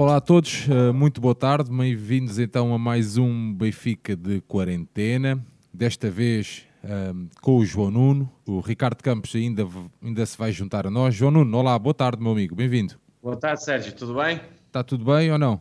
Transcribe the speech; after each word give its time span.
Olá 0.00 0.18
a 0.18 0.20
todos, 0.20 0.68
eh, 0.70 0.92
muito 0.92 1.20
boa 1.20 1.34
tarde, 1.34 1.72
bem-vindos 1.72 2.38
então 2.38 2.72
a 2.72 2.78
mais 2.78 3.16
um 3.16 3.52
Benfica 3.52 4.14
de 4.14 4.40
quarentena. 4.42 5.44
Desta 5.74 6.08
vez 6.08 6.62
um, 6.84 6.88
ehm, 6.88 7.28
com 7.42 7.56
o 7.56 7.64
João 7.64 7.90
Nuno, 7.90 8.32
o 8.46 8.60
Ricardo 8.60 9.02
Campos 9.02 9.34
ainda, 9.34 9.66
ainda 10.00 10.24
se 10.24 10.38
vai 10.38 10.52
juntar 10.52 10.86
a 10.86 10.90
nós. 10.90 11.16
João 11.16 11.32
Nuno, 11.32 11.58
olá, 11.58 11.76
boa 11.76 11.92
tarde, 11.92 12.22
meu 12.22 12.30
amigo, 12.30 12.54
bem-vindo. 12.54 12.94
Boa 13.20 13.36
tarde, 13.36 13.64
Sérgio, 13.64 13.92
tudo 13.92 14.14
bem? 14.14 14.40
Está 14.68 14.84
tudo 14.84 15.04
bem 15.04 15.32
ou 15.32 15.38
não? 15.38 15.60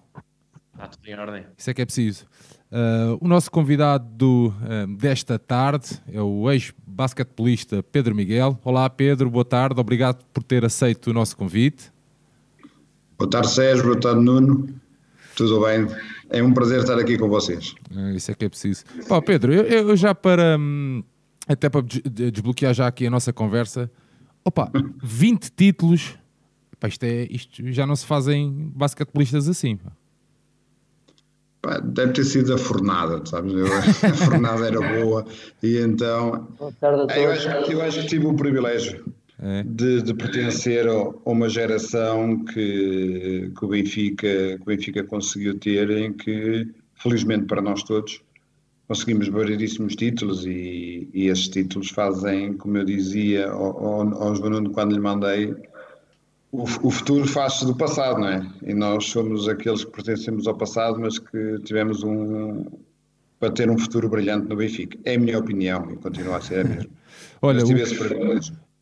Está 0.71 0.87
tudo 0.87 1.07
em 1.07 1.15
ordem. 1.15 1.43
Isso 1.57 1.71
é 1.71 1.73
que 1.73 1.81
é 1.81 1.85
preciso. 1.85 2.27
Uh, 2.71 3.17
o 3.19 3.27
nosso 3.27 3.49
convidado 3.49 4.05
do, 4.07 4.53
uh, 4.61 4.97
desta 4.97 5.39
tarde 5.39 5.99
é 6.13 6.21
o 6.21 6.51
ex-basquetebolista 6.51 7.81
Pedro 7.81 8.13
Miguel. 8.13 8.59
Olá, 8.63 8.87
Pedro, 8.87 9.31
boa 9.31 9.45
tarde, 9.45 9.81
obrigado 9.81 10.23
por 10.31 10.43
ter 10.43 10.63
aceito 10.63 11.07
o 11.07 11.13
nosso 11.13 11.35
convite. 11.35 11.91
Boa 13.17 13.27
tarde, 13.27 13.49
Sérgio, 13.49 13.83
boa 13.83 13.99
tarde, 13.99 14.21
Nuno. 14.21 14.69
Tudo 15.35 15.61
bem? 15.61 15.87
É 16.29 16.43
um 16.43 16.53
prazer 16.53 16.81
estar 16.81 16.99
aqui 16.99 17.17
com 17.17 17.27
vocês. 17.27 17.73
É, 17.95 18.11
isso 18.15 18.29
é 18.29 18.35
que 18.35 18.45
é 18.45 18.49
preciso. 18.49 18.83
Pá, 19.07 19.19
Pedro, 19.19 19.51
eu, 19.51 19.63
eu, 19.63 19.95
já 19.95 20.13
para. 20.13 20.55
Hum, 20.59 21.03
até 21.47 21.67
para 21.67 21.81
desbloquear 21.81 22.75
já 22.75 22.85
aqui 22.85 23.07
a 23.07 23.09
nossa 23.09 23.33
conversa. 23.33 23.89
Opa, 24.45 24.71
20 25.01 25.49
títulos. 25.49 26.15
Pá, 26.79 26.87
isto, 26.87 27.03
é, 27.05 27.27
isto 27.31 27.71
já 27.71 27.87
não 27.87 27.95
se 27.95 28.05
fazem 28.05 28.71
basquetebolistas 28.75 29.49
assim. 29.49 29.79
Pá. 31.59 31.79
Deve 31.79 32.13
ter 32.13 32.23
sido 32.23 32.53
a 32.53 32.57
fornada, 32.59 33.25
sabes? 33.25 33.51
Eu, 33.51 33.65
a 33.65 34.13
fornada 34.13 34.67
era 34.67 34.79
boa 35.01 35.25
e 35.63 35.79
então. 35.79 36.47
Eu 37.15 37.31
acho, 37.31 37.49
eu 37.49 37.81
acho 37.81 38.01
que 38.01 38.07
tive 38.07 38.27
o 38.27 38.35
privilégio 38.35 39.03
é. 39.39 39.63
de, 39.63 40.01
de, 40.01 40.13
pertencer 40.13 40.87
a 40.87 41.09
uma 41.25 41.47
geração 41.47 42.43
que, 42.45 43.51
que, 43.57 43.65
o 43.65 43.67
Benfica, 43.67 44.27
que 44.27 44.61
o 44.61 44.65
Benfica 44.65 45.03
conseguiu 45.03 45.59
ter, 45.59 45.89
em 45.91 46.13
que, 46.13 46.67
felizmente 46.95 47.45
para 47.45 47.61
nós 47.61 47.83
todos, 47.83 48.21
conseguimos 48.87 49.27
variedíssimos 49.27 49.95
títulos 49.95 50.45
e, 50.45 51.09
e 51.13 51.27
esses 51.27 51.49
títulos 51.49 51.89
fazem, 51.89 52.53
como 52.53 52.77
eu 52.77 52.85
dizia 52.85 53.49
ao, 53.49 53.85
ao, 53.85 54.23
ao 54.23 54.35
João 54.35 54.65
quando 54.65 54.93
lhe 54.93 54.99
mandei, 54.99 55.53
o, 56.51 56.63
o 56.63 56.91
futuro 56.91 57.27
faz-se 57.27 57.65
do 57.65 57.75
passado, 57.75 58.19
não 58.19 58.29
é? 58.29 58.47
E 58.63 58.73
nós 58.73 59.05
somos 59.05 59.47
aqueles 59.47 59.83
que 59.83 59.91
pertencemos 59.91 60.47
ao 60.47 60.55
passado, 60.55 60.99
mas 60.99 61.19
que 61.19 61.59
tivemos 61.63 62.03
um. 62.03 62.65
para 63.39 63.51
ter 63.51 63.69
um 63.69 63.77
futuro 63.77 64.09
brilhante 64.09 64.47
no 64.47 64.55
Benfica. 64.55 64.97
É 65.03 65.15
a 65.15 65.19
minha 65.19 65.37
opinião 65.37 65.91
e 65.91 65.97
continua 65.97 66.37
a 66.37 66.41
ser 66.41 66.65
a 66.65 66.69
mesma. 66.69 66.89
Olha, 67.41 67.59
mas 67.59 67.89
tive 67.89 68.13
o... 68.15 68.39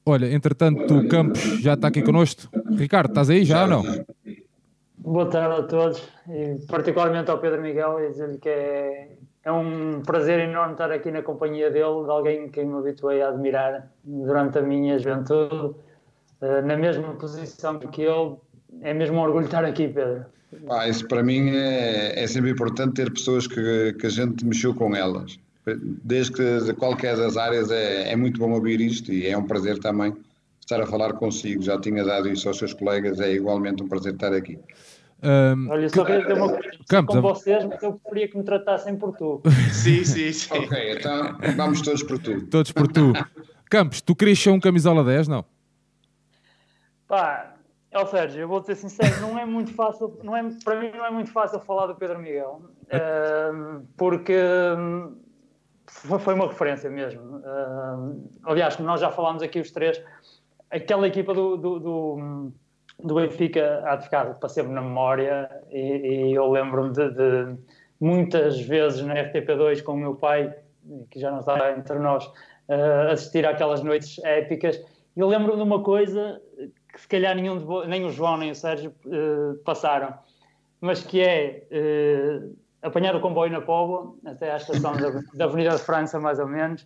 Olha, 0.07 0.31
entretanto, 0.31 0.95
o 0.95 1.07
Campos 1.07 1.41
já 1.61 1.73
está 1.73 1.87
aqui 1.87 2.03
connosco. 2.03 2.43
Ricardo, 2.77 3.09
estás 3.09 3.27
aí 3.27 3.43
já, 3.43 3.63
ou 3.63 3.67
não? 3.67 4.05
Boa 4.99 5.25
tarde 5.25 5.61
a 5.61 5.63
todos 5.63 6.07
e 6.29 6.63
particularmente 6.67 7.31
ao 7.31 7.39
Pedro 7.39 7.59
Miguel 7.59 7.99
e 7.99 8.11
dizer-lhe 8.11 8.37
que 8.37 8.49
é, 8.49 9.17
é 9.43 9.51
um 9.51 10.03
prazer 10.05 10.39
enorme 10.39 10.73
estar 10.73 10.91
aqui 10.91 11.09
na 11.09 11.23
companhia 11.23 11.71
dele, 11.71 12.03
de 12.03 12.11
alguém 12.11 12.49
que 12.49 12.63
me 12.63 12.77
habituei 12.77 13.23
a 13.23 13.29
admirar 13.29 13.91
durante 14.03 14.59
a 14.59 14.61
minha 14.61 14.99
juventude, 14.99 15.75
eh, 16.39 16.61
na 16.61 16.77
mesma 16.77 17.15
posição 17.15 17.79
que 17.79 18.03
ele. 18.03 18.35
É 18.81 18.93
mesmo 18.93 19.17
um 19.17 19.21
orgulho 19.21 19.45
estar 19.45 19.65
aqui, 19.65 19.87
Pedro. 19.87 20.25
Ah, 20.69 20.87
isso 20.87 21.07
para 21.07 21.23
mim 21.23 21.49
é, 21.49 22.23
é 22.23 22.27
sempre 22.27 22.51
importante 22.51 22.93
ter 22.93 23.11
pessoas 23.11 23.47
que, 23.47 23.93
que 23.93 24.05
a 24.05 24.09
gente 24.09 24.45
mexeu 24.45 24.73
com 24.75 24.95
elas 24.95 25.39
desde 26.03 26.33
que 26.33 26.59
de 26.61 26.73
qualquer 26.73 27.17
das 27.17 27.37
áreas 27.37 27.71
é, 27.71 28.11
é 28.11 28.15
muito 28.15 28.39
bom 28.39 28.51
ouvir 28.51 28.79
isto 28.79 29.11
e 29.11 29.27
é 29.27 29.37
um 29.37 29.45
prazer 29.45 29.79
também 29.79 30.15
estar 30.59 30.81
a 30.81 30.85
falar 30.85 31.13
consigo. 31.13 31.61
Já 31.61 31.79
tinha 31.79 32.03
dado 32.03 32.29
isso 32.29 32.47
aos 32.47 32.57
seus 32.57 32.73
colegas, 32.73 33.19
é 33.19 33.33
igualmente 33.33 33.83
um 33.83 33.87
prazer 33.87 34.13
estar 34.13 34.33
aqui. 34.33 34.59
Um, 35.23 35.69
Olha, 35.69 35.89
só 35.89 36.05
queria 36.05 36.25
ter 36.25 36.33
uma 36.33 36.49
coisa 36.49 36.69
Campos, 36.87 37.15
com 37.15 37.21
vocês, 37.21 37.65
mas 37.65 37.81
eu 37.81 37.93
preferia 37.93 38.27
que 38.27 38.37
me 38.37 38.43
tratassem 38.43 38.95
por 38.95 39.15
tu. 39.15 39.41
Sim, 39.71 40.03
sim, 40.03 40.31
sim. 40.31 40.53
ok, 40.53 40.91
então 40.91 41.37
vamos 41.55 41.81
todos 41.81 42.03
por 42.03 42.19
tu. 42.19 42.45
Todos 42.47 42.71
por 42.71 42.87
tu. 42.87 43.13
Campos, 43.69 44.01
tu 44.01 44.15
querias 44.15 44.37
ser 44.37 44.51
um 44.51 44.59
camisola 44.59 45.03
10, 45.03 45.27
não? 45.27 45.43
Pá, 47.07 47.55
é 47.91 48.05
Sérgio, 48.05 48.41
eu 48.41 48.47
vou 48.47 48.61
ser 48.61 48.75
sincero, 48.75 49.21
não 49.21 49.39
é 49.39 49.45
muito 49.45 49.73
fácil, 49.73 50.19
não 50.21 50.35
é, 50.35 50.43
para 50.63 50.79
mim 50.79 50.91
não 50.95 51.05
é 51.05 51.11
muito 51.11 51.31
fácil 51.31 51.59
falar 51.61 51.87
do 51.87 51.95
Pedro 51.95 52.19
Miguel, 52.19 52.61
uh, 52.87 53.85
porque 53.95 54.37
foi 56.19 56.33
uma 56.33 56.47
referência 56.47 56.89
mesmo. 56.89 57.37
Uh, 57.37 58.29
aliás, 58.43 58.77
nós 58.79 59.01
já 59.01 59.11
falámos 59.11 59.41
aqui 59.41 59.59
os 59.59 59.71
três, 59.71 60.01
aquela 60.69 61.07
equipa 61.07 61.33
do, 61.33 61.57
do, 61.57 61.79
do, 61.79 62.51
do 63.03 63.15
Benfica 63.15 63.83
há 63.85 63.95
de 63.95 64.03
ficar 64.05 64.33
para 64.35 64.49
sempre 64.49 64.73
na 64.73 64.81
memória 64.81 65.49
e, 65.69 66.29
e 66.29 66.33
eu 66.33 66.49
lembro-me 66.49 66.91
de, 66.91 67.09
de, 67.11 67.57
muitas 67.99 68.59
vezes 68.59 69.01
na 69.01 69.15
FTP2 69.15 69.83
com 69.83 69.93
o 69.93 69.97
meu 69.97 70.15
pai, 70.15 70.53
que 71.09 71.19
já 71.19 71.31
não 71.31 71.39
está 71.39 71.71
entre 71.71 71.99
nós, 71.99 72.25
uh, 72.25 73.11
assistir 73.11 73.45
àquelas 73.45 73.81
noites 73.81 74.23
épicas. 74.23 74.81
Eu 75.15 75.27
lembro-me 75.27 75.57
de 75.57 75.63
uma 75.63 75.81
coisa 75.81 76.41
que 76.91 77.01
se 77.01 77.07
calhar 77.07 77.35
nenhum 77.35 77.57
de, 77.57 77.87
nem 77.87 78.05
o 78.05 78.09
João 78.09 78.37
nem 78.37 78.51
o 78.51 78.55
Sérgio 78.55 78.93
uh, 79.05 79.55
passaram, 79.63 80.13
mas 80.81 81.03
que 81.03 81.21
é 81.21 81.67
apanhar 82.85 83.15
o 83.15 83.19
comboio 83.19 83.51
na 83.51 83.61
Póvoa, 83.61 84.13
até 84.25 84.51
à 84.51 84.57
estação 84.57 84.95
da, 84.95 85.21
da, 85.33 85.45
Avenida 85.45 85.71
de 85.71 85.81
França, 85.81 86.19
mais 86.19 86.39
ou 86.39 86.47
menos, 86.47 86.85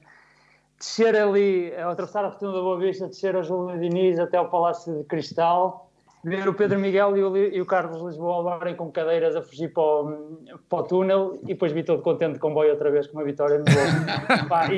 descer 0.78 1.16
ali, 1.16 1.74
atravessar 1.76 2.24
a 2.24 2.30
Rotunda 2.30 2.54
da 2.54 2.62
Boa 2.62 2.80
Vista, 2.80 3.08
descer 3.08 3.36
a 3.36 3.42
Júlio 3.42 3.78
Diniz 3.80 4.18
até 4.18 4.38
ao 4.38 4.50
Palácio 4.50 4.98
de 4.98 5.04
Cristal, 5.04 5.92
ver 6.24 6.48
o 6.48 6.54
Pedro 6.54 6.80
Miguel 6.80 7.18
e 7.18 7.24
o, 7.24 7.38
e 7.38 7.62
o 7.62 7.66
Carlos 7.66 8.02
Lisboa 8.02 8.52
levarem 8.52 8.76
com 8.76 8.92
cadeiras 8.92 9.36
a 9.36 9.42
fugir 9.42 9.74
para 9.74 9.84
o, 9.84 10.40
para 10.70 10.80
o 10.80 10.84
túnel 10.84 11.40
e 11.44 11.48
depois 11.48 11.72
vi 11.72 11.84
todo 11.84 12.02
contente 12.02 12.34
de 12.34 12.40
comboio 12.40 12.72
outra 12.72 12.90
vez 12.90 13.08
com 13.08 13.18
uma 13.18 13.24
vitória 13.26 13.60
no 13.60 13.66
gol. 13.66 13.74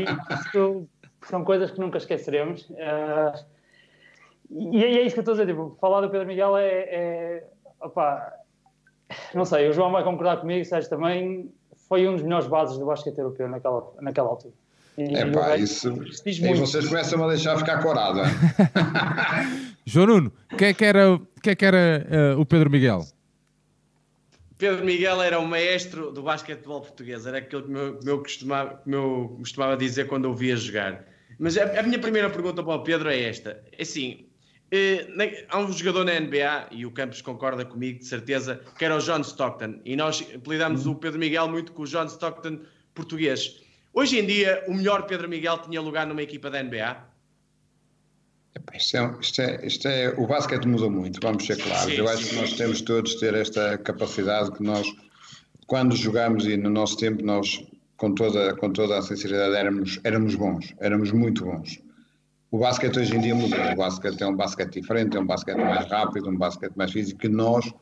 E 1.22 1.28
são 1.28 1.44
coisas 1.44 1.70
que 1.70 1.80
nunca 1.80 2.00
esqueceremos. 2.00 2.68
Uh, 2.72 3.46
e 4.50 4.84
é 4.84 5.02
isso 5.02 5.14
que 5.14 5.20
eu 5.20 5.22
estou 5.22 5.34
a 5.34 5.38
dizer, 5.38 5.48
tipo, 5.48 5.78
falar 5.80 6.02
do 6.02 6.09
Pedro 6.09 6.28
Miguel 6.28 6.58
é, 6.58 6.66
é 6.68 7.44
opa, 7.80 8.34
não 9.34 9.46
sei, 9.46 9.70
o 9.70 9.74
João 9.74 9.92
vai 9.92 10.04
concordar 10.04 10.38
comigo, 10.38 10.64
Sérgio 10.66 10.90
também, 10.90 11.52
foi 11.88 12.08
um 12.08 12.14
dos 12.14 12.24
melhores 12.24 12.48
bases 12.48 12.78
do 12.78 12.86
basquete 12.86 13.18
europeu 13.18 13.48
naquela, 13.48 13.94
naquela 14.02 14.30
altura. 14.30 14.54
E, 14.98 15.16
é 15.16 15.26
pá, 15.32 15.58
isso. 15.58 15.94
E 16.26 16.56
vocês 16.56 16.88
começam 16.88 17.24
a 17.24 17.28
deixar 17.30 17.58
ficar 17.58 17.82
corado. 17.82 18.20
João 19.86 20.08
Nuno, 20.08 20.34
quem 20.58 20.70
é 20.70 20.74
que 20.74 20.86
era, 20.86 21.20
quem 21.42 21.52
é 21.52 21.56
que 21.56 21.66
era 21.66 22.36
uh, 22.38 22.40
o 22.40 22.46
Pedro 22.46 22.70
Miguel? 22.70 23.06
Pedro 24.58 24.86
Miguel 24.86 25.22
era 25.22 25.40
o 25.40 25.48
maestro 25.48 26.12
do 26.12 26.22
basquetebol 26.22 26.82
português, 26.82 27.26
era 27.26 27.40
aquilo 27.40 27.64
que 27.64 27.74
eu, 27.74 28.00
eu, 28.06 28.20
costumava, 28.20 28.80
que 28.84 28.92
eu 28.92 29.36
costumava 29.40 29.76
dizer 29.76 30.08
quando 30.08 30.26
eu 30.26 30.34
via 30.36 30.56
jogar. 30.56 31.04
Mas 31.40 31.58
a, 31.58 31.80
a 31.80 31.84
minha 31.84 31.98
primeira 31.98 32.30
pergunta 32.30 32.62
para 32.62 32.76
o 32.76 32.84
Pedro 32.84 33.10
é 33.10 33.20
esta: 33.22 33.64
é 33.72 33.82
assim, 33.82 34.28
há 35.50 35.59
um 35.59 35.72
jogador 35.72 36.06
na 36.06 36.20
NBA, 36.20 36.68
e 36.72 36.86
o 36.86 36.92
Campos 36.92 37.22
concorda 37.22 37.66
comigo, 37.66 38.00
de 38.00 38.06
certeza, 38.06 38.62
que 38.78 38.86
era 38.86 38.96
o 38.96 39.00
John 39.00 39.22
Stockton. 39.22 39.80
E 39.84 39.96
nós 39.96 40.26
apelidamos 40.34 40.86
o 40.88 40.96
Pedro 40.96 41.20
Miguel 41.20 41.48
muito 41.50 41.74
com 41.74 41.84
o 41.84 41.86
John 41.86 42.06
Stockton 42.06 42.59
português. 42.94 43.62
Hoje 43.94 44.20
em 44.20 44.26
dia, 44.26 44.64
o 44.68 44.74
melhor 44.74 45.06
Pedro 45.06 45.28
Miguel 45.28 45.58
tinha 45.59 45.82
lugar 45.82 46.08
numa 46.08 46.22
equipa 46.22 46.50
da 46.50 46.64
NBA? 46.64 47.12
Isto 48.74 48.98
é, 48.98 49.16
isto 49.22 49.42
é, 49.42 49.66
isto 49.66 49.88
é, 49.88 50.09
o 50.18 50.28
basquete 50.28 50.66
mudou 50.66 50.90
muito, 50.90 51.20
vamos 51.22 51.46
ser 51.46 51.58
claros. 51.58 51.92
Sim, 51.92 51.98
Eu 51.98 52.08
acho 52.08 52.24
sim. 52.24 52.30
que 52.30 52.36
nós 52.36 52.53
temos 52.53 52.82
todos 52.82 53.16
ter 53.16 53.34
esta 53.34 53.78
capacidade 53.78 54.52
que 54.52 54.64
nós, 54.64 54.88
quando 55.68 55.96
jogamos 55.96 56.46
e 56.46 56.56
no 56.56 56.70
nosso 56.70 56.98
tempo, 56.98 57.24
nós, 57.24 57.64
com 57.98 58.14
toda, 58.14 58.53
com 58.56 58.72
toda 58.72 58.98
a 58.98 59.02
sinceridade, 59.02 59.56
éramos, 59.56 60.00
éramos 60.03 60.36
bons, 60.36 60.74
éramos 60.80 61.12
muito 61.12 61.44
bons. 61.44 61.82
O 62.52 62.58
basquete 62.58 63.00
hoje 63.00 63.16
em 63.16 63.22
dia 63.22 63.34
mudou. 63.34 63.58
O 63.58 63.76
basquete 63.78 64.22
é 64.22 64.28
um 64.28 64.36
basquete 64.36 64.74
diferente, 64.74 65.16
é 65.16 65.22
um 65.22 65.26
basquete 65.26 65.58
mais 65.58 65.90
rápido, 65.90 66.30
um 66.30 66.38
basquete 66.38 66.76
mais 66.76 66.92
físico, 66.92 67.22
que 67.22 67.30
nós 67.30 67.74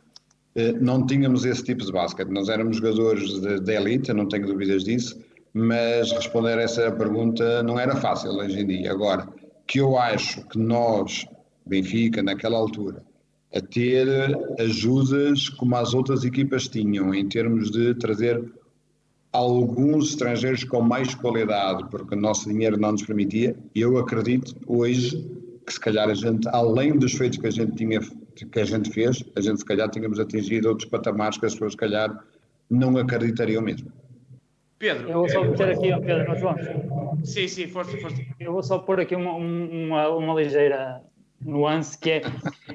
eh, 0.53 0.73
não 0.73 1.07
tínhamos 1.07 1.43
esse 1.43 1.63
tipo 1.63 1.83
de 1.83 1.91
basquete. 1.91 2.29
Nós 2.29 2.49
éramos 2.49 2.77
jogadores 2.77 3.41
de, 3.41 3.59
de 3.59 3.73
elite, 3.73 4.13
não 4.13 4.27
tenho 4.27 4.45
dúvidas 4.45 4.83
disso, 4.83 5.19
mas 5.53 6.11
responder 6.11 6.59
a 6.59 6.61
essa 6.61 6.91
pergunta 6.91 7.63
não 7.63 7.79
era 7.79 7.95
fácil 7.95 8.29
hoje 8.29 8.59
em 8.59 8.67
dia. 8.67 8.91
Agora, 8.91 9.27
que 9.65 9.79
eu 9.79 9.97
acho 9.97 10.47
que 10.47 10.59
nós, 10.59 11.25
Benfica, 11.65 12.21
naquela 12.21 12.59
altura, 12.59 13.03
a 13.51 13.59
ter 13.59 14.07
ajudas 14.59 15.49
como 15.49 15.75
as 15.75 15.95
outras 15.95 16.23
equipas 16.23 16.67
tinham, 16.67 17.11
em 17.11 17.27
termos 17.27 17.71
de 17.71 17.95
trazer 17.95 18.39
alguns 19.31 20.09
estrangeiros 20.09 20.63
com 20.63 20.81
mais 20.81 21.13
qualidade, 21.13 21.85
porque 21.89 22.15
o 22.15 22.19
nosso 22.19 22.49
dinheiro 22.49 22.77
não 22.77 22.93
nos 22.93 23.03
permitia. 23.03 23.55
Eu 23.75 23.97
acredito 23.97 24.55
hoje 24.65 25.29
que 25.65 25.73
se 25.73 25.79
calhar 25.79 26.09
a 26.09 26.13
gente, 26.13 26.47
além 26.49 26.97
dos 26.97 27.13
feitos 27.13 27.37
que 27.37 27.47
a 27.47 27.51
gente 27.51 27.75
tinha, 27.75 27.99
que 27.99 28.59
a 28.59 28.65
gente 28.65 28.89
fez, 28.89 29.23
a 29.35 29.41
gente 29.41 29.59
se 29.59 29.65
calhar 29.65 29.89
tínhamos 29.89 30.19
atingido 30.19 30.69
outros 30.69 30.89
patamares 30.89 31.37
que 31.37 31.45
as 31.45 31.53
pessoas 31.53 31.73
se 31.73 31.77
calhar 31.77 32.25
não 32.69 32.97
acreditariam 32.97 33.61
mesmo. 33.61 33.91
Pedro. 34.79 35.09
Eu 35.09 35.13
vou 35.13 35.29
só 35.29 35.43
meter 35.43 35.69
aqui, 35.69 35.89
Pedro, 36.05 36.27
nós 36.27 36.41
vamos. 36.41 37.29
Sim, 37.29 37.47
sim, 37.47 37.67
força, 37.67 37.97
força. 37.97 38.21
Eu 38.39 38.53
vou 38.53 38.63
só 38.63 38.79
pôr 38.79 39.01
aqui 39.01 39.15
uma, 39.15 39.33
uma, 39.33 40.09
uma 40.09 40.41
ligeira 40.41 41.01
nuance 41.41 41.97
que 41.97 42.11
é 42.11 42.21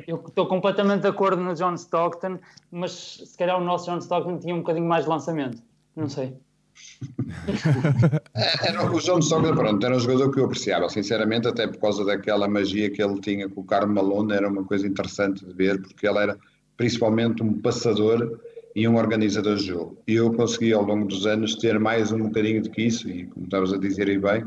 eu 0.06 0.22
estou 0.26 0.46
completamente 0.46 1.02
de 1.02 1.08
acordo 1.08 1.42
no 1.42 1.54
John 1.54 1.74
Stockton, 1.74 2.38
mas 2.70 3.22
se 3.24 3.36
calhar 3.36 3.60
o 3.60 3.64
nosso 3.64 3.90
John 3.90 3.98
Stockton 3.98 4.38
tinha 4.38 4.54
um 4.54 4.58
bocadinho 4.58 4.86
mais 4.86 5.04
de 5.04 5.10
lançamento. 5.10 5.62
Não 5.96 6.08
sei. 6.08 6.34
É, 8.34 8.68
era, 8.68 8.84
o 8.90 8.98
John 8.98 9.20
Stockton, 9.20 9.54
pronto, 9.54 9.86
era 9.86 9.94
um 9.94 10.00
jogador 10.00 10.30
que 10.32 10.40
eu 10.40 10.46
apreciava, 10.46 10.88
sinceramente, 10.88 11.46
até 11.46 11.66
por 11.66 11.78
causa 11.78 12.04
daquela 12.04 12.48
magia 12.48 12.90
que 12.90 13.02
ele 13.02 13.20
tinha 13.20 13.48
com 13.48 13.60
o 13.60 13.64
Carmo 13.64 13.94
Malone, 13.94 14.32
era 14.32 14.48
uma 14.48 14.64
coisa 14.64 14.86
interessante 14.86 15.44
de 15.44 15.52
ver, 15.52 15.80
porque 15.80 16.06
ele 16.06 16.18
era 16.18 16.36
principalmente 16.76 17.42
um 17.42 17.60
passador 17.60 18.40
e 18.74 18.88
um 18.88 18.96
organizador 18.96 19.56
de 19.56 19.66
jogo. 19.66 20.02
E 20.06 20.14
eu 20.14 20.32
consegui 20.32 20.72
ao 20.72 20.82
longo 20.82 21.06
dos 21.06 21.26
anos 21.26 21.54
ter 21.54 21.78
mais 21.78 22.10
um 22.10 22.24
bocadinho 22.24 22.62
do 22.62 22.70
que 22.70 22.82
isso, 22.82 23.08
e 23.08 23.26
como 23.26 23.44
estavas 23.44 23.72
a 23.72 23.78
dizer 23.78 24.08
aí 24.08 24.18
bem, 24.18 24.44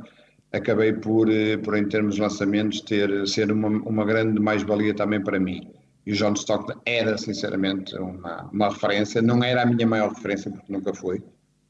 acabei 0.51 0.93
por, 0.93 1.31
eh, 1.31 1.57
por 1.57 1.77
em 1.77 1.87
termos 1.87 2.15
de 2.15 2.21
lançamentos, 2.21 2.81
ter, 2.81 3.27
ser 3.27 3.51
uma, 3.51 3.69
uma 3.69 4.05
grande 4.05 4.39
mais-valia 4.39 4.93
também 4.93 5.23
para 5.23 5.39
mim. 5.39 5.71
E 6.05 6.11
o 6.11 6.15
John 6.15 6.33
Stockton 6.33 6.79
era, 6.85 7.17
sinceramente, 7.17 7.95
uma, 7.97 8.49
uma 8.51 8.69
referência. 8.69 9.21
Não 9.21 9.43
era 9.43 9.63
a 9.63 9.65
minha 9.65 9.85
maior 9.85 10.13
referência, 10.13 10.49
porque 10.49 10.71
nunca 10.71 10.93
foi. 10.93 11.21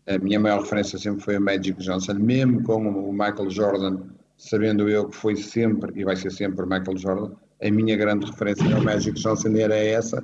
A 0.08 0.18
minha 0.18 0.40
maior 0.40 0.62
referência 0.62 0.98
sempre 0.98 1.22
foi 1.22 1.38
o 1.38 1.42
Magic 1.42 1.74
Johnson, 1.82 2.14
mesmo 2.14 2.64
com 2.64 2.88
o 2.88 3.12
Michael 3.12 3.50
Jordan, 3.50 3.98
sabendo 4.38 4.88
eu 4.88 5.10
que 5.10 5.16
foi 5.16 5.36
sempre 5.36 5.92
e 6.00 6.06
vai 6.06 6.16
ser 6.16 6.32
sempre 6.32 6.64
o 6.64 6.68
Michael 6.68 6.98
Jordan. 6.98 7.36
A 7.62 7.72
minha 7.72 7.98
grande 7.98 8.26
referência 8.26 8.74
ao 8.74 8.82
Magic 8.82 9.20
Johnson 9.20 9.50
era 9.58 9.76
essa, 9.76 10.24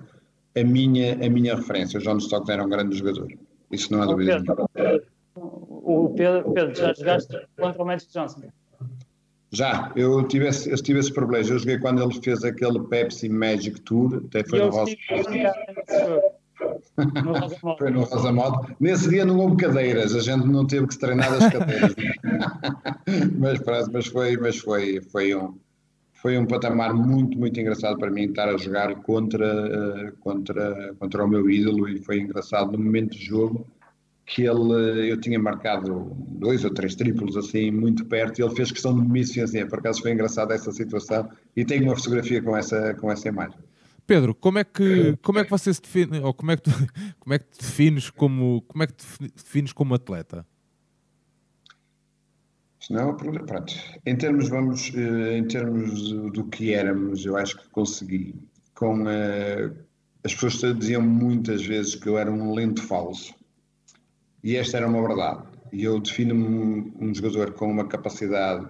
a 0.56 0.64
minha, 0.64 1.14
a 1.14 1.30
minha 1.30 1.56
referência. 1.56 2.00
O 2.00 2.04
John 2.04 2.18
Stockton 2.18 2.52
era 2.52 2.64
um 2.64 2.70
grande 2.70 2.98
jogador. 2.98 3.28
Isso 3.72 3.92
não 3.92 4.04
há 4.04 4.06
dúvida. 4.06 4.42
O 5.36 6.14
Pedro, 6.16 6.54
Pedro, 6.54 6.76
já 6.76 6.94
jogaste 6.94 7.48
contra 7.58 7.82
o 7.82 7.86
Magic 7.86 8.12
Johnson? 8.14 8.44
Já, 9.52 9.92
eu 9.96 10.24
tive, 10.28 10.48
esse, 10.48 10.70
eu 10.70 10.78
tive 10.78 11.00
esse 11.00 11.14
privilégio. 11.14 11.56
Eu 11.56 11.60
joguei 11.60 11.78
quando 11.78 12.02
ele 12.02 12.22
fez 12.22 12.44
aquele 12.44 12.80
Pepsi 12.88 13.28
Magic 13.30 13.82
Tour, 13.82 14.24
até 14.26 14.44
foi 14.44 14.60
no 14.60 14.72
Rosa. 16.98 17.75
foi 17.78 17.90
no 17.90 18.04
Rosa 18.04 18.31
Modo. 18.31 18.75
Nesse 18.80 19.10
dia 19.10 19.25
não 19.25 19.38
houve 19.40 19.57
cadeiras, 19.57 20.16
a 20.16 20.19
gente 20.19 20.45
não 20.48 20.66
teve 20.66 20.88
que 20.88 20.94
se 20.94 21.00
treinar 21.00 21.34
as 21.34 21.51
cadeiras. 21.51 21.95
mas, 23.38 23.88
mas, 23.92 24.07
foi, 24.07 24.38
mas 24.38 24.57
foi, 24.57 25.01
foi, 25.01 25.36
um, 25.36 25.57
foi 26.13 26.38
um 26.38 26.45
patamar 26.45 26.94
muito, 26.94 27.38
muito 27.38 27.60
engraçado 27.60 27.98
para 27.98 28.12
mim 28.12 28.25
estar 28.25 28.48
a 28.48 28.57
jogar 28.57 28.95
contra, 29.01 29.45
eh, 29.45 30.13
contra, 30.19 30.94
contra 31.00 31.25
o 31.25 31.28
meu 31.28 31.50
ídolo 31.50 31.90
e 31.90 31.98
foi 32.00 32.19
engraçado 32.19 32.74
no 32.74 32.84
momento 32.84 33.18
de 33.18 33.25
jogo 33.25 33.66
que 34.25 34.44
ele, 34.44 35.12
eu 35.12 35.19
tinha 35.19 35.38
marcado 35.38 36.16
dois 36.16 36.63
ou 36.63 36.74
três 36.74 36.96
triplos 36.96 37.36
assim 37.36 37.72
muito 37.72 38.06
perto 38.06 38.39
e 38.39 38.44
ele 38.44 38.56
fez 38.56 38.72
questão 38.72 38.98
de 38.98 39.06
me 39.06 39.19
assim, 39.19 39.66
por 39.68 39.80
acaso 39.80 40.01
foi 40.01 40.12
engraçada 40.12 40.54
essa 40.54 40.72
situação 40.72 41.30
e 41.56 41.66
tenho 41.66 41.84
uma 41.84 41.96
fotografia 41.96 42.42
com 42.42 42.56
essa, 42.56 42.94
com 42.96 43.12
essa 43.12 43.28
imagem. 43.28 43.57
Pedro, 44.06 44.36
como 44.36 44.60
é 44.60 44.64
que 44.64 45.18
como 45.22 45.40
é 45.40 45.44
que 45.44 45.50
você 45.50 45.74
se 45.74 45.82
define 45.82 46.20
ou 46.20 46.34
como 46.34 46.52
é 46.52 46.58
que 46.58 46.64
tu, 46.64 46.72
como 47.20 47.34
é 47.34 47.40
que 47.40 47.46
te 47.46 47.60
defines 47.60 48.10
como 48.10 48.62
como 48.64 48.84
é 48.84 48.88
que 48.88 48.94
te 48.94 49.06
defines 49.36 49.74
como 49.74 49.96
atleta? 49.96 50.46
Não, 52.90 53.16
pronto. 53.16 53.74
Em 54.06 54.16
termos 54.18 54.50
vamos 54.50 54.92
eh, 54.94 55.38
em 55.38 55.48
termos 55.48 56.12
do 56.34 56.44
que 56.46 56.74
éramos, 56.74 57.26
eu 57.26 57.38
acho 57.38 57.58
que 57.58 57.70
consegui 57.70 58.36
com 58.76 59.04
uh, 59.04 59.74
as 60.24 60.36
pessoas 60.36 60.78
diziam 60.78 61.02
muitas 61.02 61.66
vezes 61.66 61.96
que 61.96 62.08
eu 62.08 62.18
era 62.18 62.32
um 62.32 62.54
lento 62.54 62.82
falso 62.82 63.34
e 64.44 64.58
esta 64.58 64.78
era 64.78 64.88
uma 64.88 65.02
verdade. 65.08 65.44
E 65.72 65.84
eu 65.84 66.00
defino-me 66.00 66.94
um 67.00 67.16
jogador 67.16 67.54
com 67.54 67.72
uma 67.72 67.88
capacidade 67.88 68.70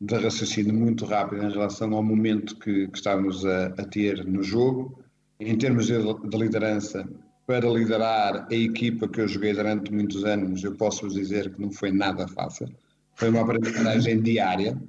de 0.00 0.14
raciocínio 0.14 0.72
muito 0.72 1.04
rápido 1.04 1.44
em 1.44 1.50
relação 1.50 1.92
ao 1.94 2.02
momento 2.02 2.56
que, 2.56 2.88
que 2.88 2.96
estávamos 2.96 3.44
a, 3.44 3.66
a, 3.66 3.84
ter 3.84 4.24
no 4.24 4.42
jogo. 4.42 4.98
Em 5.38 5.56
termos 5.56 5.86
de, 5.86 5.98
de, 5.98 6.36
liderança, 6.38 7.06
para 7.46 7.68
liderar 7.68 8.46
a 8.50 8.54
equipa 8.54 9.08
que 9.08 9.20
eu 9.20 9.28
joguei 9.28 9.52
durante 9.52 9.92
muitos 9.92 10.24
anos, 10.24 10.64
eu 10.64 10.74
posso 10.74 11.02
vos 11.02 11.14
dizer 11.14 11.52
que 11.52 11.60
não 11.60 11.70
foi 11.70 11.92
nada 11.92 12.26
fácil. 12.28 12.68
Foi 13.14 13.28
uma 13.28 13.42
aprendizagem 13.42 14.22
diária, 14.22 14.80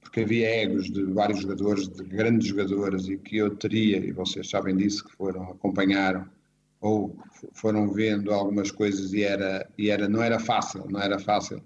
porque 0.00 0.20
havia 0.20 0.48
egos 0.62 0.90
de 0.90 1.02
vários 1.04 1.40
jogadores, 1.40 1.88
de 1.88 2.04
grandes 2.04 2.48
jogadores, 2.48 3.08
e 3.08 3.18
que 3.18 3.36
eu 3.36 3.54
teria, 3.56 3.98
e 3.98 4.12
vocês 4.12 4.48
sabem 4.48 4.76
disso, 4.76 5.04
que 5.04 5.12
foram, 5.12 5.42
acompanharam 5.50 6.26
ou 6.84 7.16
foram 7.54 7.90
vendo 7.90 8.30
algumas 8.30 8.70
coisas 8.70 9.14
e 9.14 9.22
era 9.22 9.66
e 9.78 9.88
era 9.88 10.06
não 10.06 10.22
era 10.22 10.38
fácil 10.38 10.84
não 10.90 11.00
era 11.00 11.18
fácil 11.18 11.62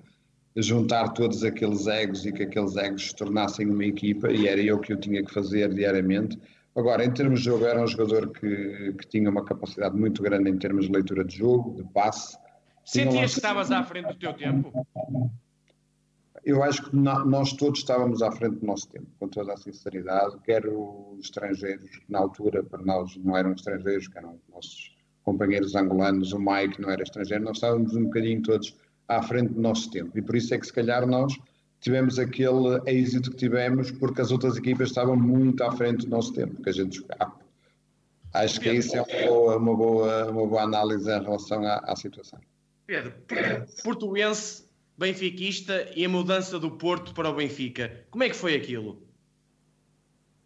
juntar 0.62 1.08
todos 1.10 1.44
aqueles 1.44 1.86
egos 1.86 2.26
e 2.26 2.32
que 2.32 2.42
aqueles 2.42 2.76
egos 2.76 3.08
se 3.08 3.16
tornassem 3.16 3.70
uma 3.70 3.84
equipa 3.84 4.30
e 4.30 4.48
era 4.48 4.60
eu 4.60 4.78
que 4.78 4.92
eu 4.92 4.98
tinha 4.98 5.22
que 5.22 5.32
fazer 5.32 5.72
diariamente. 5.72 6.38
Agora 6.76 7.04
em 7.04 7.12
termos 7.12 7.40
de 7.40 7.46
jogo 7.46 7.64
era 7.64 7.82
um 7.82 7.86
jogador 7.86 8.30
que, 8.30 8.94
que 8.98 9.08
tinha 9.08 9.30
uma 9.30 9.44
capacidade 9.44 9.96
muito 9.96 10.22
grande 10.22 10.50
em 10.50 10.58
termos 10.58 10.86
de 10.86 10.92
leitura 10.92 11.24
de 11.24 11.36
jogo 11.36 11.74
de 11.74 11.84
passe. 11.92 12.36
Sentias 12.84 13.32
que 13.32 13.38
estavas 13.38 13.70
à 13.70 13.82
frente 13.84 14.08
do 14.08 14.18
teu 14.18 14.32
tempo? 14.32 14.72
Eu 16.44 16.62
acho 16.62 16.88
que 16.88 16.96
nós 16.96 17.52
todos 17.52 17.80
estávamos 17.80 18.22
à 18.22 18.30
frente 18.32 18.56
do 18.56 18.66
nosso 18.66 18.88
tempo, 18.88 19.06
com 19.18 19.28
toda 19.28 19.52
a 19.52 19.56
sinceridade, 19.56 20.38
quer 20.44 20.66
os 20.66 21.18
estrangeiros, 21.20 21.90
que 21.90 22.10
na 22.10 22.20
altura 22.20 22.62
para 22.62 22.82
nós 22.82 23.16
não 23.16 23.36
eram 23.36 23.52
estrangeiros, 23.52 24.08
que 24.08 24.16
eram 24.16 24.38
nossos 24.48 24.96
companheiros 25.24 25.74
angolanos, 25.74 26.32
o 26.32 26.38
Mike 26.38 26.80
não 26.80 26.90
era 26.90 27.02
estrangeiro, 27.02 27.44
nós 27.44 27.58
estávamos 27.58 27.94
um 27.94 28.04
bocadinho 28.04 28.40
todos 28.42 28.74
à 29.08 29.22
frente 29.22 29.54
do 29.54 29.60
nosso 29.60 29.90
tempo. 29.90 30.16
E 30.16 30.22
por 30.22 30.36
isso 30.36 30.54
é 30.54 30.58
que 30.58 30.66
se 30.66 30.72
calhar 30.72 31.06
nós 31.06 31.36
tivemos 31.80 32.18
aquele 32.18 32.80
êxito 32.86 33.30
que 33.30 33.36
tivemos, 33.36 33.90
porque 33.90 34.20
as 34.20 34.30
outras 34.30 34.56
equipas 34.56 34.88
estavam 34.88 35.16
muito 35.16 35.62
à 35.62 35.72
frente 35.72 36.04
do 36.04 36.10
nosso 36.10 36.32
tempo, 36.32 36.62
que 36.62 36.68
a 36.68 36.72
gente 36.72 36.96
jogava. 36.96 37.34
Acho 38.34 38.60
que 38.60 38.70
isso 38.70 38.94
é 38.96 39.02
uma 39.02 39.26
boa, 39.26 39.56
uma 39.56 39.76
boa, 39.76 40.30
uma 40.30 40.46
boa 40.46 40.62
análise 40.62 41.10
em 41.10 41.22
relação 41.22 41.64
à, 41.64 41.78
à 41.78 41.96
situação. 41.96 42.38
Pedro, 42.86 43.14
portuense, 43.82 44.64
benfiquista 44.98 45.90
e 45.94 46.04
a 46.04 46.08
mudança 46.08 46.58
do 46.58 46.72
Porto 46.72 47.14
para 47.14 47.30
o 47.30 47.34
Benfica, 47.34 48.04
como 48.10 48.24
é 48.24 48.28
que 48.28 48.36
foi 48.36 48.54
aquilo? 48.54 49.02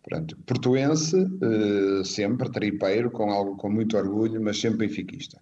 Pronto, 0.02 0.36
portuense, 0.38 1.16
uh, 1.16 2.04
sempre, 2.04 2.50
tripeiro, 2.50 3.10
com 3.10 3.30
algo 3.30 3.56
com 3.56 3.70
muito 3.70 3.96
orgulho, 3.96 4.42
mas 4.42 4.60
sempre 4.60 4.88
benfiquista. 4.88 5.40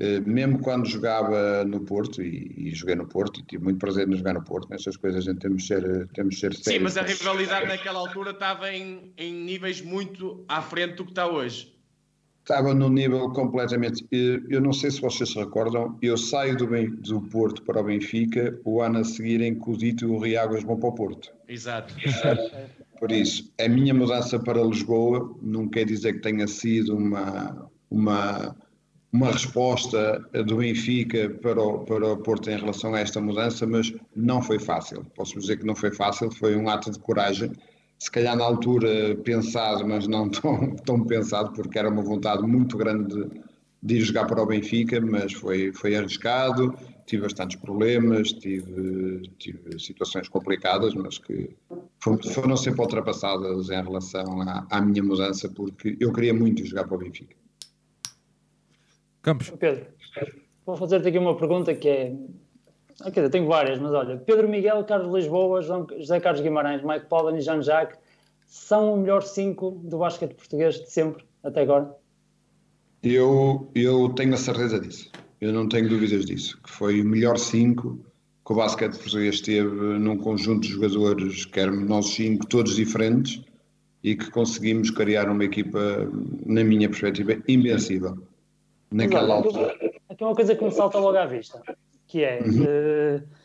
Uh, 0.00 0.26
mesmo 0.26 0.58
quando 0.60 0.88
jogava 0.88 1.62
no 1.64 1.80
Porto, 1.80 2.22
e, 2.22 2.54
e, 2.56 2.70
joguei 2.74 2.94
no 2.94 3.06
Porto, 3.06 3.40
e 3.40 3.42
tive 3.42 3.64
muito 3.64 3.78
prazer 3.78 4.08
em 4.08 4.16
jogar 4.16 4.32
no 4.32 4.42
Porto, 4.42 4.70
nessas 4.70 4.96
coisas 4.96 5.26
a 5.26 5.30
gente 5.30 5.40
temos 5.40 5.62
de 5.62 5.68
ser, 5.68 6.08
temos 6.14 6.34
de 6.36 6.40
ser 6.40 6.54
Sim, 6.54 6.78
mas 6.78 6.96
a 6.96 7.02
rivalidade 7.02 7.66
naquela 7.66 7.98
altura 7.98 8.30
estava 8.30 8.72
em, 8.72 9.12
em 9.18 9.32
níveis 9.32 9.82
muito 9.82 10.42
à 10.48 10.62
frente 10.62 10.94
do 10.94 11.04
que 11.04 11.10
está 11.10 11.26
hoje. 11.26 11.78
Estava 12.42 12.72
num 12.74 12.88
nível 12.88 13.30
completamente. 13.30 14.06
Eu 14.10 14.60
não 14.60 14.72
sei 14.72 14.90
se 14.90 15.00
vocês 15.00 15.28
se 15.28 15.38
recordam, 15.38 15.98
eu 16.00 16.16
saio 16.16 16.56
do, 16.56 16.66
do 16.66 17.20
Porto 17.20 17.62
para 17.62 17.80
o 17.80 17.84
Benfica 17.84 18.58
o 18.64 18.80
ano 18.80 19.00
a 19.00 19.04
seguir 19.04 19.42
em 19.42 19.54
que 19.54 19.70
o 19.70 19.76
Dito 19.76 20.04
e 20.04 20.08
o 20.08 20.18
Riáguas 20.18 20.64
vão 20.64 20.78
para 20.78 20.88
o 20.88 20.92
Porto. 20.92 21.30
Exato. 21.46 21.94
Por 22.98 23.12
isso, 23.12 23.52
a 23.58 23.68
minha 23.68 23.94
mudança 23.94 24.38
para 24.38 24.62
Lisboa 24.62 25.34
não 25.40 25.68
quer 25.68 25.84
dizer 25.84 26.14
que 26.14 26.20
tenha 26.20 26.46
sido 26.46 26.96
uma, 26.96 27.70
uma, 27.90 28.56
uma 29.12 29.30
resposta 29.30 30.20
do 30.46 30.56
Benfica 30.56 31.30
para 31.42 31.60
o, 31.60 31.84
para 31.84 32.12
o 32.12 32.16
Porto 32.18 32.50
em 32.50 32.56
relação 32.56 32.94
a 32.94 33.00
esta 33.00 33.20
mudança, 33.20 33.66
mas 33.66 33.92
não 34.14 34.40
foi 34.40 34.58
fácil. 34.58 35.04
Posso 35.16 35.38
dizer 35.38 35.56
que 35.56 35.66
não 35.66 35.74
foi 35.74 35.92
fácil, 35.92 36.30
foi 36.30 36.56
um 36.56 36.68
ato 36.68 36.90
de 36.90 36.98
coragem. 36.98 37.52
Se 37.98 38.10
calhar 38.10 38.36
na 38.36 38.44
altura 38.44 39.16
pensado, 39.24 39.86
mas 39.86 40.06
não 40.06 40.28
tão, 40.30 40.76
tão 40.76 41.04
pensado, 41.04 41.52
porque 41.52 41.78
era 41.78 41.88
uma 41.88 42.02
vontade 42.02 42.42
muito 42.42 42.76
grande 42.76 43.14
de, 43.14 43.40
de 43.82 43.96
ir 43.96 44.00
jogar 44.00 44.26
para 44.26 44.42
o 44.42 44.46
Benfica, 44.46 45.00
mas 45.00 45.32
foi, 45.32 45.72
foi 45.72 45.96
arriscado 45.96 46.74
tive 47.10 47.24
bastantes 47.24 47.56
problemas, 47.56 48.32
tive, 48.32 49.22
tive 49.36 49.78
situações 49.80 50.28
complicadas, 50.28 50.94
mas 50.94 51.18
que 51.18 51.50
foram 51.98 52.56
sempre 52.56 52.80
ultrapassadas 52.80 53.68
em 53.68 53.82
relação 53.82 54.40
à, 54.42 54.64
à, 54.70 54.80
minha 54.80 55.02
mudança, 55.02 55.48
porque 55.48 55.96
eu 55.98 56.12
queria 56.12 56.32
muito 56.32 56.64
jogar 56.64 56.84
para 56.84 56.94
o 56.94 56.98
Benfica. 56.98 57.34
Campos. 59.22 59.50
Pedro, 59.50 59.86
vou 60.64 60.76
fazer-te 60.76 61.08
aqui 61.08 61.18
uma 61.18 61.36
pergunta 61.36 61.74
que 61.74 61.88
é. 61.88 62.14
Ah, 63.00 63.10
quer 63.10 63.20
dizer, 63.20 63.30
tenho 63.30 63.46
várias, 63.46 63.78
mas 63.78 63.92
olha, 63.92 64.18
Pedro 64.18 64.48
Miguel, 64.48 64.84
Carlos 64.84 65.14
Lisboa, 65.14 65.62
José 65.62 66.20
Carlos 66.20 66.42
Guimarães, 66.42 66.82
Mike 66.82 67.06
Pollan 67.06 67.38
e 67.38 67.40
Jean-Jacques 67.40 67.98
são 68.46 68.92
o 68.92 68.96
melhor 68.98 69.22
5 69.22 69.70
do 69.84 69.98
basquete 69.98 70.34
português 70.34 70.74
de 70.74 70.90
sempre, 70.90 71.24
até 71.42 71.62
agora? 71.62 71.94
Eu, 73.02 73.70
eu 73.74 74.10
tenho 74.10 74.34
a 74.34 74.36
certeza 74.36 74.78
disso 74.78 75.10
eu 75.40 75.52
não 75.52 75.68
tenho 75.68 75.88
dúvidas 75.88 76.26
disso, 76.26 76.60
que 76.62 76.70
foi 76.70 77.00
o 77.00 77.04
melhor 77.04 77.38
5 77.38 77.98
que 78.44 78.52
o 78.52 78.56
basquete 78.56 78.98
português 78.98 79.40
teve 79.40 79.98
num 79.98 80.16
conjunto 80.16 80.62
de 80.62 80.74
jogadores, 80.74 81.44
que 81.44 81.60
eram 81.60 81.80
nós 81.80 82.06
cinco, 82.14 82.46
todos 82.46 82.76
diferentes, 82.76 83.40
e 84.02 84.16
que 84.16 84.30
conseguimos 84.30 84.90
criar 84.90 85.28
uma 85.30 85.44
equipa, 85.44 86.10
na 86.46 86.64
minha 86.64 86.88
perspectiva, 86.88 87.36
invencível. 87.46 88.18
Naquela 88.90 89.34
altura. 89.34 89.74
Aqui 90.08 90.24
é 90.24 90.26
uma 90.26 90.34
coisa 90.34 90.54
que 90.54 90.64
me 90.64 90.72
salta 90.72 90.98
logo 90.98 91.16
à 91.16 91.26
vista, 91.26 91.62
que 92.06 92.24
é. 92.24 92.40
Uhum. 92.40 93.18
Uh, 93.18 93.40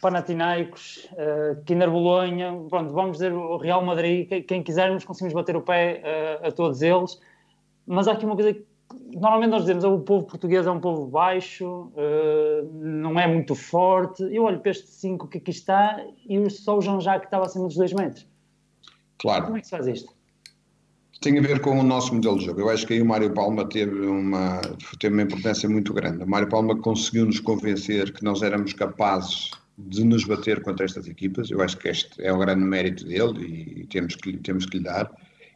Panathinaikos, 0.00 1.08
uh, 1.12 1.60
Kinder 1.64 1.90
Bolonha, 1.90 2.52
pronto, 2.68 2.92
vamos 2.92 3.18
dizer 3.18 3.32
o 3.32 3.56
Real 3.56 3.84
Madrid, 3.84 4.28
quem 4.46 4.62
quisermos 4.62 5.04
conseguimos 5.04 5.34
bater 5.34 5.56
o 5.56 5.60
pé 5.60 6.40
uh, 6.42 6.46
a 6.46 6.52
todos 6.52 6.82
eles, 6.82 7.20
mas 7.84 8.06
há 8.06 8.12
aqui 8.12 8.24
uma 8.24 8.36
coisa 8.36 8.54
que 8.54 8.64
normalmente 9.12 9.50
nós 9.50 9.62
dizemos 9.62 9.82
o 9.82 9.98
povo 9.98 10.26
português 10.26 10.68
é 10.68 10.70
um 10.70 10.78
povo 10.78 11.06
baixo, 11.06 11.92
não 12.72 13.18
é 13.18 13.26
muito 13.26 13.54
forte, 13.56 14.22
eu 14.30 14.44
olho 14.44 14.60
para 14.60 14.70
este 14.70 14.88
5 14.88 15.26
que 15.26 15.38
aqui 15.38 15.50
está 15.50 16.00
e 16.26 16.48
só 16.48 16.78
o 16.78 16.80
João 16.80 17.00
Jacques 17.00 17.26
estava 17.26 17.44
acima 17.44 17.66
dos 17.66 17.76
2 17.76 17.92
metros. 17.92 18.26
Claro. 19.18 19.46
Como 19.46 19.56
é 19.56 19.60
que 19.60 19.66
se 19.66 19.70
faz 19.72 19.86
isto? 19.88 20.17
Tem 21.20 21.36
a 21.36 21.42
ver 21.42 21.60
com 21.60 21.78
o 21.78 21.82
nosso 21.82 22.14
modelo 22.14 22.38
de 22.38 22.44
jogo. 22.44 22.60
Eu 22.60 22.70
acho 22.70 22.86
que 22.86 22.94
aí 22.94 23.02
o 23.02 23.06
Mário 23.06 23.32
Palma 23.32 23.68
teve 23.68 24.06
uma, 24.06 24.60
teve 25.00 25.14
uma 25.14 25.22
importância 25.22 25.68
muito 25.68 25.92
grande. 25.92 26.22
O 26.22 26.28
Mário 26.28 26.48
Palma 26.48 26.76
conseguiu 26.76 27.26
nos 27.26 27.40
convencer 27.40 28.12
que 28.12 28.22
nós 28.22 28.40
éramos 28.40 28.72
capazes 28.72 29.50
de 29.76 30.04
nos 30.04 30.24
bater 30.24 30.62
contra 30.62 30.84
estas 30.84 31.08
equipas. 31.08 31.50
Eu 31.50 31.60
acho 31.60 31.76
que 31.76 31.88
este 31.88 32.22
é 32.22 32.32
o 32.32 32.38
grande 32.38 32.64
mérito 32.64 33.04
dele 33.04 33.80
e 33.80 33.86
temos 33.86 34.14
que, 34.14 34.36
temos 34.36 34.64
que 34.66 34.78
lhe 34.78 34.84
dar. 34.84 35.10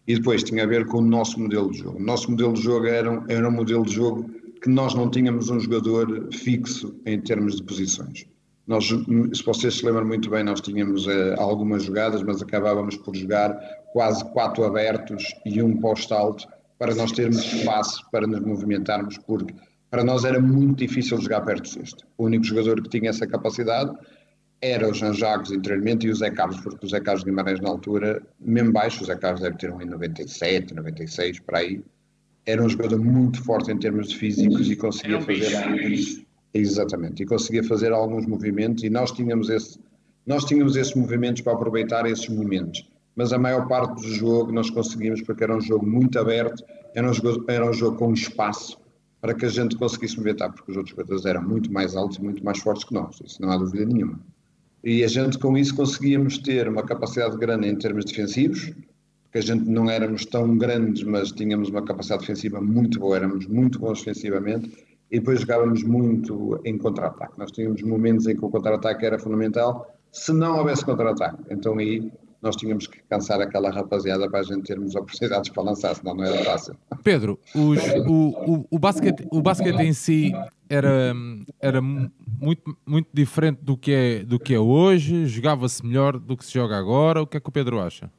E 0.09 0.17
depois 0.17 0.43
tinha 0.43 0.65
a 0.65 0.67
ver 0.67 0.85
com 0.87 0.99
o 0.99 1.03
nosso 1.03 1.39
modelo 1.39 1.71
de 1.71 1.79
jogo. 1.79 1.99
O 1.99 2.03
nosso 2.03 2.29
modelo 2.29 2.55
de 2.55 2.63
jogo 2.63 2.87
era, 2.87 3.25
era 3.29 3.49
um 3.49 3.53
modelo 3.53 3.85
de 3.85 3.95
jogo 3.95 4.29
que 4.61 4.69
nós 4.69 4.95
não 4.95 5.09
tínhamos 5.09 5.49
um 5.49 5.61
jogador 5.61 6.29
fixo 6.33 6.95
em 7.07 7.21
termos 7.21 7.57
de 7.57 7.63
posições. 7.63 8.27
Nós, 8.67 8.87
se 8.87 9.45
vocês 9.45 9.75
se 9.75 9.87
lembram 9.87 10.07
muito 10.07 10.31
bem, 10.31 10.43
nós 10.45 10.61
tínhamos 10.61 11.07
uh, 11.07 11.35
algumas 11.39 11.85
jogadas, 11.85 12.23
mas 12.23 12.41
acabávamos 12.41 12.97
por 12.97 13.15
jogar 13.17 13.59
quase 13.93 14.25
quatro 14.33 14.65
abertos 14.65 15.35
e 15.45 15.63
um 15.63 15.77
posto 15.77 16.15
alto 16.15 16.49
para 16.79 16.95
nós 16.95 17.13
termos 17.13 17.45
espaço 17.45 18.03
para 18.11 18.27
nos 18.27 18.41
movimentarmos, 18.41 19.19
porque 19.19 19.55
para 19.91 20.03
nós 20.03 20.25
era 20.25 20.41
muito 20.41 20.79
difícil 20.79 21.21
jogar 21.21 21.43
perto 21.43 21.63
do 21.63 21.69
sexto. 21.69 22.07
O 22.17 22.25
único 22.25 22.45
jogador 22.45 22.83
que 22.83 22.89
tinha 22.89 23.11
essa 23.11 23.27
capacidade 23.27 23.95
era 24.61 24.89
o 24.89 24.95
Jean 24.95 25.13
Jacques 25.13 25.53
anteriormente 25.53 26.07
e 26.07 26.11
o 26.11 26.15
Zé 26.15 26.31
Carlos, 26.31 26.61
porque 26.61 26.87
o 26.87 26.89
Zé 26.89 27.01
Carlos 27.01 27.25
Guimarães 27.25 27.61
na 27.61 27.69
altura, 27.69 28.23
mesmo 28.41 28.73
baixo, 28.73 29.03
o 29.03 29.07
Zé 29.07 29.17
Carlos 29.17 29.43
deve 29.43 29.57
ter 29.59 29.71
um 29.71 29.83
em 29.83 29.87
97, 29.87 30.75
96, 30.75 31.41
para 31.41 31.59
aí, 31.59 31.83
era 32.47 32.63
um 32.63 32.69
jogador 32.69 32.99
muito 32.99 33.43
forte 33.45 33.71
em 33.71 33.79
termos 33.79 34.09
de 34.09 34.17
físicos 34.17 34.71
e 34.71 34.77
conseguia 34.77 35.19
um 35.19 35.21
fazer 35.21 35.57
alguns, 35.57 36.25
exatamente, 36.55 37.23
e 37.23 37.27
conseguia 37.27 37.63
fazer 37.63 37.93
alguns 37.93 38.27
movimentos 38.27 38.83
e 38.85 38.91
nós 38.91 39.13
tínhamos 39.13 39.51
esse 39.51 39.79
nós 40.25 40.45
tínhamos 40.45 40.77
esses 40.77 40.95
movimentos 40.95 41.43
para 41.43 41.53
aproveitar 41.53 42.07
esses 42.07 42.29
momentos, 42.29 42.89
mas 43.15 43.33
a 43.33 43.39
maior 43.39 43.69
parte 43.69 44.03
do 44.03 44.09
jogo 44.09 44.53
nós 44.53 44.71
conseguimos 44.71 45.23
porque 45.23 45.45
era 45.45 45.57
um 45.57 45.61
jogo 45.61 45.87
muito 45.87 46.19
aberto, 46.19 46.65
era 46.95 47.09
um 47.09 47.13
jogo, 47.13 47.45
era 47.49 47.69
um 47.69 47.73
jogo 47.73 47.97
com 47.97 48.13
espaço 48.13 48.79
para 49.21 49.35
que 49.35 49.47
a 49.47 49.49
gente 49.49 49.77
conseguisse 49.77 50.17
movimentar, 50.17 50.53
porque 50.53 50.71
os 50.73 50.77
outros 50.77 50.91
jogadores 50.97 51.25
eram 51.25 51.43
muito 51.43 51.73
mais 51.73 51.95
altos 51.95 52.19
e 52.19 52.23
muito 52.23 52.45
mais 52.45 52.59
fortes 52.59 52.85
que 52.85 52.93
nós, 52.93 53.21
isso 53.25 53.41
não 53.41 53.51
há 53.51 53.57
dúvida 53.57 53.85
nenhuma. 53.85 54.19
E 54.83 55.05
a 55.05 55.09
gente 55.09 55.39
com 55.39 55.57
isso 55.57 55.77
conseguíamos 55.77 56.39
ter 56.39 56.69
uma 56.69 56.83
capacidade 56.83 57.37
grande 57.37 57.69
em 57.69 57.77
termos 57.77 58.05
defensivos, 58.05 58.73
porque 59.23 59.39
a 59.39 59.43
gente 59.43 59.65
não 59.65 59.89
éramos 59.89 60.27
tão 60.27 60.59
grandes, 60.59 61.05
mas 61.05 61.31
tínhamos 61.31 61.71
uma 61.71 61.83
capacidade 61.83 62.23
defensiva 62.23 62.61
muito 62.61 62.99
boa, 62.99 63.17
éramos 63.17 63.47
muito 63.47 63.79
bons 63.79 64.01
defensivamente, 64.01 64.73
e 65.09 65.21
depois 65.21 65.41
jogávamos 65.41 65.85
muito 65.85 66.61
em 66.65 66.77
contra-ataque. 66.77 67.39
Nós 67.39 67.53
tínhamos 67.53 67.81
momentos 67.83 68.27
em 68.27 68.35
que 68.35 68.45
o 68.45 68.51
contra-ataque 68.51 69.07
era 69.07 69.19
fundamental, 69.19 69.95
se 70.11 70.33
não 70.33 70.59
houvesse 70.59 70.85
contra-ataque. 70.85 71.45
Então 71.49 71.79
aí 71.79 72.11
nós 72.43 72.57
tínhamos 72.57 72.89
que 72.89 73.01
cansar 73.09 73.41
aquela 73.41 73.71
rapaziada 73.71 74.29
para 74.29 74.41
a 74.41 74.43
gente 74.43 74.65
termos 74.65 74.97
oportunidades 74.97 75.49
para 75.51 75.63
lançar, 75.63 75.95
senão 75.95 76.15
não 76.15 76.25
era 76.25 76.45
fácil. 76.45 76.77
Pedro, 77.05 77.39
os, 77.55 77.79
o, 78.07 78.53
o, 78.53 78.67
o, 78.69 78.79
basquete, 78.79 79.25
o 79.31 79.41
basquete 79.41 79.81
em 79.81 79.93
si 79.93 80.33
era, 80.69 81.15
era 81.61 81.81
muito, 81.81 82.77
muito 82.85 83.09
diferente 83.15 83.61
do 83.63 83.77
que, 83.77 83.93
é, 83.93 84.25
do 84.25 84.41
que 84.41 84.53
é 84.53 84.59
hoje, 84.59 85.27
jogava-se 85.27 85.87
melhor 85.87 86.19
do 86.19 86.37
que 86.37 86.45
se 86.45 86.53
joga 86.53 86.77
agora. 86.77 87.23
O 87.23 87.27
que 87.27 87.37
é 87.37 87.41
que 87.41 87.49
o 87.49 87.53
Pedro 87.53 87.81
acha? 87.81 88.11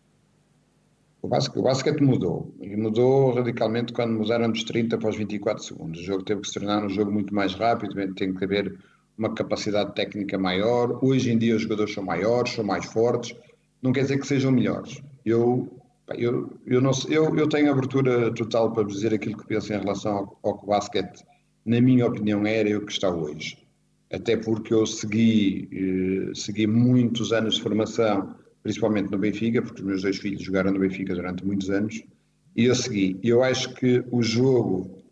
O 1.21 1.27
basquete, 1.27 1.59
o 1.59 1.63
basquete 1.63 2.01
mudou, 2.01 2.53
e 2.61 2.75
mudou 2.77 3.33
radicalmente 3.33 3.91
quando 3.91 4.13
mudaram 4.13 4.49
dos 4.49 4.63
30 4.63 4.97
para 4.97 5.09
os 5.09 5.17
24 5.17 5.63
segundos. 5.63 5.99
O 5.99 6.03
jogo 6.03 6.23
teve 6.23 6.41
que 6.41 6.47
se 6.47 6.53
tornar 6.53 6.85
um 6.85 6.89
jogo 6.89 7.11
muito 7.11 7.35
mais 7.35 7.53
rápido, 7.53 7.93
tem 8.13 8.33
que 8.33 8.43
haver 8.43 8.77
uma 9.17 9.33
capacidade 9.33 9.93
técnica 9.93 10.37
maior. 10.37 10.99
Hoje 11.03 11.31
em 11.31 11.37
dia 11.37 11.55
os 11.55 11.61
jogadores 11.61 11.93
são 11.93 12.03
maiores, 12.03 12.53
são 12.53 12.63
mais 12.63 12.85
fortes, 12.85 13.35
não 13.83 13.91
quer 13.91 14.03
dizer 14.03 14.17
que 14.17 14.25
sejam 14.25 14.51
melhores. 14.51 15.03
Eu, 15.25 15.69
eu, 16.17 16.57
eu, 16.65 16.81
não, 16.81 16.91
eu, 17.09 17.37
eu 17.37 17.47
tenho 17.47 17.69
abertura 17.69 18.33
total 18.33 18.71
para 18.71 18.85
dizer 18.85 19.13
aquilo 19.13 19.37
que 19.37 19.45
penso 19.45 19.73
em 19.73 19.77
relação 19.77 20.17
ao, 20.17 20.39
ao 20.41 20.57
que 20.57 20.65
o 20.65 20.69
basquete, 20.69 21.23
na 21.65 21.81
minha 21.81 22.07
opinião, 22.07 22.45
era 22.45 22.69
e 22.69 22.75
o 22.75 22.85
que 22.85 22.93
está 22.93 23.09
hoje. 23.09 23.57
Até 24.11 24.37
porque 24.37 24.73
eu 24.73 24.85
segui, 24.85 25.67
eh, 25.71 26.35
segui 26.35 26.67
muitos 26.67 27.33
anos 27.33 27.55
de 27.55 27.61
formação, 27.61 28.35
principalmente 28.61 29.11
no 29.11 29.17
Benfica, 29.17 29.61
porque 29.61 29.81
os 29.81 29.87
meus 29.87 30.01
dois 30.03 30.17
filhos 30.17 30.43
jogaram 30.43 30.71
no 30.71 30.79
Benfica 30.79 31.15
durante 31.15 31.45
muitos 31.45 31.69
anos, 31.69 32.03
e 32.55 32.65
eu 32.65 32.75
segui. 32.75 33.19
Eu 33.23 33.43
acho 33.43 33.73
que 33.73 34.03
o 34.11 34.21
jogo 34.21 35.03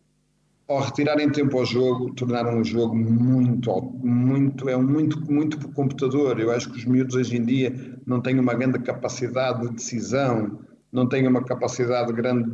ao 0.71 0.79
retirarem 0.79 1.29
tempo 1.29 1.57
ao 1.57 1.65
jogo, 1.65 2.13
tornaram 2.13 2.61
o 2.61 2.63
jogo 2.63 2.95
muito, 2.95 3.81
muito, 4.01 4.69
é 4.69 4.77
muito, 4.77 5.19
muito 5.29 5.67
computador. 5.73 6.39
Eu 6.39 6.49
acho 6.49 6.71
que 6.71 6.77
os 6.77 6.85
miúdos 6.85 7.15
hoje 7.15 7.35
em 7.35 7.43
dia 7.43 7.90
não 8.05 8.21
têm 8.21 8.39
uma 8.39 8.53
grande 8.53 8.79
capacidade 8.79 9.61
de 9.61 9.75
decisão, 9.75 10.59
não 10.91 11.07
têm 11.07 11.27
uma 11.27 11.43
capacidade 11.43 12.11
grande 12.13 12.49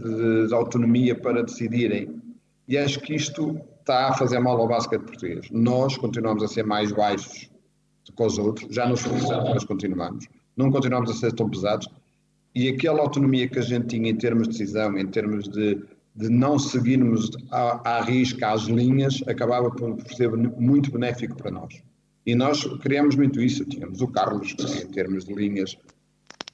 de, 0.47 0.53
autonomia 0.53 1.15
para 1.15 1.43
decidirem. 1.43 2.21
E 2.67 2.77
acho 2.77 2.99
que 2.99 3.15
isto 3.15 3.59
está 3.79 4.09
a 4.09 4.13
fazer 4.13 4.39
mal 4.39 4.59
ao 4.59 4.67
basquete 4.67 5.03
português. 5.03 5.47
Nós 5.51 5.97
continuamos 5.97 6.43
a 6.43 6.47
ser 6.47 6.63
mais 6.63 6.91
baixos 6.91 7.49
do 8.05 8.13
que 8.13 8.23
os 8.23 8.37
outros, 8.37 8.73
já 8.73 8.87
não 8.87 8.95
somos 8.95 9.23
mas 9.53 9.63
continuamos. 9.63 10.27
Não 10.55 10.71
continuamos 10.71 11.09
a 11.11 11.13
ser 11.13 11.33
tão 11.33 11.49
pesados. 11.49 11.87
E 12.53 12.67
aquela 12.67 13.01
autonomia 13.01 13.47
que 13.47 13.59
a 13.59 13.61
gente 13.61 13.87
tinha 13.87 14.09
em 14.09 14.15
termos 14.15 14.47
de 14.47 14.57
decisão, 14.57 14.97
em 14.97 15.07
termos 15.07 15.47
de 15.47 15.81
de 16.17 16.29
não 16.29 16.57
seguirmos 16.57 17.29
à 17.51 18.01
risca 18.01 18.51
as 18.51 18.63
linhas, 18.63 19.21
acabava 19.27 19.69
por 19.69 20.01
ser 20.11 20.35
muito 20.35 20.91
benéfico 20.91 21.37
para 21.37 21.51
nós. 21.51 21.81
E 22.27 22.35
nós 22.35 22.65
criamos 22.81 23.15
muito 23.15 23.41
isso. 23.41 23.63
Tínhamos 23.63 24.01
o 24.01 24.07
Carlos, 24.09 24.51
que 24.51 24.83
em 24.83 24.87
termos 24.87 25.23
de 25.23 25.33
linhas, 25.33 25.77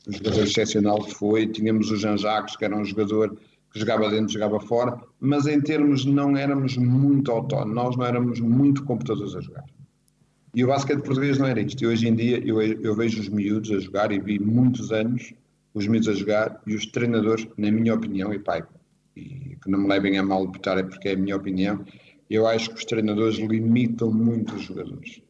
um 0.08 0.14
jogador 0.14 0.44
excepcional 0.44 1.04
que 1.04 1.16
foi, 1.16 1.48
tínhamos 1.48 1.90
o 1.90 1.98
Jean 1.98 2.16
Jacques, 2.16 2.56
que 2.56 2.64
era 2.64 2.78
um 2.78 2.86
jogador 2.86 3.36
que 3.72 3.80
jogava 3.80 4.08
dentro, 4.12 4.32
jogava 4.32 4.60
fora, 4.60 5.02
mas 5.20 5.48
em 5.48 5.60
termos 5.60 6.06
não 6.06 6.38
éramos 6.38 6.78
muito 6.78 7.32
autónomos, 7.32 7.74
nós 7.74 7.98
não 7.98 8.06
éramos 8.06 8.40
muito 8.40 8.84
computadores 8.84 9.36
a 9.36 9.42
jogar. 9.42 9.66
E 10.54 10.64
o 10.64 10.68
basquete 10.68 11.02
português 11.02 11.40
não 11.40 11.48
era 11.48 11.60
isto. 11.60 11.84
E 11.84 11.88
hoje 11.88 12.08
em 12.08 12.14
dia 12.14 12.38
eu, 12.46 12.62
eu 12.62 12.96
vejo 12.96 13.20
os 13.20 13.28
miúdos 13.28 13.72
a 13.72 13.80
jogar 13.80 14.12
e 14.12 14.20
vi 14.20 14.38
muitos 14.38 14.92
anos 14.92 15.34
os 15.74 15.88
miúdos 15.88 16.08
a 16.08 16.14
jogar 16.14 16.62
e 16.68 16.76
os 16.76 16.86
treinadores, 16.86 17.48
na 17.58 17.72
minha 17.72 17.96
opinião, 17.96 18.32
e 18.32 18.38
pai, 18.38 18.64
e 19.18 19.58
que 19.60 19.72
não 19.72 19.80
me 19.80 19.88
levem 19.88 20.20
a 20.20 20.24
mal 20.24 20.46
botar, 20.46 20.78
é 20.78 20.84
porque 20.84 21.10
é 21.10 21.14
a 21.14 21.18
minha 21.18 21.36
opinião, 21.36 21.84
eu 22.30 22.46
acho 22.46 22.70
que 22.70 22.76
os 22.76 22.86
treinadores 22.86 23.38
limitam 23.38 24.12
muito 24.12 24.54
os 24.54 24.62
jogadores. 24.62 25.24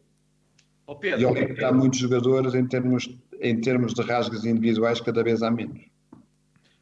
Oh 0.85 0.95
Pedro, 0.95 1.21
e 1.21 1.25
ao 1.25 1.33
limitar 1.33 1.73
muitos 1.73 1.99
jogadores 1.99 2.53
em 2.53 2.67
termos, 2.67 3.09
em 3.39 3.59
termos 3.61 3.93
de 3.93 4.01
rasgos 4.01 4.45
individuais, 4.45 4.99
cada 4.99 5.23
vez 5.23 5.41
há 5.41 5.49
menos. 5.49 5.81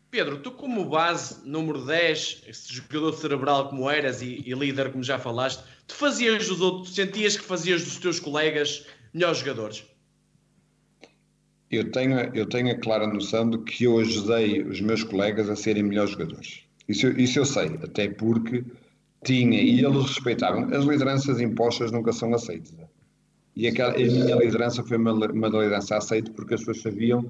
Pedro, 0.10 0.39
tu 0.39 0.51
como 0.51 0.84
base, 0.89 1.48
número 1.48 1.86
10, 1.86 2.43
esse 2.48 2.74
jogador 2.74 3.13
cerebral 3.13 3.70
como 3.70 3.89
eras 3.89 4.22
e, 4.22 4.43
e, 4.46 4.53
líder 4.53 4.91
como 4.91 5.03
já 5.03 5.17
falaste, 5.17 5.63
tu 5.88 5.96
fazias 5.96 6.48
dos 6.48 6.60
outros, 6.60 6.93
sentias 6.93 7.38
que 7.38 7.43
fazias 7.43 7.84
dos 7.84 7.98
teus 7.98 8.20
colegas 8.20 8.86
melhores 9.13 9.38
jogadores? 9.38 9.86
Eu 11.70 11.89
tenho, 11.91 12.20
eu 12.36 12.46
tenho 12.46 12.72
a 12.72 12.77
clara 12.77 13.08
noção 13.08 13.50
de 13.50 13.58
que 13.60 13.86
eu 13.86 14.00
ajudei 14.00 14.62
os 14.63 14.81
meus 14.81 15.03
colegas 15.03 15.50
a 15.50 15.55
serem 15.55 15.84
melhores 15.84 16.12
jogadores. 16.12 16.63
Isso, 16.89 17.08
isso 17.12 17.39
eu 17.39 17.46
sei, 17.46 17.79
até 17.81 18.10
porque 18.10 18.65
tinha, 19.24 19.62
e 19.62 19.79
eles 19.79 20.08
respeitavam, 20.08 20.65
as 20.75 20.84
lideranças 20.84 21.39
impostas 21.39 21.89
nunca 21.89 22.12
são 22.12 22.34
aceitas. 22.34 22.74
E 23.55 23.67
aquela, 23.67 23.93
a 23.93 23.98
minha 23.98 24.36
liderança 24.36 24.84
foi 24.84 24.98
uma, 24.98 25.12
uma 25.12 25.48
liderança 25.48 25.98
aceita 25.98 26.31
porque 26.31 26.53
as 26.53 26.62
pessoas 26.62 26.81
sabiam 26.81 27.29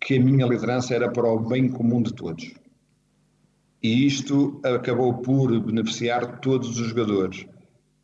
que 0.00 0.16
a 0.16 0.20
minha 0.20 0.46
liderança 0.46 0.94
era 0.94 1.10
para 1.10 1.26
o 1.26 1.40
bem 1.40 1.68
comum 1.68 2.02
de 2.02 2.14
todos. 2.14 2.54
E 3.82 4.06
isto 4.06 4.60
acabou 4.64 5.14
por 5.14 5.58
beneficiar 5.60 6.40
todos 6.40 6.78
os 6.78 6.88
jogadores, 6.88 7.46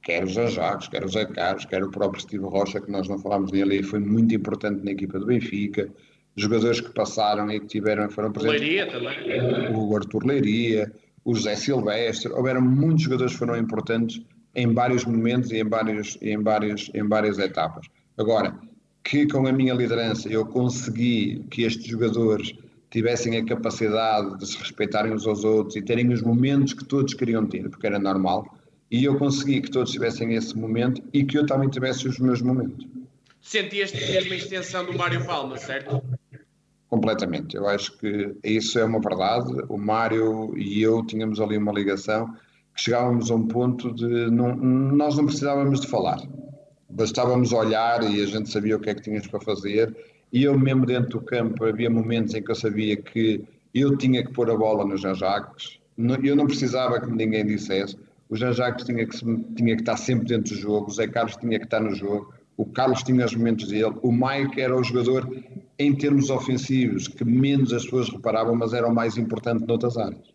quer 0.03 0.25
os 0.25 0.37
Ajax, 0.37 0.89
quer 0.89 1.05
os 1.05 1.17
Acaros, 1.17 1.65
quer 1.65 1.83
o 1.83 1.91
próprio 1.91 2.21
Steve 2.21 2.45
Rocha, 2.45 2.81
que 2.81 2.91
nós 2.91 3.09
não 3.09 3.19
falámos 3.19 3.53
nele, 3.53 3.81
e 3.81 3.83
foi 3.83 4.01
muito 4.01 4.35
importante 4.35 4.85
na 4.85 4.93
equipa 4.93 5.19
do 5.19 5.27
Benfica, 5.27 5.89
jogadores 6.37 6.81
que 6.81 6.93
passaram 6.93 7.51
e 7.51 7.61
que 7.61 7.67
tiveram, 7.67 8.09
foram 8.11 8.33
presentes. 8.33 8.61
Leiria 8.61 8.87
também. 8.87 9.75
O 9.75 9.97
Arthur 9.97 10.25
Leiria, 10.25 10.93
o 11.25 11.35
José 11.35 11.57
Silvestre, 11.57 12.33
houveram 12.33 12.61
muitos 12.61 13.05
jogadores 13.05 13.33
que 13.33 13.39
foram 13.39 13.57
importantes 13.57 14.23
em 14.55 14.73
vários 14.73 15.05
momentos 15.05 15.51
e 15.51 15.59
em, 15.59 15.69
vários, 15.69 16.19
em, 16.21 16.43
vários, 16.43 16.91
em 16.95 17.07
várias 17.07 17.39
etapas. 17.39 17.87
Agora, 18.19 18.55
que 19.03 19.27
com 19.27 19.47
a 19.47 19.53
minha 19.53 19.75
liderança 19.75 20.29
eu 20.29 20.47
consegui 20.47 21.45
que 21.51 21.63
estes 21.63 21.87
jogadores 21.87 22.55
tivessem 22.91 23.39
a 23.39 23.45
capacidade 23.45 24.39
de 24.39 24.47
se 24.47 24.59
respeitarem 24.59 25.13
uns 25.13 25.27
aos 25.27 25.45
outros 25.45 25.77
e 25.77 25.83
terem 25.83 26.13
os 26.13 26.23
momentos 26.23 26.75
que 26.75 26.85
todos 26.85 27.15
queriam 27.15 27.47
ter, 27.47 27.69
porque 27.71 27.87
era 27.87 27.99
normal, 27.99 28.47
e 28.91 29.05
eu 29.05 29.17
consegui 29.19 29.63
que 29.63 29.71
todos 29.71 29.91
tivessem 29.91 30.35
esse 30.35 30.57
momento 30.57 31.03
e 31.13 31.25
que 31.25 31.39
eu 31.39 31.47
também 31.47 31.71
tivesse 31.71 32.07
os 32.07 32.19
meus 32.19 32.43
momentos. 32.43 32.87
sentias 33.41 33.93
mesmo 33.93 34.35
a 34.35 34.37
extensão 34.37 34.85
do 34.85 34.97
Mário 34.97 35.25
Palma, 35.25 35.57
certo? 35.57 36.03
Completamente. 36.89 37.57
Eu 37.57 37.67
acho 37.67 37.97
que 37.97 38.37
isso 38.45 38.79
é 38.79 38.85
uma 38.85 39.01
verdade. 39.01 39.51
O 39.71 39.79
Mário 39.79 40.53
e 40.59 40.83
eu 40.83 41.03
tínhamos 41.07 41.41
ali 41.41 41.57
uma 41.57 41.73
ligação 41.73 42.37
chegávamos 42.75 43.31
a 43.31 43.35
um 43.35 43.47
ponto 43.47 43.93
de 43.95 44.31
não, 44.31 44.55
nós 44.57 45.17
não 45.17 45.27
precisávamos 45.27 45.81
de 45.81 45.89
falar. 45.89 46.21
Bastávamos 46.89 47.53
olhar 47.53 48.03
e 48.03 48.23
a 48.23 48.27
gente 48.27 48.51
sabia 48.51 48.77
o 48.77 48.81
que 48.81 48.91
é 48.91 48.95
que 48.95 49.03
tínhamos 49.03 49.27
para 49.27 49.41
fazer. 49.41 49.97
E 50.33 50.45
eu 50.45 50.59
mesmo 50.59 50.87
dentro 50.87 51.11
do 51.11 51.21
campo 51.21 51.65
havia 51.65 51.91
momentos 51.91 52.35
em 52.35 52.43
que 52.43 52.51
eu 52.51 52.55
sabia 52.55 52.97
que 52.97 53.45
eu 53.75 53.97
tinha 53.97 54.25
que 54.25 54.33
pôr 54.33 54.51
a 54.51 54.57
bola 54.57 54.85
nos 54.85 55.01
Jean-Jacques. 55.01 55.79
Eu 56.23 56.37
não 56.37 56.47
precisava 56.47 57.01
que 57.01 57.11
ninguém 57.11 57.47
dissesse. 57.47 57.97
O 58.29 58.37
Jean-Jacques 58.37 58.87
tinha 58.87 59.07
que, 59.07 59.17
tinha 59.55 59.77
que 59.77 59.83
estar 59.83 59.97
sempre 59.97 60.27
dentro 60.27 60.55
do 60.55 60.61
jogo. 60.61 60.89
O 60.89 60.93
Zé 60.93 61.07
Carlos 61.07 61.37
tinha 61.37 61.59
que 61.59 61.67
estar 61.67 61.81
no 61.81 61.95
jogo. 61.95 62.33
O 62.57 62.65
Carlos 62.65 63.03
tinha 63.03 63.25
os 63.25 63.35
momentos 63.35 63.69
dele. 63.69 63.95
O 64.03 64.13
Mike 64.13 64.61
era 64.61 64.75
o 64.75 64.83
jogador, 64.83 65.29
em 65.79 65.95
termos 65.95 66.31
ofensivos, 66.31 67.09
que 67.09 67.25
menos 67.25 67.73
as 67.73 67.85
pessoas 67.85 68.09
reparavam, 68.09 68.55
mas 68.55 68.73
era 68.73 68.87
o 68.87 68.95
mais 68.95 69.17
importante 69.17 69.67
noutras 69.67 69.97
áreas. 69.97 70.32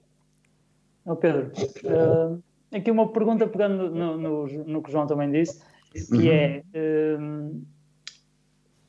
Oh 1.07 1.15
Pedro, 1.15 1.53
uh, 1.85 2.43
aqui 2.75 2.91
uma 2.91 3.07
pergunta 3.07 3.47
pegando 3.47 3.89
no, 3.89 4.17
no, 4.17 4.45
no, 4.45 4.83
que 4.83 4.89
o 4.89 4.91
João 4.91 5.07
também 5.07 5.31
disse, 5.31 5.63
que 5.93 6.29
é, 6.29 6.63
uh, 7.17 7.61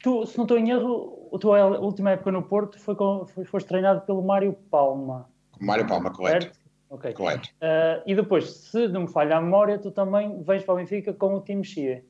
tu, 0.03 0.27
se 0.27 0.37
não 0.37 0.45
estou 0.45 0.59
em 0.59 0.69
erro, 0.69 1.31
a 1.33 1.39
tua 1.39 1.79
última 1.79 2.11
época 2.11 2.33
no 2.33 2.43
Porto 2.43 2.77
foi 2.81 2.97
com, 2.97 3.25
foi, 3.27 3.45
foste 3.45 3.69
treinado 3.69 4.01
pelo 4.01 4.21
Mário 4.21 4.53
Palma. 4.69 5.31
Mário 5.61 5.87
Palma, 5.87 6.11
correto. 6.11 6.51
Ok. 6.91 7.13
Correto. 7.13 7.51
Uh, 7.63 8.03
e 8.05 8.17
depois, 8.17 8.51
se 8.51 8.89
não 8.89 9.03
me 9.03 9.09
falha 9.09 9.37
a 9.37 9.41
memória, 9.41 9.79
tu 9.79 9.93
também 9.93 10.43
vens 10.43 10.65
para 10.65 10.75
o 10.75 10.77
Benfica 10.79 11.13
com 11.13 11.37
o 11.37 11.41
time 11.41 11.65
Chia. 11.65 12.05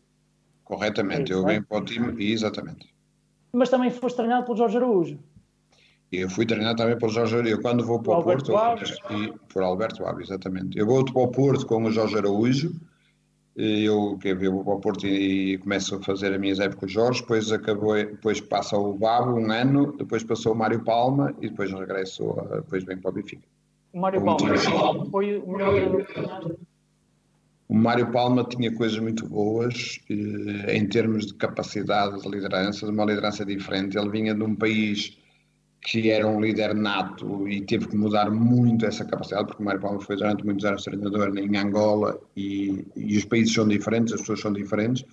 Corretamente, 0.64 1.32
é 1.32 1.34
isso, 1.34 1.42
eu 1.42 1.44
venho 1.44 1.66
para 1.66 1.78
o 1.78 1.84
time, 1.84 2.32
exatamente. 2.32 2.94
Mas 3.52 3.68
também 3.68 3.90
foste 3.90 4.16
treinado 4.16 4.46
pelo 4.46 4.56
Jorge 4.56 4.78
Araújo. 4.78 5.18
Eu 6.10 6.30
fui 6.30 6.46
treinado 6.46 6.78
também 6.78 6.98
pelo 6.98 7.12
Jorge 7.12 7.36
Araújo. 7.36 7.60
Quando 7.60 7.84
vou 7.84 8.00
para 8.00 8.18
o, 8.18 8.22
Porto, 8.22 8.52
e, 9.10 9.32
por 9.52 9.62
Alberto 9.62 10.04
Alves, 10.04 10.28
exatamente. 10.28 10.78
Eu 10.78 10.86
vou 10.86 11.04
para 11.04 11.22
o 11.22 11.28
Porto 11.28 11.66
com 11.66 11.84
o 11.84 11.90
Jorge 11.90 12.16
Araújo. 12.16 12.72
Eu, 13.54 14.16
que 14.20 14.28
eu 14.28 14.52
vou 14.52 14.64
para 14.64 14.74
o 14.74 14.80
Porto 14.80 15.06
e, 15.06 15.58
começo 15.58 15.96
a 15.96 16.02
fazer 16.02 16.32
as 16.32 16.40
minhas 16.40 16.60
épocas 16.60 16.78
com 16.78 16.86
o 16.86 16.88
Jorge, 16.88 17.20
depois, 17.20 17.50
acabou, 17.50 17.94
depois 17.94 18.40
passa 18.40 18.76
o 18.76 18.94
Babo 18.94 19.38
um 19.38 19.50
ano, 19.50 19.96
depois 19.96 20.22
passou 20.22 20.52
o 20.52 20.56
Mário 20.56 20.84
Palma 20.84 21.34
e 21.40 21.48
depois 21.48 21.72
regresso, 21.72 22.36
depois 22.54 22.84
vem 22.84 22.96
para 22.96 23.10
o 23.10 23.14
Benfica. 23.14 23.42
O 23.92 23.98
Mário 23.98 24.24
Palma 24.24 24.54
foi 25.10 25.38
o 25.38 25.50
melhor 25.50 26.06
o 27.68 27.74
Mário 27.74 28.10
Palma 28.10 28.44
tinha 28.44 28.74
coisas 28.74 28.98
muito 28.98 29.28
boas 29.28 30.00
eh, 30.08 30.74
em 30.74 30.88
termos 30.88 31.26
de 31.26 31.34
capacidade 31.34 32.22
de 32.22 32.26
liderança, 32.26 32.86
de 32.86 32.92
uma 32.92 33.04
liderança 33.04 33.44
diferente. 33.44 33.98
Ele 33.98 34.08
vinha 34.08 34.34
de 34.34 34.42
um 34.42 34.56
país 34.56 35.18
que 35.80 36.10
era 36.10 36.26
um 36.26 36.40
líder 36.40 36.74
nato 36.74 37.48
e 37.48 37.60
teve 37.62 37.88
que 37.88 37.96
mudar 37.96 38.30
muito 38.30 38.84
essa 38.84 39.04
capacidade, 39.04 39.46
porque 39.46 39.62
o 39.62 39.64
Mário 39.64 39.80
Palma 39.80 40.00
foi 40.00 40.16
durante 40.16 40.44
muitos 40.44 40.64
anos 40.64 40.82
treinador 40.82 41.36
em 41.38 41.56
Angola 41.56 42.18
e, 42.36 42.84
e, 42.96 43.16
os 43.16 43.24
países 43.24 43.54
são 43.54 43.66
diferentes, 43.66 44.12
as 44.12 44.20
pessoas 44.20 44.40
são 44.40 44.52
diferentes. 44.52 45.04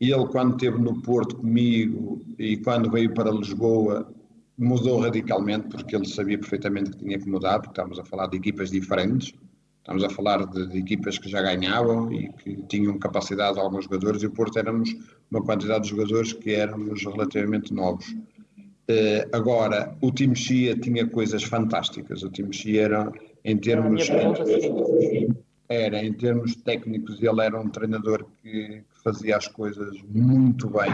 E 0.00 0.12
ele, 0.12 0.26
quando 0.26 0.54
esteve 0.54 0.78
no 0.78 1.00
Porto 1.02 1.36
comigo 1.36 2.20
e 2.38 2.56
quando 2.58 2.90
veio 2.90 3.12
para 3.14 3.30
Lisboa, 3.30 4.12
mudou 4.56 5.00
radicalmente, 5.00 5.68
porque 5.68 5.94
ele 5.94 6.06
sabia 6.06 6.38
perfeitamente 6.38 6.90
que 6.90 6.98
tinha 6.98 7.18
que 7.18 7.28
mudar, 7.28 7.60
porque 7.60 7.72
estávamos 7.72 7.98
a 7.98 8.04
falar 8.04 8.26
de 8.26 8.36
equipas 8.36 8.70
diferentes, 8.70 9.32
estamos 9.78 10.04
a 10.04 10.10
falar 10.10 10.44
de, 10.46 10.66
de 10.68 10.78
equipas 10.78 11.16
que 11.18 11.28
já 11.28 11.40
ganhavam 11.40 12.12
e 12.12 12.32
que 12.32 12.56
tinham 12.68 12.98
capacidade 12.98 13.58
alguns 13.58 13.84
jogadores, 13.84 14.22
e 14.22 14.26
o 14.26 14.30
Porto 14.30 14.58
éramos 14.58 14.94
uma 15.30 15.42
quantidade 15.42 15.84
de 15.84 15.90
jogadores 15.90 16.32
que 16.32 16.52
éramos 16.52 17.04
relativamente 17.04 17.72
novos. 17.72 18.14
Uh, 18.90 19.28
agora, 19.32 19.94
o 20.00 20.10
time 20.10 20.34
Chia 20.34 20.74
tinha 20.74 21.06
coisas 21.06 21.42
fantásticas. 21.42 22.22
O 22.22 22.30
time 22.30 22.54
Chia 22.54 22.84
era, 22.84 23.12
em 23.44 23.56
termos. 23.58 24.08
Era, 25.68 26.02
em 26.02 26.14
termos 26.14 26.56
técnicos, 26.56 27.22
ele 27.22 27.42
era 27.42 27.60
um 27.60 27.68
treinador 27.68 28.24
que, 28.42 28.82
que 28.82 29.02
fazia 29.04 29.36
as 29.36 29.46
coisas 29.46 29.94
muito 30.08 30.70
bem. 30.70 30.90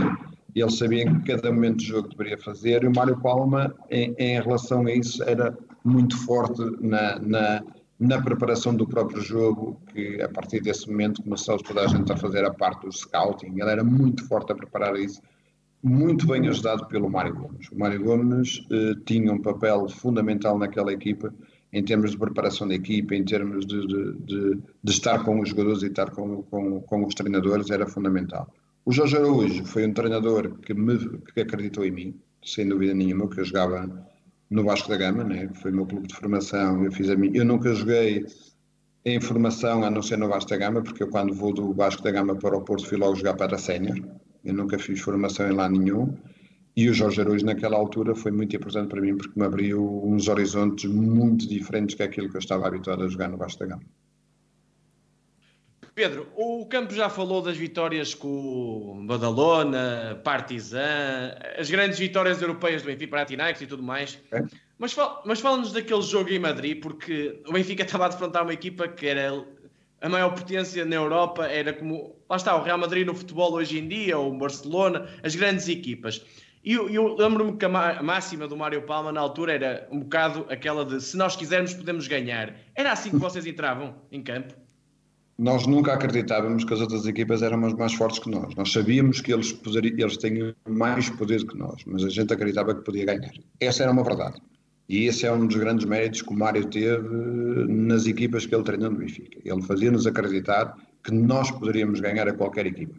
Ele 0.53 0.71
sabia 0.71 1.05
que 1.05 1.33
cada 1.33 1.53
momento 1.53 1.77
do 1.77 1.85
jogo 1.85 2.09
deveria 2.09 2.37
fazer. 2.39 2.83
E 2.83 2.89
o 2.89 2.93
Mário 2.93 3.21
Palma, 3.21 3.73
em, 3.89 4.13
em 4.19 4.41
relação 4.41 4.85
a 4.87 4.93
isso, 4.93 5.23
era 5.23 5.57
muito 5.85 6.17
forte 6.25 6.61
na, 6.81 7.21
na, 7.21 7.65
na 8.01 8.21
preparação 8.21 8.75
do 8.75 8.89
próprio 8.89 9.21
jogo, 9.21 9.81
que 9.93 10.21
a 10.21 10.29
partir 10.29 10.61
desse 10.61 10.91
momento 10.91 11.23
começou 11.23 11.57
toda 11.59 11.83
a 11.83 11.87
gente 11.87 12.11
a 12.11 12.17
fazer 12.17 12.45
a 12.45 12.53
parte 12.53 12.87
do 12.87 12.93
scouting. 12.93 13.53
Ele 13.61 13.71
era 13.71 13.85
muito 13.85 14.27
forte 14.27 14.51
a 14.51 14.57
preparar 14.57 14.97
isso 14.97 15.23
muito 15.85 16.27
bem 16.27 16.49
ajudado 16.49 16.87
pelo 16.87 17.11
Mário 17.11 17.35
Gomes. 17.35 17.69
O 17.71 17.79
Mário 17.79 18.03
Gomes 18.03 18.67
eh, 18.73 18.95
tinha 19.05 19.31
um 19.31 19.43
papel 19.43 19.87
fundamental 19.87 20.59
naquela 20.59 20.91
equipa, 20.91 21.33
em 21.71 21.85
termos 21.85 22.13
de 22.13 22.17
preparação 22.17 22.67
da 22.67 22.75
equipa, 22.75 23.15
em 23.15 23.23
termos 23.23 23.67
de, 23.67 23.87
de, 23.87 24.13
de, 24.21 24.59
de 24.83 24.91
estar 24.91 25.23
com 25.23 25.41
os 25.41 25.51
jogadores 25.51 25.83
e 25.83 25.89
estar 25.89 26.11
com, 26.11 26.43
com, 26.45 26.81
com, 26.81 27.05
os 27.05 27.15
treinadores, 27.15 27.69
era 27.69 27.87
fundamental. 27.87 28.51
O 28.87 28.93
Jorge 28.93 29.19
Araújo 29.19 29.67
foi 29.67 29.87
um 29.87 29.93
treinador 29.93 30.59
que, 30.61 30.73
me, 30.73 30.99
que 31.35 31.43
acreditou 31.43 31.85
em 31.85 31.91
mim, 31.91 32.21
sem 32.43 32.67
dúvida 32.67 32.95
nenhuma, 32.95 33.29
que 33.29 33.41
eu 33.41 33.45
jogava 33.45 33.87
no 34.49 34.65
Vasco 34.65 34.89
da 34.89 34.97
Gama, 34.97 35.23
né? 35.23 35.51
foi 35.61 35.71
o 35.71 35.75
meu 35.75 35.87
clube 35.87 36.09
de 36.09 36.15
formação, 36.15 36.83
eu 36.83 36.93
fiz 36.93 37.11
a 37.11 37.17
mim. 37.17 37.31
Eu 37.35 37.45
nunca 37.45 37.75
joguei 37.75 38.25
em 39.05 39.21
formação 39.21 39.85
a 39.85 39.91
não 39.91 40.01
ser 40.01 40.17
no 40.17 40.29
Vasco 40.29 40.49
da 40.49 40.57
Gama, 40.57 40.83
porque 40.83 41.03
eu 41.03 41.09
quando 41.09 41.35
vou 41.35 41.53
do 41.53 41.75
Vasco 41.75 42.03
da 42.03 42.11
Gama 42.11 42.37
para 42.37 42.57
o 42.57 42.63
Porto 42.63 42.87
fui 42.87 42.97
logo 42.97 43.17
jogar 43.17 43.35
para 43.35 43.57
a 43.57 43.59
Sénior, 43.59 43.99
eu 44.45 44.55
nunca 44.55 44.79
fiz 44.79 45.01
formação 45.01 45.49
em 45.49 45.53
lá 45.53 45.69
nenhum. 45.69 46.17
E 46.77 46.89
o 46.89 46.95
Jorge 46.95 47.21
Araújo, 47.21 47.47
naquela 47.47 47.77
altura, 47.77 48.15
foi 48.15 48.33
muito 48.33 48.55
importante 48.57 48.89
para 48.89 49.01
mim 49.01 49.17
porque 49.17 49.39
me 49.39 49.47
abriu 49.47 50.03
uns 50.05 50.27
horizontes 50.27 50.91
muito 50.91 51.49
diferentes 51.49 51.95
que 51.95 52.03
aquilo 52.03 52.29
que 52.29 52.37
eu 52.37 52.41
estava 52.41 52.67
habituado 52.67 53.05
a 53.05 53.09
jogar 53.09 53.29
no 53.29 53.37
Vasco 53.37 53.61
da 53.61 53.67
Gama. 53.67 53.83
Pedro, 55.95 56.27
o 56.35 56.67
Campos 56.67 56.97
já 56.97 57.09
falou 57.09 57.41
das 57.41 57.57
vitórias 57.57 58.15
com 58.15 58.29
o 58.29 59.07
Badalona, 59.07 60.21
Partizan, 60.25 61.37
as 61.57 61.71
grandes 61.71 62.01
vitórias 62.01 62.43
europeias 62.43 62.83
do 62.83 62.87
Benfica, 62.87 63.13
Panathinaikos 63.13 63.63
e 63.63 63.67
tudo 63.69 63.83
mais. 63.83 64.19
É. 64.33 64.43
Mas, 64.77 64.97
mas 65.25 65.39
fala-nos 65.39 65.73
daquele 65.73 66.03
jogo 66.03 66.31
em 66.31 66.41
Madrid, 66.41 66.81
porque 66.81 67.41
o 67.47 67.53
Benfica 67.53 67.85
estava 67.87 68.07
a 68.07 68.09
defrontar 68.09 68.43
uma 68.43 68.53
equipa 68.53 68.89
que 68.89 69.07
era 69.07 69.33
a 70.05 70.09
maior 70.09 70.35
potência 70.35 70.85
na 70.85 70.97
Europa 70.97 71.47
era 71.47 71.73
como, 71.73 72.15
lá 72.29 72.37
está, 72.37 72.55
o 72.55 72.63
Real 72.63 72.77
Madrid 72.77 73.07
no 73.07 73.15
futebol 73.15 73.55
hoje 73.55 73.79
em 73.79 73.89
dia, 73.89 74.19
ou 74.19 74.35
o 74.35 74.39
Barcelona, 74.39 75.09
as 75.23 75.35
grandes 75.35 75.67
equipas. 75.67 76.23
E 76.63 76.75
eu, 76.75 76.91
eu 76.91 77.17
lembro-me 77.17 77.57
que 77.57 77.65
a, 77.65 77.99
a, 77.99 78.03
máxima 78.03 78.47
do 78.47 78.55
Mário 78.55 78.83
Palma 78.83 79.11
na 79.11 79.21
altura 79.23 79.55
era 79.55 79.89
um 79.91 80.01
bocado 80.01 80.45
aquela 80.51 80.85
de 80.85 81.01
se 81.01 81.17
nós 81.17 81.37
quisermos 81.37 81.73
podemos 81.73 82.07
ganhar. 82.07 82.55
Era 82.75 82.93
assim 82.93 83.11
que 83.11 83.17
vocês 83.17 83.47
entravam 83.47 83.95
em 84.13 84.23
campo? 84.23 84.53
Nós 85.39 85.67
nunca 85.67 85.95
acreditávamos 85.95 86.65
que 86.65 86.75
as 86.75 86.83
outras 86.83 87.07
equipas 87.07 87.41
eram 87.41 87.57
mais 87.57 87.95
fortes 87.95 88.19
que 88.19 88.29
nós. 88.29 88.55
Nós 88.57 88.73
sabíamos 88.73 89.23
que 89.23 89.33
eles, 89.33 89.53
poderiam, 89.53 89.97
eles 90.01 90.19
tinham 90.19 90.55
mais 90.69 91.09
poder 91.09 91.47
que 91.47 91.57
nós, 91.57 91.83
mas 91.87 92.05
a 92.05 92.11
gente 92.11 92.31
acreditava 92.31 92.75
que 92.75 92.85
podia 92.85 93.07
ganhar. 93.07 93.33
Essa 93.59 93.85
era 93.85 93.93
uma 93.93 94.05
verdade. 94.05 94.39
E 94.89 95.07
esse 95.07 95.25
é 95.25 95.33
um 95.33 95.47
dos 95.47 95.57
grandes 95.57 95.87
méritos 95.87 96.23
que 96.23 96.31
o 96.31 96.37
Mário 96.37 96.67
teve 96.67 97.09
nas 97.69 98.07
equipas 98.07 98.45
que 98.45 98.55
ele 98.55 98.65
treinou 98.65 98.91
no 98.91 98.99
Benfica. 98.99 99.39
Ele 99.45 99.63
fazia-nos 99.63 100.07
acreditar 100.07 100.77
que 101.03 101.13
nós 101.13 101.51
poderíamos 101.51 102.01
ganhar 102.01 102.29
a 102.29 102.35
qualquer 102.35 102.67
equipa. 102.67 102.95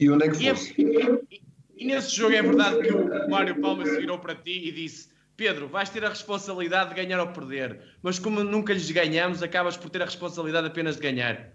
E 0.00 0.08
onde 0.10 0.24
é 0.24 0.30
que 0.30 0.48
é 0.48 0.54
fosse? 0.54 0.74
E, 0.78 0.82
e, 0.82 1.42
e 1.76 1.86
nesse 1.86 2.16
jogo 2.16 2.34
é 2.34 2.42
verdade 2.42 2.80
que 2.80 2.92
o 2.92 3.28
Mário 3.28 3.60
Palma 3.60 3.84
se 3.84 3.98
virou 3.98 4.18
para 4.18 4.34
ti 4.34 4.68
e 4.68 4.72
disse 4.72 5.08
Pedro, 5.36 5.68
vais 5.68 5.88
ter 5.90 6.04
a 6.04 6.08
responsabilidade 6.08 6.90
de 6.90 6.96
ganhar 6.96 7.20
ou 7.20 7.28
perder, 7.28 7.78
mas 8.02 8.18
como 8.18 8.42
nunca 8.42 8.72
lhes 8.72 8.90
ganhamos, 8.90 9.42
acabas 9.42 9.76
por 9.76 9.88
ter 9.90 10.02
a 10.02 10.06
responsabilidade 10.06 10.66
apenas 10.66 10.96
de 10.96 11.02
ganhar. 11.02 11.52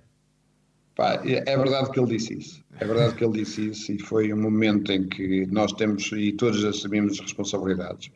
Pá, 0.96 1.22
é, 1.26 1.52
é 1.52 1.58
verdade 1.58 1.92
que 1.92 2.00
ele 2.00 2.16
disse 2.16 2.38
isso. 2.38 2.64
É 2.80 2.86
verdade 2.86 3.16
que 3.16 3.26
ele 3.26 3.44
disse 3.44 3.70
isso 3.70 3.92
e 3.92 4.00
foi 4.00 4.32
um 4.32 4.42
momento 4.42 4.92
em 4.92 5.08
que 5.08 5.48
nós 5.48 5.74
temos 5.74 6.10
e 6.12 6.32
todos 6.32 6.64
assumimos 6.64 7.20
responsabilidades 7.20 8.12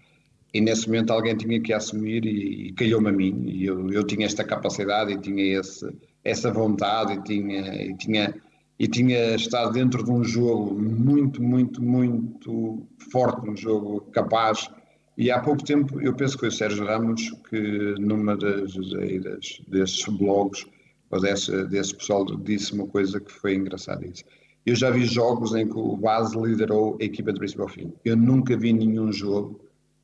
e 0.54 0.62
nesse 0.62 0.88
momento 0.88 1.12
alguém 1.12 1.36
tinha 1.36 1.60
que 1.62 1.74
assumir 1.74 2.26
e, 2.26 2.68
e 2.68 2.74
calhou-me 2.74 3.10
a 3.10 3.12
mim 3.12 3.44
e 3.48 3.66
eu, 3.66 3.90
eu 3.92 4.04
tinha 4.04 4.26
esta 4.26 4.44
capacidade 4.44 5.14
e 5.14 5.18
tinha 5.20 5.60
esse, 5.60 5.88
essa 6.24 6.52
vontade 6.52 7.14
e 7.14 7.24
tinha, 7.24 7.84
e 7.84 7.98
tinha 7.98 8.34
e 8.80 8.88
tinha 8.88 9.36
estado 9.36 9.72
dentro 9.72 10.04
de 10.04 10.12
um 10.12 10.24
jogo 10.24 10.80
muito, 10.80 11.42
muito, 11.42 11.84
muito 11.84 12.88
forte, 13.12 13.50
um 13.50 13.58
jogo 13.58 14.02
capaz. 14.12 14.70
E 15.18 15.32
há 15.32 15.40
pouco 15.40 15.64
tempo, 15.64 16.00
eu 16.00 16.14
penso 16.14 16.36
que 16.36 16.42
foi 16.42 16.50
o 16.50 16.52
Sérgio 16.52 16.86
Ramos 16.86 17.32
que 17.50 17.96
numa 18.00 18.38
das, 18.38 18.76
das 18.76 19.62
desses 19.68 20.06
blogs, 20.06 20.66
ou 21.10 21.20
desse, 21.20 21.66
desse 21.66 21.96
pessoal, 21.96 22.24
disse 22.26 22.74
uma 22.74 22.86
coisa 22.86 23.20
que 23.20 23.32
foi 23.32 23.56
engraçada. 23.56 24.06
Isso. 24.06 24.24
Eu 24.64 24.76
já 24.76 24.92
vi 24.92 25.06
jogos 25.06 25.56
em 25.56 25.68
que 25.68 25.78
o 25.78 25.96
base 25.98 26.38
liderou 26.38 26.98
a 27.02 27.04
equipa 27.04 27.34
de 27.34 27.48
fim. 27.70 27.92
Eu 28.06 28.16
nunca 28.16 28.56
vi 28.56 28.74
nenhum 28.74 29.12
jogo 29.12 29.60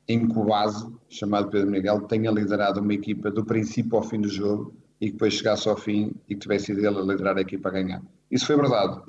em 0.07 0.27
que 0.27 0.37
o 0.37 0.43
base, 0.43 0.91
chamado 1.09 1.49
Pedro 1.49 1.71
Miguel, 1.71 2.01
tenha 2.01 2.31
liderado 2.31 2.79
uma 2.79 2.93
equipa 2.93 3.31
do 3.31 3.45
princípio 3.45 3.97
ao 3.97 4.03
fim 4.03 4.19
do 4.19 4.29
jogo 4.29 4.73
e 4.99 5.07
que 5.07 5.13
depois 5.13 5.33
chegasse 5.33 5.67
ao 5.67 5.77
fim 5.77 6.13
e 6.29 6.35
que 6.35 6.41
tivesse 6.41 6.67
sido 6.67 6.79
ele 6.79 6.97
a 6.97 7.01
liderar 7.01 7.37
a 7.37 7.41
equipa 7.41 7.69
a 7.69 7.71
ganhar. 7.71 8.01
Isso 8.29 8.45
foi 8.45 8.55
verdade. 8.55 9.01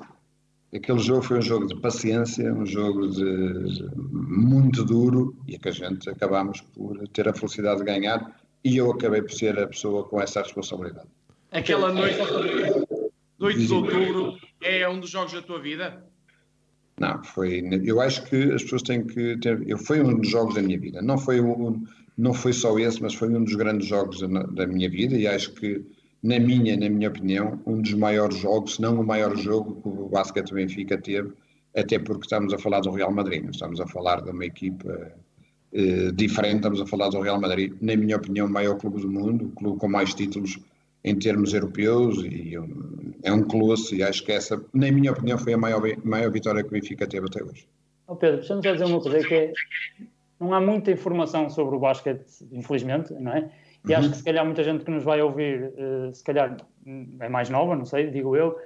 aquele 0.73 0.99
jogo 0.99 1.21
foi 1.21 1.39
um 1.39 1.41
jogo 1.41 1.67
de 1.67 1.75
paciência, 1.79 2.53
um 2.53 2.65
jogo 2.65 3.07
de 3.07 3.89
muito 4.11 4.83
duro 4.83 5.35
e 5.47 5.55
é 5.55 5.57
que 5.57 5.69
a 5.69 5.71
gente 5.71 6.09
acabamos 6.09 6.61
por 6.61 7.07
ter 7.09 7.27
a 7.27 7.33
felicidade 7.33 7.79
de 7.79 7.85
ganhar 7.85 8.39
e 8.63 8.77
eu 8.77 8.91
acabei 8.91 9.21
por 9.21 9.31
ser 9.31 9.57
a 9.59 9.67
pessoa 9.67 10.03
com 10.03 10.19
essa 10.21 10.41
responsabilidade. 10.41 11.07
Aquela 11.51 11.93
noite, 11.93 12.17
8 13.39 13.59
de 13.59 13.73
outubro, 13.73 14.37
é 14.61 14.87
um 14.89 14.99
dos 14.99 15.09
jogos 15.09 15.33
da 15.33 15.41
tua 15.41 15.59
vida? 15.59 16.04
Não, 16.99 17.21
foi. 17.23 17.61
Eu 17.83 17.99
acho 17.99 18.23
que 18.25 18.35
as 18.53 18.63
pessoas 18.63 18.81
têm 18.81 19.05
que 19.05 19.37
ter. 19.37 19.61
Eu, 19.67 19.77
foi 19.77 20.01
um 20.01 20.17
dos 20.17 20.29
jogos 20.29 20.55
da 20.55 20.61
minha 20.61 20.79
vida. 20.79 21.01
Não 21.01 21.17
foi, 21.17 21.41
um, 21.41 21.83
não 22.17 22.33
foi 22.33 22.53
só 22.53 22.77
esse, 22.79 23.01
mas 23.01 23.13
foi 23.13 23.29
um 23.29 23.43
dos 23.43 23.55
grandes 23.55 23.87
jogos 23.87 24.21
da, 24.21 24.43
da 24.43 24.65
minha 24.67 24.89
vida 24.89 25.15
e 25.17 25.27
acho 25.27 25.53
que, 25.53 25.85
na 26.23 26.39
minha, 26.39 26.77
na 26.77 26.89
minha 26.89 27.09
opinião, 27.09 27.59
um 27.65 27.81
dos 27.81 27.93
maiores 27.93 28.37
jogos, 28.37 28.75
se 28.75 28.81
não 28.81 28.99
o 28.99 29.05
maior 29.05 29.35
jogo 29.35 29.81
que 29.81 29.89
o 29.89 30.07
Basket 30.07 30.49
Benfica 30.53 30.97
teve, 30.97 31.33
até 31.75 31.99
porque 31.99 32.25
estamos 32.25 32.53
a 32.53 32.57
falar 32.57 32.79
do 32.79 32.91
Real 32.91 33.11
Madrid, 33.11 33.43
não 33.43 33.51
estamos 33.51 33.81
a 33.81 33.87
falar 33.87 34.21
de 34.21 34.31
uma 34.31 34.45
equipa 34.45 35.11
eh, 35.73 36.11
diferente, 36.13 36.55
estamos 36.55 36.79
a 36.79 36.85
falar 36.85 37.09
do 37.09 37.19
Real 37.19 37.39
Madrid, 37.39 37.73
na 37.81 37.97
minha 37.97 38.15
opinião, 38.15 38.47
o 38.47 38.49
maior 38.49 38.77
clube 38.77 39.01
do 39.01 39.11
mundo, 39.11 39.47
o 39.47 39.51
clube 39.51 39.77
com 39.77 39.89
mais 39.89 40.13
títulos 40.13 40.57
em 41.05 41.15
termos 41.19 41.53
europeus 41.53 42.17
e 42.23 42.55
é 43.23 43.31
um 43.31 43.43
colosso 43.43 43.93
e 43.93 44.01
acho 44.01 44.25
que 44.25 44.31
essa, 44.31 44.59
na 44.73 44.91
minha 44.91 45.11
opinião, 45.11 45.37
foi 45.37 45.53
a 45.53 45.57
maior, 45.57 45.83
maior 46.03 46.31
vitória 46.31 46.63
que 46.63 46.69
o 46.69 46.71
Benfica 46.71 47.05
teve 47.05 47.27
até 47.27 47.43
hoje. 47.43 47.67
Oh 48.07 48.15
Pedro, 48.15 48.37
deixa-me 48.37 48.63
só 48.63 48.71
dizer 48.71 48.85
uma 48.85 48.99
coisa, 48.99 49.19
que 49.19 49.33
é, 49.35 49.53
não 50.39 50.51
há 50.51 50.59
muita 50.59 50.91
informação 50.91 51.47
sobre 51.47 51.75
o 51.75 51.79
basquete, 51.79 52.25
infelizmente, 52.51 53.13
não 53.13 53.33
é? 53.33 53.51
E 53.87 53.91
uhum. 53.91 53.99
acho 53.99 54.09
que 54.09 54.17
se 54.17 54.23
calhar 54.23 54.43
muita 54.43 54.63
gente 54.63 54.83
que 54.83 54.89
nos 54.89 55.03
vai 55.03 55.21
ouvir, 55.21 55.73
uh, 55.77 56.11
se 56.11 56.23
calhar 56.23 56.57
é 57.19 57.29
mais 57.29 57.49
nova, 57.49 57.75
não 57.75 57.85
sei, 57.85 58.09
digo 58.09 58.35
eu. 58.35 58.59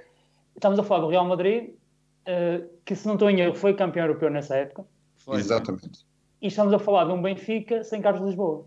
Estamos 0.56 0.78
a 0.78 0.82
falar 0.82 1.02
do 1.02 1.08
Real 1.08 1.26
Madrid, 1.26 1.68
uh, 1.68 2.66
que 2.86 2.96
se 2.96 3.06
não 3.06 3.14
estou 3.14 3.28
em 3.28 3.40
erro 3.40 3.54
foi 3.54 3.74
campeão 3.74 4.06
europeu 4.06 4.30
nessa 4.30 4.56
época. 4.56 4.86
Foi. 5.18 5.38
Exatamente. 5.38 6.06
E 6.40 6.46
estamos 6.46 6.72
a 6.72 6.78
falar 6.78 7.04
de 7.04 7.12
um 7.12 7.20
Benfica 7.20 7.84
sem 7.84 8.00
Carlos 8.00 8.24
Lisboa. 8.24 8.64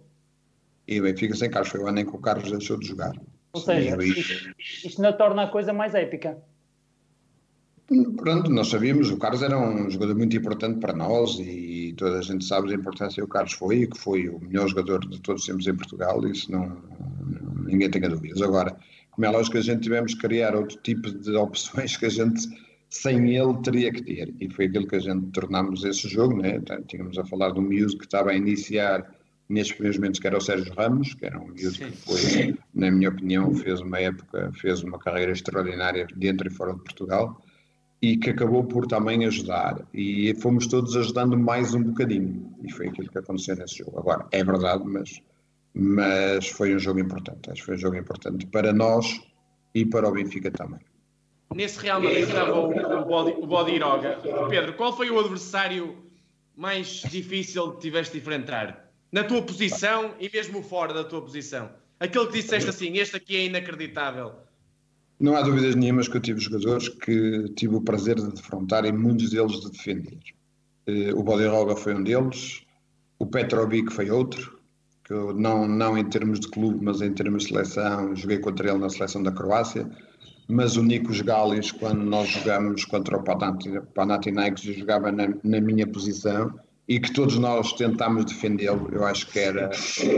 E 0.88 1.00
o 1.00 1.04
Benfica 1.04 1.36
sem 1.36 1.50
Carlos, 1.50 1.72
foi 1.72 1.80
o 1.80 1.88
ano 1.88 2.02
em 2.02 2.06
que 2.06 2.16
o 2.16 2.20
Carlos 2.20 2.52
deixou 2.52 2.78
de 2.78 2.88
jogar. 2.88 3.14
Ou 3.54 3.62
seja, 3.62 3.96
isto, 4.04 4.56
isto 4.84 5.02
não 5.02 5.14
torna 5.16 5.44
a 5.44 5.48
coisa 5.48 5.72
mais 5.72 5.94
épica. 5.94 6.42
Pronto, 8.18 8.50
nós 8.50 8.70
sabíamos, 8.70 9.12
o 9.12 9.18
Carlos 9.18 9.44
era 9.44 9.58
um 9.58 9.90
jogador 9.90 10.16
muito 10.16 10.36
importante 10.36 10.80
para 10.80 10.94
nós 10.94 11.38
e 11.40 11.94
toda 11.98 12.18
a 12.18 12.22
gente 12.22 12.44
sabe 12.46 12.72
a 12.72 12.76
importância 12.76 13.16
que 13.16 13.24
o 13.24 13.28
Carlos 13.28 13.54
foi, 13.54 13.86
que 13.86 14.00
foi 14.00 14.30
o 14.30 14.40
melhor 14.40 14.68
jogador 14.68 15.08
de 15.08 15.22
todos 15.22 15.42
os 15.42 15.48
tempos 15.48 15.68
em 15.68 15.76
Portugal, 15.76 16.26
isso 16.26 16.52
não, 16.52 16.82
ninguém 17.66 17.92
tenha 17.92 18.10
dúvidas. 18.10 18.42
Agora, 18.42 18.76
como 19.12 19.26
é 19.26 19.30
lógico, 19.30 19.58
a 19.58 19.62
gente 19.62 19.82
tivemos 19.82 20.16
que 20.16 20.22
criar 20.22 20.56
outro 20.56 20.78
tipo 20.82 21.12
de 21.12 21.32
opções 21.38 21.96
que 21.96 22.06
a 22.06 22.10
gente 22.10 22.42
sem 22.90 23.36
ele 23.36 23.58
teria 23.64 23.92
que 23.92 24.04
ter, 24.04 24.34
e 24.40 24.48
foi 24.50 24.66
aquilo 24.66 24.88
que 24.88 24.96
a 24.96 25.00
gente 25.00 25.26
tornámos 25.32 25.84
esse 25.84 26.08
jogo, 26.08 26.40
né? 26.40 26.62
tínhamos 26.88 27.18
a 27.18 27.26
falar 27.26 27.50
do 27.50 27.62
Muse 27.62 27.98
que 27.98 28.06
estava 28.06 28.30
a 28.30 28.36
iniciar 28.36 29.12
nestes 29.54 29.74
primeiros 29.74 29.98
momentos, 29.98 30.20
que 30.20 30.28
era 30.28 30.38
o 30.38 30.42
Sérgio 30.42 30.74
Ramos, 30.74 31.14
que 31.14 31.26
era 31.26 31.40
um 31.40 31.48
miúdo 31.48 31.78
que 31.78 31.92
foi, 31.92 32.58
na 32.74 32.92
minha 32.92 33.10
opinião, 33.10 33.54
fez 33.54 33.80
uma 33.80 34.00
época, 34.00 34.52
fez 34.60 34.82
uma 34.82 34.98
carreira 34.98 35.32
extraordinária 35.32 36.08
dentro 36.16 36.48
e 36.48 36.52
fora 36.52 36.74
de 36.74 36.80
Portugal 36.80 37.42
e 38.02 38.18
que 38.18 38.32
acabou 38.32 38.66
por 38.66 38.86
também 38.86 39.26
ajudar. 39.26 39.82
E 39.94 40.36
fomos 40.42 40.68
todos 40.68 40.98
ajudando 40.98 41.38
mais 41.38 41.74
um 41.74 41.82
bocadinho. 41.82 42.54
E 42.62 42.70
foi 42.70 42.90
aquilo 42.90 43.10
que 43.10 43.18
aconteceu 43.18 43.56
nesse 43.56 43.78
jogo. 43.78 43.98
Agora, 43.98 44.26
é 44.32 44.44
verdade, 44.44 44.84
mas, 44.86 45.22
mas 45.74 46.50
foi 46.50 46.76
um 46.76 46.80
jogo 46.80 47.00
importante. 47.00 47.50
Acho 47.50 47.62
que 47.62 47.66
foi 47.66 47.76
um 47.76 47.80
jogo 47.80 47.96
importante 47.96 48.46
para 48.48 48.74
nós 48.74 49.22
e 49.74 49.86
para 49.86 50.10
o 50.10 50.12
Benfica 50.12 50.52
também. 50.52 50.82
Nesse 51.56 51.80
Real 51.80 52.02
Madrid 52.02 52.24
estava 52.24 52.60
o, 52.60 52.72
o, 52.72 53.06
Bodi, 53.06 53.32
o 53.38 53.48
Bodiroga. 53.48 54.20
Pedro, 54.50 54.74
qual 54.74 54.98
foi 54.98 55.10
o 55.10 55.18
adversário 55.18 55.96
mais 56.58 56.88
difícil 57.10 57.72
que 57.72 57.82
tiveste 57.82 58.14
de 58.14 58.20
enfrentar? 58.20 58.83
Na 59.14 59.24
tua 59.24 59.44
posição 59.44 60.16
e 60.20 60.28
mesmo 60.34 60.64
fora 60.64 60.92
da 60.92 61.04
tua 61.04 61.22
posição? 61.22 61.70
Aquele 62.00 62.26
que 62.26 62.42
disseste 62.42 62.68
assim, 62.68 62.98
este 62.98 63.16
aqui 63.16 63.36
é 63.38 63.46
inacreditável. 63.46 64.34
Não 65.20 65.36
há 65.36 65.42
dúvidas 65.44 65.76
nenhumas 65.76 66.08
que 66.08 66.18
eu 66.18 66.22
tive 66.22 66.40
jogadores 66.40 66.90
que 66.90 67.48
tive 67.56 67.76
o 67.76 67.82
prazer 67.82 68.16
de 68.16 68.34
defrontar 68.34 68.84
e 68.86 68.92
muitos 68.92 69.30
deles 69.30 69.62
de 69.62 69.70
defender. 69.70 70.18
Uh, 70.90 71.18
o 71.18 71.22
Bodiroga 71.22 71.76
foi 71.76 71.94
um 71.94 72.04
deles, 72.04 72.64
o 73.20 73.28
Petrovic 73.28 73.94
foi 73.94 74.10
outro, 74.10 74.60
que 75.06 75.14
eu 75.14 75.32
não, 75.32 75.68
não 75.68 75.96
em 75.96 76.10
termos 76.10 76.40
de 76.40 76.48
clube, 76.48 76.84
mas 76.84 77.00
em 77.00 77.14
termos 77.14 77.44
de 77.44 77.50
seleção, 77.50 78.16
joguei 78.16 78.40
contra 78.40 78.70
ele 78.70 78.80
na 78.80 78.90
seleção 78.90 79.22
da 79.22 79.32
Croácia. 79.32 79.88
Mas 80.48 80.76
o 80.76 80.84
Nikos 80.84 81.22
Galis, 81.22 81.72
quando 81.72 82.04
nós 82.04 82.30
jogamos 82.30 82.84
contra 82.84 83.18
o 83.18 83.24
Panathinaikos, 83.94 84.66
eu 84.66 84.74
jogava 84.74 85.12
na, 85.12 85.28
na 85.44 85.62
minha 85.62 85.88
posição 85.88 86.54
e 86.88 87.00
que 87.00 87.14
todos 87.14 87.38
nós 87.38 87.74
tentámos 87.74 88.26
defendê-lo, 88.26 88.90
eu 88.92 89.06
acho 89.06 89.28
que 89.28 89.40
era, 89.40 89.70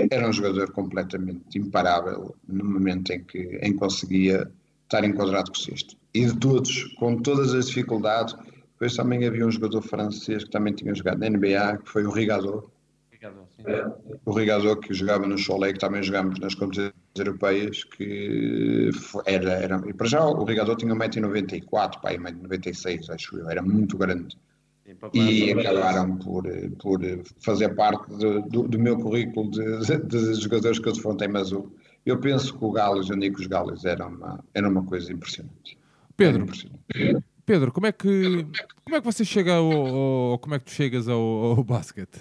era 0.10 0.28
um 0.28 0.34
jogador 0.34 0.72
completamente 0.72 1.58
imparável 1.58 2.36
no 2.48 2.66
momento 2.66 3.12
em 3.12 3.24
que 3.24 3.60
em 3.62 3.76
conseguia 3.76 4.52
estar 4.84 5.04
enquadrado 5.04 5.52
com 5.52 5.58
o 5.58 5.62
sexto. 5.62 5.96
E 6.14 6.26
de 6.26 6.38
todos, 6.38 6.86
com 6.96 7.18
todas 7.18 7.54
as 7.54 7.68
dificuldades, 7.68 8.36
depois 8.74 8.96
também 8.96 9.26
havia 9.26 9.46
um 9.46 9.52
jogador 9.52 9.82
francês 9.82 10.44
que 10.44 10.50
também 10.50 10.74
tinha 10.74 10.94
jogado 10.96 11.20
na 11.20 11.30
NBA, 11.30 11.78
que 11.84 11.90
foi 11.90 12.06
o 12.06 12.12
Rigador. 12.12 12.70
O 14.26 14.32
Rigador 14.32 14.78
que 14.78 14.94
jogava 14.94 15.26
no 15.26 15.38
Cholet, 15.38 15.74
que 15.74 15.80
também 15.80 16.04
jogámos 16.04 16.40
nas 16.40 16.54
competições 16.54 16.94
europeias, 17.18 17.84
que 17.84 18.90
era, 19.26 19.54
era 19.54 19.84
e 19.88 19.94
para 19.94 20.08
já 20.08 20.24
o 20.24 20.44
Rigador 20.44 20.76
tinha 20.76 20.94
1,94m, 20.94 22.02
pai, 22.02 22.18
1,96m, 22.18 23.10
acho 23.10 23.38
eu, 23.38 23.50
era 23.50 23.62
muito 23.62 23.98
grande 23.98 24.38
e 25.14 25.52
acabaram 25.52 26.18
por, 26.18 26.44
por 26.80 27.02
fazer 27.40 27.76
parte 27.76 28.08
do, 28.10 28.42
do, 28.44 28.68
do 28.68 28.80
meu 28.80 28.98
currículo 28.98 29.50
de, 29.50 29.98
de, 30.06 30.34
jogadores 30.36 30.78
que 30.78 30.88
eu 30.88 30.94
defrontei, 30.94 31.28
mas 31.28 31.52
o, 31.52 31.72
eu 32.06 32.20
penso 32.20 32.56
que 32.56 32.64
o 32.64 32.72
Galos 32.72 33.10
e 33.10 33.14
o 33.14 33.16
Nicos 33.16 33.48
Galos 33.48 33.84
era 33.84 34.06
uma, 34.06 34.44
era 34.54 34.70
uma 34.70 34.84
coisa 34.84 35.12
impressionante. 35.12 35.78
Pedro, 36.16 36.44
impressionante. 36.44 36.84
Pedro, 37.46 37.72
como 37.72 37.88
é 37.88 37.92
que 37.92 38.46
como 38.84 38.96
é 38.96 39.00
que 39.00 39.06
você 39.06 39.26
chega 39.26 39.56
ao, 39.56 39.72
ao 39.72 40.40
como 40.40 40.54
é 40.54 40.60
que 40.60 40.66
tu 40.66 40.72
chegas 40.72 41.08
ao, 41.08 41.20
ao 41.20 41.64
basquete? 41.64 42.20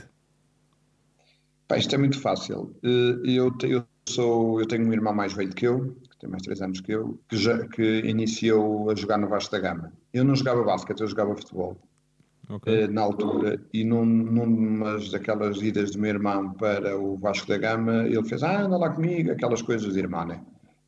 Pá, 1.68 1.76
isto 1.76 1.94
é 1.94 1.98
muito 1.98 2.18
fácil. 2.20 2.74
Eh, 2.82 3.36
eu, 3.36 3.54
eu, 3.62 3.84
sou, 4.06 4.60
eu 4.60 4.66
tenho 4.66 4.86
um 4.86 4.92
irmão 4.92 5.14
mais 5.14 5.32
velho 5.32 5.54
que 5.54 5.66
eu, 5.66 5.96
que 6.10 6.18
tem 6.18 6.28
mais 6.28 6.42
3 6.42 6.60
anos 6.60 6.80
que 6.80 6.92
eu, 6.92 7.18
que, 7.28 7.36
já, 7.36 7.66
que 7.68 8.00
iniciou 8.00 8.90
a 8.90 8.94
jogar 8.94 9.16
no 9.18 9.28
Vasco 9.28 9.52
da 9.52 9.60
Gama. 9.60 9.92
Eu 10.12 10.24
não 10.24 10.34
jogava 10.34 10.62
basquete, 10.62 11.00
eu 11.00 11.06
jogava 11.06 11.34
futebol 11.34 11.78
okay. 12.48 12.84
uh, 12.84 12.92
na 12.92 13.02
altura, 13.02 13.60
e 13.72 13.84
num, 13.84 14.04
numa 14.04 14.98
daquelas 15.10 15.60
idas 15.62 15.92
do 15.92 15.98
meu 15.98 16.10
irmão 16.10 16.52
para 16.52 16.98
o 16.98 17.16
Vasco 17.16 17.48
da 17.48 17.58
Gama, 17.58 18.06
ele 18.06 18.24
fez, 18.24 18.42
ah, 18.42 18.62
anda 18.62 18.76
lá 18.76 18.90
comigo, 18.90 19.32
aquelas 19.32 19.62
coisas 19.62 19.92
de 19.92 19.98
irmã, 19.98 20.24
né? 20.24 20.40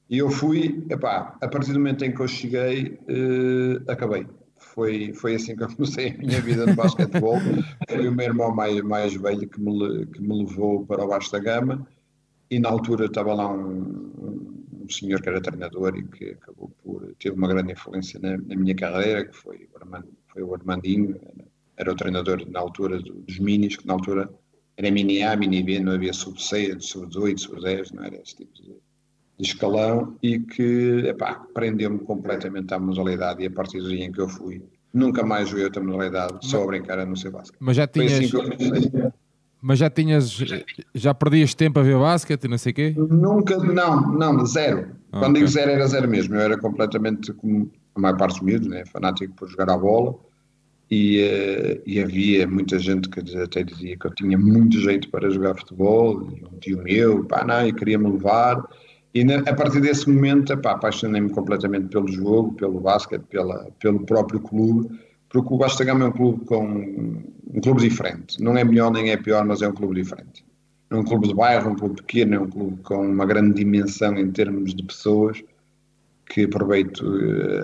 E 0.08 0.18
eu 0.18 0.30
fui, 0.30 0.84
epá, 0.88 1.36
a 1.40 1.48
partir 1.48 1.72
do 1.72 1.80
momento 1.80 2.04
em 2.04 2.14
que 2.14 2.20
eu 2.20 2.28
cheguei, 2.28 2.98
uh, 3.08 3.90
acabei. 3.90 4.26
Foi, 4.58 5.12
foi 5.14 5.34
assim 5.34 5.56
que 5.56 5.64
eu 5.64 5.68
comecei 5.74 6.10
a 6.10 6.18
minha 6.18 6.40
vida 6.40 6.66
no 6.66 6.74
basquetebol. 6.74 7.38
foi 7.88 8.08
o 8.08 8.12
meu 8.12 8.26
irmão 8.26 8.54
mais, 8.54 8.80
mais 8.82 9.14
velho 9.14 9.48
que 9.48 9.60
me, 9.60 10.06
que 10.06 10.22
me 10.22 10.44
levou 10.44 10.86
para 10.86 11.04
o 11.04 11.08
Vasco 11.08 11.32
da 11.32 11.40
Gama, 11.40 11.86
e 12.50 12.60
na 12.60 12.68
altura 12.68 13.06
estava 13.06 13.34
lá 13.34 13.52
um, 13.52 14.52
um 14.84 14.88
senhor 14.88 15.20
que 15.20 15.28
era 15.28 15.40
treinador 15.40 15.96
e 15.96 16.04
que 16.04 16.30
acabou 16.30 16.70
por 16.82 17.14
ter 17.18 17.32
uma 17.32 17.48
grande 17.48 17.72
influência 17.72 18.20
na, 18.20 18.36
na 18.36 18.54
minha 18.54 18.74
carreira, 18.74 19.26
que 19.26 19.36
foi 19.36 19.68
o 19.72 19.78
Armando 19.78 20.08
foi 20.36 20.42
o 20.42 20.54
Armandinho, 20.54 21.18
era 21.78 21.90
o 21.90 21.96
treinador 21.96 22.44
na 22.50 22.60
altura 22.60 23.00
dos 23.00 23.38
minis, 23.38 23.76
que 23.76 23.86
na 23.86 23.94
altura 23.94 24.28
era 24.76 24.90
mini 24.90 25.22
A, 25.22 25.34
mini 25.34 25.62
B, 25.62 25.80
não 25.80 25.92
havia 25.92 26.12
sub-6, 26.12 26.80
sub-18, 26.80 27.38
sub-10, 27.38 27.94
não 27.94 28.04
era 28.04 28.16
esse 28.16 28.36
tipo 28.36 28.52
de, 28.54 28.68
de 29.38 29.46
escalão 29.46 30.14
e 30.22 30.38
que, 30.38 31.04
epá, 31.06 31.46
prendeu-me 31.54 31.98
completamente 32.00 32.74
à 32.74 32.78
modalidade 32.78 33.42
e 33.42 33.46
a 33.46 33.50
partir 33.50 33.80
do 33.80 33.88
dia 33.88 34.04
em 34.04 34.12
que 34.12 34.20
eu 34.20 34.28
fui, 34.28 34.62
nunca 34.92 35.24
mais 35.24 35.48
joguei 35.48 35.64
outra 35.64 35.82
modalidade, 35.82 36.46
só 36.46 36.62
a 36.62 36.66
brincar 36.66 36.98
a 36.98 37.06
não 37.06 37.16
ser 37.16 37.30
basquete. 37.30 37.58
Mas 37.60 37.76
já 37.76 37.86
tinhas... 37.86 38.12
Assim 38.12 39.10
mas 39.62 39.78
já 39.78 39.90
tinhas, 39.90 40.38
já 40.94 41.14
perdias 41.14 41.54
tempo 41.54 41.80
a 41.80 41.82
ver 41.82 41.98
basquete 41.98 42.44
e 42.44 42.48
não 42.48 42.58
sei 42.58 42.72
o 42.72 42.74
quê? 42.74 42.94
Nunca, 42.96 43.56
não, 43.56 44.12
não, 44.12 44.46
zero. 44.46 44.90
Ah, 45.10 45.18
Quando 45.18 45.30
okay. 45.30 45.40
digo 45.40 45.48
zero, 45.48 45.70
era 45.70 45.86
zero 45.88 46.08
mesmo. 46.08 46.34
Eu 46.36 46.40
era 46.40 46.58
completamente 46.58 47.32
como 47.32 47.68
a 47.96 48.00
maior 48.00 48.16
parte 48.16 48.34
dos 48.34 48.42
miúdos, 48.42 48.68
né? 48.68 48.84
fanático 48.86 49.34
por 49.34 49.48
jogar 49.48 49.70
a 49.70 49.76
bola 49.76 50.14
e, 50.90 51.20
uh, 51.20 51.82
e, 51.84 52.00
havia 52.00 52.46
muita 52.46 52.78
gente 52.78 53.08
que 53.08 53.20
até 53.38 53.64
dizia 53.64 53.96
que 53.96 54.06
eu 54.06 54.14
tinha 54.14 54.38
muito 54.38 54.78
jeito 54.78 55.10
para 55.10 55.28
jogar 55.30 55.56
futebol, 55.56 56.22
e 56.30 56.44
um 56.44 56.58
tio 56.60 56.82
meu, 56.82 57.24
pá, 57.24 57.44
não, 57.44 57.66
e 57.66 57.72
queria-me 57.72 58.08
levar. 58.08 58.64
E 59.12 59.24
na, 59.24 59.38
a 59.38 59.54
partir 59.54 59.80
desse 59.80 60.08
momento, 60.08 60.52
apaixonei-me 60.52 61.30
completamente 61.30 61.88
pelo 61.88 62.06
jogo, 62.06 62.54
pelo 62.54 62.80
basquete, 62.80 63.22
pela, 63.22 63.68
pelo 63.80 64.00
próprio 64.06 64.38
clube, 64.40 64.88
porque 65.28 65.52
o 65.52 65.58
Basta 65.58 65.84
Gama 65.84 66.04
é 66.04 66.08
um 66.08 66.12
clube 66.12 66.44
com 66.44 66.64
um 66.64 67.60
clube 67.60 67.80
diferente. 67.80 68.40
Não 68.40 68.56
é 68.56 68.62
melhor 68.62 68.92
nem 68.92 69.10
é 69.10 69.16
pior, 69.16 69.44
mas 69.44 69.62
é 69.62 69.68
um 69.68 69.72
clube 69.72 69.96
diferente. 69.96 70.44
É 70.88 70.94
um 70.94 71.02
clube 71.02 71.26
de 71.26 71.34
bairro, 71.34 71.70
um 71.70 71.74
clube 71.74 71.96
pequeno, 71.96 72.34
é 72.36 72.40
um 72.40 72.48
clube 72.48 72.80
com 72.82 73.08
uma 73.08 73.26
grande 73.26 73.54
dimensão 73.54 74.16
em 74.16 74.30
termos 74.30 74.72
de 74.72 74.84
pessoas 74.84 75.42
que 76.28 76.44
aproveito 76.44 77.04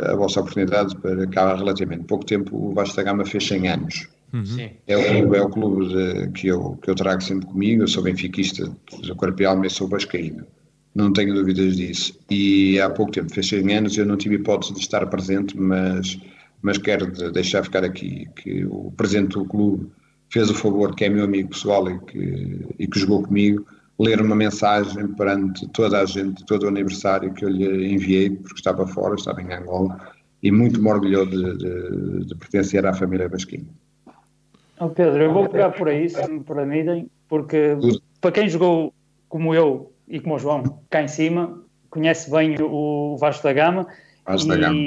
a 0.05 0.15
vossa 0.15 0.41
oportunidade 0.41 0.97
para 0.97 1.27
cá 1.27 1.53
há 1.53 1.57
relativamente 1.57 2.05
pouco 2.05 2.25
tempo 2.25 2.57
o 2.57 2.73
Vasco 2.73 2.97
da 2.97 3.03
Gama 3.03 3.25
fez 3.25 3.47
100 3.47 3.69
anos. 3.69 4.09
Uhum. 4.33 4.71
É 4.87 4.97
o 4.97 5.05
clube, 5.05 5.37
é 5.37 5.43
o 5.43 5.49
clube 5.49 5.89
de, 5.89 6.29
que, 6.31 6.47
eu, 6.49 6.79
que 6.83 6.91
eu 6.91 6.95
trago 6.95 7.21
sempre 7.21 7.47
comigo, 7.47 7.83
eu 7.83 7.89
sou 7.89 8.03
benfiquista, 8.03 8.71
sou 9.03 9.17
corpo 9.17 9.43
e 9.43 9.45
alma 9.45 9.67
e 9.67 9.71
sou 9.71 9.89
vascaíno 9.89 10.47
não 10.95 11.13
tenho 11.13 11.35
dúvidas 11.35 11.77
disso. 11.77 12.19
E 12.31 12.79
há 12.81 12.91
pouco 12.91 13.13
tempo, 13.13 13.33
fez 13.33 13.49
100 13.49 13.75
anos, 13.75 13.99
eu 13.99 14.07
não 14.07 14.17
tive 14.17 14.37
hipótese 14.37 14.75
de 14.75 14.81
estar 14.81 15.07
presente, 15.07 15.57
mas, 15.57 16.19
mas 16.61 16.79
quero 16.79 17.07
deixar 17.33 17.63
ficar 17.65 17.85
aqui 17.85 18.29
que 18.37 18.65
o 18.67 18.93
presidente 18.97 19.33
do 19.33 19.45
clube 19.45 19.91
fez 20.31 20.51
o 20.51 20.55
favor, 20.55 20.95
que 20.95 21.05
é 21.05 21.09
meu 21.09 21.25
amigo 21.25 21.51
pessoal 21.51 21.91
e 21.91 21.99
que, 22.01 22.67
e 22.79 22.87
que 22.87 22.99
jogou 22.99 23.23
comigo, 23.23 23.67
ler 23.99 24.21
uma 24.21 24.35
mensagem 24.35 25.09
perante 25.09 25.69
toda 25.69 26.01
a 26.01 26.05
gente, 26.05 26.45
todo 26.47 26.65
o 26.65 26.69
aniversário 26.69 27.33
que 27.33 27.45
eu 27.45 27.49
lhe 27.49 27.93
enviei, 27.93 28.31
porque 28.31 28.57
estava 28.57 28.87
fora, 28.87 29.15
estava 29.15 29.41
em 29.41 29.53
Angola, 29.53 29.99
e 30.43 30.51
muito 30.51 30.83
me 30.83 30.91
orgulhou 30.91 31.27
de, 31.27 31.57
de, 31.57 32.25
de 32.27 32.35
pertencer 32.35 32.85
à 32.85 32.93
família 32.93 33.29
Basquinho. 33.29 33.69
Oh 34.81 34.89
Pedro, 34.89 35.23
eu 35.23 35.33
vou 35.33 35.49
pegar 35.49 35.71
por 35.71 35.89
aí, 35.89 36.09
se 36.09 36.29
me 36.29 36.41
permitem, 36.41 37.09
porque 37.29 37.77
para 38.21 38.33
quem 38.33 38.49
jogou 38.49 38.93
como 39.29 39.55
eu 39.55 39.93
e 40.09 40.19
como 40.19 40.35
o 40.35 40.39
João, 40.39 40.81
cá 40.91 41.03
em 41.03 41.09
cima, 41.09 41.63
conhece 41.89 42.31
bem 42.31 42.57
o 42.61 43.17
Vasco 43.19 43.45
da 43.45 43.53
Gama. 43.53 43.87
Vasco 44.27 44.49
da 44.49 44.57
Gama. 44.57 44.79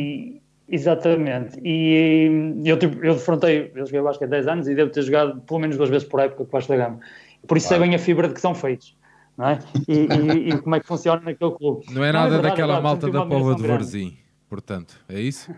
Exatamente. 0.67 1.59
E 1.63 2.51
eu, 2.65 2.77
tipo, 2.77 3.03
eu 3.05 3.13
defrontei, 3.13 3.71
eu 3.73 3.85
joguei 3.85 4.01
Vasco 4.01 4.23
há 4.23 4.27
10 4.27 4.47
anos 4.47 4.67
e 4.67 4.75
devo 4.75 4.91
ter 4.91 5.03
jogado 5.03 5.39
pelo 5.41 5.59
menos 5.59 5.77
duas 5.77 5.89
vezes 5.89 6.07
por 6.07 6.19
época 6.19 6.43
com 6.43 6.43
o 6.43 6.51
Vasco 6.51 6.73
da 6.73 6.77
Gama. 6.77 6.99
Por 7.47 7.58
isso 7.58 7.67
claro. 7.67 7.84
sei 7.84 7.89
bem 7.89 7.95
a 7.95 7.99
fibra 7.99 8.27
de 8.27 8.34
que 8.34 8.41
são 8.41 8.55
feitos. 8.55 8.95
Não 9.38 9.49
é? 9.49 9.60
E, 9.88 9.93
e, 9.93 10.49
e, 10.49 10.58
como 10.60 10.75
é 10.75 10.79
que 10.79 10.88
funciona 10.88 11.21
naquele 11.21 11.51
clube. 11.51 11.86
Não 11.91 12.03
é 12.03 12.12
nada 12.12 12.29
não 12.29 12.38
é 12.38 12.41
verdade, 12.41 12.55
daquela 12.55 12.81
verdade, 12.81 12.84
malta 12.84 13.12
da 13.12 13.25
Pova 13.25 13.55
de 13.55 13.67
Varzim, 13.67 14.17
portanto, 14.47 15.03
é 15.10 15.19
isso? 15.19 15.53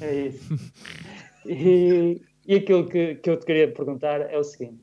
é 0.00 0.14
isso. 0.26 0.54
E, 1.46 2.20
e 2.46 2.54
aquilo 2.56 2.86
que, 2.86 3.14
que 3.16 3.30
eu 3.30 3.38
te 3.38 3.46
queria 3.46 3.72
perguntar 3.72 4.20
é 4.20 4.36
o 4.36 4.44
seguinte: 4.44 4.80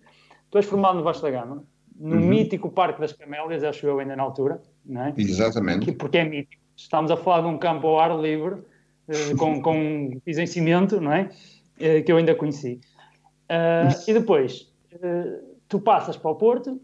tu 0.50 0.58
és 0.58 0.66
formado 0.66 0.98
no 0.98 1.04
Vasco 1.04 1.24
da 1.24 1.30
Gama, 1.30 1.64
no 2.00 2.16
uhum. 2.16 2.28
mítico 2.28 2.70
Parque 2.72 3.00
das 3.00 3.14
Camélias, 3.14 3.64
acho 3.64 3.86
eu 3.86 4.00
ainda 4.00 4.16
na 4.16 4.24
altura, 4.24 4.62
não 4.86 5.04
é? 5.04 5.14
Exatamente. 5.18 5.86
Que, 5.86 5.92
porque 5.92 6.18
é 6.18 6.24
mítico. 6.24 6.62
Estamos 6.76 7.12
a 7.12 7.18
falar 7.18 7.42
de 7.42 7.48
um 7.48 7.58
campo 7.58 7.88
ao 7.88 8.00
ar 8.00 8.20
livre, 8.20 8.56
uh, 8.56 9.38
com, 9.38 9.62
com 9.62 10.20
piso 10.26 10.42
em 10.42 10.48
cimento, 10.48 11.00
não 11.00 11.12
é? 11.12 11.30
Uh, 11.78 12.04
que 12.04 12.12
eu 12.12 12.18
ainda 12.18 12.34
conheci. 12.34 12.80
Uh, 13.50 14.10
e 14.10 14.14
depois, 14.14 14.72
tu 15.74 15.80
passas 15.80 16.16
para 16.16 16.30
o 16.30 16.36
Porto, 16.36 16.80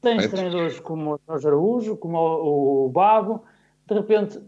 tens 0.00 0.28
treinadores 0.28 0.78
como 0.78 1.14
o 1.14 1.20
Jorge 1.26 1.48
Araújo, 1.48 1.96
como 1.96 2.16
o, 2.16 2.86
o 2.86 2.88
Babo, 2.88 3.42
de 3.84 3.94
repente 3.94 4.40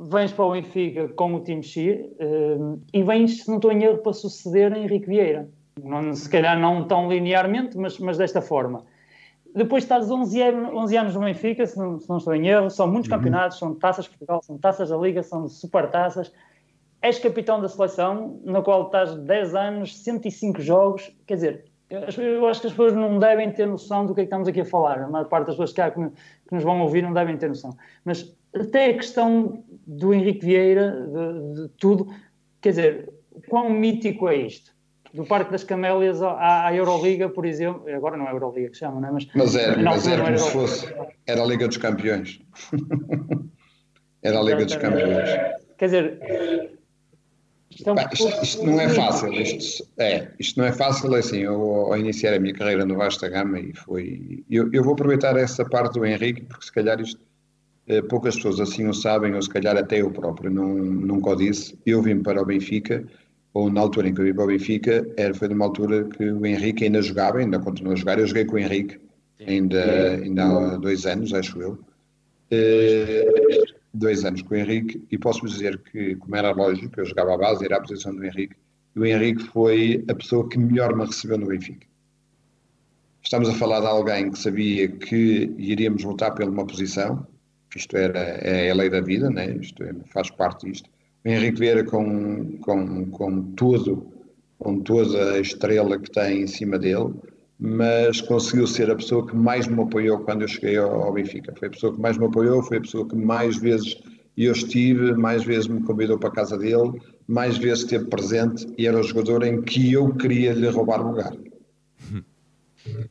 vens 0.00 0.32
para 0.32 0.46
o 0.46 0.50
Benfica 0.50 1.08
com 1.10 1.34
o 1.34 1.40
time 1.40 1.62
X 1.62 2.10
e 2.92 3.02
vens, 3.04 3.44
se 3.44 3.48
não 3.48 3.58
estou 3.58 3.70
em 3.70 3.84
erro, 3.84 3.98
para 3.98 4.12
suceder 4.12 4.72
a 4.72 4.78
Henrique 4.78 5.06
Vieira. 5.06 5.48
Não, 5.80 6.12
se 6.12 6.28
calhar 6.28 6.58
não 6.58 6.88
tão 6.88 7.08
linearmente, 7.08 7.78
mas, 7.78 8.00
mas 8.00 8.18
desta 8.18 8.42
forma. 8.42 8.84
Depois 9.54 9.84
estás 9.84 10.10
11, 10.10 10.42
11 10.74 10.96
anos 10.96 11.14
no 11.14 11.20
Benfica, 11.20 11.64
se 11.64 11.78
não, 11.78 12.00
se 12.00 12.08
não 12.08 12.16
estou 12.16 12.34
em 12.34 12.48
erro, 12.48 12.68
são 12.68 12.88
muitos 12.88 13.08
uhum. 13.08 13.16
campeonatos, 13.16 13.58
são 13.58 13.76
taças 13.76 14.06
de 14.06 14.10
Portugal, 14.10 14.42
são 14.42 14.58
taças 14.58 14.88
da 14.88 14.96
Liga, 14.96 15.22
são 15.22 15.46
super 15.46 15.88
taças. 15.88 16.32
És 17.00 17.20
capitão 17.20 17.60
da 17.60 17.68
seleção, 17.68 18.40
na 18.44 18.60
qual 18.60 18.86
estás 18.86 19.14
10 19.14 19.54
anos, 19.54 19.96
105 19.98 20.60
jogos. 20.60 21.16
Quer 21.26 21.34
dizer, 21.34 21.69
eu 21.90 22.46
acho 22.46 22.60
que 22.60 22.68
as 22.68 22.72
pessoas 22.72 22.94
não 22.94 23.18
devem 23.18 23.50
ter 23.50 23.66
noção 23.66 24.06
do 24.06 24.14
que 24.14 24.20
é 24.20 24.24
que 24.24 24.28
estamos 24.28 24.46
aqui 24.46 24.60
a 24.60 24.64
falar. 24.64 25.02
A 25.02 25.08
maior 25.08 25.26
parte 25.26 25.46
das 25.46 25.56
pessoas 25.56 25.72
que, 25.72 25.80
há, 25.80 25.90
que 25.90 26.00
nos 26.52 26.62
vão 26.62 26.80
ouvir 26.80 27.02
não 27.02 27.12
devem 27.12 27.36
ter 27.36 27.48
noção. 27.48 27.76
Mas 28.04 28.34
até 28.54 28.86
a 28.86 28.94
questão 28.94 29.64
do 29.86 30.14
Henrique 30.14 30.46
Vieira, 30.46 30.92
de, 30.92 31.62
de 31.62 31.68
tudo, 31.70 32.08
quer 32.60 32.70
dizer, 32.70 33.12
quão 33.48 33.70
mítico 33.70 34.28
é 34.28 34.36
isto? 34.36 34.72
do 35.12 35.24
Parque 35.24 35.50
das 35.50 35.64
Camélias 35.64 36.22
à, 36.22 36.66
à, 36.66 36.74
Euroliga, 36.74 37.28
por 37.28 37.44
exemplo. 37.44 37.82
Agora 37.92 38.16
não 38.16 38.26
é 38.26 38.28
a 38.28 38.32
Euroliga 38.32 38.70
que 38.70 38.76
chama, 38.76 39.00
não 39.00 39.08
é? 39.08 39.10
Mas, 39.10 39.26
mas 39.34 39.56
era, 39.56 39.82
mas 39.82 40.06
era 40.06 40.22
como 40.22 40.38
se 40.38 40.50
fosse. 40.52 40.94
Era 41.26 41.42
a 41.42 41.46
Liga 41.46 41.66
dos 41.66 41.76
Campeões. 41.78 42.40
era 44.22 44.38
a 44.38 44.42
Liga 44.42 44.64
dos 44.64 44.76
Campeões. 44.76 45.30
Quer 45.76 45.84
dizer. 45.86 46.79
Isto, 47.70 47.88
é 47.88 47.92
um 47.92 47.96
isto, 48.12 48.42
isto 48.42 48.66
não 48.66 48.80
é 48.80 48.88
fácil, 48.88 49.32
isto, 49.32 49.86
é, 49.98 50.28
isto 50.38 50.58
não 50.58 50.66
é 50.66 50.72
fácil, 50.72 51.14
é 51.14 51.20
assim, 51.20 51.38
eu 51.38 51.54
ao 51.54 51.96
iniciar 51.96 52.34
a 52.34 52.40
minha 52.40 52.52
carreira 52.52 52.84
no 52.84 52.96
Vasta 52.96 53.28
Gama 53.28 53.60
e 53.60 53.72
foi, 53.74 54.44
eu, 54.50 54.68
eu 54.72 54.82
vou 54.82 54.94
aproveitar 54.94 55.36
essa 55.36 55.64
parte 55.64 55.94
do 55.94 56.04
Henrique, 56.04 56.42
porque 56.42 56.64
se 56.64 56.72
calhar 56.72 57.00
isto, 57.00 57.20
eh, 57.86 58.02
poucas 58.02 58.34
pessoas 58.34 58.60
assim 58.60 58.88
o 58.88 58.92
sabem, 58.92 59.34
ou 59.34 59.42
se 59.42 59.48
calhar 59.48 59.76
até 59.76 60.00
eu 60.02 60.10
próprio 60.10 60.50
não, 60.50 60.74
nunca 60.74 61.30
o 61.30 61.36
disse, 61.36 61.78
eu 61.86 62.02
vim 62.02 62.20
para 62.20 62.42
o 62.42 62.44
Benfica, 62.44 63.04
ou 63.54 63.70
na 63.70 63.80
altura 63.80 64.08
em 64.08 64.14
que 64.14 64.20
eu 64.20 64.24
vim 64.24 64.34
para 64.34 64.44
o 64.44 64.48
Benfica, 64.48 65.08
era, 65.16 65.34
foi 65.34 65.48
numa 65.48 65.64
altura 65.64 66.04
que 66.04 66.24
o 66.24 66.44
Henrique 66.44 66.84
ainda 66.84 67.02
jogava, 67.02 67.38
ainda 67.38 67.58
continua 67.58 67.94
a 67.94 67.96
jogar. 67.96 68.18
Eu 68.18 68.26
joguei 68.26 68.44
com 68.44 68.56
o 68.56 68.58
Henrique 68.58 69.00
ainda, 69.44 70.12
ainda 70.14 70.44
há 70.44 70.76
dois 70.76 71.06
anos, 71.06 71.32
acho 71.32 71.60
eu. 71.60 71.72
Uh, 72.52 73.79
dois 73.92 74.24
anos 74.24 74.42
com 74.42 74.54
o 74.54 74.56
Henrique, 74.56 75.02
e 75.10 75.18
posso 75.18 75.46
dizer 75.46 75.78
que, 75.78 76.16
como 76.16 76.36
era 76.36 76.52
lógico, 76.52 77.00
eu 77.00 77.04
jogava 77.04 77.34
a 77.34 77.38
base, 77.38 77.64
era 77.64 77.76
a 77.76 77.80
posição 77.80 78.14
do 78.14 78.24
Henrique, 78.24 78.56
e 78.94 79.00
o 79.00 79.04
Henrique 79.04 79.42
foi 79.44 80.04
a 80.08 80.14
pessoa 80.14 80.48
que 80.48 80.58
melhor 80.58 80.94
me 80.96 81.04
recebeu 81.04 81.38
no 81.38 81.46
Benfica. 81.46 81.86
Estamos 83.22 83.48
a 83.48 83.54
falar 83.54 83.80
de 83.80 83.86
alguém 83.86 84.30
que 84.30 84.38
sabia 84.38 84.88
que 84.88 85.52
iríamos 85.58 86.02
lutar 86.04 86.34
pela 86.34 86.50
uma 86.50 86.66
posição, 86.66 87.26
isto 87.74 87.96
era, 87.96 88.18
é 88.18 88.70
a 88.70 88.74
lei 88.74 88.90
da 88.90 89.00
vida, 89.00 89.30
né? 89.30 89.56
isto 89.60 89.82
é, 89.82 89.94
faz 90.12 90.30
parte 90.30 90.70
disto 90.70 90.90
o 91.24 91.28
Henrique 91.28 91.58
Vieira 91.58 91.84
com, 91.84 92.58
com, 92.58 93.10
com 93.10 93.42
tudo, 93.52 94.10
com 94.58 94.80
toda 94.80 95.32
a 95.32 95.40
estrela 95.40 95.98
que 95.98 96.10
tem 96.10 96.42
em 96.42 96.46
cima 96.46 96.78
dele, 96.78 97.14
mas 97.60 98.22
conseguiu 98.22 98.66
ser 98.66 98.90
a 98.90 98.96
pessoa 98.96 99.26
que 99.26 99.36
mais 99.36 99.66
me 99.66 99.82
apoiou 99.82 100.20
quando 100.20 100.40
eu 100.42 100.48
cheguei 100.48 100.78
ao, 100.78 101.12
Benfica. 101.12 101.54
Foi 101.58 101.68
a 101.68 101.70
pessoa 101.70 101.94
que 101.94 102.00
mais 102.00 102.16
me 102.16 102.24
apoiou, 102.24 102.62
foi 102.62 102.78
a 102.78 102.80
pessoa 102.80 103.06
que 103.06 103.14
mais 103.14 103.58
vezes 103.58 104.00
eu 104.34 104.52
estive, 104.52 105.12
mais 105.12 105.44
vezes 105.44 105.68
me 105.68 105.82
convidou 105.82 106.18
para 106.18 106.30
a 106.30 106.32
casa 106.32 106.56
dele, 106.56 106.98
mais 107.26 107.58
vezes 107.58 107.84
esteve 107.84 108.06
presente 108.06 108.66
e 108.78 108.86
era 108.86 108.98
o 108.98 109.02
jogador 109.02 109.44
em 109.44 109.60
que 109.60 109.92
eu 109.92 110.14
queria 110.14 110.54
lhe 110.54 110.68
roubar 110.68 111.06
lugar. 111.06 111.36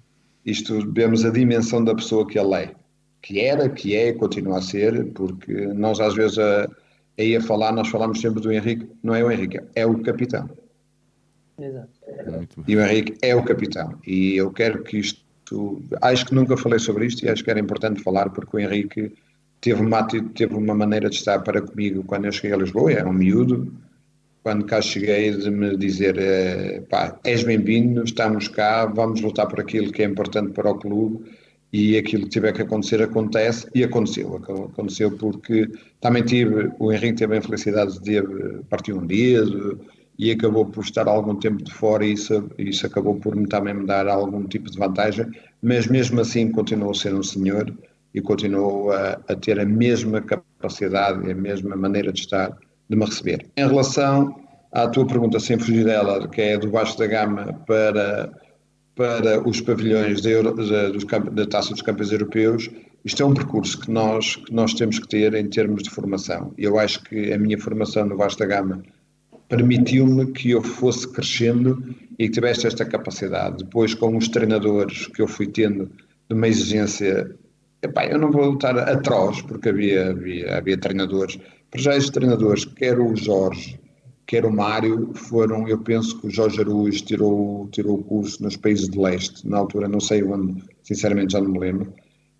Isto 0.43 0.79
vemos 0.91 1.23
a 1.23 1.29
dimensão 1.29 1.83
da 1.83 1.93
pessoa 1.93 2.25
que 2.25 2.39
ele 2.39 2.55
é, 2.55 2.75
que 3.21 3.39
era, 3.39 3.69
que 3.69 3.95
é 3.95 4.07
e 4.07 4.13
continua 4.13 4.57
a 4.57 4.62
ser, 4.63 5.13
porque 5.13 5.53
nós 5.67 5.99
às 5.99 6.15
vezes 6.15 6.39
a, 6.39 6.67
aí 7.19 7.35
a 7.35 7.41
falar, 7.41 7.71
nós 7.71 7.89
falamos 7.89 8.19
sempre 8.19 8.41
do 8.41 8.51
Henrique, 8.51 8.89
não 9.03 9.13
é 9.13 9.23
o 9.23 9.29
Henrique, 9.29 9.59
é 9.75 9.85
o 9.85 10.01
capitão. 10.01 10.49
Exato. 11.59 11.98
E 12.67 12.75
o 12.75 12.82
Henrique 12.82 13.15
é 13.21 13.36
o 13.36 13.43
capitão. 13.43 13.97
E 14.05 14.36
eu 14.38 14.51
quero 14.51 14.84
que 14.84 14.97
isto. 14.97 15.19
Acho 16.01 16.25
que 16.25 16.36
nunca 16.36 16.55
falei 16.55 16.77
sobre 16.79 17.05
isto 17.08 17.25
e 17.25 17.29
acho 17.29 17.43
que 17.43 17.49
era 17.49 17.60
importante 17.60 18.03
falar, 18.03 18.29
porque 18.29 18.58
o 18.58 18.60
Henrique 18.60 19.12
teve 19.60 19.82
uma, 19.82 20.03
teve 20.03 20.53
uma 20.55 20.75
maneira 20.75 21.10
de 21.10 21.15
estar 21.15 21.39
para 21.39 21.62
comigo 21.62 22.03
quando 22.03 22.25
eu 22.25 22.32
cheguei 22.32 22.53
a 22.53 22.58
Lisboa, 22.58 22.91
era 22.91 23.10
um 23.10 23.13
miúdo. 23.13 23.73
Quando 24.43 24.65
cá 24.65 24.82
cheguei, 24.82 25.32
de 25.32 25.49
me 25.49 25.75
dizer: 25.75 26.17
eh, 26.17 26.82
pá, 26.89 27.19
és 27.23 27.43
bem-vindo, 27.43 28.03
estamos 28.03 28.47
cá, 28.47 28.86
vamos 28.86 29.21
lutar 29.21 29.47
por 29.47 29.60
aquilo 29.60 29.91
que 29.91 30.01
é 30.01 30.05
importante 30.05 30.53
para 30.53 30.71
o 30.71 30.75
clube 30.75 31.25
e 31.71 31.97
aquilo 31.97 32.23
que 32.23 32.29
tiver 32.29 32.53
que 32.53 32.62
acontecer 32.63 33.01
acontece 33.01 33.67
e 33.75 33.84
aconteceu, 33.84 34.36
aconteceu 34.36 35.12
porque 35.12 35.69
também 36.01 36.23
tive, 36.23 36.71
o 36.79 36.91
Henrique 36.91 37.17
teve 37.17 37.36
a 37.36 37.38
infelicidade 37.38 37.99
de 37.99 38.21
partir 38.69 38.93
um 38.93 39.05
dedo 39.05 39.79
e 40.19 40.32
acabou 40.32 40.65
por 40.65 40.84
estar 40.84 41.08
algum 41.08 41.34
tempo 41.34 41.63
de 41.63 41.73
fora 41.73 42.05
e 42.05 42.12
isso, 42.12 42.51
isso 42.58 42.86
acabou 42.86 43.15
por 43.15 43.38
me, 43.38 43.47
também 43.47 43.86
dar 43.86 44.05
algum 44.10 44.43
tipo 44.43 44.69
de 44.69 44.77
vantagem, 44.77 45.25
mas 45.63 45.88
mesmo 45.88 46.19
assim 46.19 46.51
continuou 46.51 46.91
a 46.91 46.93
ser 46.93 47.15
um 47.15 47.23
senhor 47.23 47.73
e 48.13 48.19
continuou 48.19 48.91
a, 48.91 49.17
a 49.29 49.36
ter 49.36 49.58
a 49.58 49.65
mesma 49.65 50.19
capacidade 50.19 51.25
e 51.25 51.32
a 51.32 51.36
mesma 51.36 51.73
maneira 51.77 52.12
de 52.12 52.19
estar 52.19 52.49
de 52.89 52.97
me 52.97 53.05
receber. 53.05 53.47
Em 53.55 53.65
relação 53.65 54.36
à 54.73 54.89
tua 54.89 55.08
pergunta, 55.08 55.39
sem 55.39 55.58
fugir 55.58 55.86
dela, 55.86 56.27
que 56.27 56.41
é 56.41 56.58
do 56.58 56.69
baixo 56.69 56.99
da 56.99 57.08
gama 57.08 57.53
para 57.65 58.29
para 58.95 59.47
os 59.47 59.62
pavilhões 59.62 60.19
da, 60.19 60.41
da, 60.41 61.19
da 61.32 61.45
Taça 61.47 61.71
dos 61.71 61.82
Campeões 61.82 62.12
Europeus, 62.12 62.69
isto 63.05 63.23
é 63.23 63.25
um 63.25 63.34
percurso 63.34 63.79
que 63.79 63.89
nós, 63.89 64.36
que 64.36 64.53
nós 64.53 64.73
temos 64.73 64.99
que 64.99 65.08
ter 65.08 65.34
em 65.36 65.47
termos 65.47 65.84
de 65.84 65.89
formação. 65.89 66.53
Eu 66.58 66.77
acho 66.77 67.01
que 67.03 67.32
a 67.32 67.38
minha 67.38 67.58
formação 67.58 68.05
no 68.05 68.17
Vasta 68.17 68.45
Gama 68.45 68.84
permitiu-me 69.49 70.27
que 70.27 70.51
eu 70.51 70.62
fosse 70.62 71.07
crescendo 71.12 71.83
e 72.17 72.27
que 72.27 72.33
tivesse 72.33 72.67
esta 72.67 72.85
capacidade. 72.85 73.63
Depois, 73.63 73.93
com 73.95 74.15
os 74.15 74.29
treinadores 74.29 75.07
que 75.07 75.21
eu 75.21 75.27
fui 75.27 75.47
tendo 75.47 75.91
de 76.29 76.35
uma 76.35 76.47
exigência, 76.47 77.35
epá, 77.81 78.05
eu 78.05 78.19
não 78.19 78.31
vou 78.31 78.53
estar 78.53 78.77
atroz, 78.77 79.41
porque 79.41 79.69
havia, 79.69 80.12
havia, 80.12 80.57
havia 80.57 80.77
treinadores, 80.77 81.39
para 81.71 81.81
já 81.81 81.95
estes 81.95 82.12
treinadores, 82.12 82.63
quer 82.63 82.99
o 82.99 83.15
Jorge, 83.15 83.79
quer 84.27 84.45
o 84.45 84.51
Mário, 84.51 85.12
foram, 85.15 85.67
eu 85.67 85.79
penso 85.79 86.19
que 86.19 86.27
o 86.27 86.29
Jorge 86.29 86.62
Aruz 86.62 87.01
tirou, 87.01 87.67
tirou 87.71 87.97
o 87.97 88.03
curso 88.03 88.43
nos 88.43 88.55
países 88.55 88.88
de 88.88 88.99
leste, 88.99 89.47
na 89.47 89.57
altura 89.57 89.88
não 89.88 89.99
sei 89.99 90.23
onde, 90.23 90.63
sinceramente 90.83 91.33
já 91.33 91.41
não 91.41 91.49
me 91.49 91.59
lembro, 91.59 91.91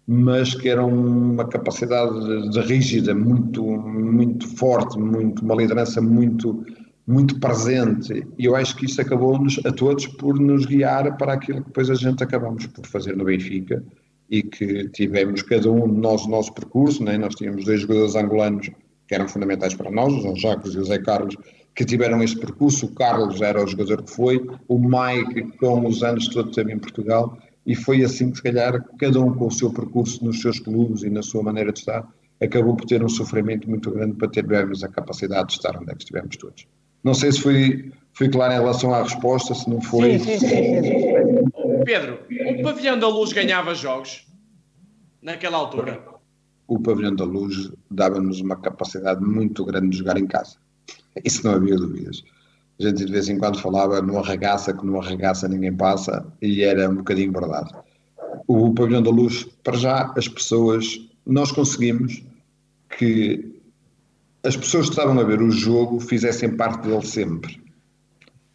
mas 0.08 0.56
que 0.56 0.70
era 0.70 0.84
uma 0.84 1.48
capacidade 1.48 2.20
de, 2.26 2.50
de 2.50 2.60
rígida 2.62 3.14
muito, 3.14 3.64
muito 3.64 4.48
forte, 4.56 5.00
muito, 5.00 5.44
uma 5.44 5.56
liderança 5.56 6.02
muito, 6.02 6.66
muito 7.10 7.40
presente. 7.40 8.24
E 8.38 8.46
eu 8.46 8.56
acho 8.56 8.76
que 8.76 8.86
isso 8.86 9.02
acabou-nos 9.02 9.60
a 9.66 9.72
todos 9.72 10.06
por 10.06 10.40
nos 10.40 10.68
guiar 10.68 11.18
para 11.18 11.34
aquilo 11.34 11.62
que 11.62 11.68
depois 11.68 11.90
a 11.90 11.96
gente 11.96 12.24
acabamos 12.24 12.68
por 12.68 12.86
fazer 12.86 13.18
no 13.18 13.26
Benfica 13.26 13.84
e 14.30 14.44
que 14.44 14.88
tivemos 14.90 15.42
cada 15.42 15.72
um 15.72 15.92
de 15.92 16.00
nós 16.00 16.24
o 16.26 16.30
nosso 16.30 16.54
percurso, 16.54 17.04
né? 17.04 17.18
nós 17.18 17.34
tínhamos 17.34 17.66
dois 17.66 17.82
jogadores 17.82 18.16
angolanos 18.16 18.70
que 19.08 19.16
eram 19.16 19.28
fundamentais 19.28 19.74
para 19.74 19.90
nós, 19.90 20.14
o 20.14 20.22
João 20.22 20.36
Jacques 20.36 20.76
e 20.76 20.78
o 20.78 20.86
Zé 20.86 21.00
Carlos, 21.00 21.36
que 21.74 21.84
tiveram 21.84 22.22
este 22.22 22.38
percurso. 22.38 22.86
O 22.86 22.94
Carlos 22.94 23.42
era 23.42 23.64
o 23.64 23.66
jogador 23.66 24.04
que 24.04 24.12
foi, 24.12 24.48
o 24.68 24.78
Mike, 24.78 25.58
com 25.58 25.88
os 25.88 26.04
anos 26.04 26.28
todos 26.28 26.56
teve 26.56 26.72
em 26.72 26.78
Portugal, 26.78 27.36
e 27.66 27.74
foi 27.74 28.04
assim 28.04 28.30
que, 28.30 28.38
se 28.38 28.44
calhar, 28.44 28.86
cada 29.00 29.20
um 29.20 29.34
com 29.34 29.48
o 29.48 29.52
seu 29.52 29.74
percurso 29.74 30.24
nos 30.24 30.42
seus 30.42 30.60
clubes 30.60 31.02
e 31.02 31.10
na 31.10 31.24
sua 31.24 31.42
maneira 31.42 31.74
de 31.74 31.80
estar, 31.80 32.08
acabou 32.40 32.76
por 32.76 32.86
ter 32.86 33.04
um 33.04 33.10
sofrimento 33.10 33.68
muito 33.68 33.90
grande 33.90 34.14
para 34.14 34.28
termos 34.28 34.84
a 34.84 34.88
capacidade 34.88 35.48
de 35.48 35.54
estar 35.56 35.76
onde 35.76 35.90
é 35.90 35.96
que 35.96 36.04
estivemos 36.04 36.38
todos. 36.38 36.68
Não 37.04 37.14
sei 37.14 37.32
se 37.32 37.42
fui, 37.42 37.92
fui 38.14 38.30
claro 38.30 38.54
em 38.54 38.58
relação 38.58 38.94
à 38.94 39.04
resposta, 39.04 39.54
se 39.54 39.70
não 39.70 39.82
foi. 39.82 40.20
Sim, 40.20 40.38
sim, 40.38 40.48
sim. 40.48 40.84
sim. 40.84 41.84
Pedro, 41.86 42.20
o 42.60 42.64
Pavilhão 42.64 43.00
da 43.00 43.08
Luz 43.08 43.34
ganhava 43.34 43.74
jogos 43.74 44.28
naquela 45.22 45.58
altura? 45.58 46.04
O 46.68 46.80
Pavilhão 46.80 47.16
da 47.16 47.24
Luz 47.24 47.72
dava-nos 47.90 48.42
uma 48.42 48.56
capacidade 48.56 49.24
muito 49.24 49.66
grande 49.66 49.90
de 49.90 49.98
jogar 49.98 50.18
em 50.18 50.28
casa. 50.28 50.58
Isso 51.24 51.46
não 51.46 51.56
havia 51.56 51.76
dúvidas. 51.76 52.24
A 52.80 52.84
gente 52.84 53.06
de 53.06 53.12
vez 53.12 53.28
em 53.28 53.38
quando 53.38 53.60
falava 53.60 54.02
no 54.02 54.18
arregaça, 54.20 54.74
que 54.74 54.86
no 54.86 55.00
arregaça 55.00 55.48
ninguém 55.48 55.76
passa, 55.76 56.26
e 56.42 56.62
era 56.62 56.90
um 56.90 56.96
bocadinho 56.96 57.32
verdade. 57.32 57.74
O 58.48 58.74
Pavilhão 58.74 59.02
da 59.02 59.10
Luz, 59.10 59.46
para 59.64 59.78
já, 59.78 60.14
as 60.16 60.28
pessoas, 60.28 61.00
nós 61.26 61.52
conseguimos 61.52 62.24
que 62.98 63.59
as 64.44 64.56
pessoas 64.56 64.86
que 64.86 64.92
estavam 64.92 65.20
a 65.20 65.24
ver 65.24 65.42
o 65.42 65.52
jogo 65.52 66.00
fizessem 66.00 66.56
parte 66.56 66.88
dele 66.88 67.06
sempre 67.06 67.70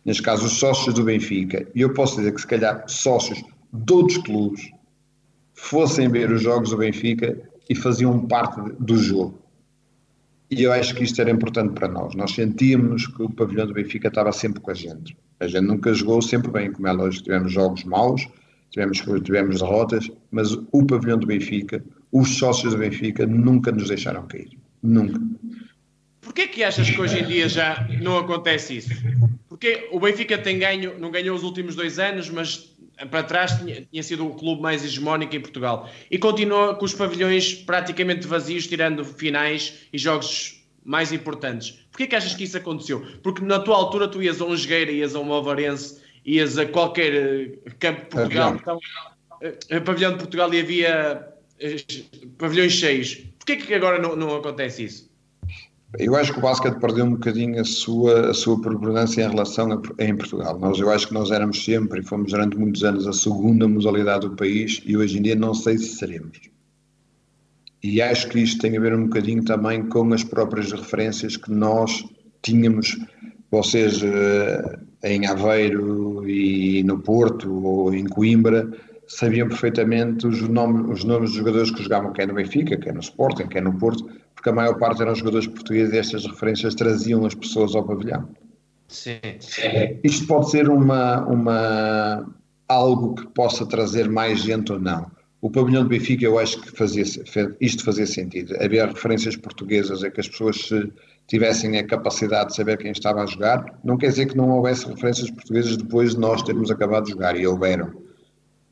neste 0.05 0.23
caso 0.23 0.47
os 0.47 0.53
sócios 0.53 0.95
do 0.95 1.05
Benfica, 1.05 1.67
e 1.75 1.81
eu 1.81 1.93
posso 1.93 2.17
dizer 2.17 2.35
que 2.35 2.41
se 2.41 2.47
calhar 2.47 2.85
sócios 2.87 3.43
de 3.73 3.93
outros 3.93 4.19
clubes 4.19 4.71
fossem 5.55 6.09
ver 6.09 6.31
os 6.31 6.43
jogos 6.43 6.71
do 6.71 6.77
Benfica 6.77 7.37
e 7.69 7.75
faziam 7.75 8.27
parte 8.27 8.61
do 8.79 8.97
jogo. 8.97 9.39
E 10.51 10.63
eu 10.63 10.73
acho 10.73 10.95
que 10.95 11.03
isto 11.03 11.21
era 11.21 11.31
importante 11.31 11.73
para 11.73 11.89
nós. 11.89 12.15
Nós 12.15 12.33
sentíamos 12.33 13.07
que 13.07 13.23
o 13.23 13.31
pavilhão 13.31 13.67
do 13.67 13.73
Benfica 13.73 14.09
estava 14.09 14.31
sempre 14.31 14.61
com 14.61 14.71
a 14.71 14.75
gente. 14.75 15.17
A 15.41 15.47
gente 15.47 15.65
nunca 15.65 15.93
jogou 15.95 16.21
sempre 16.21 16.51
bem, 16.51 16.71
como 16.71 16.87
é 16.87 16.93
lógico, 16.93 17.25
tivemos 17.25 17.51
jogos 17.51 17.83
maus, 17.85 18.29
tivemos, 18.71 19.03
tivemos 19.23 19.61
derrotas, 19.61 20.11
mas 20.31 20.53
o 20.53 20.87
pavilhão 20.87 21.19
do 21.19 21.27
Benfica, 21.27 21.83
os 22.13 22.37
sócios 22.37 22.75
do 22.75 22.79
Benfica 22.79 23.27
nunca 23.27 23.73
nos 23.73 23.89
deixaram 23.89 24.27
cair. 24.27 24.51
Nunca. 24.83 25.19
Porquê 26.35 26.49
que 26.49 26.65
achas 26.65 26.91
que 26.91 27.01
hoje 27.01 27.21
em 27.21 27.25
dia 27.25 27.49
já 27.49 27.87
não 28.03 28.19
acontece 28.19 28.79
isso? 28.79 28.91
Porque 29.49 29.89
o 29.93 30.01
Benfica 30.01 30.37
tem 30.37 30.59
ganho, 30.59 30.99
não 30.99 31.09
ganhou 31.09 31.37
os 31.37 31.45
últimos 31.45 31.77
dois 31.77 32.01
anos, 32.01 32.29
mas 32.29 32.75
para 33.09 33.23
trás 33.23 33.57
tinha, 33.57 33.87
tinha, 33.89 34.03
sido 34.03 34.27
o 34.27 34.35
clube 34.35 34.61
mais 34.61 34.85
hegemónico 34.85 35.37
em 35.37 35.41
Portugal. 35.41 35.89
E 36.11 36.19
continua 36.19 36.75
com 36.75 36.85
os 36.85 36.93
pavilhões 36.93 37.55
praticamente 37.55 38.27
vazios, 38.27 38.67
tirando 38.67 39.05
finais 39.05 39.87
e 39.93 39.97
jogos 39.97 40.61
mais 40.85 41.13
importantes. 41.13 41.87
Porquê 41.93 42.09
que 42.09 42.17
achas 42.17 42.35
que 42.35 42.43
isso 42.43 42.57
aconteceu? 42.57 43.07
Porque 43.23 43.41
na 43.45 43.61
tua 43.61 43.77
altura 43.77 44.09
tu 44.09 44.21
ias 44.21 44.41
a 44.41 44.45
um 44.45 44.57
Jogueira, 44.57 44.91
ias 44.91 45.15
a 45.15 45.21
um 45.21 45.25
Movarense, 45.25 46.01
ias 46.27 46.59
a 46.59 46.67
qualquer 46.67 47.15
eh, 47.15 47.71
campo 47.79 48.01
de 48.01 48.07
Portugal, 48.09 48.57
então, 48.57 48.81
a 49.71 49.81
pavilhão 49.81 50.11
de 50.11 50.19
Portugal 50.19 50.53
e 50.53 50.59
havia 50.59 51.29
eh, 51.61 51.77
pavilhões 52.39 52.73
cheios. 52.73 53.23
Porquê 53.39 53.55
que 53.55 53.73
agora 53.73 54.01
não, 54.01 54.17
não 54.17 54.35
acontece 54.35 54.83
isso? 54.83 55.14
Eu 55.99 56.17
acho 56.17 56.33
que 56.33 56.39
o 56.39 56.43
basquete 56.43 56.79
perdeu 56.81 57.05
um 57.05 57.13
bocadinho 57.13 57.61
a 57.61 57.65
sua, 57.65 58.31
a 58.31 58.35
sua 58.35 58.61
preponderância 58.61 59.23
em 59.23 59.29
relação 59.29 59.71
a, 59.73 60.05
em 60.05 60.17
Portugal. 60.17 60.59
Nós, 60.59 60.79
eu 60.79 60.91
acho 60.91 61.09
que 61.09 61.15
nós 61.15 61.31
éramos 61.31 61.65
sempre 61.65 62.01
e 62.01 62.03
fomos 62.03 62.33
durante 62.33 62.57
muitos 62.59 62.83
anos 62.83 63.07
a 63.07 63.13
segunda 63.13 63.69
modalidade 63.69 64.29
do 64.29 64.35
país 64.35 64.83
e 64.85 64.97
hoje 64.97 65.19
em 65.19 65.23
dia 65.23 65.37
não 65.37 65.55
sei 65.55 65.79
se 65.79 65.97
seremos. 65.97 66.41
E 67.83 68.01
acho 68.01 68.29
que 68.29 68.41
isto 68.41 68.61
tem 68.61 68.77
a 68.77 68.81
ver 68.81 68.95
um 68.95 69.05
bocadinho 69.05 69.45
também 69.45 69.87
com 69.89 70.13
as 70.13 70.25
próprias 70.25 70.73
referências 70.73 71.37
que 71.37 71.51
nós 71.51 72.05
tínhamos, 72.43 72.99
vocês 73.51 74.03
eh, 74.03 74.79
em 75.05 75.27
Aveiro 75.27 76.29
e 76.29 76.83
no 76.83 76.99
Porto 76.99 77.53
ou 77.63 77.95
em 77.95 78.07
Coimbra, 78.07 78.71
sabiam 79.07 79.49
perfeitamente 79.49 80.27
os 80.27 80.41
nomes, 80.49 80.99
os 80.99 81.05
nomes 81.05 81.31
dos 81.31 81.39
jogadores 81.39 81.71
que 81.71 81.83
jogavam, 81.83 82.13
quer 82.13 82.27
no 82.27 82.35
Benfica, 82.35 82.77
quer 82.79 82.95
no 82.95 83.01
Sporting, 83.01 83.47
quer 83.47 83.63
no 83.63 83.79
Porto, 83.79 84.09
porque 84.45 84.51
a 84.51 84.53
maior 84.53 84.79
parte 84.79 85.01
eram 85.01 85.15
jogadores 85.15 85.47
portugueses 85.47 85.95
e 85.95 85.99
estas 85.99 86.27
referências 86.27 86.75
traziam 86.75 87.25
as 87.25 87.35
pessoas 87.35 87.75
ao 87.75 87.83
pavilhão. 87.83 88.29
Sim. 88.89 89.19
Isto 90.05 90.27
pode 90.27 90.51
ser 90.51 90.69
uma, 90.69 91.25
uma, 91.25 92.27
algo 92.69 93.15
que 93.15 93.27
possa 93.29 93.65
trazer 93.65 94.07
mais 94.07 94.41
gente 94.41 94.71
ou 94.71 94.79
não. 94.79 95.11
O 95.41 95.51
pavilhão 95.51 95.83
do 95.83 95.89
Benfica, 95.89 96.27
eu 96.27 96.39
acho 96.39 96.61
que 96.61 96.77
fazia, 96.77 97.05
isto 97.59 97.85
fazia 97.85 98.07
sentido. 98.07 98.55
Havia 98.63 98.85
referências 98.85 99.35
portuguesas, 99.35 100.05
é 100.05 100.11
que 100.11 100.21
as 100.21 100.29
pessoas 100.29 100.69
tivessem 101.27 101.79
a 101.79 101.87
capacidade 101.87 102.51
de 102.51 102.57
saber 102.57 102.77
quem 102.77 102.91
estava 102.91 103.23
a 103.23 103.27
jogar. 103.27 103.79
Não 103.83 103.97
quer 103.97 104.09
dizer 104.09 104.27
que 104.27 104.37
não 104.37 104.51
houvesse 104.51 104.87
referências 104.87 105.31
portuguesas 105.31 105.79
depois 105.79 106.11
de 106.11 106.21
nós 106.21 106.43
termos 106.43 106.71
acabado 106.71 107.05
de 107.05 107.13
jogar, 107.13 107.35
e 107.35 107.47
houveram. 107.47 107.93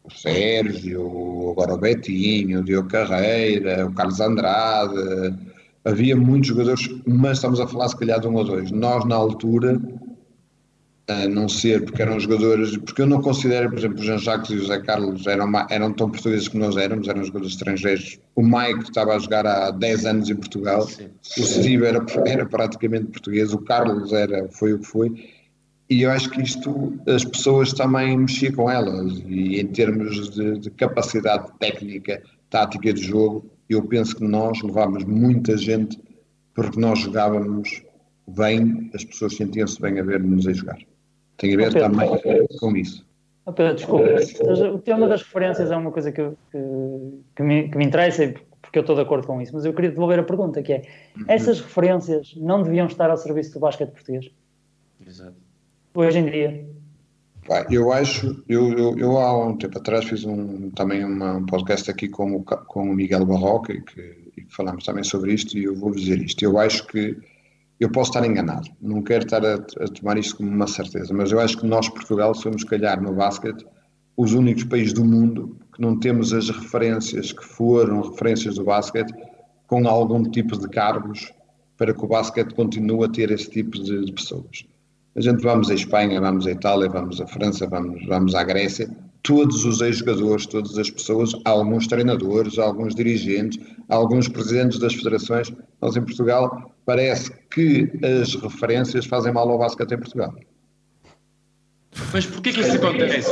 O 0.05 0.11
Sérgio, 0.11 1.51
agora 1.53 1.75
o 1.75 1.79
Betinho, 1.79 2.61
o 2.61 2.65
Diogo 2.65 2.89
Carreira, 2.89 3.87
o 3.87 3.95
Carlos 3.95 4.21
Andrade, 4.21 5.52
havia 5.85 6.17
muitos 6.17 6.49
jogadores, 6.49 6.89
mas 7.07 7.39
estamos 7.39 7.61
a 7.61 7.67
falar 7.67 7.89
se 7.89 7.97
calhar 7.97 8.21
de 8.21 8.29
um 8.29 8.35
ou 8.35 8.45
dois. 8.45 8.71
Nós, 8.71 9.05
na 9.05 9.17
altura, 9.17 9.81
a 11.09 11.27
não 11.29 11.49
ser 11.49 11.85
porque 11.85 12.01
eram 12.01 12.19
jogadores, 12.19 12.77
porque 12.77 13.03
eu 13.03 13.07
não 13.07 13.21
considero, 13.21 13.69
por 13.71 13.79
exemplo, 13.79 14.01
o 14.01 14.05
Jean 14.05 14.19
Jacques 14.19 14.51
e 14.51 14.55
o 14.55 14.59
José 14.59 14.81
Carlos 14.81 15.27
eram, 15.27 15.51
eram 15.69 15.93
tão 15.93 16.09
portugueses 16.11 16.49
como 16.49 16.65
nós 16.65 16.77
éramos, 16.77 17.09
eram 17.09 17.25
jogadores 17.25 17.55
estrangeiros. 17.55 18.19
O 18.37 18.43
Mike 18.43 18.85
estava 18.85 19.15
a 19.15 19.19
jogar 19.19 19.47
há 19.47 19.71
10 19.71 20.07
anos 20.07 20.31
em 20.31 20.37
Portugal, 20.37 20.83
Sim. 20.83 21.09
o 21.39 21.43
Steve 21.43 21.85
era, 21.85 22.05
era 22.27 22.47
praticamente 22.47 23.07
português, 23.07 23.53
o 23.53 23.59
Carlos 23.59 24.13
era, 24.13 24.49
foi 24.51 24.75
o 24.75 24.79
que 24.79 24.87
foi. 24.87 25.29
E 25.91 26.03
eu 26.03 26.11
acho 26.11 26.31
que 26.31 26.41
isto, 26.41 26.95
as 27.07 27.25
pessoas 27.25 27.73
também 27.73 28.17
mexiam 28.17 28.53
com 28.55 28.71
elas, 28.71 29.23
e 29.27 29.61
em 29.61 29.67
termos 29.67 30.31
de, 30.31 30.59
de 30.59 30.71
capacidade 30.71 31.51
técnica, 31.59 32.23
tática 32.49 32.93
de 32.93 33.03
jogo, 33.03 33.45
eu 33.69 33.83
penso 33.87 34.17
que 34.17 34.25
nós 34.25 34.61
levámos 34.63 35.05
muita 35.05 35.57
gente 35.57 35.99
porque 36.55 36.79
nós 36.79 36.99
jogávamos 37.01 37.83
bem, 38.29 38.91
as 38.95 39.05
pessoas 39.05 39.37
sentiam-se 39.37 39.81
bem 39.81 39.99
a 39.99 40.03
ver-nos 40.03 40.47
a 40.47 40.53
jogar. 40.53 40.79
Tem 41.39 41.55
a 41.55 41.57
ver 41.57 41.73
Pedro, 41.73 41.91
também 41.91 42.47
com 42.59 42.77
isso. 42.77 43.07
Oh 43.45 43.53
Pedro, 43.53 43.75
desculpa, 43.75 44.05
o 44.73 44.79
tema 44.79 45.09
das 45.09 45.23
referências 45.23 45.71
é 45.71 45.77
uma 45.77 45.91
coisa 45.91 46.13
que, 46.13 46.23
que, 46.51 46.59
que, 47.35 47.43
me, 47.43 47.69
que 47.69 47.77
me 47.77 47.85
interessa 47.85 48.33
porque 48.73 48.79
eu 48.79 48.83
estou 48.83 48.97
de 48.97 49.03
acordo 49.03 49.27
com 49.27 49.43
isso, 49.43 49.53
mas 49.53 49.65
eu 49.65 49.75
queria 49.75 49.91
devolver 49.91 50.19
a 50.19 50.23
pergunta 50.23 50.63
que 50.63 50.73
é, 50.73 50.83
uhum. 51.17 51.25
essas 51.29 51.61
referências 51.61 52.35
não 52.37 52.63
deviam 52.63 52.87
estar 52.87 53.11
ao 53.11 53.17
serviço 53.19 53.53
do 53.53 53.61
basquete 53.61 53.91
português? 53.91 54.31
Exato. 55.07 55.37
Hoje 55.95 56.19
em 56.19 56.25
dia? 56.25 56.67
Eu 57.71 57.93
acho, 57.93 58.43
eu, 58.49 58.73
eu, 58.73 58.99
eu, 58.99 59.19
há 59.19 59.47
um 59.47 59.57
tempo 59.57 59.79
atrás 59.79 60.05
fiz 60.05 60.25
um, 60.25 60.71
também 60.71 61.05
uma, 61.05 61.35
um 61.37 61.47
podcast 61.47 61.91
aqui 61.91 62.09
com 62.09 62.37
o, 62.37 62.43
com 62.45 62.91
o 62.91 62.95
Miguel 62.95 63.25
Barroca 63.25 63.73
e 63.73 63.81
que, 63.81 64.01
e 64.37 64.47
falamos 64.49 64.85
também 64.85 65.05
sobre 65.05 65.33
isto 65.33 65.57
e 65.59 65.65
eu 65.65 65.75
vou 65.75 65.91
dizer 65.93 66.21
isto. 66.23 66.43
Eu 66.43 66.59
acho 66.59 66.87
que 66.87 67.17
eu 67.81 67.91
posso 67.91 68.11
estar 68.11 68.25
enganado, 68.25 68.69
não 68.81 69.03
quero 69.03 69.25
estar 69.25 69.45
a, 69.45 69.55
a, 69.55 69.89
tomar 69.89 70.17
isto 70.17 70.37
como 70.37 70.49
uma 70.49 70.67
certeza, 70.67 71.13
mas 71.13 71.33
eu 71.33 71.41
acho 71.41 71.59
que 71.59 71.67
nós, 71.67 71.89
Portugal, 71.89 72.35
somos, 72.35 72.63
calhar, 72.65 73.03
no 73.03 73.13
basquete, 73.13 73.67
os 74.17 74.35
únicos 74.35 74.65
países 74.65 74.93
do 74.93 75.05
mundo 75.05 75.57
que 75.75 75.81
não 75.81 75.99
temos 75.99 76.33
as 76.33 76.49
referências 76.49 77.33
que 77.33 77.45
foram 77.45 78.03
referências 78.03 78.55
do 78.55 78.65
basquete 78.65 79.13
com 79.67 79.89
algum 79.89 80.23
tipo 80.23 80.57
de 80.59 80.69
cargos 80.69 81.33
para 81.77 81.93
que 81.93 82.05
o 82.05 82.07
basquete 82.07 82.55
continue 82.55 83.05
a 83.05 83.09
ter 83.09 83.31
esse 83.31 83.51
tipo 83.51 83.83
de, 83.83 84.05
de 84.05 84.13
pessoas. 84.13 84.65
A 85.15 85.21
gente 85.21 85.43
vamos 85.43 85.71
à 85.71 85.75
Espanha, 85.75 86.21
vamos 86.21 86.47
à 86.47 86.53
Itália, 86.53 86.89
vamos 86.89 87.21
à 87.21 87.27
França, 87.27 87.67
vamos, 87.67 88.05
vamos 88.07 88.35
à 88.35 88.43
Grécia, 88.43 88.89
todos 89.23 89.65
os 89.65 89.81
ex-jogadores, 89.81 90.47
todas 90.47 90.79
as 90.79 90.91
pessoas, 90.91 91.33
alguns 91.45 91.87
treinadores, 91.87 92.59
alguns 92.59 92.95
dirigentes, 92.95 93.61
alguns 93.89 94.27
presidentes 94.27 94.79
das 94.79 94.95
federações, 94.95 95.53
nós 95.81 95.97
em 95.97 96.03
Portugal, 96.03 96.75
parece 96.87 97.31
que 97.51 97.91
as 98.21 98.35
referências 98.35 99.05
fazem 99.05 99.33
mal 99.33 99.49
ao 99.51 99.59
basquete 99.59 99.93
em 99.93 99.99
Portugal. 99.99 100.35
Mas 102.13 102.27
porquê 102.27 102.53
que 102.53 102.61
isso 102.61 102.77
acontece? 102.77 103.31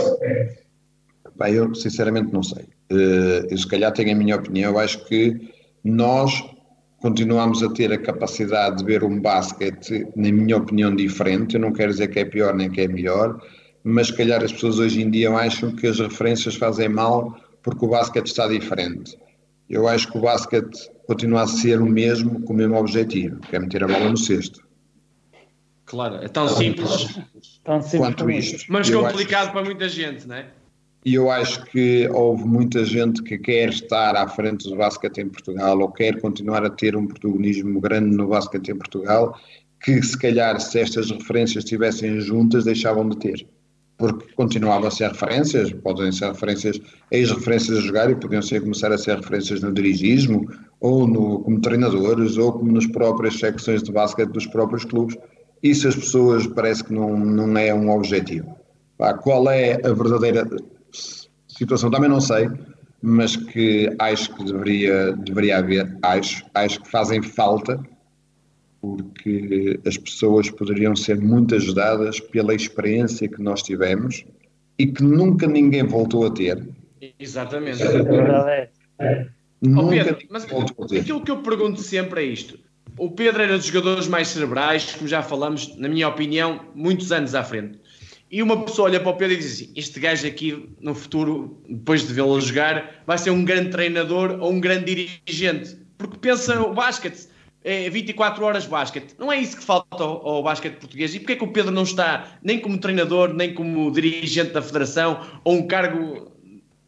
Bem, 1.36 1.54
eu 1.54 1.74
sinceramente 1.74 2.30
não 2.32 2.42
sei. 2.42 2.66
Eh, 2.90 3.46
eu 3.50 3.56
se 3.56 3.66
calhar 3.66 3.90
tenho 3.92 4.12
a 4.12 4.14
minha 4.14 4.36
opinião, 4.36 4.72
eu 4.72 4.78
acho 4.78 5.02
que 5.06 5.50
nós 5.82 6.44
continuamos 7.00 7.62
a 7.62 7.70
ter 7.70 7.92
a 7.92 7.98
capacidade 7.98 8.78
de 8.78 8.84
ver 8.84 9.02
um 9.02 9.20
basquete, 9.20 10.06
na 10.14 10.30
minha 10.30 10.56
opinião, 10.56 10.94
diferente. 10.94 11.54
Eu 11.54 11.60
não 11.60 11.72
quero 11.72 11.90
dizer 11.90 12.08
que 12.08 12.20
é 12.20 12.24
pior 12.24 12.54
nem 12.54 12.70
que 12.70 12.82
é 12.82 12.88
melhor, 12.88 13.40
mas 13.82 14.08
se 14.08 14.16
calhar 14.16 14.42
as 14.44 14.52
pessoas 14.52 14.78
hoje 14.78 15.02
em 15.02 15.10
dia 15.10 15.30
acham 15.30 15.74
que 15.74 15.86
as 15.86 15.98
referências 15.98 16.54
fazem 16.54 16.88
mal 16.88 17.36
porque 17.62 17.84
o 17.84 17.88
basquete 17.88 18.26
está 18.26 18.46
diferente. 18.46 19.18
Eu 19.68 19.88
acho 19.88 20.10
que 20.10 20.18
o 20.18 20.20
basquete 20.20 20.90
continua 21.06 21.42
a 21.42 21.46
ser 21.46 21.80
o 21.80 21.86
mesmo, 21.86 22.42
com 22.42 22.52
o 22.52 22.56
mesmo 22.56 22.76
objetivo, 22.76 23.40
que 23.40 23.56
é 23.56 23.58
meter 23.58 23.84
a 23.84 23.86
bola 23.86 24.10
no 24.10 24.16
cesto. 24.16 24.60
Claro, 25.86 26.16
é 26.16 26.28
tão 26.28 26.48
simples. 26.48 27.18
Tão 27.64 27.80
simples 27.82 28.00
quanto 28.00 28.30
isto. 28.30 28.64
Mas 28.68 28.90
complicado 28.90 29.44
acho... 29.44 29.52
para 29.52 29.64
muita 29.64 29.88
gente, 29.88 30.26
não 30.26 30.36
é? 30.36 30.46
E 31.02 31.14
eu 31.14 31.30
acho 31.30 31.64
que 31.64 32.06
houve 32.12 32.44
muita 32.44 32.84
gente 32.84 33.22
que 33.22 33.38
quer 33.38 33.70
estar 33.70 34.14
à 34.14 34.28
frente 34.28 34.68
do 34.68 34.76
basquete 34.76 35.18
em 35.18 35.28
Portugal 35.28 35.78
ou 35.80 35.90
quer 35.90 36.20
continuar 36.20 36.62
a 36.62 36.68
ter 36.68 36.94
um 36.94 37.06
protagonismo 37.06 37.80
grande 37.80 38.14
no 38.14 38.28
basquete 38.28 38.68
em 38.68 38.76
Portugal, 38.76 39.34
que 39.82 40.02
se 40.02 40.18
calhar 40.18 40.60
se 40.60 40.78
estas 40.78 41.10
referências 41.10 41.64
estivessem 41.64 42.20
juntas 42.20 42.64
deixavam 42.64 43.08
de 43.08 43.16
ter. 43.16 43.46
Porque 43.96 44.30
continuavam 44.34 44.88
a 44.88 44.90
ser 44.90 45.08
referências, 45.10 45.72
podem 45.72 46.12
ser 46.12 46.32
referências, 46.32 46.78
ex-referências 47.10 47.78
a 47.78 47.80
jogar 47.80 48.10
e 48.10 48.14
podiam 48.14 48.42
ser 48.42 48.60
começar 48.60 48.92
a 48.92 48.98
ser 48.98 49.16
referências 49.16 49.62
no 49.62 49.72
dirigismo, 49.72 50.50
ou 50.80 51.06
no, 51.06 51.40
como 51.40 51.60
treinadores, 51.62 52.36
ou 52.36 52.52
como 52.52 52.72
nas 52.72 52.86
próprias 52.86 53.38
secções 53.38 53.82
de 53.82 53.90
basquete 53.90 54.30
dos 54.30 54.46
próprios 54.46 54.84
clubes. 54.84 55.16
Isso 55.62 55.88
as 55.88 55.96
pessoas 55.96 56.46
parece 56.46 56.84
que 56.84 56.92
não, 56.92 57.18
não 57.18 57.56
é 57.56 57.72
um 57.72 57.90
objetivo. 57.90 58.54
qual 59.22 59.50
é 59.50 59.74
a 59.82 59.92
verdadeira 59.92 60.46
situação 61.48 61.90
também 61.90 62.08
não 62.08 62.20
sei, 62.20 62.48
mas 63.02 63.36
que 63.36 63.94
acho 63.98 64.34
que 64.34 64.44
deveria, 64.44 65.12
deveria 65.12 65.58
haver, 65.58 65.96
acho, 66.02 66.44
acho 66.54 66.80
que 66.82 66.90
fazem 66.90 67.22
falta, 67.22 67.80
porque 68.80 69.78
as 69.86 69.96
pessoas 69.96 70.50
poderiam 70.50 70.96
ser 70.96 71.20
muito 71.20 71.54
ajudadas 71.54 72.20
pela 72.20 72.54
experiência 72.54 73.28
que 73.28 73.42
nós 73.42 73.62
tivemos 73.62 74.24
e 74.78 74.86
que 74.86 75.02
nunca 75.02 75.46
ninguém 75.46 75.84
voltou 75.84 76.26
a 76.26 76.30
ter. 76.30 76.66
Exatamente. 77.18 77.82
É 77.82 78.68
é. 79.00 79.28
Nunca 79.62 79.82
oh 79.82 79.88
Pedro, 79.88 80.18
mas 80.30 80.44
aquilo 80.44 81.22
que 81.22 81.30
eu 81.30 81.42
pergunto 81.42 81.80
sempre 81.80 82.22
é 82.22 82.24
isto. 82.24 82.58
O 82.98 83.10
Pedro 83.10 83.42
era 83.42 83.56
dos 83.56 83.66
jogadores 83.66 84.06
mais 84.08 84.28
cerebrais, 84.28 84.94
como 84.94 85.08
já 85.08 85.22
falamos, 85.22 85.76
na 85.76 85.88
minha 85.88 86.08
opinião, 86.08 86.60
muitos 86.74 87.12
anos 87.12 87.34
à 87.34 87.42
frente. 87.42 87.79
E 88.30 88.42
uma 88.42 88.64
pessoa 88.64 88.88
olha 88.88 89.00
para 89.00 89.10
o 89.10 89.16
Pedro 89.16 89.34
e 89.34 89.38
diz 89.38 89.54
assim: 89.54 89.72
Este 89.74 89.98
gajo 89.98 90.26
aqui, 90.26 90.70
no 90.80 90.94
futuro, 90.94 91.60
depois 91.68 92.06
de 92.06 92.14
vê-lo 92.14 92.40
jogar, 92.40 93.02
vai 93.04 93.18
ser 93.18 93.30
um 93.30 93.44
grande 93.44 93.70
treinador 93.70 94.38
ou 94.40 94.52
um 94.52 94.60
grande 94.60 94.84
dirigente. 94.84 95.76
Porque 95.98 96.16
pensa 96.16 96.60
o 96.62 96.72
basquete, 96.72 97.28
é 97.64 97.90
24 97.90 98.44
horas 98.44 98.66
basquete. 98.66 99.16
Não 99.18 99.32
é 99.32 99.38
isso 99.38 99.56
que 99.56 99.64
falta 99.64 100.04
ao, 100.04 100.26
ao 100.26 100.42
basquete 100.44 100.76
português. 100.76 101.14
E 101.14 101.18
porquê 101.18 101.32
é 101.32 101.36
que 101.36 101.44
o 101.44 101.52
Pedro 101.52 101.72
não 101.72 101.82
está 101.82 102.38
nem 102.42 102.60
como 102.60 102.78
treinador, 102.78 103.34
nem 103.34 103.52
como 103.52 103.90
dirigente 103.90 104.52
da 104.52 104.62
federação 104.62 105.20
ou 105.42 105.56
um 105.56 105.66
cargo 105.66 106.30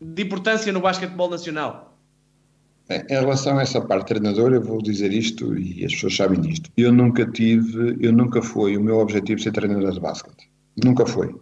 de 0.01 0.23
importância 0.23 0.73
no 0.73 0.81
basquetebol 0.81 1.29
nacional? 1.29 1.99
Em 2.89 3.15
relação 3.15 3.59
a 3.59 3.63
essa 3.63 3.81
parte 3.81 4.09
treinador, 4.09 4.53
eu 4.53 4.63
vou 4.63 4.83
dizer 4.83 5.13
isto 5.13 5.57
e 5.57 5.85
as 5.85 5.93
pessoas 5.93 6.15
sabem 6.15 6.51
isto. 6.51 6.71
Eu 6.77 6.93
nunca 6.93 7.27
tive, 7.27 7.97
eu 8.01 8.13
nunca 8.13 8.43
fui, 8.43 8.77
o 8.77 8.81
meu 8.81 8.99
objetivo 8.99 9.41
ser 9.41 9.53
treinador 9.53 9.93
de 9.93 10.01
basquete. 10.01 10.52
Nunca 10.77 11.07
foi. 11.07 11.35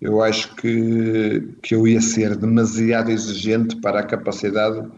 Eu 0.00 0.22
acho 0.22 0.54
que, 0.56 1.54
que 1.62 1.74
eu 1.74 1.86
ia 1.86 2.00
ser 2.00 2.36
demasiado 2.36 3.10
exigente 3.10 3.76
para 3.80 4.00
a 4.00 4.06
capacidade 4.06 4.88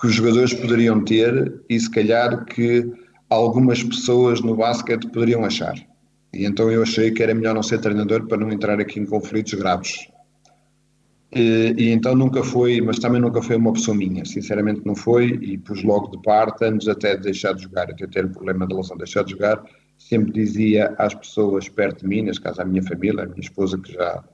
que 0.00 0.06
os 0.06 0.14
jogadores 0.14 0.54
poderiam 0.54 1.04
ter 1.04 1.60
e 1.68 1.78
se 1.78 1.90
calhar 1.90 2.44
que 2.44 2.90
algumas 3.28 3.82
pessoas 3.82 4.40
no 4.40 4.56
basquete 4.56 5.08
poderiam 5.08 5.44
achar. 5.44 5.74
E 6.32 6.44
então 6.44 6.70
eu 6.70 6.82
achei 6.82 7.10
que 7.10 7.22
era 7.22 7.34
melhor 7.34 7.54
não 7.54 7.62
ser 7.62 7.80
treinador 7.80 8.26
para 8.26 8.38
não 8.38 8.52
entrar 8.52 8.80
aqui 8.80 9.00
em 9.00 9.06
conflitos 9.06 9.54
graves. 9.54 10.08
E, 11.34 11.74
e, 11.76 11.90
então 11.90 12.14
nunca 12.14 12.42
foi, 12.42 12.80
mas 12.80 12.98
também 12.98 13.20
nunca 13.20 13.42
foi 13.42 13.56
uma 13.56 13.70
opção 13.70 13.94
minha, 13.94 14.24
sinceramente 14.24 14.80
não 14.84 14.94
foi, 14.94 15.38
e 15.42 15.58
pus 15.58 15.82
logo 15.82 16.08
de 16.08 16.22
parte, 16.22 16.64
antes 16.64 16.88
até 16.88 17.16
de 17.16 17.22
deixar 17.22 17.52
de 17.52 17.64
jogar, 17.64 17.90
até 17.90 18.06
ter 18.06 18.24
o 18.24 18.30
problema 18.30 18.66
da 18.66 18.74
lesão, 18.74 18.96
deixar 18.96 19.24
de 19.24 19.32
jogar, 19.32 19.62
sempre 19.98 20.32
dizia 20.32 20.94
às 20.96 21.12
pessoas 21.12 21.68
perto 21.68 22.02
de 22.02 22.08
mim, 22.08 22.22
neste 22.22 22.40
caso 22.40 22.62
à 22.62 22.64
minha 22.64 22.82
família, 22.82 23.24
a 23.24 23.26
minha 23.26 23.40
esposa 23.40 23.76
que 23.78 23.92
já 23.92 24.24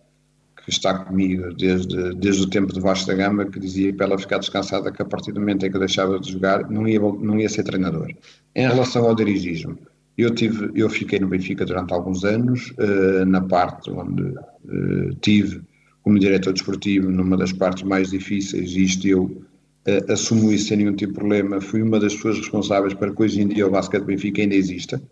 que 0.65 0.71
está 0.71 0.99
comigo 0.99 1.53
desde, 1.55 2.15
desde 2.15 2.43
o 2.43 2.49
tempo 2.49 2.73
de 2.73 2.81
Vasco 2.81 3.07
da 3.07 3.15
Gama, 3.15 3.45
que 3.45 3.61
dizia 3.61 3.93
para 3.93 4.07
ela 4.07 4.19
ficar 4.19 4.39
descansada 4.39 4.91
que 4.91 5.03
a 5.03 5.05
partir 5.05 5.33
do 5.33 5.41
momento 5.41 5.67
em 5.67 5.71
que 5.71 5.77
eu 5.77 5.81
deixava 5.81 6.19
de 6.19 6.33
jogar 6.33 6.71
não 6.71 6.89
ia, 6.89 6.99
não 6.99 7.39
ia 7.39 7.49
ser 7.49 7.65
treinador. 7.65 8.11
Em 8.55 8.67
relação 8.67 9.05
ao 9.05 9.15
dirigismo, 9.15 9.79
eu, 10.17 10.35
tive, 10.35 10.71
eu 10.75 10.89
fiquei 10.89 11.19
no 11.19 11.29
Benfica 11.29 11.67
durante 11.67 11.93
alguns 11.93 12.25
anos, 12.25 12.73
uh, 12.79 13.27
na 13.27 13.43
parte 13.43 13.91
onde 13.91 14.23
uh, 14.23 15.15
tive 15.21 15.61
como 16.03 16.19
diretor 16.19 16.53
desportivo, 16.53 17.11
numa 17.11 17.37
das 17.37 17.53
partes 17.53 17.83
mais 17.83 18.11
difíceis, 18.11 18.73
e 18.73 18.85
isto 18.85 19.07
eu 19.07 19.23
uh, 19.25 20.13
assumo 20.13 20.53
isso 20.53 20.69
sem 20.69 20.79
nenhum 20.79 20.95
tipo 20.95 21.13
de 21.13 21.19
problema, 21.19 21.61
fui 21.61 21.83
uma 21.83 22.01
das 22.01 22.15
pessoas 22.15 22.39
responsáveis 22.39 22.95
para 22.95 23.13
que 23.13 23.23
hoje 23.23 23.43
em 23.43 23.49
dia 23.49 23.67
o 23.67 23.71
basquete 23.71 24.05
Benfica 24.05 24.41
ainda 24.41 24.55
exista. 24.55 25.03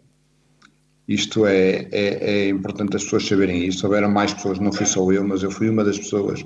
Isto 1.13 1.47
é, 1.47 1.89
é, 1.93 2.47
é, 2.47 2.49
importante 2.49 2.97
as 2.97 3.05
pessoas 3.05 3.27
saberem 3.27 3.65
isso. 3.67 3.87
Houveram 3.87 4.11
mais 4.11 4.33
pessoas, 4.33 4.59
não 4.59 4.73
fui 4.73 4.87
só 4.87 5.11
eu, 5.13 5.23
mas 5.27 5.43
eu 5.43 5.51
fui 5.51 5.69
uma 5.69 5.85
das 5.85 5.99
pessoas 5.99 6.45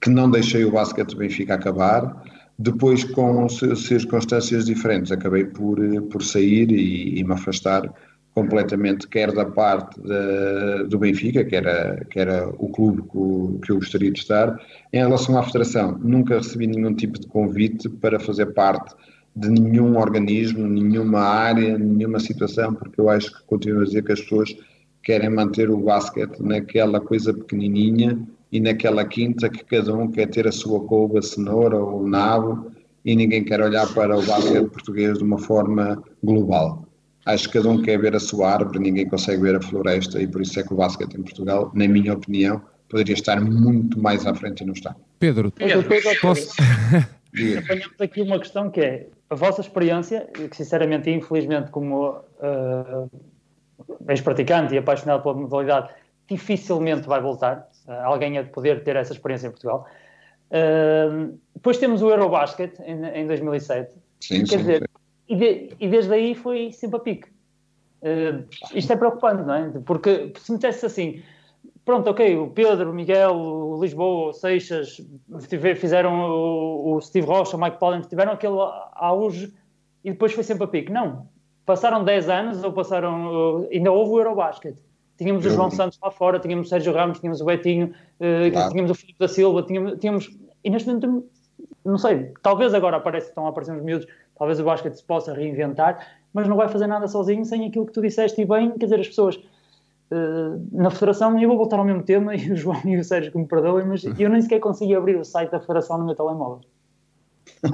que 0.00 0.08
não 0.08 0.30
deixei 0.30 0.64
o 0.64 0.70
basquete 0.70 1.10
do 1.10 1.16
Benfica 1.16 1.54
acabar. 1.54 2.22
Depois, 2.58 3.02
com 3.02 3.48
circunstâncias 3.48 4.66
diferentes, 4.66 5.10
acabei 5.10 5.44
por, 5.44 5.78
por 6.10 6.22
sair 6.22 6.70
e, 6.70 7.18
e 7.18 7.24
me 7.24 7.32
afastar 7.32 7.92
completamente, 8.34 9.08
quer 9.08 9.32
da 9.32 9.44
parte 9.44 10.00
do 10.88 10.98
Benfica, 10.98 11.44
que 11.44 11.54
era, 11.54 12.04
que 12.10 12.18
era 12.18 12.48
o 12.58 12.68
clube 12.68 13.02
que, 13.02 13.66
que 13.66 13.72
eu 13.72 13.76
gostaria 13.76 14.10
de 14.10 14.18
estar. 14.18 14.56
Em 14.92 14.98
relação 14.98 15.38
à 15.38 15.42
Federação, 15.42 15.98
nunca 16.02 16.38
recebi 16.38 16.66
nenhum 16.66 16.94
tipo 16.94 17.18
de 17.18 17.26
convite 17.26 17.88
para 17.88 18.18
fazer 18.18 18.46
parte 18.46 18.94
de 19.36 19.48
nenhum 19.48 19.98
organismo, 19.98 20.66
nenhuma 20.66 21.20
área, 21.20 21.76
nenhuma 21.76 22.20
situação, 22.20 22.74
porque 22.74 23.00
eu 23.00 23.08
acho 23.08 23.32
que 23.32 23.44
continuo 23.44 23.82
a 23.82 23.84
dizer 23.84 24.04
que 24.04 24.12
as 24.12 24.20
pessoas 24.20 24.54
querem 25.02 25.28
manter 25.28 25.70
o 25.70 25.76
basquete 25.76 26.40
naquela 26.40 27.00
coisa 27.00 27.34
pequenininha 27.34 28.18
e 28.50 28.60
naquela 28.60 29.04
quinta 29.04 29.48
que 29.48 29.64
cada 29.64 29.94
um 29.94 30.10
quer 30.10 30.28
ter 30.28 30.46
a 30.46 30.52
sua 30.52 30.80
couve, 30.84 31.18
a 31.18 31.22
cenoura 31.22 31.76
ou 31.76 32.02
o 32.02 32.08
nabo 32.08 32.70
e 33.04 33.14
ninguém 33.14 33.44
quer 33.44 33.60
olhar 33.60 33.92
para 33.92 34.16
o 34.16 34.24
basquete 34.24 34.70
português 34.70 35.18
de 35.18 35.24
uma 35.24 35.38
forma 35.38 36.02
global. 36.22 36.86
Acho 37.26 37.48
que 37.48 37.58
cada 37.58 37.68
um 37.68 37.82
quer 37.82 37.98
ver 38.00 38.14
a 38.14 38.20
sua 38.20 38.52
árvore, 38.52 38.78
ninguém 38.78 39.08
consegue 39.08 39.42
ver 39.42 39.56
a 39.56 39.60
floresta 39.60 40.22
e 40.22 40.26
por 40.26 40.42
isso 40.42 40.58
é 40.60 40.62
que 40.62 40.72
o 40.72 40.76
basquete 40.76 41.14
em 41.14 41.22
Portugal, 41.22 41.70
na 41.74 41.88
minha 41.88 42.14
opinião, 42.14 42.62
poderia 42.88 43.14
estar 43.14 43.40
muito 43.40 44.00
mais 44.00 44.26
à 44.26 44.34
frente 44.34 44.62
e 44.62 44.66
não 44.66 44.74
está. 44.74 44.94
Pedro, 45.18 45.50
Pedro 45.50 46.20
posso... 46.20 46.54
Apanhamos 47.34 48.00
aqui 48.00 48.22
uma 48.22 48.38
questão 48.38 48.70
que 48.70 48.80
é 48.80 49.08
a 49.34 49.36
vossa 49.36 49.60
experiência, 49.60 50.28
que 50.32 50.56
sinceramente 50.56 51.10
e 51.10 51.14
infelizmente 51.14 51.70
como 51.70 52.10
uh, 52.10 53.10
ex-praticante 54.08 54.74
e 54.74 54.78
apaixonado 54.78 55.22
pela 55.22 55.34
modalidade, 55.34 55.92
dificilmente 56.28 57.06
vai 57.08 57.20
voltar. 57.20 57.68
Uh, 57.86 57.92
alguém 58.04 58.38
a 58.38 58.42
de 58.42 58.50
poder 58.50 58.84
ter 58.84 58.96
essa 58.96 59.12
experiência 59.12 59.48
em 59.48 59.50
Portugal. 59.50 59.86
Uh, 60.50 61.36
depois 61.54 61.78
temos 61.78 62.00
o 62.00 62.10
Eurobasket 62.10 62.78
em, 62.80 63.04
em 63.06 63.26
2007. 63.26 63.92
Sim, 64.20 64.44
Quer 64.44 64.46
sim, 64.46 64.56
dizer, 64.58 64.78
sim. 64.78 64.86
E, 65.28 65.36
de, 65.36 65.70
e, 65.80 65.88
desde 65.88 66.14
aí 66.14 66.34
foi 66.34 66.70
sempre 66.72 66.96
a 66.96 67.00
pique. 67.00 67.28
Uh, 68.02 68.46
isto 68.72 68.92
é 68.92 68.96
preocupante, 68.96 69.42
não 69.42 69.54
é? 69.54 69.72
Porque 69.84 70.32
se 70.38 70.52
me 70.52 70.58
dissesse 70.58 70.86
assim, 70.86 71.22
pronto, 71.84 72.08
ok, 72.08 72.36
o 72.36 72.50
Pedro, 72.50 72.90
o 72.90 72.94
Miguel, 72.94 73.34
o 73.34 73.80
Lisboa, 73.80 74.30
o 74.30 74.32
Seixas 74.32 75.00
fizeram 75.76 76.30
o, 76.30 76.94
o 76.94 77.00
Steve 77.00 77.26
Rocha, 77.26 77.56
o 77.56 77.60
Mike 77.60 77.78
Pollen, 77.78 78.00
tiveram 78.02 78.32
aquele 78.32 78.56
auge 78.94 79.52
e 80.02 80.10
depois 80.10 80.32
foi 80.32 80.44
sempre 80.44 80.64
a 80.64 80.66
pique. 80.66 80.92
Não, 80.92 81.26
passaram 81.64 82.04
10 82.04 82.28
anos 82.28 82.64
ou 82.64 82.72
passaram, 82.72 83.66
ainda 83.72 83.90
houve 83.90 84.12
o 84.12 84.18
Eurobasket. 84.18 84.76
Tínhamos 85.16 85.46
o 85.46 85.50
João 85.50 85.70
Santos 85.70 85.98
lá 86.02 86.10
fora, 86.10 86.40
tínhamos 86.40 86.66
o 86.66 86.70
Sérgio 86.70 86.92
Ramos, 86.92 87.20
tínhamos 87.20 87.40
o 87.40 87.44
Betinho, 87.44 87.86
uh, 87.86 88.50
claro. 88.52 88.70
tínhamos 88.70 88.90
o 88.90 88.94
Filipe 88.94 89.18
da 89.18 89.28
Silva, 89.28 89.62
tínhamos, 89.62 89.98
tínhamos, 90.00 90.36
e 90.64 90.70
neste 90.70 90.88
momento, 90.88 91.28
não 91.84 91.98
sei, 91.98 92.32
talvez 92.42 92.74
agora 92.74 92.96
apareça, 92.96 93.28
estão 93.28 93.46
a 93.46 93.50
aparecer 93.50 93.72
uns 93.72 93.82
miúdos, 93.82 94.08
talvez 94.36 94.58
o 94.58 94.64
basquete 94.64 94.94
se 94.94 95.04
possa 95.04 95.32
reinventar, 95.32 96.04
mas 96.32 96.48
não 96.48 96.56
vai 96.56 96.68
fazer 96.68 96.88
nada 96.88 97.06
sozinho 97.06 97.44
sem 97.44 97.64
aquilo 97.64 97.86
que 97.86 97.92
tu 97.92 98.02
disseste 98.02 98.42
e 98.42 98.44
bem, 98.44 98.72
quer 98.72 98.86
dizer, 98.86 98.98
as 98.98 99.06
pessoas 99.06 99.38
eh, 100.10 100.58
na 100.72 100.90
Federação, 100.90 101.38
eu 101.38 101.48
vou 101.48 101.58
voltar 101.58 101.78
ao 101.78 101.84
mesmo 101.84 102.02
tema 102.02 102.34
e 102.36 102.50
o 102.50 102.56
João 102.56 102.80
e 102.84 102.98
o 102.98 103.04
Sérgio 103.04 103.30
que 103.30 103.38
me 103.38 103.46
perdoem, 103.46 103.86
mas 103.86 104.04
eu 104.18 104.28
nem 104.28 104.42
sequer 104.42 104.58
consegui 104.58 104.96
abrir 104.96 105.16
o 105.16 105.24
site 105.24 105.50
da 105.50 105.60
Federação 105.60 105.96
no 105.98 106.06
meu 106.06 106.14
telemóvel 106.16 106.60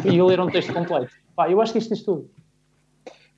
e 0.04 0.22
ler 0.22 0.40
um 0.40 0.50
texto 0.50 0.72
completo. 0.72 1.12
Pá, 1.34 1.50
eu 1.50 1.60
acho 1.60 1.72
que 1.72 1.78
isto 1.78 1.94
diz 1.94 2.02
tudo. 2.02 2.30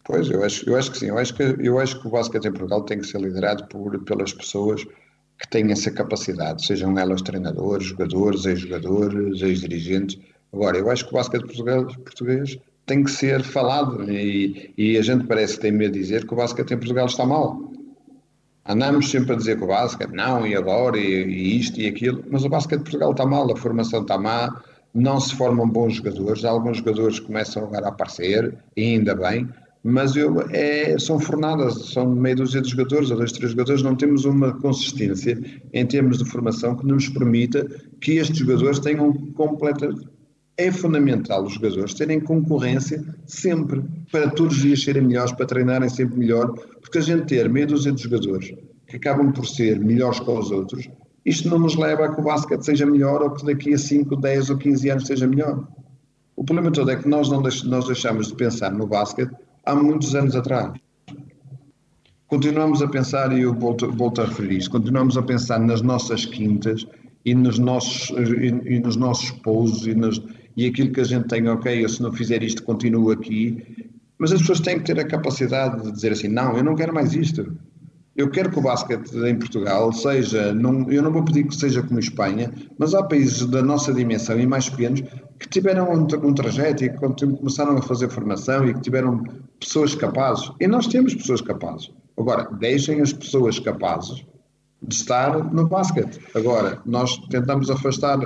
Pois, 0.04 0.28
eu 0.28 0.44
acho, 0.44 0.68
eu 0.68 0.76
acho 0.76 0.90
que 0.90 0.98
sim. 0.98 1.06
Eu 1.06 1.18
acho 1.18 1.34
que, 1.34 1.42
eu 1.42 1.78
acho 1.78 2.00
que 2.00 2.06
o 2.06 2.10
basquete 2.10 2.46
em 2.46 2.52
Portugal 2.52 2.82
tem 2.82 2.98
que 2.98 3.06
ser 3.06 3.20
liderado 3.20 3.66
por, 3.68 4.02
pelas 4.04 4.32
pessoas 4.32 4.84
que 4.84 5.48
têm 5.50 5.70
essa 5.72 5.90
capacidade, 5.90 6.64
sejam 6.64 6.96
elas 6.98 7.22
treinadores, 7.22 7.86
jogadores, 7.86 8.44
ex-jogadores, 8.44 9.42
ex-dirigentes. 9.42 10.18
Agora, 10.52 10.78
eu 10.78 10.90
acho 10.90 11.04
que 11.04 11.10
o 11.10 11.14
basquete 11.14 11.42
português, 11.42 11.96
português 11.96 12.58
tem 12.86 13.02
que 13.02 13.10
ser 13.10 13.42
falado 13.42 14.10
e, 14.10 14.72
e 14.76 14.98
a 14.98 15.02
gente 15.02 15.26
parece 15.26 15.54
que 15.54 15.62
tem 15.62 15.72
medo 15.72 15.92
de 15.92 16.00
dizer 16.00 16.26
que 16.26 16.32
o 16.32 16.36
basquete 16.36 16.72
em 16.72 16.78
Portugal 16.78 17.06
está 17.06 17.24
mal. 17.24 17.72
Andamos 18.64 19.10
sempre 19.10 19.32
a 19.32 19.36
dizer 19.36 19.56
que 19.56 19.64
o 19.64 19.68
basquete 19.68 20.12
não, 20.12 20.46
e 20.46 20.54
agora, 20.54 20.96
e, 20.96 21.24
e, 21.24 21.58
isto 21.58 21.80
e 21.80 21.86
aquilo, 21.88 22.22
mas 22.30 22.44
o 22.44 22.48
basquete 22.48 22.78
de 22.78 22.84
Portugal 22.84 23.10
está 23.10 23.26
mal, 23.26 23.50
a 23.50 23.56
formação 23.56 24.02
está 24.02 24.16
má, 24.18 24.62
não 24.94 25.20
se 25.20 25.34
formam 25.34 25.68
bons 25.68 25.94
jogadores, 25.94 26.44
alguns 26.44 26.78
jogadores 26.78 27.18
começam 27.18 27.64
agora 27.64 27.86
a 27.86 27.88
aparecer, 27.88 28.54
ainda 28.76 29.14
bem, 29.14 29.48
mas 29.82 30.14
eu, 30.14 30.40
é, 30.50 30.96
são 30.98 31.18
fornadas, 31.18 31.90
são 31.92 32.08
meia 32.08 32.36
dúzia 32.36 32.60
de 32.60 32.70
jogadores, 32.70 33.10
ou 33.10 33.16
dois, 33.16 33.32
três 33.32 33.50
jogadores, 33.50 33.82
não 33.82 33.96
temos 33.96 34.24
uma 34.24 34.52
consistência 34.52 35.40
em 35.72 35.84
termos 35.84 36.18
de 36.18 36.24
formação 36.24 36.76
que 36.76 36.86
nos 36.86 37.08
permita 37.08 37.66
que 38.00 38.12
estes 38.12 38.38
jogadores 38.38 38.78
tenham 38.78 39.12
completa. 39.32 39.90
É 40.56 40.70
fundamental 40.70 41.44
os 41.44 41.54
jogadores 41.54 41.94
terem 41.94 42.20
concorrência 42.20 43.02
sempre, 43.26 43.82
para 44.12 44.30
todos 44.30 44.56
os 44.56 44.62
dias 44.62 44.84
serem 44.84 45.02
melhores, 45.02 45.32
para 45.32 45.46
treinarem 45.46 45.88
sempre 45.88 46.18
melhor, 46.18 46.52
porque 46.80 46.98
a 46.98 47.00
gente 47.00 47.26
ter 47.26 47.48
meia 47.48 47.66
dúzia 47.66 47.90
de 47.90 48.02
jogadores 48.02 48.54
que 48.86 48.96
acabam 48.96 49.32
por 49.32 49.46
ser 49.46 49.80
melhores 49.80 50.20
que 50.20 50.30
os 50.30 50.50
outros, 50.50 50.88
isto 51.24 51.48
não 51.48 51.58
nos 51.58 51.76
leva 51.76 52.06
a 52.06 52.14
que 52.14 52.20
o 52.20 52.24
basquete 52.24 52.64
seja 52.64 52.84
melhor 52.84 53.22
ou 53.22 53.30
que 53.30 53.44
daqui 53.44 53.74
a 53.74 53.78
5, 53.78 54.16
10 54.16 54.50
ou 54.50 54.58
15 54.58 54.90
anos 54.90 55.06
seja 55.06 55.26
melhor. 55.26 55.66
O 56.34 56.44
problema 56.44 56.72
todo 56.72 56.90
é 56.90 56.96
que 56.96 57.08
nós 57.08 57.30
não 57.30 57.42
deix 57.42 57.62
nós 57.62 57.86
deixamos 57.86 58.28
de 58.28 58.34
pensar 58.34 58.72
no 58.72 58.86
basquete 58.86 59.32
há 59.64 59.74
muitos 59.74 60.14
anos 60.14 60.34
atrás. 60.34 60.72
Continuamos 62.26 62.80
a 62.80 62.88
pensar, 62.88 63.30
e 63.36 63.42
eu 63.42 63.54
volto, 63.54 63.92
volto 63.92 64.22
a 64.22 64.24
referir 64.24 64.66
continuamos 64.68 65.16
a 65.16 65.22
pensar 65.22 65.60
nas 65.60 65.82
nossas 65.82 66.24
quintas 66.24 66.86
e 67.24 67.34
nos 67.34 67.58
nossos, 67.58 68.10
e, 68.10 68.74
e 68.74 68.80
nos 68.80 68.96
nossos 68.96 69.30
pousos 69.30 69.86
e, 69.86 69.94
nos, 69.94 70.20
e 70.56 70.66
aquilo 70.66 70.92
que 70.92 71.00
a 71.00 71.04
gente 71.04 71.28
tem, 71.28 71.46
ok, 71.48 71.84
eu 71.84 71.88
se 71.88 72.02
não 72.02 72.12
fizer 72.12 72.42
isto 72.42 72.62
continuo 72.62 73.10
aqui, 73.10 73.86
mas 74.18 74.32
as 74.32 74.40
pessoas 74.40 74.60
têm 74.60 74.78
que 74.78 74.84
ter 74.84 74.98
a 74.98 75.04
capacidade 75.04 75.82
de 75.82 75.92
dizer 75.92 76.12
assim, 76.12 76.28
não, 76.28 76.56
eu 76.56 76.64
não 76.64 76.74
quero 76.74 76.92
mais 76.94 77.12
isto. 77.14 77.56
Eu 78.14 78.30
quero 78.30 78.50
que 78.50 78.58
o 78.58 78.62
basquete 78.62 79.10
em 79.16 79.38
Portugal 79.38 79.90
seja, 79.92 80.54
eu 80.88 81.02
não 81.02 81.12
vou 81.12 81.24
pedir 81.24 81.44
que 81.44 81.54
seja 81.54 81.82
como 81.82 81.98
Espanha, 81.98 82.52
mas 82.78 82.94
há 82.94 83.02
países 83.02 83.46
da 83.46 83.62
nossa 83.62 83.92
dimensão 83.92 84.38
e 84.38 84.46
mais 84.46 84.68
pequenos 84.68 85.02
que 85.38 85.48
tiveram 85.48 85.90
um, 85.90 86.06
um 86.28 86.34
trajeto 86.34 86.84
e 86.84 86.90
que 86.90 86.98
começaram 86.98 87.76
a 87.76 87.82
fazer 87.82 88.10
formação 88.10 88.68
e 88.68 88.74
que 88.74 88.80
tiveram 88.80 89.24
pessoas 89.58 89.94
capazes. 89.94 90.50
E 90.60 90.66
nós 90.66 90.86
temos 90.86 91.14
pessoas 91.14 91.40
capazes. 91.40 91.90
Agora, 92.18 92.48
deixem 92.58 93.00
as 93.00 93.12
pessoas 93.12 93.58
capazes 93.58 94.24
de 94.82 94.94
estar 94.94 95.52
no 95.52 95.66
basquete. 95.66 96.20
Agora, 96.34 96.80
nós 96.84 97.16
tentamos 97.28 97.70
afastar 97.70 98.18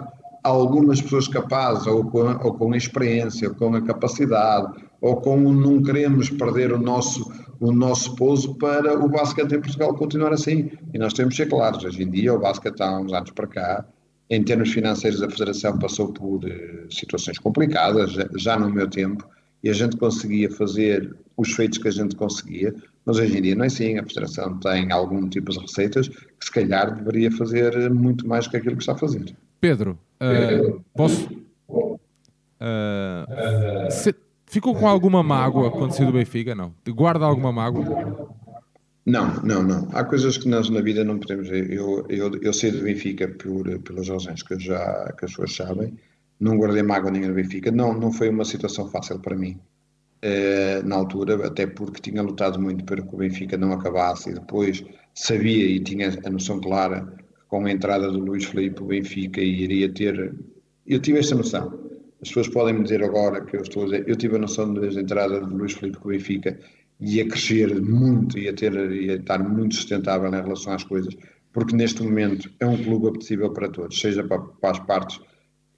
algumas 0.43 1.01
pessoas 1.01 1.28
capazes, 1.28 1.87
ou 1.87 2.05
com, 2.05 2.20
ou 2.20 2.55
com 2.55 2.72
a 2.72 2.76
experiência, 2.76 3.49
ou 3.49 3.55
com 3.55 3.74
a 3.74 3.82
capacidade, 3.82 4.72
ou 5.01 5.16
com 5.16 5.37
não 5.53 5.82
queremos 5.82 6.30
perder 6.30 6.72
o 6.72 6.78
nosso, 6.78 7.30
o 7.61 7.72
nosso 7.72 8.14
pouso 8.16 8.54
para 8.54 8.98
o 8.98 9.09
basquete 9.09 9.52
em 9.52 9.61
Portugal 9.61 9.94
continuar 9.94 10.32
assim. 10.32 10.70
E 10.92 10.98
nós 10.98 11.12
temos 11.12 11.34
que 11.34 11.42
ser 11.42 11.48
claros, 11.48 11.84
hoje 11.84 12.02
em 12.02 12.11
dia 12.11 12.34
o 12.34 12.38
basquete 12.38 12.80
há 12.80 12.98
uns 12.98 13.12
anos 13.12 13.30
para 13.30 13.46
cá, 13.46 13.84
em 14.28 14.42
termos 14.42 14.72
financeiros 14.72 15.22
a 15.22 15.30
Federação 15.30 15.78
passou 15.78 16.12
por 16.12 16.44
uh, 16.44 16.92
situações 16.92 17.38
complicadas, 17.38 18.12
já, 18.12 18.28
já 18.36 18.59
no 18.59 18.70
meu 18.70 18.88
tempo, 18.88 19.26
e 19.62 19.70
a 19.70 19.72
gente 19.72 19.96
conseguia 19.96 20.50
fazer 20.50 21.14
os 21.36 21.52
feitos 21.52 21.78
que 21.78 21.88
a 21.88 21.92
gente 21.92 22.16
conseguia, 22.16 22.74
mas 23.04 23.18
hoje 23.18 23.38
em 23.38 23.42
dia 23.42 23.54
não 23.54 23.64
é 23.64 23.66
assim, 23.68 23.98
a 23.98 24.04
Federação 24.04 24.59
tem 24.59 24.90
algum 24.90 25.28
tipo 25.28 25.52
de 25.52 25.59
receitas 25.61 26.09
que 26.09 26.44
se 26.44 26.50
calhar 26.50 26.94
deveria 26.94 27.30
fazer 27.30 27.90
muito 27.90 28.26
mais 28.26 28.48
que 28.48 28.57
aquilo 28.57 28.76
que 28.76 28.82
está 28.82 28.92
a 28.92 28.98
fazer. 28.98 29.34
Pedro, 29.61 29.98
uh, 30.20 30.82
posso. 30.94 31.28
Uh, 32.59 33.90
se, 33.90 34.14
ficou 34.47 34.74
com 34.74 34.88
alguma 34.88 35.22
mágoa 35.22 35.70
quando 35.70 35.92
saiu 35.92 36.07
do 36.07 36.12
Benfica? 36.12 36.55
Não. 36.55 36.72
Guarda 36.88 37.24
alguma 37.24 37.53
mágoa? 37.53 38.36
Não, 39.05 39.40
não, 39.42 39.62
não. 39.62 39.88
Há 39.92 40.05
coisas 40.05 40.36
que 40.36 40.49
nós 40.49 40.68
na 40.68 40.80
vida 40.80 41.05
não 41.05 41.18
podemos. 41.18 41.49
Eu, 41.49 42.05
eu, 42.09 42.34
eu 42.42 42.53
sei 42.53 42.72
do 42.72 42.82
Benfica 42.82 43.28
por, 43.28 43.78
pelas 43.80 44.09
razões 44.09 44.42
que, 44.42 44.59
já, 44.59 45.12
que 45.16 45.24
as 45.24 45.30
pessoas 45.30 45.55
sabem. 45.55 45.94
Não 46.40 46.59
guardei 46.59 46.82
mágoa 46.82 47.11
nenhuma 47.11 47.30
do 47.30 47.36
Benfica. 47.36 47.70
Não, 47.70 47.94
não 47.94 48.12
foi 48.12 48.28
uma 48.28 48.44
situação 48.44 48.88
fácil 48.88 49.20
para 49.20 49.36
mim. 49.36 49.59
Uh, 50.24 50.84
na 50.84 50.97
altura, 50.97 51.47
até 51.47 51.66
porque 51.66 52.11
tinha 52.11 52.22
lutado 52.22 52.61
muito 52.61 52.84
para 52.84 53.01
que 53.01 53.14
o 53.14 53.18
Benfica 53.18 53.57
não 53.57 53.72
acabasse 53.72 54.30
e 54.30 54.34
depois 54.34 54.82
sabia 55.14 55.66
e 55.66 55.78
tinha 55.78 56.11
a 56.24 56.30
noção 56.30 56.59
clara 56.61 57.07
com 57.49 57.64
a 57.64 57.70
entrada 57.70 58.11
do 58.11 58.18
Luís 58.18 58.44
Felipe, 58.44 58.82
o 58.82 58.86
Benfica 58.86 59.40
iria 59.40 59.88
ter. 59.92 60.34
Eu 60.86 61.01
tive 61.01 61.20
esta 61.20 61.34
noção. 61.34 61.86
As 62.27 62.31
pessoas 62.31 62.49
podem 62.49 62.74
me 62.74 62.83
dizer 62.83 63.05
agora 63.05 63.41
que 63.41 63.57
eu 63.57 63.62
estou 63.62 63.85
a 63.85 63.85
dizer. 63.87 64.05
Eu 64.09 64.16
tive 64.16 64.35
a 64.35 64.41
noção 64.41 64.74
desde 64.74 64.99
a 64.99 65.03
entrada 65.03 65.41
do 65.41 65.57
Luís 65.57 65.74
Felipe 65.74 65.99
com 65.99 66.09
o 66.09 66.11
Benfica 66.11 66.59
ia 67.01 67.29
crescer 67.29 67.81
muito, 67.81 68.37
ia, 68.37 68.53
ter, 68.53 68.72
ia 68.91 69.14
estar 69.14 69.39
muito 69.39 69.77
sustentável 69.77 70.29
em 70.29 70.43
relação 70.43 70.72
às 70.72 70.83
coisas, 70.83 71.14
porque 71.53 71.77
neste 71.77 72.03
momento 72.03 72.51
é 72.59 72.66
um 72.66 72.83
clube 72.83 73.09
apetecível 73.09 73.53
para 73.53 73.68
todos, 73.68 74.01
seja 74.01 74.24
para, 74.24 74.41
para 74.41 74.70
as 74.72 74.81
partes, 74.81 75.20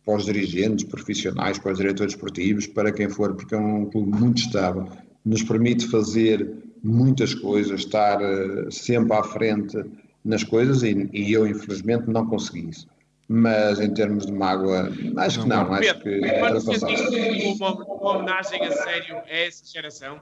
para 0.06 0.16
os 0.16 0.24
dirigentes 0.24 0.86
profissionais, 0.86 1.58
para 1.58 1.72
os 1.72 1.78
diretores 1.78 2.14
esportivos, 2.14 2.66
para 2.66 2.92
quem 2.92 3.10
for, 3.10 3.34
porque 3.34 3.54
é 3.54 3.58
um 3.58 3.84
clube 3.84 4.18
muito 4.18 4.38
estável, 4.38 4.88
nos 5.26 5.42
permite 5.42 5.86
fazer 5.88 6.50
muitas 6.82 7.34
coisas, 7.34 7.80
estar 7.80 8.22
uh, 8.22 8.72
sempre 8.72 9.12
à 9.12 9.22
frente 9.22 9.76
nas 10.24 10.42
coisas 10.42 10.82
e, 10.82 11.10
e, 11.12 11.30
eu 11.30 11.46
infelizmente 11.46 12.08
não 12.08 12.26
consegui 12.26 12.70
isso. 12.70 12.86
Mas 13.30 13.78
em 13.78 13.92
termos 13.92 14.24
de 14.24 14.32
mágoa, 14.32 14.90
acho 15.18 15.42
que 15.42 15.48
não, 15.48 15.72
acho 15.74 16.00
que. 16.00 16.20
Quando 16.38 16.60
sentiste 16.62 17.56
uma, 17.60 17.74
uma 17.74 18.16
homenagem 18.16 18.62
a 18.64 18.70
sério 18.70 19.16
a 19.16 19.30
essa 19.30 19.66
geração? 19.66 20.20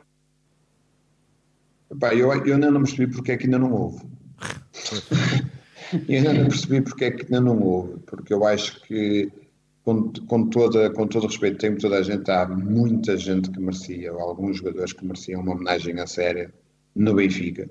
Epá, 1.88 2.12
eu, 2.14 2.32
eu 2.32 2.54
ainda 2.54 2.68
não 2.68 2.82
percebi 2.82 3.06
porque 3.06 3.30
é 3.30 3.36
que 3.36 3.44
ainda 3.44 3.60
não 3.60 3.72
houve. 3.72 4.04
eu 6.08 6.16
ainda 6.16 6.32
não 6.32 6.48
percebi 6.48 6.80
porque 6.80 7.04
é 7.04 7.10
que 7.12 7.22
ainda 7.22 7.40
não 7.40 7.62
houve, 7.62 8.00
porque 8.00 8.34
eu 8.34 8.44
acho 8.44 8.80
que 8.82 9.30
com, 9.84 10.12
com, 10.26 10.48
toda, 10.48 10.90
com 10.90 11.06
todo 11.06 11.28
respeito, 11.28 11.58
tem 11.58 11.76
toda 11.76 11.98
a 11.98 12.02
gente, 12.02 12.28
há 12.28 12.44
muita 12.48 13.16
gente 13.16 13.48
que 13.52 13.60
merecia, 13.60 14.12
ou 14.12 14.20
alguns 14.20 14.56
jogadores 14.56 14.92
que 14.92 15.04
mereciam 15.04 15.42
uma 15.42 15.54
homenagem 15.54 16.00
a 16.00 16.08
séria 16.08 16.52
no 16.92 17.14
Benfica. 17.14 17.70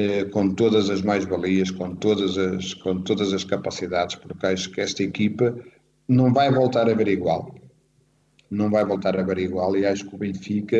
Eh, 0.00 0.26
com 0.26 0.54
todas 0.54 0.88
as 0.90 1.02
mais-valias, 1.02 1.72
com, 1.72 1.92
todas 1.96 2.38
as, 2.38 2.72
com 2.72 3.00
todas 3.00 3.32
as 3.32 3.42
capacidades, 3.42 4.14
porque 4.14 4.46
acho 4.46 4.70
que 4.70 4.80
esta 4.80 5.02
equipa 5.02 5.58
não 6.06 6.32
vai 6.32 6.52
voltar 6.52 6.88
a 6.88 6.94
ver 6.94 7.08
igual. 7.08 7.52
Não 8.48 8.70
vai 8.70 8.84
voltar 8.84 9.18
a 9.18 9.24
ver 9.24 9.38
igual 9.38 9.76
e 9.76 9.84
acho 9.84 10.06
que 10.06 10.14
o 10.14 10.18
Benfica 10.18 10.78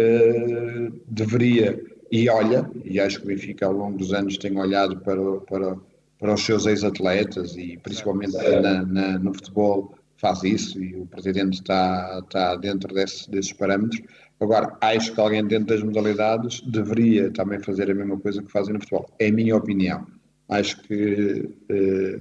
deveria, 1.08 1.84
e 2.12 2.28
olha, 2.28 2.70
e 2.84 3.00
acho 3.00 3.18
que 3.18 3.24
o 3.24 3.28
Benfica 3.28 3.66
ao 3.66 3.72
longo 3.72 3.98
dos 3.98 4.12
anos 4.12 4.38
tem 4.38 4.56
olhado 4.56 5.00
para, 5.00 5.40
para, 5.40 5.76
para 6.16 6.34
os 6.34 6.44
seus 6.44 6.66
ex-atletas 6.66 7.56
e 7.56 7.76
principalmente 7.76 8.36
na, 8.36 8.84
na, 8.84 9.18
no 9.18 9.34
futebol 9.34 9.94
faz 10.16 10.44
isso 10.44 10.80
e 10.80 10.94
o 10.94 11.06
Presidente 11.06 11.54
está, 11.54 12.20
está 12.22 12.54
dentro 12.54 12.94
desse, 12.94 13.28
desses 13.28 13.52
parâmetros 13.52 14.00
Agora, 14.40 14.76
acho 14.80 15.12
que 15.12 15.20
alguém 15.20 15.44
dentro 15.44 15.66
das 15.66 15.82
modalidades 15.82 16.60
deveria 16.60 17.30
também 17.30 17.60
fazer 17.60 17.90
a 17.90 17.94
mesma 17.94 18.18
coisa 18.18 18.42
que 18.42 18.50
fazem 18.50 18.74
no 18.74 18.80
futebol. 18.80 19.10
É 19.18 19.28
a 19.28 19.32
minha 19.32 19.56
opinião. 19.56 20.06
Acho 20.48 20.80
que, 20.82 21.48
eh, 21.68 22.20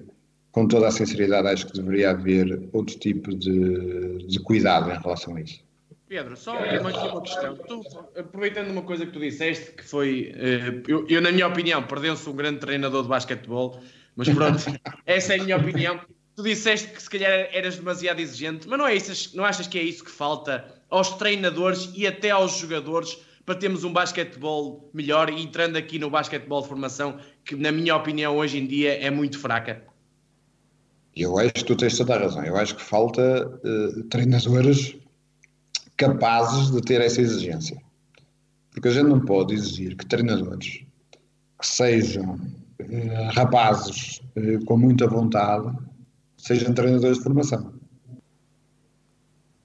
com 0.52 0.68
toda 0.68 0.88
a 0.88 0.92
sinceridade, 0.92 1.48
acho 1.48 1.68
que 1.68 1.74
deveria 1.74 2.12
haver 2.12 2.68
outro 2.74 2.98
tipo 2.98 3.36
de, 3.36 4.26
de 4.26 4.40
cuidado 4.40 4.90
em 4.92 4.98
relação 4.98 5.36
a 5.36 5.42
isso. 5.42 5.64
Pedro, 6.08 6.36
só 6.36 6.58
uma, 6.58 6.90
aqui 6.90 7.08
uma 7.08 7.22
questão. 7.22 7.56
Tu, 7.56 7.82
aproveitando 8.18 8.72
uma 8.72 8.82
coisa 8.82 9.06
que 9.06 9.12
tu 9.12 9.20
disseste, 9.20 9.74
que 9.74 9.84
foi, 9.84 10.34
eh, 10.36 10.82
eu, 10.88 11.06
eu, 11.08 11.22
na 11.22 11.32
minha 11.32 11.48
opinião, 11.48 11.84
perdeu-se 11.84 12.28
um 12.28 12.36
grande 12.36 12.60
treinador 12.60 13.04
de 13.04 13.10
basquetebol, 13.10 13.80
mas 14.16 14.28
pronto, 14.30 14.58
essa 15.06 15.36
é 15.36 15.40
a 15.40 15.44
minha 15.44 15.58
opinião. 15.58 16.00
Tu 16.36 16.44
disseste 16.44 16.88
que 16.90 17.02
se 17.02 17.10
calhar 17.10 17.50
eras 17.52 17.78
demasiado 17.78 18.20
exigente, 18.20 18.68
mas 18.68 18.80
não 18.80 18.88
é 18.88 18.96
isso, 18.96 19.36
não 19.36 19.44
achas 19.44 19.68
que 19.68 19.78
é 19.78 19.84
isso 19.84 20.04
que 20.04 20.12
falta 20.12 20.77
aos 20.90 21.12
treinadores 21.14 21.90
e 21.96 22.08
até 22.08 22.32
aos 22.32 22.58
jogadores 22.58 23.18
para 23.46 23.56
termos 23.56 23.86
um 23.86 23.94
basquetebol 23.94 24.90
melhor 24.94 25.30
e 25.30 25.42
entrando 25.42 25.78
aqui 25.78 25.98
no 25.98 26.10
basquetebol 26.10 26.62
de 26.62 26.68
formação, 26.68 27.18
que 27.46 27.56
na 27.56 27.72
minha 27.72 27.96
opinião 27.96 28.36
hoje 28.36 28.58
em 28.58 28.68
dia 28.68 28.94
é 29.02 29.10
muito 29.10 29.40
fraca? 29.40 29.82
Eu 31.16 31.38
acho 31.40 31.54
que 31.54 31.64
tu 31.64 31.76
tens 31.76 31.98
toda 31.98 32.16
a 32.16 32.20
razão. 32.20 32.44
Eu 32.44 32.58
acho 32.58 32.76
que 32.76 32.82
falta 32.82 33.48
uh, 33.48 34.04
treinadores 34.04 34.96
capazes 35.96 36.72
de 36.72 36.82
ter 36.82 37.02
essa 37.02 37.22
exigência. 37.22 37.82
Porque 38.72 38.90
a 38.90 38.92
gente 38.92 39.08
não 39.08 39.22
pode 39.22 39.54
exigir 39.54 39.96
que 39.96 40.06
treinadores 40.06 40.84
que 41.60 41.66
sejam 41.66 42.36
uh, 42.36 43.32
rapazes 43.32 44.22
uh, 44.36 44.64
com 44.66 44.78
muita 44.78 45.08
vontade 45.08 45.74
sejam 46.38 46.74
treinadores 46.74 47.18
de 47.18 47.24
formação. 47.24 47.74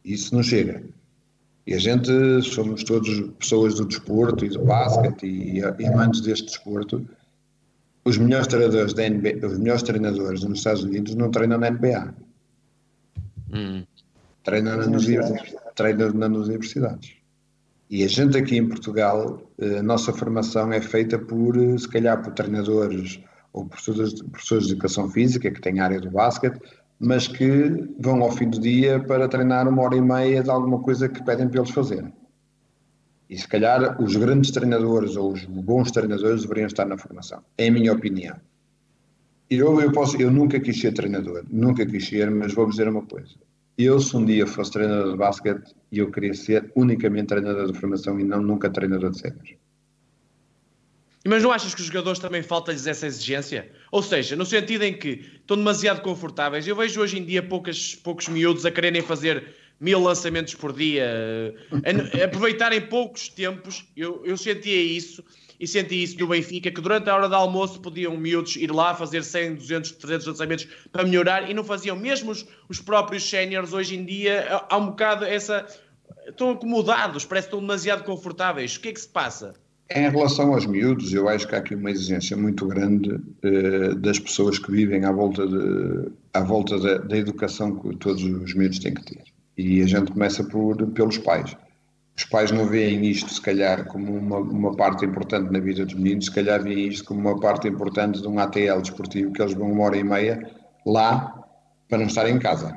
Isso 0.05 0.35
não 0.35 0.43
chega. 0.43 0.83
E 1.66 1.74
a 1.74 1.78
gente 1.78 2.10
somos 2.42 2.82
todos 2.82 3.30
pessoas 3.38 3.74
do 3.74 3.86
desporto 3.86 4.44
e 4.44 4.48
do 4.48 4.64
basquete 4.64 5.26
e, 5.26 5.58
e 5.58 5.86
amantes 5.86 6.20
deste 6.20 6.46
desporto. 6.46 7.06
Os 8.04 8.18
melhores 8.18 8.48
treinadores 8.48 8.92
da 8.94 9.08
NBA, 9.08 9.46
os 9.46 9.58
melhores 9.58 9.82
treinadores 9.82 10.42
nos 10.42 10.58
Estados 10.58 10.82
Unidos 10.82 11.14
não 11.14 11.30
treinam 11.30 11.58
na 11.58 11.70
NBA. 11.70 12.14
Hum. 13.52 13.84
Treinam, 14.42 14.76
nas, 14.76 15.06
treinam 15.76 16.12
nas 16.12 16.48
universidades. 16.48 17.14
E 17.88 18.02
a 18.02 18.08
gente 18.08 18.36
aqui 18.36 18.56
em 18.56 18.66
Portugal, 18.66 19.40
eh, 19.58 19.78
a 19.78 19.82
nossa 19.82 20.12
formação 20.12 20.72
é 20.72 20.80
feita 20.80 21.18
por, 21.18 21.56
eh, 21.56 21.78
se 21.78 21.86
calhar, 21.86 22.20
por 22.22 22.32
treinadores 22.32 23.20
ou 23.52 23.66
professores, 23.66 24.20
professores 24.22 24.66
de 24.66 24.72
educação 24.72 25.10
física 25.10 25.50
que 25.50 25.60
têm 25.60 25.78
a 25.78 25.84
área 25.84 26.00
do 26.00 26.10
basquete, 26.10 26.58
mas 27.03 27.26
que 27.26 27.88
vão 27.98 28.22
ao 28.22 28.30
fim 28.30 28.48
do 28.48 28.61
dia 28.61 29.00
para 29.00 29.26
treinar 29.26 29.66
uma 29.66 29.82
hora 29.82 29.96
e 29.96 30.00
meia 30.00 30.40
de 30.40 30.48
alguma 30.48 30.78
coisa 30.78 31.09
que 31.09 31.20
pedem 31.24 31.48
para 31.48 31.59
eles 31.59 31.72
fazerem. 31.72 32.12
E 33.28 33.36
se 33.36 33.48
calhar 33.48 34.00
os 34.00 34.14
grandes 34.14 34.53
treinadores 34.53 35.16
ou 35.16 35.32
os 35.32 35.44
bons 35.44 35.90
treinadores 35.90 36.42
deveriam 36.42 36.68
estar 36.68 36.84
na 36.84 36.96
formação. 36.96 37.42
É 37.59 37.66
a 37.66 37.72
minha 37.72 37.92
opinião. 37.92 38.36
Eu, 39.50 39.80
eu, 39.80 39.90
posso, 39.90 40.16
eu 40.16 40.30
nunca 40.30 40.61
quis 40.61 40.80
ser 40.80 40.92
treinador, 40.92 41.44
nunca 41.50 41.84
quis 41.84 42.07
ser, 42.07 42.30
mas 42.30 42.55
vou 42.55 42.70
dizer 42.70 42.86
uma 42.88 43.03
coisa. 43.03 43.34
Eu, 43.76 43.98
se 43.98 44.16
um 44.16 44.24
dia 44.24 44.46
fosse 44.46 44.70
treinador 44.70 45.11
de 45.12 45.18
basquete, 45.18 45.74
eu 45.90 46.09
queria 46.11 46.34
ser 46.34 46.70
unicamente 46.76 47.26
treinador 47.26 47.72
de 47.72 47.78
formação 47.78 48.20
e 48.20 48.22
não 48.22 48.40
nunca 48.40 48.70
treinador 48.70 49.11
de 49.11 49.18
séniores. 49.18 49.57
Mas 51.25 51.43
não 51.43 51.53
achas 51.53 51.75
que 51.75 51.81
os 51.81 51.87
jogadores 51.87 52.18
também 52.18 52.43
falta-lhes 52.43 52.87
essa 52.87 53.07
exigência? 53.07 53.70
Ou 53.93 54.03
seja, 54.03 54.35
no 54.35 54.45
sentido 54.45 54.83
em 54.83 54.93
que 54.93 55.25
estão 55.41 55.57
demasiado 55.57 56.01
confortáveis. 56.03 56.66
Eu 56.66 56.75
vejo 56.75 57.01
hoje 57.01 57.18
em 57.18 57.25
dia 57.25 57.43
poucos 57.43 58.29
miúdos 58.29 58.66
a 58.66 58.70
quererem 58.70 59.03
fazer 59.03 59.55
mil 59.79 60.01
lançamentos 60.01 60.55
por 60.55 60.73
dia, 60.73 61.55
a, 61.73 62.23
a 62.23 62.25
aproveitarem 62.25 62.81
poucos 62.81 63.29
tempos. 63.29 63.85
Eu, 63.97 64.23
eu 64.25 64.37
sentia 64.37 64.81
isso 64.81 65.25
e 65.59 65.66
senti 65.66 66.03
isso 66.03 66.16
do 66.16 66.27
Benfica, 66.27 66.73
que 66.73 66.81
durante 66.81 67.09
a 67.09 67.14
hora 67.14 67.29
do 67.29 67.37
almoço 67.37 67.81
podiam 67.81 68.16
miúdos 68.16 68.57
ir 68.57 68.73
lá 68.73 68.95
fazer 68.95 69.23
100, 69.23 69.57
200, 69.57 69.93
300 69.93 70.27
lançamentos 70.27 70.66
para 70.91 71.05
melhorar 71.05 71.49
e 71.49 71.55
não 71.55 71.62
faziam. 71.62 71.97
Mesmo 71.97 72.33
os, 72.33 72.45
os 72.68 72.81
próprios 72.81 73.29
séniores 73.29 73.73
hoje 73.73 73.97
em 73.97 74.05
dia, 74.05 74.64
há 74.68 74.77
um 74.77 74.87
bocado 74.87 75.25
essa... 75.25 75.66
Estão 76.27 76.51
acomodados, 76.51 77.25
parece 77.25 77.47
que 77.47 77.55
estão 77.55 77.61
demasiado 77.61 78.05
confortáveis. 78.05 78.77
O 78.77 78.81
que 78.81 78.89
é 78.89 78.93
que 78.93 79.01
se 79.01 79.09
passa? 79.09 79.55
Em 79.91 80.09
relação 80.09 80.55
aos 80.55 80.64
miúdos, 80.64 81.12
eu 81.12 81.28
acho 81.28 81.47
que 81.47 81.55
há 81.55 81.59
aqui 81.59 81.74
uma 81.74 81.91
exigência 81.91 82.37
muito 82.37 82.66
grande 82.66 83.11
uh, 83.12 83.95
das 83.97 84.18
pessoas 84.18 84.59
que 84.59 84.70
vivem 84.70 85.05
à 85.05 85.12
volta, 85.12 85.47
de, 85.47 86.11
à 86.33 86.41
volta 86.41 86.78
da, 86.78 86.99
da, 86.99 87.16
educação 87.16 87.76
que 87.76 87.97
todos 87.97 88.22
os 88.22 88.55
miúdos 88.55 88.78
têm 88.78 88.95
que 88.95 89.05
ter. 89.05 89.24
E 89.59 89.83
a 89.83 89.87
gente 89.87 90.12
começa 90.12 90.43
por, 90.45 90.76
pelos 90.93 91.18
pais. 91.18 91.55
Os 92.16 92.24
pais 92.24 92.51
não 92.51 92.66
veem 92.66 93.05
isto, 93.07 93.33
se 93.33 93.41
calhar, 93.41 93.87
como 93.87 94.16
uma, 94.16 94.39
uma 94.39 94.74
parte 94.74 95.05
importante 95.05 95.51
na 95.51 95.59
vida 95.59 95.85
dos 95.85 95.95
meninos, 95.95 96.26
se 96.26 96.30
calhar 96.30 96.62
veem 96.62 96.89
isto 96.89 97.05
como 97.05 97.20
uma 97.20 97.39
parte 97.39 97.68
importante 97.68 98.20
de 98.20 98.28
um 98.28 98.39
ATL 98.39 98.80
desportivo, 98.80 99.33
que 99.33 99.43
eles 99.43 99.55
vão 99.55 99.72
uma 99.72 99.85
hora 99.85 99.97
e 99.97 100.05
meia 100.05 100.51
lá 100.87 101.43
para 101.89 101.99
não 101.99 102.07
estar 102.07 102.28
em 102.28 102.39
casa. 102.39 102.74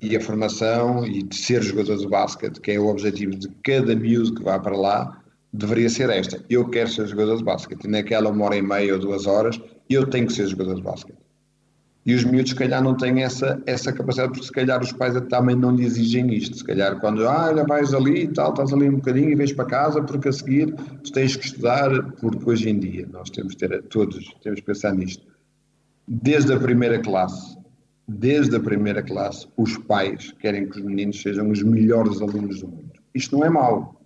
E 0.00 0.16
a 0.16 0.20
formação 0.20 1.06
e 1.06 1.22
de 1.22 1.36
ser 1.36 1.62
jogador 1.62 1.96
de 1.96 2.08
basquete, 2.08 2.60
que 2.60 2.72
é 2.72 2.80
o 2.80 2.88
objetivo 2.88 3.36
de 3.36 3.48
cada 3.62 3.94
miúdo 3.94 4.34
que 4.34 4.42
vá 4.42 4.58
para 4.58 4.76
lá, 4.76 5.21
deveria 5.52 5.88
ser 5.88 6.08
esta. 6.10 6.42
Eu 6.48 6.68
quero 6.68 6.88
ser 6.88 7.06
jogador 7.06 7.36
de 7.36 7.44
basquete. 7.44 7.84
E 7.84 7.88
naquela 7.88 8.30
uma 8.30 8.46
hora 8.46 8.56
e 8.56 8.62
meia 8.62 8.94
ou 8.94 9.00
duas 9.00 9.26
horas, 9.26 9.60
eu 9.88 10.06
tenho 10.06 10.26
que 10.26 10.32
ser 10.32 10.46
jogador 10.46 10.76
de 10.76 10.82
basquete. 10.82 11.18
E 12.04 12.14
os 12.14 12.24
miúdos, 12.24 12.50
se 12.50 12.56
calhar, 12.56 12.82
não 12.82 12.96
têm 12.96 13.22
essa, 13.22 13.62
essa 13.64 13.92
capacidade, 13.92 14.32
porque 14.32 14.46
se 14.46 14.52
calhar 14.52 14.82
os 14.82 14.92
pais 14.92 15.14
também 15.28 15.54
não 15.54 15.76
lhe 15.76 15.84
exigem 15.84 16.34
isto. 16.34 16.56
Se 16.56 16.64
calhar, 16.64 16.98
quando, 16.98 17.26
ah, 17.28 17.52
vais 17.68 17.94
ali 17.94 18.24
e 18.24 18.28
tal, 18.28 18.50
estás 18.50 18.72
ali 18.72 18.88
um 18.88 18.96
bocadinho 18.96 19.30
e 19.30 19.36
vais 19.36 19.52
para 19.52 19.66
casa, 19.66 20.02
porque 20.02 20.28
a 20.28 20.32
seguir 20.32 20.74
tu 21.04 21.12
tens 21.12 21.36
que 21.36 21.46
estudar, 21.46 21.90
porque 22.20 22.50
hoje 22.50 22.70
em 22.70 22.78
dia 22.80 23.08
nós 23.12 23.30
temos 23.30 23.54
que 23.54 23.68
ter, 23.68 23.82
todos, 23.84 24.34
temos 24.42 24.58
que 24.58 24.66
pensar 24.66 24.92
nisto. 24.94 25.24
Desde 26.08 26.52
a 26.52 26.58
primeira 26.58 26.98
classe, 26.98 27.56
desde 28.08 28.56
a 28.56 28.60
primeira 28.60 29.00
classe, 29.00 29.46
os 29.56 29.78
pais 29.78 30.32
querem 30.40 30.68
que 30.68 30.80
os 30.80 30.84
meninos 30.84 31.22
sejam 31.22 31.48
os 31.50 31.62
melhores 31.62 32.20
alunos 32.20 32.60
do 32.62 32.66
mundo. 32.66 32.90
Isto 33.14 33.38
não 33.38 33.44
é 33.44 33.50
mau. 33.50 34.01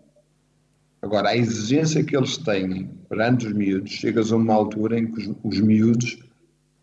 Agora, 1.03 1.31
a 1.31 1.37
exigência 1.37 2.03
que 2.03 2.17
eles 2.17 2.37
têm 2.39 2.91
perante 3.09 3.47
os 3.47 3.53
miúdos, 3.53 3.93
chegas 3.93 4.33
a 4.33 4.37
uma 4.37 4.55
altura 4.55 4.99
em 4.99 5.13
que 5.13 5.21
os, 5.21 5.37
os 5.45 5.61
miúdos 5.61 6.19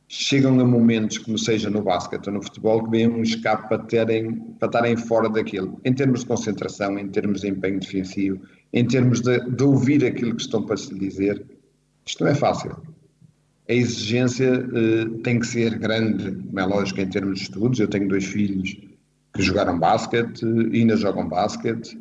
chegam 0.07 0.59
a 0.59 0.63
momentos, 0.65 1.17
como 1.17 1.39
seja 1.39 1.69
no 1.69 1.81
basquete 1.81 2.27
ou 2.27 2.33
no 2.33 2.43
futebol, 2.43 2.83
que 2.83 2.91
vêm 2.91 3.07
um 3.07 3.23
escape 3.23 3.67
para, 3.67 3.79
terem, 3.79 4.35
para 4.59 4.67
estarem 4.67 4.95
fora 4.95 5.27
daquilo, 5.27 5.79
em 5.83 5.91
termos 5.91 6.19
de 6.19 6.27
concentração, 6.27 6.99
em 6.99 7.07
termos 7.09 7.41
de 7.41 7.47
empenho 7.47 7.79
defensivo, 7.79 8.39
em 8.71 8.85
termos 8.85 9.21
de, 9.21 9.39
de 9.39 9.63
ouvir 9.63 10.05
aquilo 10.05 10.35
que 10.35 10.41
estão 10.43 10.63
para 10.65 10.77
se 10.77 10.93
dizer. 10.93 11.43
Isto 12.05 12.23
não 12.23 12.31
é 12.31 12.35
fácil. 12.35 12.77
A 13.67 13.73
exigência 13.73 14.59
uh, 14.59 15.17
tem 15.19 15.39
que 15.39 15.47
ser 15.47 15.79
grande, 15.79 16.31
como 16.31 16.59
é 16.59 16.65
lógico, 16.65 17.01
em 17.01 17.09
termos 17.09 17.39
de 17.39 17.45
estudos. 17.45 17.79
Eu 17.79 17.87
tenho 17.87 18.07
dois 18.07 18.25
filhos 18.25 18.77
que 19.33 19.41
jogaram 19.41 19.79
basquete, 19.79 20.45
ainda 20.45 20.95
jogam 20.95 21.27
basquete, 21.27 21.97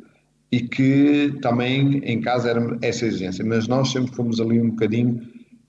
e 0.53 0.61
que 0.61 1.33
também 1.41 1.97
em 2.03 2.21
casa 2.21 2.51
era 2.51 2.77
essa 2.83 3.07
exigência, 3.07 3.43
mas 3.43 3.67
nós 3.67 3.91
sempre 3.91 4.15
fomos 4.15 4.39
ali 4.39 4.61
um 4.61 4.69
bocadinho, 4.69 5.19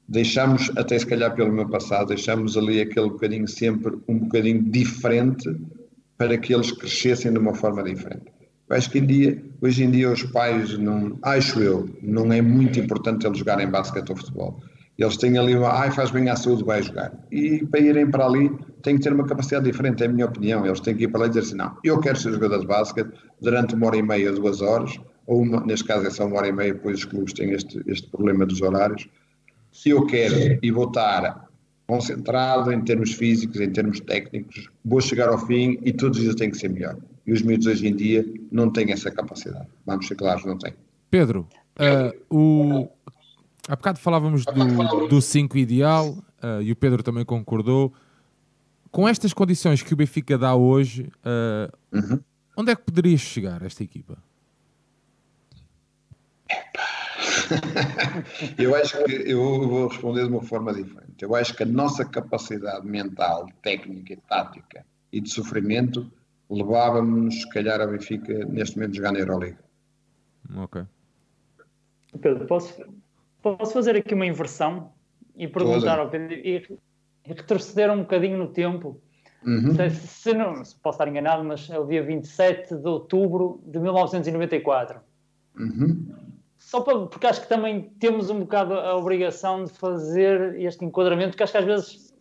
deixamos, 0.06 0.70
até 0.76 0.98
se 0.98 1.06
calhar 1.06 1.34
pelo 1.34 1.50
meu 1.50 1.66
passado, 1.70 2.08
deixamos 2.08 2.54
ali 2.54 2.82
aquele 2.82 3.08
bocadinho 3.08 3.48
sempre 3.48 3.96
um 4.06 4.18
bocadinho 4.18 4.62
diferente 4.62 5.48
para 6.18 6.36
que 6.36 6.52
eles 6.52 6.70
crescessem 6.70 7.32
de 7.32 7.38
uma 7.38 7.54
forma 7.54 7.82
diferente. 7.82 8.26
Acho 8.68 8.90
que 8.90 8.98
em 8.98 9.06
dia, 9.06 9.42
hoje 9.62 9.84
em 9.84 9.90
dia 9.90 10.12
os 10.12 10.22
pais, 10.22 10.76
não, 10.76 11.18
acho 11.22 11.60
eu, 11.60 11.88
não 12.02 12.30
é 12.30 12.42
muito 12.42 12.78
importante 12.78 13.26
eles 13.26 13.38
jogarem 13.38 13.66
basquete 13.66 14.10
ou 14.10 14.16
futebol. 14.16 14.60
Eles 14.96 15.16
têm 15.16 15.36
ali 15.36 15.56
uma, 15.56 15.70
ai, 15.70 15.90
faz 15.90 16.10
bem 16.10 16.28
à 16.28 16.36
saúde, 16.36 16.62
vai 16.62 16.82
jogar. 16.82 17.12
E 17.30 17.66
para 17.66 17.80
irem 17.80 18.08
para 18.10 18.26
ali, 18.26 18.48
têm 18.82 18.96
que 18.96 19.02
ter 19.02 19.12
uma 19.12 19.26
capacidade 19.26 19.64
diferente, 19.64 20.02
é 20.02 20.06
a 20.06 20.08
minha 20.08 20.26
opinião. 20.26 20.64
Eles 20.64 20.80
têm 20.80 20.96
que 20.96 21.04
ir 21.04 21.08
para 21.08 21.20
lá 21.20 21.26
e 21.26 21.28
dizer 21.30 21.40
assim: 21.40 21.56
não, 21.56 21.76
eu 21.82 21.98
quero 21.98 22.16
ser 22.16 22.32
jogador 22.32 22.60
de 22.60 22.66
basquete 22.66 23.10
durante 23.40 23.74
uma 23.74 23.86
hora 23.86 23.96
e 23.96 24.02
meia, 24.02 24.32
duas 24.32 24.60
horas, 24.60 24.96
ou 25.26 25.42
uma, 25.42 25.60
neste 25.64 25.86
caso 25.86 26.06
é 26.06 26.10
só 26.10 26.26
uma 26.26 26.36
hora 26.36 26.48
e 26.48 26.52
meia, 26.52 26.74
pois 26.74 26.98
os 27.00 27.04
clubes 27.04 27.32
têm 27.32 27.50
este, 27.50 27.82
este 27.86 28.08
problema 28.08 28.46
dos 28.46 28.62
horários. 28.62 29.08
Se 29.72 29.90
eu 29.90 30.06
quero 30.06 30.60
e 30.62 30.70
vou 30.70 30.86
estar 30.86 31.48
concentrado 31.86 32.72
em 32.72 32.80
termos 32.80 33.12
físicos, 33.12 33.60
em 33.60 33.70
termos 33.70 34.00
técnicos, 34.00 34.70
vou 34.84 35.00
chegar 35.00 35.28
ao 35.28 35.38
fim 35.38 35.78
e 35.82 35.92
todos 35.92 36.18
os 36.18 36.24
dias 36.24 36.36
tem 36.36 36.50
que 36.50 36.56
ser 36.56 36.68
melhor. 36.68 36.96
E 37.26 37.32
os 37.32 37.42
miúdos 37.42 37.66
hoje 37.66 37.88
em 37.88 37.96
dia 37.96 38.24
não 38.52 38.70
têm 38.70 38.92
essa 38.92 39.10
capacidade. 39.10 39.66
Vamos 39.84 40.06
ser 40.06 40.14
claros, 40.14 40.44
não 40.44 40.58
têm. 40.58 40.74
Pedro, 41.10 41.48
uh, 41.78 42.34
o, 42.34 42.88
Há 43.68 43.76
bocado 43.76 43.98
falávamos 43.98 44.44
do 45.08 45.20
5 45.20 45.56
ideal 45.56 46.10
uh, 46.10 46.62
e 46.62 46.70
o 46.70 46.76
Pedro 46.76 47.02
também 47.02 47.24
concordou. 47.24 47.92
Com 48.90 49.08
estas 49.08 49.32
condições 49.32 49.82
que 49.82 49.92
o 49.92 49.96
Benfica 49.96 50.36
dá 50.36 50.54
hoje, 50.54 51.10
uh, 51.24 51.96
uhum. 51.96 52.20
onde 52.56 52.70
é 52.70 52.76
que 52.76 52.82
poderia 52.82 53.16
chegar 53.16 53.62
esta 53.62 53.82
equipa? 53.82 54.18
eu 58.58 58.74
acho 58.74 59.02
que 59.04 59.12
eu 59.12 59.68
vou 59.68 59.88
responder 59.88 60.26
de 60.26 60.28
uma 60.28 60.42
forma 60.42 60.72
diferente. 60.72 61.22
Eu 61.22 61.34
acho 61.34 61.54
que 61.54 61.62
a 61.62 61.66
nossa 61.66 62.04
capacidade 62.04 62.86
mental, 62.86 63.48
técnica 63.62 64.12
e 64.12 64.16
tática 64.16 64.84
e 65.12 65.20
de 65.20 65.30
sofrimento 65.30 66.10
levava-nos, 66.50 67.40
se 67.40 67.48
calhar, 67.50 67.80
a 67.80 67.86
Benfica 67.86 68.44
neste 68.46 68.76
momento 68.76 68.96
jogar 68.96 69.12
na 69.12 69.20
Euroliga. 69.20 69.58
Ok. 70.56 70.82
Pedro, 72.20 72.46
posso, 72.46 72.74
Posso 73.44 73.74
fazer 73.74 73.94
aqui 73.94 74.14
uma 74.14 74.24
inversão 74.24 74.90
e 75.36 75.46
perguntar 75.46 75.98
ao 75.98 76.08
Pedro 76.08 76.32
e, 76.32 76.66
retroceder 77.24 77.90
um 77.92 77.98
bocadinho 77.98 78.38
no 78.38 78.48
tempo. 78.48 78.98
Uhum. 79.44 79.74
Se, 79.74 79.90
se, 79.90 80.32
não, 80.32 80.64
se 80.64 80.74
posso 80.76 80.96
estar 80.96 81.06
enganado, 81.06 81.44
mas 81.44 81.68
é 81.68 81.78
o 81.78 81.84
dia 81.84 82.02
27 82.02 82.74
de 82.74 82.88
outubro 82.88 83.60
de 83.66 83.78
1994. 83.78 84.98
Uhum. 85.58 86.06
Só 86.56 86.80
para, 86.80 87.06
porque 87.06 87.26
acho 87.26 87.42
que 87.42 87.48
também 87.48 87.82
temos 88.00 88.30
um 88.30 88.40
bocado 88.40 88.72
a 88.72 88.96
obrigação 88.96 89.64
de 89.64 89.72
fazer 89.72 90.58
este 90.58 90.82
enquadramento, 90.82 91.32
porque 91.32 91.42
acho 91.42 91.52
que 91.52 91.58
às 91.58 91.64
vezes, 91.66 92.14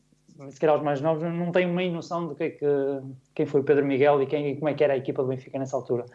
se 0.49 0.59
calhar 0.59 0.75
os 0.75 0.83
mais 0.83 0.99
novos, 0.99 1.23
não 1.23 1.53
têm 1.53 1.67
meio 1.67 1.93
noção 1.93 2.27
do 2.27 2.35
que 2.35 2.43
é 2.43 2.49
que, 2.49 2.65
quem 3.33 3.45
foi 3.45 3.61
o 3.61 3.63
Pedro 3.63 3.85
Miguel 3.85 4.21
e, 4.21 4.25
quem, 4.25 4.49
e 4.49 4.55
como 4.57 4.67
é 4.67 4.73
que 4.73 4.83
era 4.83 4.91
a 4.91 4.97
equipa 4.97 5.23
do 5.23 5.29
Benfica 5.29 5.57
nessa 5.57 5.77
altura. 5.77 6.05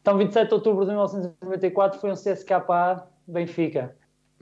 Então, 0.00 0.16
27 0.16 0.48
de 0.48 0.54
outubro 0.54 0.86
de 0.86 0.92
1994 0.92 2.00
foi 2.00 2.10
um 2.10 2.14
CSKA 2.14 3.06
Benfica 3.26 3.94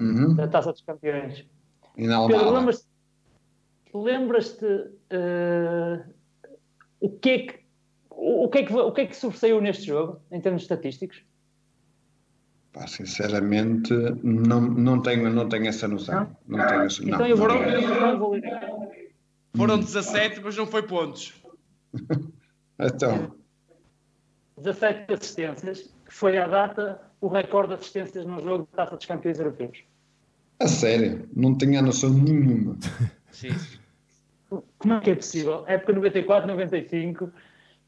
uhum. 0.02 0.34
da 0.34 0.48
Taça 0.48 0.72
dos 0.72 0.82
Campeões. 0.82 1.46
Pedro, 1.94 2.50
lembras-te 2.52 2.92
lembras 3.94 4.58
uh, 4.62 6.02
o, 7.00 7.10
que 7.10 7.30
é 7.30 7.38
que, 7.38 7.60
o, 8.10 8.48
que 8.48 8.58
é 8.58 8.62
que, 8.64 8.74
o 8.74 8.92
que 8.92 9.00
é 9.02 9.06
que 9.06 9.16
sobressaiu 9.16 9.60
neste 9.60 9.86
jogo, 9.86 10.20
em 10.30 10.40
termos 10.40 10.62
estatísticos? 10.62 11.22
Pá, 12.72 12.86
sinceramente, 12.86 13.92
não, 14.22 14.60
não, 14.62 15.02
tenho, 15.02 15.28
não 15.30 15.48
tenho 15.48 15.66
essa 15.66 15.86
noção. 15.86 16.34
Não, 16.46 16.58
não 16.58 16.66
tenho 16.66 16.82
essa, 16.82 17.02
então 17.04 17.18
não, 17.18 17.26
eu 17.26 17.36
vou, 17.36 17.48
não 17.48 18.18
vou 18.18 18.40
Foram 19.54 19.78
17, 19.78 20.40
mas 20.40 20.56
não 20.56 20.66
foi 20.66 20.82
pontos. 20.82 21.34
então. 22.80 23.34
17 24.56 25.12
assistências, 25.12 25.94
que 26.06 26.14
foi 26.14 26.38
a 26.38 26.46
data 26.46 27.00
o 27.20 27.28
recorde 27.28 27.68
de 27.68 27.74
assistências 27.74 28.24
no 28.24 28.40
jogo 28.40 28.68
da 28.72 28.84
Taça 28.84 28.96
dos 28.96 29.06
Campeões 29.06 29.38
Europeus. 29.38 29.84
A 30.62 30.68
sério? 30.68 31.28
Não 31.34 31.58
tinha 31.58 31.82
noção 31.82 32.10
nenhuma. 32.10 32.76
Sim. 33.32 33.48
Como 34.78 34.94
é 34.94 35.00
que 35.00 35.10
é 35.10 35.14
possível? 35.16 35.64
Época 35.66 35.92
94-95, 35.94 37.32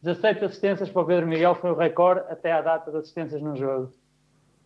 17 0.02 0.44
assistências 0.44 0.90
para 0.90 1.02
o 1.02 1.06
Pedro 1.06 1.28
Miguel 1.28 1.54
foi 1.54 1.70
o 1.70 1.76
recorde 1.76 2.20
até 2.28 2.50
à 2.50 2.60
data 2.62 2.90
de 2.90 2.96
assistências 2.96 3.40
no 3.40 3.54
jogo. 3.54 3.92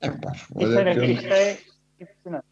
É 0.01 0.11
pá, 0.11 0.33
Isso, 0.33 0.79
é, 0.79 0.95
que... 0.95 1.05
isto 1.05 1.27
é 1.27 1.59
impressionante. 2.01 2.47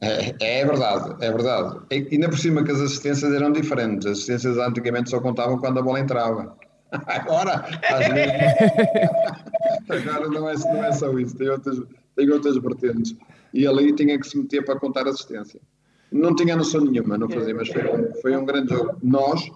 É, 0.00 0.60
é 0.60 0.64
verdade, 0.64 1.24
é 1.24 1.32
verdade. 1.32 1.80
E 1.90 2.08
ainda 2.12 2.28
por 2.30 2.38
cima 2.38 2.64
que 2.64 2.70
as 2.70 2.80
assistências 2.80 3.34
eram 3.34 3.52
diferentes. 3.52 4.06
As 4.06 4.12
assistências 4.12 4.56
antigamente 4.56 5.10
só 5.10 5.20
contavam 5.20 5.58
quando 5.58 5.80
a 5.80 5.82
bola 5.82 6.00
entrava. 6.00 6.56
Agora, 7.06 7.66
às 7.90 8.08
vezes, 8.08 10.06
agora 10.06 10.28
não, 10.28 10.48
é, 10.48 10.54
não 10.54 10.84
é 10.84 10.92
só 10.92 11.12
isso, 11.18 11.36
tem 11.36 11.48
outras, 11.48 11.82
tem 12.14 12.30
outras 12.30 12.56
vertentes. 12.56 13.16
E 13.52 13.66
ali 13.66 13.94
tinha 13.94 14.18
que 14.18 14.26
se 14.26 14.36
meter 14.38 14.64
para 14.64 14.78
contar 14.78 15.06
assistência. 15.06 15.60
Não 16.10 16.34
tinha 16.34 16.56
noção 16.56 16.82
nenhuma, 16.82 17.18
não 17.18 17.28
fazia, 17.28 17.54
mas 17.54 17.68
foi, 17.68 17.82
foi 18.22 18.36
um 18.36 18.44
grande 18.44 18.72
jogo. 18.72 18.96
Nós, 19.02 19.50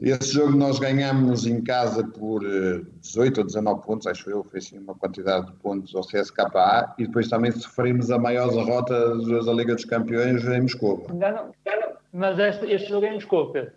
esse 0.00 0.32
jogo 0.32 0.56
nós 0.56 0.78
ganhamos 0.78 1.46
em 1.46 1.62
casa 1.62 2.02
por 2.04 2.40
18 2.40 3.36
eh, 3.36 3.40
ou 3.40 3.46
19 3.46 3.82
pontos, 3.82 4.06
acho 4.06 4.30
eu, 4.30 4.42
foi 4.44 4.58
assim 4.58 4.78
uma 4.78 4.94
quantidade 4.94 5.46
de 5.46 5.52
pontos 5.54 5.94
ao 5.94 6.02
CSKA 6.02 6.94
e 6.98 7.06
depois 7.06 7.28
também 7.28 7.52
sofremos 7.52 8.10
a 8.10 8.18
maior 8.18 8.48
derrota 8.50 9.18
da 9.44 9.52
Liga 9.52 9.74
dos 9.74 9.84
Campeões 9.84 10.44
em 10.44 10.62
Moscou. 10.62 11.06
Mas 12.12 12.38
este, 12.38 12.66
este 12.72 12.88
jogo 12.88 13.06
é 13.06 13.10
em 13.10 13.14
Moscou, 13.14 13.52
Pedro. 13.52 13.72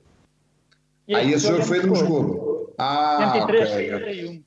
ah, 1.13 1.23
esse 1.23 1.47
jogo, 1.47 1.57
jogo 1.57 1.67
foi 1.67 1.79
de 1.81 1.87
Moscou. 1.87 2.73
Ah, 2.77 3.33
73, 3.47 4.41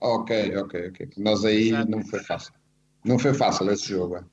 ok, 0.00 0.56
ok, 0.56 0.56
ok, 0.58 0.88
ok. 0.88 1.08
Nós 1.16 1.44
aí 1.44 1.68
Exato. 1.68 1.90
não 1.90 2.02
foi 2.04 2.20
fácil. 2.20 2.52
Não 3.04 3.18
foi 3.18 3.34
fácil 3.34 3.70
esse 3.70 3.88
jogo. 3.88 4.24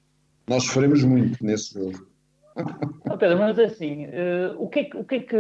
Nós 0.48 0.64
sofremos 0.64 1.04
muito 1.04 1.44
nesse 1.44 1.74
jogo. 1.74 2.08
Oh, 3.10 3.18
Pedro, 3.18 3.38
mas 3.38 3.60
assim, 3.60 4.06
uh, 4.06 4.56
o, 4.58 4.68
que 4.68 4.80
é 4.80 4.84
que, 4.86 4.98
o 4.98 5.04
que 5.04 5.16
é 5.16 5.20
que 5.20 5.36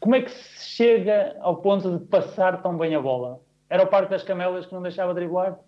como 0.00 0.14
é 0.14 0.22
que 0.22 0.30
se 0.30 0.64
chega 0.64 1.36
ao 1.40 1.56
ponto 1.56 1.98
de 1.98 2.04
passar 2.06 2.62
tão 2.62 2.76
bem 2.78 2.94
a 2.94 3.00
bola? 3.00 3.40
Era 3.68 3.82
o 3.82 3.86
Parque 3.88 4.10
das 4.10 4.22
Camelas 4.22 4.66
que 4.66 4.72
não 4.72 4.82
deixava 4.82 5.12
driblar? 5.12 5.58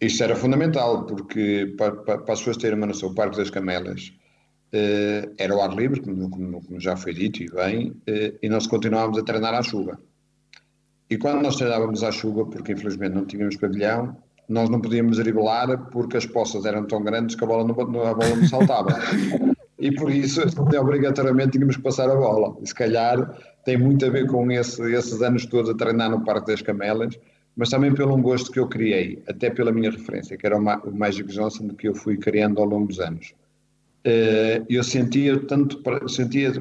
Isto 0.00 0.24
era 0.24 0.36
fundamental, 0.36 1.04
porque 1.04 1.74
para, 1.76 1.92
para, 1.96 2.18
para 2.18 2.32
as 2.32 2.38
pessoas 2.38 2.56
terem 2.56 2.78
uma 2.78 2.86
noção, 2.86 3.10
o 3.10 3.14
Parque 3.14 3.36
das 3.36 3.50
Camelas 3.50 4.12
eh, 4.72 5.28
era 5.36 5.54
o 5.54 5.60
ar 5.60 5.74
livre, 5.74 6.00
como, 6.00 6.30
como, 6.30 6.64
como, 6.64 6.80
já 6.80 6.96
foi 6.96 7.12
dito 7.12 7.42
e 7.42 7.50
bem, 7.50 8.00
eh, 8.06 8.34
e 8.42 8.48
nós 8.48 8.66
continuávamos 8.66 9.18
a 9.18 9.24
treinar 9.24 9.54
à 9.54 9.62
chuva. 9.62 10.00
E 11.10 11.18
quando 11.18 11.42
nós 11.42 11.56
treinávamos 11.56 12.04
à 12.04 12.12
chuva, 12.12 12.46
porque 12.46 12.72
infelizmente 12.72 13.12
não 13.12 13.26
tínhamos 13.26 13.56
pavilhão, 13.56 14.16
nós 14.50 14.68
não 14.68 14.80
podíamos 14.80 15.16
driblar 15.18 15.90
porque 15.90 16.16
as 16.16 16.26
poças 16.26 16.64
eram 16.64 16.84
tão 16.84 17.02
grandes 17.02 17.36
que 17.36 17.44
a 17.44 17.46
bola 17.46 17.64
não, 17.64 17.72
a 17.80 18.14
bola 18.14 18.36
não 18.36 18.48
saltava. 18.48 18.98
e 19.78 19.92
por 19.94 20.10
isso 20.10 20.42
obrigatoriamente 20.78 21.52
tínhamos 21.52 21.76
que 21.76 21.82
passar 21.82 22.10
a 22.10 22.16
bola. 22.16 22.56
E 22.60 22.66
se 22.66 22.74
calhar 22.74 23.32
tem 23.64 23.78
muito 23.78 24.04
a 24.04 24.10
ver 24.10 24.26
com 24.26 24.50
esse, 24.50 24.82
esses 24.92 25.22
anos 25.22 25.46
todos 25.46 25.70
a 25.70 25.74
treinar 25.74 26.10
no 26.10 26.24
Parque 26.24 26.48
das 26.48 26.62
Camelas, 26.62 27.16
mas 27.56 27.70
também 27.70 27.94
pelo 27.94 28.16
um 28.16 28.22
gosto 28.22 28.50
que 28.50 28.58
eu 28.58 28.66
criei, 28.66 29.22
até 29.28 29.50
pela 29.50 29.70
minha 29.70 29.90
referência, 29.90 30.36
que 30.36 30.44
era 30.44 30.58
o 30.58 30.92
Magic 30.92 31.28
Johnson, 31.28 31.68
que 31.68 31.88
eu 31.88 31.94
fui 31.94 32.16
criando 32.16 32.60
ao 32.60 32.66
longo 32.66 32.88
dos 32.88 32.98
anos. 32.98 33.34
Eh, 34.04 34.62
eu 34.68 34.82
sentia 34.82 35.38
tanto, 35.46 35.80
sentia 36.08 36.52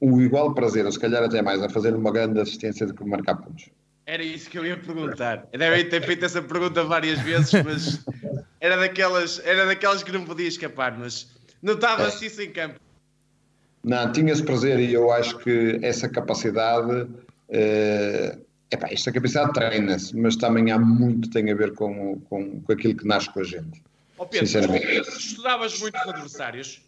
o 0.00 0.20
igual 0.20 0.54
prazer, 0.54 0.86
ou 0.86 0.92
se 0.92 0.98
calhar 0.98 1.22
até 1.22 1.42
mais, 1.42 1.62
a 1.62 1.68
fazer 1.68 1.94
uma 1.94 2.10
grande 2.10 2.40
assistência 2.40 2.86
do 2.86 2.94
que 2.94 3.04
marcar 3.04 3.36
pontos. 3.36 3.70
Era 4.10 4.24
isso 4.24 4.50
que 4.50 4.58
eu 4.58 4.66
ia 4.66 4.76
perguntar. 4.76 5.46
Devem 5.52 5.88
ter 5.88 6.04
feito 6.04 6.24
essa 6.24 6.42
pergunta 6.42 6.82
várias 6.82 7.20
vezes, 7.20 7.52
mas 7.64 8.04
era 8.60 8.76
daquelas, 8.76 9.40
era 9.44 9.66
daquelas 9.66 10.02
que 10.02 10.10
não 10.10 10.24
podia 10.24 10.48
escapar, 10.48 10.98
mas 10.98 11.28
Notava-se 11.62 12.26
isso 12.26 12.42
em 12.42 12.50
campo. 12.50 12.80
Não, 13.84 14.10
tinha 14.12 14.32
esse 14.32 14.42
prazer 14.42 14.78
e 14.78 14.92
eu 14.92 15.10
acho 15.10 15.38
que 15.38 15.78
essa 15.82 16.08
capacidade. 16.08 17.02
Uh, 17.48 18.40
epá, 18.70 18.88
esta 18.90 19.12
capacidade 19.12 19.52
treina-se, 19.52 20.16
mas 20.16 20.36
também 20.36 20.70
há 20.70 20.78
muito 20.78 21.28
tem 21.30 21.50
a 21.50 21.54
ver 21.54 21.74
com, 21.74 22.20
com, 22.20 22.60
com 22.60 22.72
aquilo 22.72 22.96
que 22.96 23.06
nasce 23.06 23.30
com 23.30 23.40
a 23.40 23.44
gente. 23.44 23.82
Oh 24.16 24.26
Pedro, 24.26 24.46
sinceramente. 24.46 25.08
estudavas 25.08 25.78
muito 25.80 25.96
os 25.96 26.08
adversários? 26.08 26.82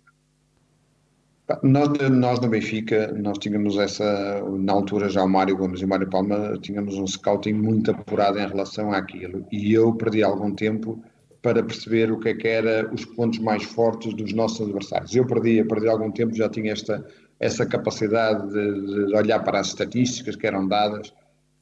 Nós, 1.63 1.89
nós 2.11 2.41
no 2.41 2.49
Benfica, 2.49 3.13
nós 3.13 3.39
tínhamos 3.39 3.77
essa, 3.77 4.43
na 4.59 4.73
altura 4.73 5.09
já 5.09 5.23
o 5.23 5.29
Mário 5.29 5.57
Gomes 5.57 5.81
e 5.81 5.85
o 5.85 5.89
Mário 5.89 6.09
Palma, 6.09 6.59
tínhamos 6.61 6.97
um 6.97 7.07
scouting 7.07 7.55
muito 7.55 7.91
apurado 7.91 8.39
em 8.39 8.47
relação 8.47 8.93
àquilo. 8.93 9.47
E 9.51 9.73
eu 9.73 9.93
perdi 9.95 10.23
algum 10.23 10.55
tempo 10.55 11.03
para 11.43 11.63
perceber 11.63 12.13
o 12.13 12.21
que 12.21 12.29
é 12.29 12.35
que 12.35 12.47
era 12.47 12.89
os 12.93 13.05
pontos 13.05 13.41
mais 13.41 13.65
fortes 13.65 14.15
dos 14.15 14.33
nossos 14.33 14.61
adversários. 14.61 15.15
Eu 15.15 15.27
perdi, 15.27 15.65
perdi 15.65 15.89
algum 15.89 16.11
tempo, 16.11 16.35
já 16.35 16.49
tinha 16.49 16.73
esta, 16.73 17.05
essa 17.41 17.67
capacidade 17.67 18.49
de, 18.49 19.07
de 19.09 19.17
olhar 19.17 19.41
para 19.41 19.59
as 19.59 19.69
estatísticas 19.69 20.37
que 20.37 20.47
eram 20.47 20.69
dadas 20.69 21.13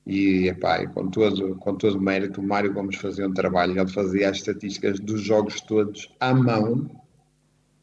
e, 0.06 0.48
epá, 0.48 0.86
com, 0.88 1.08
todo, 1.08 1.54
com 1.56 1.74
todo 1.74 1.96
o 1.96 2.00
mérito, 2.00 2.40
o 2.40 2.46
Mário 2.46 2.72
Gomes 2.72 2.96
fazia 2.96 3.26
um 3.26 3.32
trabalho, 3.32 3.78
ele 3.78 3.90
fazia 3.90 4.30
as 4.30 4.38
estatísticas 4.38 4.98
dos 4.98 5.20
jogos 5.20 5.60
todos 5.60 6.12
à 6.18 6.34
mão, 6.34 6.90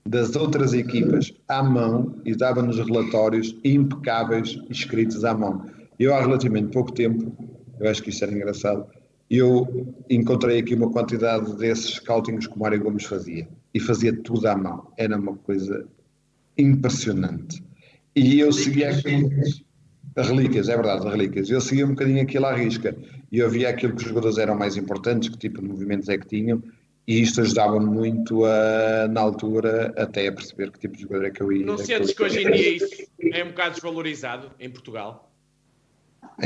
das 0.07 0.35
outras 0.35 0.73
equipas 0.73 1.33
à 1.47 1.61
mão 1.61 2.15
e 2.25 2.35
dava-nos 2.35 2.77
relatórios 2.77 3.55
impecáveis 3.63 4.57
escritos 4.69 5.25
à 5.25 5.33
mão. 5.33 5.65
Eu 5.99 6.13
há 6.15 6.21
relativamente 6.21 6.71
pouco 6.71 6.91
tempo, 6.91 7.31
eu 7.79 7.89
acho 7.89 8.01
que 8.01 8.09
isso 8.09 8.23
era 8.23 8.33
engraçado, 8.33 8.85
eu 9.29 9.93
encontrei 10.09 10.59
aqui 10.59 10.73
uma 10.73 10.89
quantidade 10.89 11.53
desses 11.57 11.95
scoutings 11.95 12.47
que 12.47 12.55
o 12.55 12.59
Mário 12.59 12.81
Gomes 12.81 13.03
fazia 13.03 13.47
e 13.73 13.79
fazia 13.79 14.15
tudo 14.15 14.47
à 14.47 14.55
mão. 14.55 14.87
Era 14.97 15.17
uma 15.17 15.35
coisa 15.35 15.85
impressionante. 16.57 17.61
E 18.15 18.39
eu 18.39 18.51
seguia 18.53 18.91
aquilo. 18.91 19.29
Relíquias, 20.15 20.69
é 20.69 20.75
verdade, 20.75 21.07
relíquias. 21.07 21.49
Eu 21.49 21.61
seguia 21.61 21.85
um 21.85 21.89
bocadinho 21.89 22.21
aquilo 22.21 22.45
à 22.45 22.55
risca 22.55 22.95
e 23.31 23.37
eu 23.37 23.49
via 23.49 23.69
aquilo 23.69 23.93
que 23.93 24.01
os 24.01 24.07
jogadores 24.07 24.37
eram 24.37 24.55
mais 24.57 24.75
importantes, 24.77 25.29
que 25.29 25.37
tipo 25.37 25.61
de 25.61 25.67
movimentos 25.67 26.09
é 26.09 26.17
que 26.17 26.25
tinham, 26.25 26.63
e 27.07 27.21
isto 27.21 27.39
ajudava 27.39 27.79
muito 27.79 28.43
a, 28.43 29.07
na 29.07 29.21
altura 29.21 29.93
até 29.97 30.27
a 30.27 30.31
perceber 30.31 30.71
que 30.71 30.79
tipo 30.79 30.95
de 30.95 31.03
jogador 31.03 31.25
é 31.25 31.31
que 31.31 31.41
eu 31.41 31.53
ia. 31.53 31.65
Não 31.65 31.77
sentes 31.77 32.13
que 32.13 32.21
hoje 32.21 32.43
em 32.43 32.51
dia 32.51 32.75
isso 32.75 33.07
é 33.31 33.43
um 33.43 33.47
bocado 33.47 33.75
desvalorizado 33.75 34.51
em 34.59 34.69
Portugal? 34.69 35.31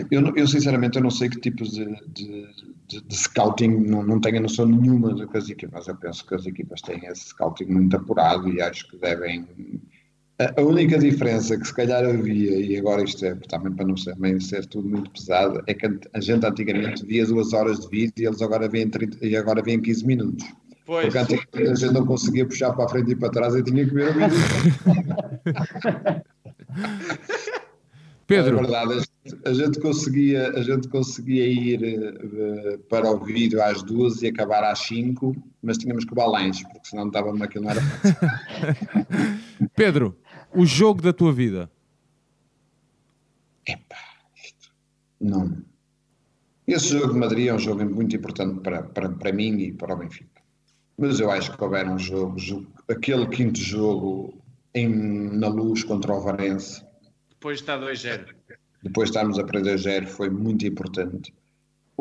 Eu, 0.09 0.33
eu, 0.37 0.47
sinceramente 0.47 0.97
eu 0.97 1.03
não 1.03 1.09
sei 1.09 1.29
que 1.29 1.39
tipos 1.39 1.71
de, 1.71 1.85
de, 2.07 2.47
de, 2.87 3.01
de 3.01 3.17
scouting, 3.17 3.69
não, 3.69 4.03
não 4.03 4.21
tenho 4.21 4.41
noção 4.41 4.65
nenhuma 4.65 5.13
do 5.13 5.27
que 5.27 5.37
as 5.37 5.49
equipas. 5.49 5.87
Eu 5.87 5.95
penso 5.95 6.25
que 6.25 6.35
as 6.35 6.45
equipas 6.45 6.81
têm 6.81 7.05
esse 7.05 7.29
scouting 7.29 7.65
muito 7.65 7.97
apurado 7.97 8.47
e 8.47 8.61
acho 8.61 8.87
que 8.87 8.97
devem. 8.97 9.47
A, 10.41 10.59
a 10.59 10.63
única 10.63 10.97
diferença 10.97 11.55
que 11.57 11.67
se 11.67 11.73
calhar 11.73 12.03
havia, 12.03 12.59
e 12.59 12.75
agora 12.77 13.03
isto 13.03 13.23
é 13.23 13.35
também 13.47 13.71
para 13.73 13.85
não 13.85 13.95
ser, 13.95 14.15
ser 14.41 14.65
tudo 14.65 14.89
muito 14.89 15.11
pesado, 15.11 15.61
é 15.67 15.73
que 15.73 15.85
a 15.85 16.19
gente 16.19 16.45
antigamente 16.45 17.05
via 17.05 17.25
duas 17.25 17.53
horas 17.53 17.81
de 17.81 17.87
vídeo 17.89 18.13
e 18.17 18.25
eles 18.25 18.41
agora 18.41 18.67
vêm 18.67 18.89
30, 18.89 19.23
e 19.25 19.35
agora 19.35 19.61
vêm 19.61 19.79
15 19.79 20.05
minutos. 20.05 20.45
Pois. 20.85 21.05
Porque 21.05 21.17
antigamente 21.19 21.71
a 21.71 21.75
gente 21.75 21.93
não 21.93 22.05
conseguia 22.05 22.45
puxar 22.45 22.73
para 22.73 22.85
a 22.85 22.89
frente 22.89 23.11
e 23.11 23.15
para 23.15 23.29
trás 23.29 23.53
e 23.55 23.63
tinha 23.63 23.85
que 23.85 23.93
ver 23.93 24.09
o 24.09 24.13
vídeo. 24.13 24.37
Pedro. 28.25 28.59
É 28.59 28.61
verdade, 28.61 29.03
a 29.45 29.53
gente 29.53 29.79
conseguia, 29.81 30.51
a 30.51 30.63
gente 30.63 30.87
conseguia 30.87 31.45
ir 31.45 31.79
uh, 31.83 32.79
para 32.89 33.11
o 33.11 33.19
vídeo 33.19 33.61
às 33.61 33.83
duas 33.83 34.21
e 34.21 34.27
acabar 34.27 34.63
às 34.63 34.79
cinco, 34.79 35.35
mas 35.61 35.77
tínhamos 35.77 36.05
que 36.05 36.15
balanço, 36.15 36.63
porque 36.69 36.87
senão 36.87 37.07
estava 37.07 37.33
naquilo 37.33 37.65
não 37.65 37.71
era 37.71 37.81
fácil. 37.83 38.15
Pedro, 39.75 40.17
o 40.53 40.65
jogo 40.65 41.01
da 41.01 41.13
tua 41.13 41.31
vida? 41.31 41.69
Epá, 43.67 43.97
isto. 44.35 44.73
Não. 45.19 45.57
Esse 46.67 46.89
jogo 46.89 47.13
de 47.13 47.19
Madrid 47.19 47.47
é 47.47 47.53
um 47.53 47.59
jogo 47.59 47.83
muito 47.85 48.15
importante 48.15 48.59
para, 48.61 48.83
para, 48.83 49.09
para 49.09 49.33
mim 49.33 49.57
e 49.59 49.71
para 49.71 49.93
o 49.93 49.97
Benfica. 49.97 50.41
Mas 50.97 51.19
eu 51.19 51.31
acho 51.31 51.55
que 51.55 51.63
houver 51.63 51.87
um 51.87 51.97
jogo, 51.97 52.37
aquele 52.87 53.27
quinto 53.27 53.59
jogo 53.59 54.33
em, 54.73 54.87
na 55.37 55.47
luz 55.47 55.83
contra 55.83 56.13
o 56.13 56.21
Varense, 56.21 56.83
depois 57.41 57.59
está 57.59 57.75
2-0. 57.75 58.35
Depois 58.83 59.09
de 59.09 59.17
estarmos 59.17 59.39
a 59.39 59.43
perder 59.43 59.77
0 59.79 60.07
foi 60.07 60.29
muito 60.29 60.65
importante. 60.65 61.33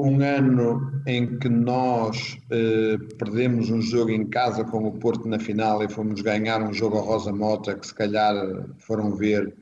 Um 0.03 0.20
ano 0.22 1.03
em 1.07 1.38
que 1.38 1.48
nós 1.48 2.38
eh, 2.51 2.96
perdemos 3.18 3.70
um 3.70 3.80
jogo 3.82 4.11
em 4.11 4.26
casa 4.26 4.64
com 4.64 4.86
o 4.86 4.92
Porto 4.92 5.28
na 5.28 5.38
final 5.38 5.82
e 5.82 5.88
fomos 5.88 6.20
ganhar 6.22 6.62
um 6.62 6.72
jogo 6.72 6.96
ao 6.96 7.05
Rosa 7.05 7.32
Mota, 7.32 7.74
que 7.74 7.86
se 7.86 7.94
calhar 7.94 8.34
foram 8.78 9.14
ver, 9.14 9.55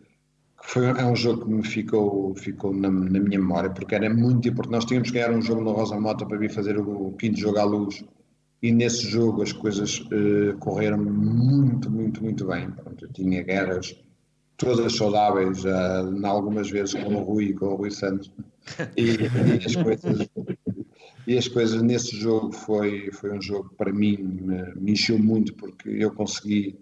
foi, 0.63 0.87
é 0.87 1.05
um 1.05 1.17
jogo 1.17 1.45
que 1.45 1.51
me 1.51 1.65
ficou, 1.65 2.35
ficou 2.35 2.73
na, 2.73 2.91
na, 2.91 3.21
minha 3.21 3.39
memória, 3.39 3.71
porque 3.71 3.95
era 3.95 4.09
muito 4.09 4.49
importante. 4.49 4.73
Nós 4.73 4.85
tínhamos 4.85 5.11
que 5.11 5.19
ganhar 5.19 5.33
um 5.33 5.43
jogo 5.43 5.63
no 5.63 5.73
Rosa 5.73 5.99
Mota 5.99 6.25
para 6.25 6.39
vir 6.39 6.51
fazer 6.51 6.79
o, 6.79 7.09
o 7.09 7.13
quinto 7.13 7.39
jogo 7.39 7.59
à 7.59 7.65
luz 7.65 8.05
e 8.63 8.73
nesse 8.73 9.07
jogo 9.09 9.43
as 9.43 9.53
coisas 9.53 10.05
eh, 10.13 10.55
correram 10.59 10.99
muito, 10.99 11.91
muito, 11.91 12.23
muito 12.23 12.47
bem. 12.47 12.71
Pronto, 12.71 13.05
eu 13.05 13.13
tinha 13.13 13.43
guerras 13.43 13.97
todas 14.59 14.97
saudáveis, 14.97 15.65
uh, 15.65 16.27
algumas 16.27 16.69
vezes 16.71 16.95
com 16.95 17.15
o 17.15 17.23
Rui 17.23 17.47
e 17.47 17.55
com 17.55 17.67
o 17.67 17.77
Rui 17.77 17.91
Santos. 17.91 18.31
E, 18.97 19.13
e, 19.13 19.65
as 19.65 19.77
coisas, 19.77 20.29
e 21.27 21.39
as 21.39 21.49
coisas 21.49 21.81
nesse 21.81 22.15
jogo 22.17 22.53
foi, 22.53 23.11
foi 23.13 23.33
um 23.33 23.41
jogo 23.41 23.71
que 23.71 23.77
para 23.77 23.93
mim 23.93 24.19
me, 24.19 24.75
me 24.75 24.93
encheu 24.93 25.19
muito 25.19 25.55
porque 25.55 25.89
eu 25.89 26.13
consegui 26.13 26.79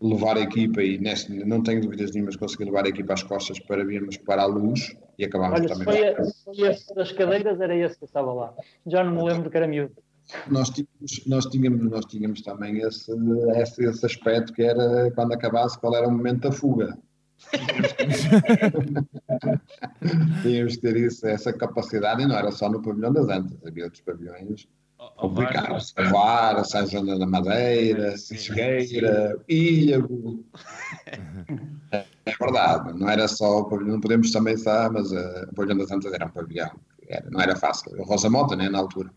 levar 0.00 0.36
a 0.36 0.40
equipa 0.40 0.82
e 0.82 0.98
nesse, 0.98 1.32
não 1.44 1.62
tenho 1.62 1.82
dúvidas 1.82 2.12
nenhumas 2.12 2.36
consegui 2.36 2.64
levar 2.64 2.84
a 2.84 2.88
equipa 2.88 3.14
às 3.14 3.22
costas 3.22 3.58
para 3.58 3.84
virmos 3.84 4.16
para 4.18 4.42
a 4.42 4.46
luz 4.46 4.96
e 5.18 5.24
acabámos 5.24 5.60
Olha, 5.60 5.68
também. 5.68 5.84
Foi, 5.84 6.14
foi 6.44 6.68
esse 6.68 6.94
das 6.94 7.12
cadeiras, 7.12 7.60
era 7.60 7.76
esse 7.76 7.98
que 7.98 8.04
estava 8.04 8.32
lá. 8.32 8.54
Já 8.86 9.02
não 9.02 9.12
me 9.12 9.22
lembro 9.22 9.50
que 9.50 9.56
era 9.56 9.66
miúdo. 9.66 9.94
nós 10.50 10.70
tínhamos, 10.70 11.26
nós 11.26 11.46
tínhamos, 11.46 11.90
nós 11.90 12.04
tínhamos 12.04 12.42
também 12.42 12.78
esse, 12.78 13.12
esse, 13.56 13.84
esse 13.84 14.06
aspecto 14.06 14.52
que 14.52 14.62
era 14.62 15.10
quando 15.12 15.32
acabasse 15.32 15.78
qual 15.78 15.94
era 15.94 16.06
o 16.06 16.10
momento 16.10 16.42
da 16.42 16.52
fuga. 16.52 16.96
Tínhamos 20.42 20.76
que 20.76 20.82
ter 20.82 20.96
isso, 20.96 21.26
essa 21.26 21.52
capacidade 21.52 22.22
e 22.22 22.26
não 22.26 22.36
era 22.36 22.50
só 22.50 22.68
no 22.68 22.82
pavilhão 22.82 23.12
das 23.12 23.28
Antas, 23.28 23.58
havia 23.66 23.84
outros 23.84 24.02
pavilhões 24.02 24.68
complicados. 25.16 25.94
Vara, 26.10 26.64
São 26.64 26.86
João 26.86 27.18
da 27.18 27.26
Madeira, 27.26 28.16
Cegueira, 28.16 29.38
Ilhago. 29.48 30.44
é, 31.92 32.04
é 32.26 32.32
verdade, 32.38 32.98
não 32.98 33.08
era 33.08 33.28
só 33.28 33.60
o 33.60 33.64
pavilhão, 33.64 33.94
não 33.94 34.00
podemos 34.00 34.30
também 34.30 34.54
estar, 34.54 34.90
mas 34.90 35.12
uh, 35.12 35.48
o 35.50 35.54
pavilhão 35.54 35.78
das 35.78 35.90
Antas 35.90 36.12
era 36.12 36.26
um 36.26 36.30
pavilhão, 36.30 36.70
era, 37.08 37.28
não 37.30 37.40
era 37.40 37.56
fácil. 37.56 38.02
Rosa 38.04 38.28
Mota, 38.30 38.56
né, 38.56 38.68
na 38.68 38.78
altura. 38.78 39.10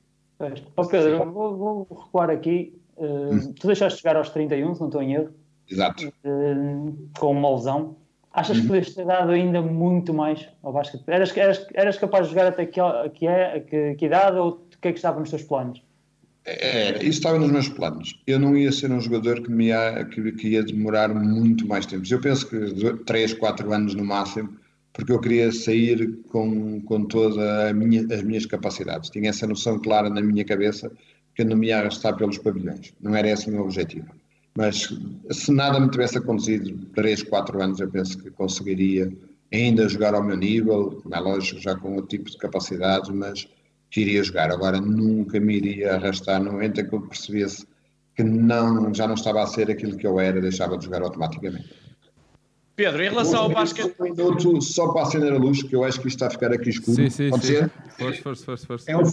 Oh 0.76 0.86
Pedro, 0.86 1.32
vou, 1.32 1.58
vou 1.58 1.88
recuar 2.06 2.30
aqui. 2.30 2.74
Uh, 2.96 3.34
hum. 3.34 3.54
Tu 3.54 3.68
deixaste 3.68 4.00
chegar 4.00 4.16
aos 4.16 4.30
31, 4.30 4.74
se 4.74 4.80
não 4.80 4.88
estou 4.88 5.02
em 5.02 5.14
erro. 5.14 5.34
Exato. 5.70 6.08
Uh, 6.24 7.10
com 7.18 7.32
uma 7.32 7.56
lesão. 7.56 7.98
Achas 8.32 8.58
que 8.58 8.64
uhum. 8.64 8.68
podias 8.70 8.94
ter 8.94 9.06
dado 9.06 9.32
ainda 9.32 9.62
muito 9.62 10.14
mais 10.14 10.48
ao 10.62 10.72
basquete? 10.72 11.04
Eras, 11.08 11.36
eras, 11.36 11.66
eras 11.74 11.98
capaz 11.98 12.28
de 12.28 12.34
jogar 12.34 12.48
até 12.48 12.66
que, 12.66 12.80
que, 13.16 13.28
é, 13.28 13.60
que, 13.60 13.96
que 13.96 14.06
idade 14.06 14.38
ou 14.38 14.50
o 14.50 14.78
que 14.80 14.88
é 14.88 14.92
que 14.92 15.00
estava 15.00 15.20
nos 15.20 15.30
teus 15.30 15.44
planos? 15.44 15.82
Era, 16.46 16.98
isso 17.00 17.20
estava 17.20 17.38
nos 17.38 17.52
meus 17.52 17.70
planos. 17.70 18.20
Eu 18.26 18.40
não 18.40 18.56
ia 18.56 18.72
ser 18.72 18.92
um 18.92 19.02
jogador 19.02 19.42
que, 19.42 19.52
me 19.52 19.68
ia, 19.68 20.06
que, 20.06 20.32
que 20.34 20.50
ia 20.50 20.64
demorar 20.64 21.10
muito 21.14 21.68
mais 21.68 21.86
tempo. 21.86 22.04
Eu 22.10 22.22
penso 22.22 22.48
que 22.48 22.74
3, 23.06 23.34
4 23.34 23.74
anos 23.74 23.96
no 23.96 24.06
máximo, 24.06 24.58
porque 24.94 25.12
eu 25.12 25.20
queria 25.20 25.52
sair 25.52 26.18
com, 26.32 26.82
com 26.82 27.06
todas 27.06 27.36
minha, 27.76 28.02
as 28.14 28.24
minhas 28.24 28.46
capacidades. 28.46 29.10
Tinha 29.10 29.30
essa 29.30 29.48
noção 29.48 29.80
clara 29.80 30.10
na 30.10 30.22
minha 30.22 30.46
cabeça 30.46 30.92
que 31.36 31.42
eu 31.42 31.46
não 31.46 31.58
me 31.58 31.68
ia 31.68 31.80
arrastar 31.80 32.16
pelos 32.16 32.38
pavilhões. 32.38 32.94
Não 33.02 33.16
era 33.16 33.30
esse 33.30 33.50
o 33.50 33.52
meu 33.52 33.64
objetivo. 33.64 34.08
Mas 34.56 34.90
se 35.32 35.52
nada 35.52 35.80
me 35.80 35.90
tivesse 35.90 36.18
acontecido 36.18 36.86
3, 36.96 37.24
4 37.24 37.62
anos, 37.62 37.80
eu 37.80 37.90
penso 37.90 38.18
que 38.18 38.30
conseguiria 38.32 39.12
ainda 39.54 39.88
jogar 39.88 40.14
ao 40.14 40.24
meu 40.24 40.38
nível, 40.38 41.02
é 41.12 41.20
lógico, 41.20 41.62
já 41.62 41.76
com 41.76 41.96
outro 41.96 42.08
tipo 42.08 42.30
de 42.30 42.38
capacidades, 42.38 43.10
mas 43.10 43.48
que 43.90 44.02
iria 44.02 44.24
jogar. 44.24 44.52
Agora 44.52 44.80
nunca 44.80 45.40
me 45.40 45.56
iria 45.56 45.96
arrastar 45.96 46.44
no 46.44 46.52
momento 46.52 46.82
em 46.82 46.88
que 46.88 46.94
eu 46.94 47.02
percebesse 47.02 47.66
que 48.16 48.24
não, 48.24 48.94
já 48.94 49.08
não 49.08 49.16
estava 49.16 49.42
a 49.42 49.48
ser 49.48 49.72
aquilo 49.72 49.98
que 49.98 50.06
eu 50.06 50.20
era, 50.20 50.42
deixava 50.42 50.78
de 50.78 50.86
jogar 50.86 51.02
automaticamente. 51.02 51.74
Pedro, 52.76 53.04
em 53.04 53.10
relação 53.10 53.42
ao 53.42 53.50
basquete. 53.50 53.94
Um 54.00 54.04
minuto 54.04 54.62
só 54.62 54.92
para 54.94 55.04
acender 55.04 55.34
a 55.34 55.38
luz, 55.38 55.64
que 55.64 55.76
eu 55.76 55.84
acho 55.84 56.00
que 56.00 56.08
isto 56.08 56.16
está 56.16 56.28
a 56.28 56.30
ficar 56.30 56.54
aqui 56.54 56.70
escuro. 56.70 56.96
Sim, 56.96 57.10
sim, 57.10 57.30
Pode 57.30 57.46
sim. 57.46 57.54
ser? 57.56 57.72
Força, 57.98 58.22
força, 58.22 58.46
força, 58.46 58.66
força. 58.68 58.92
É 58.92 58.98
um 58.98 59.04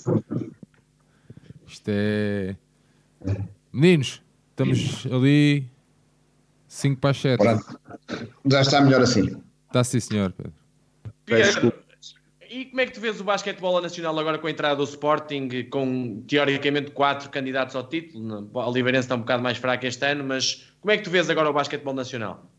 Isto 1.66 1.88
é. 1.88 2.56
Meninos, 3.72 4.22
estamos 4.56 5.06
ali 5.12 5.68
5 6.66 7.00
para 7.00 7.10
as 7.10 7.18
7. 7.18 7.44
Já 8.46 8.60
está 8.62 8.80
melhor 8.80 9.02
assim. 9.02 9.42
Está 9.66 9.84
sim, 9.84 10.00
senhor, 10.00 10.32
Pedro. 10.32 10.52
Pedro, 11.26 11.72
e 12.48 12.66
como 12.66 12.80
é 12.80 12.86
que 12.86 12.92
tu 12.92 13.00
vês 13.00 13.20
o 13.20 13.24
basquetebol 13.24 13.82
nacional 13.82 14.18
agora 14.18 14.38
com 14.38 14.46
a 14.46 14.50
entrada 14.50 14.76
do 14.76 14.84
Sporting, 14.84 15.48
com 15.70 16.22
teoricamente 16.26 16.90
quatro 16.92 17.28
candidatos 17.28 17.76
ao 17.76 17.86
título? 17.86 18.48
O 18.52 18.58
Oliveirense 18.58 19.06
está 19.06 19.14
um 19.14 19.20
bocado 19.20 19.42
mais 19.42 19.58
fraco 19.58 19.84
este 19.84 20.06
ano, 20.06 20.24
mas 20.24 20.72
como 20.80 20.92
é 20.92 20.96
que 20.96 21.02
tu 21.02 21.10
vês 21.10 21.28
agora 21.28 21.50
o 21.50 21.52
basquetebol 21.52 21.92
nacional? 21.92 22.50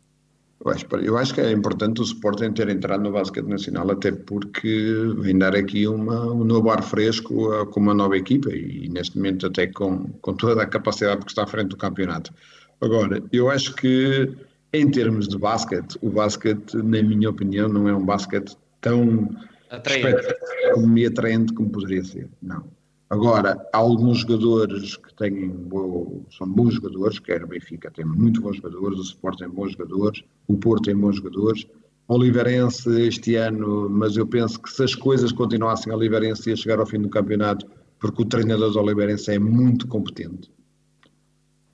Eu 0.64 0.72
acho, 0.72 0.86
eu 1.04 1.18
acho 1.18 1.34
que 1.34 1.42
é 1.42 1.52
importante 1.52 2.02
o 2.02 2.04
Sporting 2.04 2.52
ter 2.52 2.68
entrado 2.70 3.04
no 3.04 3.12
basquete 3.12 3.46
nacional, 3.46 3.92
até 3.92 4.12
porque 4.12 4.92
vem 5.20 5.38
dar 5.38 5.56
aqui 5.56 5.88
uma, 5.88 6.32
um 6.32 6.44
novo 6.44 6.72
ar 6.72 6.82
fresco 6.82 7.52
a, 7.54 7.66
com 7.66 7.80
uma 7.80 7.94
nova 7.94 8.18
equipa 8.18 8.50
e 8.50 8.90
neste 8.90 9.18
momento 9.18 9.46
até 9.46 9.68
com, 9.68 10.08
com 10.22 10.34
toda 10.34 10.64
a 10.64 10.66
capacidade 10.66 11.24
que 11.24 11.32
está 11.32 11.44
à 11.44 11.48
frente 11.48 11.70
do 11.70 11.78
campeonato. 11.78 12.34
Agora, 12.82 13.22
eu 13.32 13.50
acho 13.50 13.76
que 13.76 14.36
em 14.74 14.90
termos 14.90 15.28
de 15.28 15.38
basquete, 15.38 15.98
o 16.02 16.10
basquete, 16.10 16.76
na 16.78 17.02
minha 17.02 17.30
opinião, 17.30 17.70
não 17.70 17.88
é 17.88 17.96
um 17.96 18.06
basquete 18.06 18.58
tão 18.82 19.30
atraente 19.70 20.36
como 20.74 20.88
me 20.88 21.06
atraente 21.06 21.54
como 21.54 21.70
poderia 21.70 22.04
ser. 22.04 22.28
Não. 22.42 22.64
Agora, 23.10 23.58
há 23.72 23.78
alguns 23.78 24.20
jogadores 24.20 24.98
que 24.98 25.14
têm 25.16 25.54
são 26.38 26.50
bons 26.50 26.74
jogadores, 26.74 27.20
quer 27.20 27.44
o 27.44 27.48
Benfica 27.48 27.90
tem 27.90 28.04
muito 28.04 28.42
bons 28.42 28.58
jogadores, 28.58 29.00
o 29.00 29.04
Sport 29.04 29.40
tem 29.40 29.50
bons 29.50 29.72
jogadores, 29.72 30.24
o 30.48 30.58
Porto 30.58 30.84
tem 30.84 30.96
bons 30.96 31.16
jogadores, 31.16 31.66
o 32.08 32.16
Oliveirense 32.16 32.90
este 33.02 33.36
ano, 33.36 33.90
mas 33.90 34.18
eu 34.18 34.28
penso 34.28 34.62
que 34.62 34.70
se 34.70 34.84
as 34.84 34.94
coisas 34.94 35.32
continuassem, 35.32 35.92
o 35.92 35.96
Oliveirense 35.96 36.50
ia 36.50 36.56
chegar 36.56 36.80
ao 36.80 36.86
fim 36.86 37.00
do 37.00 37.10
campeonato, 37.10 37.66
porque 37.98 38.24
o 38.24 38.26
treinador 38.26 38.72
do 38.72 38.80
Oliveirense 38.80 39.32
é 39.32 39.40
muito 39.40 39.88
competente. 39.88 40.52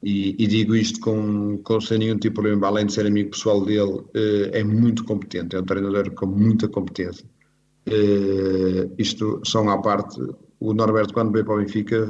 E, 0.03 0.35
e 0.37 0.47
digo 0.47 0.75
isto 0.75 0.99
com, 0.99 1.57
com 1.63 1.79
sem 1.79 1.97
nenhum 1.97 2.17
tipo 2.17 2.35
de 2.35 2.41
problema, 2.41 2.67
além 2.67 2.85
de 2.85 2.93
ser 2.93 3.07
amigo 3.07 3.31
pessoal 3.31 3.63
dele, 3.63 4.03
eh, 4.13 4.59
é 4.59 4.63
muito 4.63 5.05
competente, 5.05 5.55
é 5.55 5.59
um 5.59 5.63
treinador 5.63 6.11
com 6.11 6.25
muita 6.25 6.67
competência. 6.67 7.25
Uh, 7.87 8.93
isto 8.97 9.41
são 9.45 9.69
à 9.69 9.81
parte, 9.81 10.17
o 10.63 10.73
Norberto, 10.73 11.13
quando 11.13 11.33
veio 11.33 11.43
para 11.43 11.55
o 11.55 11.57
Benfica, 11.57 12.07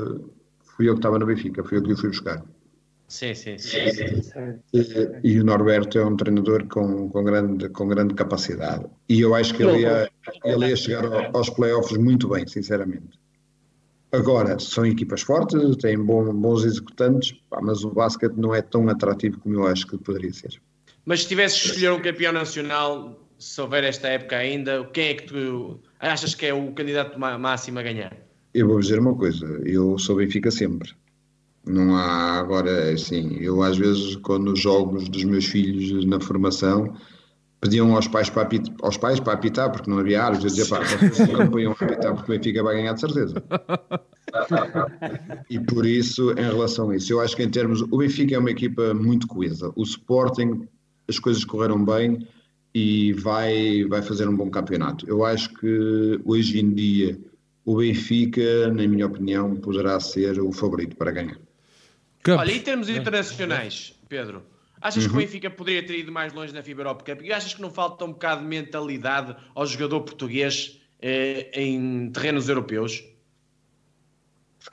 fui 0.62 0.88
eu 0.88 0.94
que 0.94 1.00
estava 1.00 1.18
no 1.18 1.26
Benfica, 1.26 1.64
fui 1.64 1.80
eu 1.80 1.84
que 1.84 1.92
o 1.92 1.98
fui 1.98 2.10
buscar. 2.10 2.44
Sim, 3.08 3.34
sim, 3.34 3.58
sim. 3.58 3.92
sim. 3.92 4.60
E, 4.72 5.20
e, 5.24 5.40
o 5.40 5.44
Norberto 5.44 5.98
é 5.98 6.06
um 6.06 6.16
treinador 6.16 6.68
com, 6.68 7.10
com, 7.10 7.24
grande, 7.24 7.68
com 7.70 7.88
grande 7.88 8.14
capacidade. 8.14 8.86
E 9.10 9.22
eu 9.22 9.34
acho 9.34 9.56
que 9.56 9.64
ele 9.64 9.82
ia, 9.82 10.10
ele 10.46 10.68
ia 10.68 10.76
chegar 10.76 11.04
aos 11.34 11.50
playoffs 11.50 11.98
muito 11.98 12.30
bem, 12.30 12.48
sinceramente. 12.48 13.20
Agora, 14.12 14.60
são 14.60 14.86
equipas 14.86 15.24
fortes, 15.24 15.76
têm 15.78 15.98
bom, 15.98 16.32
bons 16.34 16.64
executantes, 16.64 17.36
pá, 17.50 17.60
mas 17.60 17.84
o 17.84 17.90
basquete 17.90 18.36
não 18.36 18.54
é 18.54 18.62
tão 18.62 18.88
atrativo 18.88 19.40
como 19.40 19.56
eu 19.56 19.68
acho 19.68 19.88
que 19.88 19.98
poderia 19.98 20.32
ser. 20.32 20.62
Mas 21.04 21.24
se 21.24 21.30
tivesse 21.30 21.60
que 21.60 21.68
escolher 21.70 21.92
um 21.92 22.02
campeão 22.02 22.32
nacional, 22.32 23.28
se 23.40 23.60
houver 23.60 23.84
esta 23.84 24.08
época 24.10 24.38
ainda, 24.38 24.86
quem 24.94 25.10
é 25.10 25.14
que 25.16 25.24
tu 25.24 25.80
achas 26.00 26.36
que 26.36 26.46
é 26.46 26.54
o 26.54 26.72
candidato 26.72 27.20
máximo 27.20 27.80
a 27.80 27.82
ganhar? 27.82 28.33
Eu 28.54 28.68
vou 28.68 28.80
dizer 28.80 29.00
uma 29.00 29.16
coisa, 29.16 29.46
eu 29.66 29.98
sou 29.98 30.18
Benfica 30.18 30.52
sempre. 30.52 30.92
Não 31.66 31.96
há 31.96 32.38
agora, 32.38 32.92
assim, 32.94 33.38
eu 33.40 33.64
às 33.64 33.78
vezes 33.78 34.16
quando 34.18 34.52
os 34.52 34.60
jogos 34.60 35.08
dos 35.10 35.24
meus 35.24 35.46
filhos 35.46 36.06
na 36.06 36.20
formação 36.20 36.94
pediam 37.60 37.96
aos 37.96 38.08
pais 38.08 38.30
para 38.30 38.44
apitar, 38.44 38.76
aos 38.82 38.98
pais 38.98 39.20
para 39.20 39.34
apitar 39.34 39.72
porque 39.72 39.90
não 39.90 39.98
havia 39.98 40.22
árbitros, 40.22 40.58
eu 40.58 40.64
dizia, 40.64 40.78
pá, 40.78 40.84
vocês 40.86 41.30
não 41.30 41.50
ponham 41.50 41.72
a 41.72 41.74
apitar 41.74 42.14
porque 42.14 42.32
o 42.32 42.36
Benfica 42.36 42.62
vai 42.62 42.76
ganhar 42.76 42.94
de 42.94 43.00
certeza. 43.00 43.42
e 45.50 45.60
por 45.60 45.86
isso, 45.86 46.32
em 46.34 46.44
relação 46.44 46.90
a 46.90 46.98
isso, 46.98 47.14
eu 47.14 47.22
acho 47.22 47.36
que 47.36 47.44
em 47.44 47.50
termos, 47.50 47.82
o 47.82 47.98
Benfica 47.98 48.36
é 48.36 48.38
uma 48.38 48.52
equipa 48.52 48.94
muito 48.94 49.26
coesa, 49.26 49.72
o 49.76 49.84
Sporting, 49.84 50.68
as 51.08 51.18
coisas 51.18 51.46
correram 51.46 51.84
bem, 51.84 52.28
e 52.76 53.14
vai, 53.14 53.86
vai 53.86 54.02
fazer 54.02 54.28
um 54.28 54.36
bom 54.36 54.50
campeonato. 54.50 55.08
Eu 55.08 55.24
acho 55.24 55.54
que 55.54 56.20
hoje 56.26 56.60
em 56.60 56.74
dia 56.74 57.18
o 57.66 57.78
Benfica, 57.78 58.68
na 58.70 58.88
minha 58.88 59.06
opinião, 59.06 59.56
poderá 59.56 60.00
ser 60.00 60.40
o 60.40 60.52
favorito 60.52 60.96
para 60.96 61.12
ganhar. 61.12 61.38
Olha, 62.28 62.52
em 62.52 62.60
termos 62.60 62.90
internacionais, 62.90 63.94
Pedro, 64.08 64.44
achas 64.82 65.04
uhum. 65.04 65.10
que 65.10 65.16
o 65.16 65.20
uhum. 65.20 65.26
Benfica 65.26 65.50
poderia 65.50 65.86
ter 65.86 66.00
ido 66.00 66.12
mais 66.12 66.34
longe 66.34 66.54
na 66.54 66.64
Fibra 66.64 66.94
Cup? 66.94 67.22
E 67.22 67.34
achas 67.34 67.54
que 67.54 67.62
não 67.62 67.70
falta 67.72 68.06
um 68.06 68.14
bocado 68.14 68.42
de 68.42 68.48
mentalidade 68.48 69.36
ao 69.54 69.66
jogador 69.66 70.02
português 70.02 70.80
eh, 71.02 71.50
em 71.54 72.10
terrenos 72.12 72.48
europeus? 72.48 73.04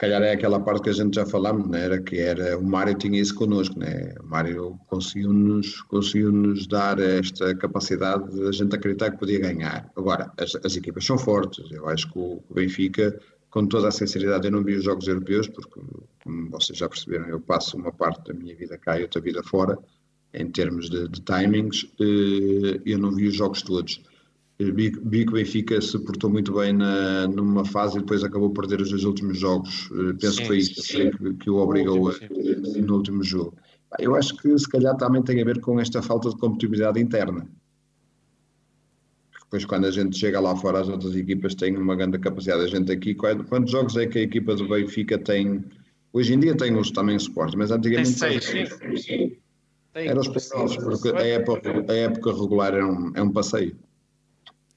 Calhar 0.01 0.23
é 0.23 0.33
aquela 0.33 0.59
parte 0.59 0.85
que 0.85 0.89
a 0.89 0.95
gente 0.95 1.15
já 1.15 1.27
falámos, 1.27 1.69
né? 1.69 1.85
era 1.85 2.01
que 2.01 2.19
era, 2.19 2.59
o 2.59 2.65
Mário 2.65 2.95
tinha 2.95 3.21
isso 3.21 3.35
connosco, 3.35 3.79
né? 3.79 4.15
o 4.19 4.27
Mário 4.27 4.81
conseguiu-nos 4.89 5.83
conseguiu 5.83 6.33
-nos 6.33 6.67
dar 6.67 6.99
esta 6.99 7.55
capacidade 7.55 8.33
de 8.33 8.49
a 8.49 8.53
gente 8.53 8.75
acreditar 8.75 9.11
que 9.11 9.19
podia 9.19 9.39
ganhar. 9.39 9.91
Agora, 9.95 10.33
as, 10.39 10.57
as 10.65 10.75
equipas 10.75 11.05
são 11.05 11.19
fortes, 11.19 11.71
eu 11.71 11.87
acho 11.87 12.11
que 12.11 12.19
o, 12.19 12.43
o 12.49 12.55
Benfica, 12.55 13.21
com 13.51 13.67
toda 13.67 13.89
a 13.89 13.91
sinceridade, 13.91 14.47
eu 14.47 14.53
não 14.53 14.65
vi 14.65 14.77
os 14.77 14.85
jogos 14.85 15.07
europeus, 15.07 15.47
porque, 15.49 15.81
como 16.25 16.51
vocês 16.51 16.79
já 16.79 16.89
perceberam, 16.89 17.29
eu 17.29 17.41
passo 17.41 17.77
uma 17.77 17.93
parte 17.93 18.33
da 18.33 18.33
minha 18.33 18.57
vida 18.57 18.79
cá 18.79 18.99
e 18.99 19.03
outra 19.03 19.21
vida 19.21 19.43
fora, 19.43 19.79
em 20.33 20.51
termos 20.51 20.89
de, 20.89 21.09
de 21.09 21.21
timings, 21.21 21.87
eh, 22.01 22.81
eu 22.87 22.99
não 22.99 23.13
vi 23.15 23.27
os 23.27 23.35
jogos 23.35 23.61
todos 23.61 24.01
Vi, 24.61 24.91
que 24.91 25.31
o 25.31 25.33
Benfica 25.33 25.81
se 25.81 25.99
portou 25.99 26.29
muito 26.29 26.53
bem 26.53 26.75
na, 26.75 27.27
numa 27.27 27.65
fase 27.65 27.97
e 27.97 28.01
depois 28.01 28.23
acabou 28.23 28.51
por 28.51 28.67
perder 28.67 28.83
os 28.83 28.91
dois 28.91 29.05
últimos 29.05 29.39
jogos. 29.39 29.89
Eh, 29.93 30.13
penso 30.21 30.37
sim, 30.37 30.43
que 30.43 30.47
foi 30.47 30.59
isso 30.59 30.83
que, 30.83 31.35
que, 31.35 31.51
o 31.51 31.57
obrigou 31.57 32.11
a, 32.11 32.15
no 32.79 32.97
último 32.97 33.23
jogo. 33.23 33.57
Eu 33.99 34.15
acho 34.15 34.37
que 34.37 34.57
se 34.59 34.69
calhar 34.69 34.95
também 34.99 35.23
tem 35.23 35.41
a 35.41 35.45
ver 35.45 35.61
com 35.61 35.81
esta 35.81 36.03
falta 36.03 36.29
de 36.29 36.37
competitividade 36.37 37.01
interna. 37.01 37.49
Depois, 39.45 39.65
quando 39.65 39.87
a 39.87 39.91
gente 39.91 40.17
chega 40.17 40.39
lá 40.39 40.55
fora, 40.55 40.81
as 40.81 40.89
outras 40.89 41.17
equipas 41.17 41.55
têm 41.55 41.77
uma 41.77 41.97
grande 41.97 42.19
capacidade. 42.19 42.63
A 42.63 42.69
gente 42.69 42.93
aqui, 42.93 43.15
quantos 43.15 43.73
jogos 43.73 43.97
é 43.97 44.07
que 44.07 44.19
a 44.19 44.23
equipa 44.23 44.55
do 44.55 44.69
Benfica 44.69 45.19
tem? 45.19 45.65
Hoje 46.13 46.35
em 46.35 46.39
dia 46.39 46.55
tem 46.55 46.77
os 46.77 46.91
também 46.91 47.19
suporte, 47.19 47.57
mas 47.57 47.71
antigamente. 47.71 48.21
Tem 48.21 48.41
seis, 48.41 48.79
sim. 49.03 49.37
Era 49.95 50.21
os 50.21 50.29
playoffs, 50.29 50.77
porque 50.77 51.09
a 51.09 51.27
época, 51.27 51.85
a 51.89 51.95
época 51.95 52.33
regular 52.33 52.75
é 52.75 52.85
um, 52.85 53.11
é 53.15 53.23
um 53.23 53.33
passeio. 53.33 53.75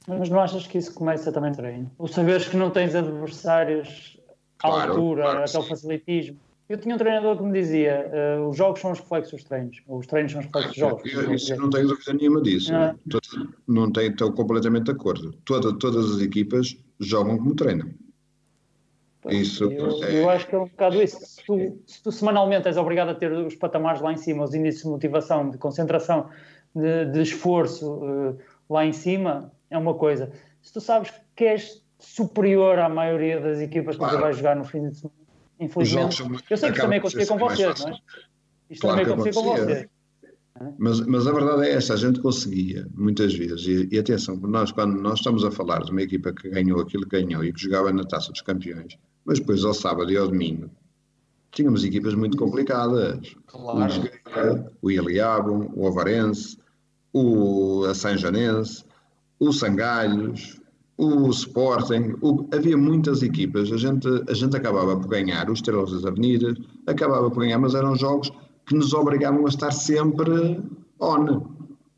Mas 0.08 0.30
não 0.30 0.40
achas 0.40 0.68
que 0.68 0.78
isso 0.78 0.94
começa 0.94 1.32
também 1.32 1.54
treino? 1.54 1.90
O 1.98 2.08
saberes 2.08 2.48
que 2.48 2.58
não 2.58 2.70
tens 2.70 2.94
adversários 2.94 4.20
claro, 4.58 4.92
altura, 4.92 5.24
claro 5.24 5.44
aquele 5.44 5.64
facilitismo. 5.64 6.38
Eu 6.68 6.78
tinha 6.78 6.96
um 6.96 6.98
treinador 6.98 7.38
que 7.38 7.44
me 7.44 7.52
dizia: 7.54 8.10
uh, 8.40 8.48
os 8.48 8.58
jogos 8.58 8.80
são 8.80 8.92
os 8.92 9.00
reflexos 9.00 9.34
dos 9.34 9.44
treinos, 9.44 9.82
os 9.88 10.08
treinos 10.08 10.32
são 10.32 10.40
os 10.40 10.46
reflexos 10.46 10.72
dos 10.72 10.80
jogos. 10.80 11.14
Eu, 11.14 11.34
isso 11.34 11.56
não 11.56 11.70
tenho 11.70 11.88
dúvida 11.88 12.14
nenhuma 12.14 12.42
disso. 12.42 12.72
Não, 12.72 12.96
não 13.68 13.92
tenho, 13.92 14.12
estou 14.12 14.32
completamente 14.32 14.86
de 14.86 14.92
acordo. 14.92 15.34
Toda, 15.46 15.78
todas 15.78 16.16
as 16.16 16.22
equipas 16.22 16.78
jogam 17.00 17.38
como 17.38 17.56
treinam. 17.56 17.90
Isso 19.30 19.66
eu, 19.66 20.04
é... 20.04 20.22
eu, 20.22 20.30
acho 20.30 20.48
que 20.48 20.56
é 20.56 20.58
um 20.58 20.66
bocado 20.66 21.02
isso. 21.02 21.18
Se 21.26 21.46
tu, 21.46 21.78
se 21.86 22.04
tu, 22.04 22.12
semanalmente 22.12 22.68
és 22.68 22.78
obrigado 22.78 23.10
a 23.10 23.16
ter 23.16 23.32
os 23.32 23.56
patamares 23.56 24.02
lá 24.02 24.12
em 24.12 24.18
cima, 24.18 24.44
os 24.44 24.54
índices 24.54 24.84
de 24.84 24.90
motivação, 24.90 25.50
de 25.50 25.58
concentração, 25.58 26.30
de, 26.76 27.06
de 27.06 27.22
esforço 27.22 27.90
uh, 27.90 28.38
lá 28.70 28.86
em 28.86 28.92
cima, 28.92 29.52
é 29.74 29.78
uma 29.78 29.96
coisa. 29.96 30.32
Se 30.62 30.72
tu 30.72 30.80
sabes 30.80 31.12
que 31.36 31.46
és 31.46 31.84
superior 32.00 32.78
à 32.80 32.88
maioria 32.88 33.40
das 33.40 33.60
equipas 33.60 33.98
claro. 33.98 34.12
que 34.12 34.18
você 34.18 34.22
vai 34.22 34.34
jogar 34.34 34.56
no 34.56 34.64
fim 34.64 34.88
de 34.88 34.96
semana, 34.96 35.16
infelizmente. 35.60 36.22
Eu 36.50 36.58
sei 36.58 36.70
que 36.70 36.76
isto 36.76 36.82
também 36.82 37.00
acontecia 37.00 37.28
com 37.28 37.38
vocês, 37.38 37.80
não 37.82 37.90
é? 37.90 37.98
Isto 38.70 38.82
claro 38.82 39.00
também 39.00 39.14
acontecia 39.14 39.42
com 39.42 39.56
vocês. 39.56 39.88
Mas, 40.78 41.00
mas 41.02 41.28
a 41.28 41.32
verdade 41.32 41.64
é 41.64 41.74
esta, 41.74 41.96
a 41.96 41.98
gente 41.98 42.22
conseguia, 42.22 42.88
muitas 42.94 43.34
vezes, 43.34 43.66
e, 43.66 43.90
e, 43.92 43.98
atenção, 43.98 44.36
nós, 44.38 44.72
quando 44.72 45.02
nós 45.02 45.16
estamos 45.20 45.44
a 45.44 45.50
falar 45.50 45.84
de 45.84 45.92
uma 45.92 46.04
equipa 46.04 46.32
que 46.32 46.50
ganhou 46.50 46.80
aquilo 46.80 47.08
que 47.08 47.22
ganhou 47.22 47.44
e 47.44 47.52
que 47.52 47.60
jogava 47.60 47.92
na 47.92 48.04
Taça 48.04 48.32
dos 48.32 48.42
Campeões, 48.42 48.98
mas 49.26 49.40
depois 49.40 49.66
ao 49.66 49.74
sábado 49.74 50.12
e 50.12 50.18
ao 50.18 50.28
domingo 50.28 50.70
tínhamos 51.52 51.84
equipas 51.84 52.14
muito 52.14 52.38
complicadas. 52.38 53.36
Claro. 53.48 54.72
O 54.82 54.92
Iliabum, 54.92 55.72
o 55.76 55.88
Avarense, 55.88 56.58
o 57.12 57.92
Sanjanense, 57.94 58.84
o 59.48 59.54
Sangalhos, 59.54 60.62
o 60.98 61.30
Sporting, 61.30 62.16
o, 62.22 62.48
havia 62.54 62.78
muitas 62.78 63.22
equipas, 63.22 63.72
a 63.72 63.78
gente, 63.78 64.08
a 64.28 64.34
gente 64.34 64.56
acabava 64.56 64.98
por 64.98 65.08
ganhar, 65.08 65.50
os 65.50 65.60
Estrelas 65.60 65.92
das 65.92 66.06
Avenidas, 66.06 66.58
acabava 66.88 67.30
por 67.30 67.40
ganhar, 67.42 67.60
mas 67.60 67.76
eram 67.76 67.96
jogos 67.96 68.32
que 68.66 68.76
nos 68.76 68.94
obrigavam 68.94 69.46
a 69.46 69.50
estar 69.50 69.72
sempre 69.72 70.62
on. 71.00 71.42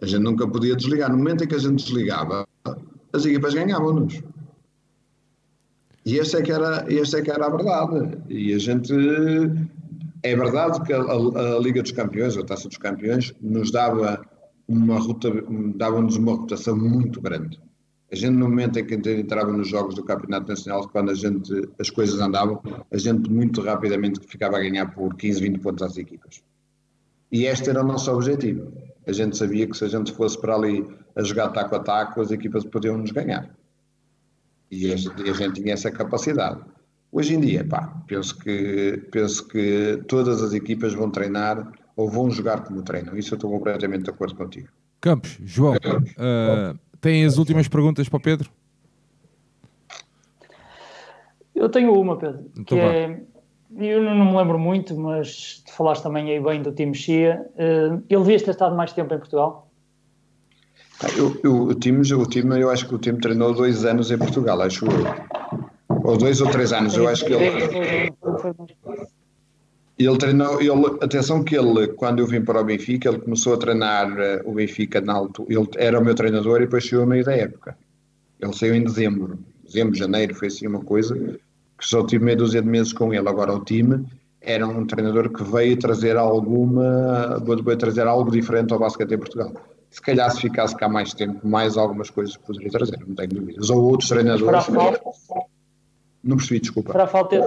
A 0.01 0.05
gente 0.05 0.23
nunca 0.23 0.47
podia 0.47 0.75
desligar. 0.75 1.11
No 1.11 1.17
momento 1.17 1.43
em 1.43 1.47
que 1.47 1.55
a 1.55 1.59
gente 1.59 1.83
desligava, 1.83 2.45
as 3.13 3.25
equipas 3.25 3.53
ganhavam-nos. 3.53 4.21
E 6.05 6.19
esta 6.19 6.39
é 6.39 6.41
que 6.41 6.51
era, 6.51 6.85
esta 6.91 7.19
é 7.19 7.21
que 7.21 7.31
era 7.31 7.45
a 7.45 7.49
verdade. 7.49 8.17
E 8.29 8.53
a 8.53 8.57
gente. 8.57 8.93
É 10.23 10.35
verdade 10.35 10.81
que 10.81 10.91
a, 10.91 11.01
a, 11.01 11.55
a 11.55 11.59
Liga 11.59 11.81
dos 11.83 11.91
Campeões, 11.91 12.35
a 12.35 12.43
Taça 12.43 12.67
dos 12.67 12.77
Campeões, 12.77 13.33
nos 13.41 13.71
dava 13.71 14.25
uma 14.67 14.99
dava-nos 15.75 16.17
uma 16.17 16.33
rotação 16.33 16.77
muito 16.77 17.21
grande. 17.21 17.59
A 18.11 18.15
gente, 18.15 18.35
no 18.35 18.47
momento 18.47 18.77
em 18.77 18.85
que 18.85 18.95
entrava 18.95 19.51
nos 19.51 19.67
jogos 19.67 19.95
do 19.95 20.03
Campeonato 20.03 20.47
Nacional, 20.47 20.87
quando 20.89 21.11
a 21.11 21.15
gente, 21.15 21.51
as 21.79 21.89
coisas 21.89 22.19
andavam, 22.19 22.61
a 22.91 22.97
gente 22.97 23.29
muito 23.29 23.61
rapidamente 23.61 24.19
ficava 24.27 24.57
a 24.57 24.59
ganhar 24.59 24.85
por 24.93 25.15
15, 25.15 25.41
20 25.41 25.59
pontos 25.59 25.83
às 25.83 25.97
equipas. 25.97 26.43
E 27.31 27.45
este 27.45 27.69
era 27.69 27.83
o 27.83 27.87
nosso 27.87 28.11
objetivo. 28.11 28.71
A 29.07 29.11
gente 29.11 29.35
sabia 29.35 29.67
que 29.67 29.75
se 29.75 29.85
a 29.85 29.87
gente 29.87 30.11
fosse 30.13 30.39
para 30.39 30.55
ali 30.55 30.85
a 31.15 31.23
jogar 31.23 31.49
taco 31.49 31.75
a 31.75 31.79
taco, 31.79 32.21
as 32.21 32.31
equipas 32.31 32.63
podiam 32.63 32.97
nos 32.97 33.11
ganhar. 33.11 33.55
E 34.69 34.91
a 34.91 34.95
gente, 34.95 35.29
a 35.29 35.33
gente 35.33 35.61
tinha 35.61 35.73
essa 35.73 35.91
capacidade. 35.91 36.61
Hoje 37.11 37.35
em 37.35 37.39
dia, 37.39 37.63
pá, 37.63 38.01
penso 38.07 38.37
que, 38.37 39.03
penso 39.11 39.47
que 39.47 40.03
todas 40.07 40.43
as 40.43 40.53
equipas 40.53 40.93
vão 40.93 41.09
treinar 41.09 41.71
ou 41.95 42.09
vão 42.09 42.29
jogar 42.29 42.63
como 42.63 42.83
treinam. 42.83 43.17
Isso 43.17 43.33
eu 43.33 43.37
estou 43.37 43.49
completamente 43.49 44.03
de 44.03 44.09
acordo 44.09 44.35
contigo. 44.35 44.69
Campos, 44.99 45.37
João, 45.43 45.75
uh, 45.75 46.77
tem 46.99 47.25
as 47.25 47.37
últimas 47.37 47.67
perguntas 47.67 48.09
para 48.09 48.17
o 48.17 48.21
Pedro? 48.21 48.49
Eu 51.53 51.69
tenho 51.69 51.93
uma, 51.93 52.17
Pedro, 52.17 52.51
então 52.57 52.77
que 52.77 52.83
é, 52.83 53.21
eu 53.77 54.01
não 54.01 54.25
me 54.25 54.37
lembro 54.37 54.59
muito, 54.59 54.97
mas 54.99 55.63
tu 55.65 55.71
falaste 55.73 56.03
também 56.03 56.29
aí 56.29 56.39
bem 56.39 56.61
do 56.61 56.71
time 56.71 56.93
Chia. 56.93 57.45
Uh, 57.55 58.03
ele 58.09 58.21
devia 58.23 58.39
ter 58.39 58.51
estado 58.51 58.75
mais 58.75 58.91
tempo 58.93 59.13
em 59.13 59.17
Portugal? 59.17 59.69
Eu, 61.17 61.37
eu, 61.43 61.63
o, 61.63 61.75
time, 61.75 62.01
o 62.13 62.25
time, 62.25 62.59
eu 62.59 62.69
acho 62.69 62.87
que 62.87 62.95
o 62.95 62.97
time 62.97 63.19
treinou 63.19 63.53
dois 63.53 63.83
anos 63.85 64.11
em 64.11 64.17
Portugal, 64.17 64.61
acho 64.61 64.85
eu. 64.85 64.91
Ou 66.03 66.17
dois 66.17 66.39
ou 66.39 66.49
três 66.49 66.71
anos, 66.71 66.95
eu 66.95 67.07
acho 67.07 67.25
que 67.25 67.33
ele. 67.33 68.11
Ele 69.97 70.17
treinou, 70.17 70.61
ele, 70.61 70.97
atenção 71.01 71.43
que 71.43 71.55
ele, 71.55 71.87
quando 71.87 72.19
eu 72.19 72.27
vim 72.27 72.41
para 72.41 72.59
o 72.59 72.63
Benfica, 72.65 73.09
ele 73.09 73.19
começou 73.19 73.53
a 73.53 73.57
treinar 73.57 74.11
uh, 74.11 74.49
o 74.49 74.53
Benfica 74.53 74.99
na 74.99 75.13
altura, 75.13 75.53
ele 75.53 75.67
era 75.77 75.99
o 75.99 76.03
meu 76.03 76.13
treinador 76.13 76.57
e 76.57 76.65
depois 76.65 76.87
saiu 76.87 77.03
a 77.03 77.05
meio 77.05 77.23
da 77.23 77.33
época. 77.33 77.77
Ele 78.41 78.53
saiu 78.53 78.75
em 78.75 78.83
dezembro, 78.83 79.39
dezembro, 79.63 79.95
janeiro, 79.95 80.35
foi 80.35 80.49
assim 80.49 80.67
uma 80.67 80.81
coisa, 80.81 81.15
que 81.15 81.87
só 81.87 82.05
tive 82.05 82.25
meia 82.25 82.37
dúzia 82.37 82.61
de 82.61 82.67
meses 82.67 82.91
com 82.91 83.13
ele. 83.13 83.27
Agora 83.27 83.53
o 83.53 83.63
time 83.63 84.05
era 84.41 84.67
um 84.67 84.85
treinador 84.85 85.29
que 85.29 85.43
veio 85.43 85.77
trazer 85.77 86.17
alguma, 86.17 87.39
veio 87.39 87.77
trazer 87.77 88.05
algo 88.05 88.29
diferente 88.29 88.73
ao 88.73 88.79
basquete 88.79 89.13
em 89.13 89.17
Portugal. 89.17 89.53
Se 89.89 90.01
calhar 90.01 90.29
se 90.29 90.41
ficasse 90.41 90.75
cá 90.75 90.89
mais 90.89 91.13
tempo, 91.13 91.47
mais 91.47 91.77
algumas 91.77 92.09
coisas 92.09 92.35
poderia 92.35 92.69
trazer, 92.69 92.99
não 93.07 93.15
tenho 93.15 93.29
dúvidas. 93.29 93.69
Ou 93.69 93.81
outros 93.81 94.09
treinadores. 94.09 94.67
Não 96.25 96.37
percebi, 96.37 96.59
desculpa. 96.59 96.91
Para 96.91 97.03
a 97.03 97.07
falta, 97.07 97.37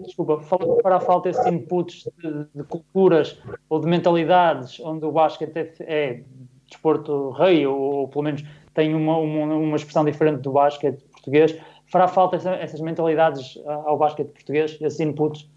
desculpa, 0.00 0.42
para 0.82 0.96
a 0.96 1.00
falta 1.00 1.28
esses 1.28 1.46
inputs 1.46 2.08
de, 2.18 2.46
de, 2.52 2.64
culturas 2.64 3.40
ou 3.68 3.78
de 3.78 3.86
mentalidades 3.86 4.80
onde 4.80 5.06
o 5.06 5.12
basquete 5.12 5.56
é, 5.56 5.72
é 5.78 6.22
desporto 6.68 7.30
rei, 7.30 7.64
ou, 7.64 7.78
ou, 7.78 8.08
pelo 8.08 8.24
menos 8.24 8.44
tem 8.74 8.94
uma, 8.96 9.16
uma, 9.16 9.54
uma 9.54 9.76
expressão 9.76 10.04
diferente 10.04 10.40
do 10.40 10.50
basquete 10.50 11.04
português, 11.12 11.56
fará 11.86 12.08
falta 12.08 12.34
essa, 12.34 12.50
essas 12.50 12.80
mentalidades 12.80 13.56
ao 13.66 13.96
basquete 13.96 14.30
português, 14.30 14.76
esses 14.80 14.98
inputs? 14.98 15.48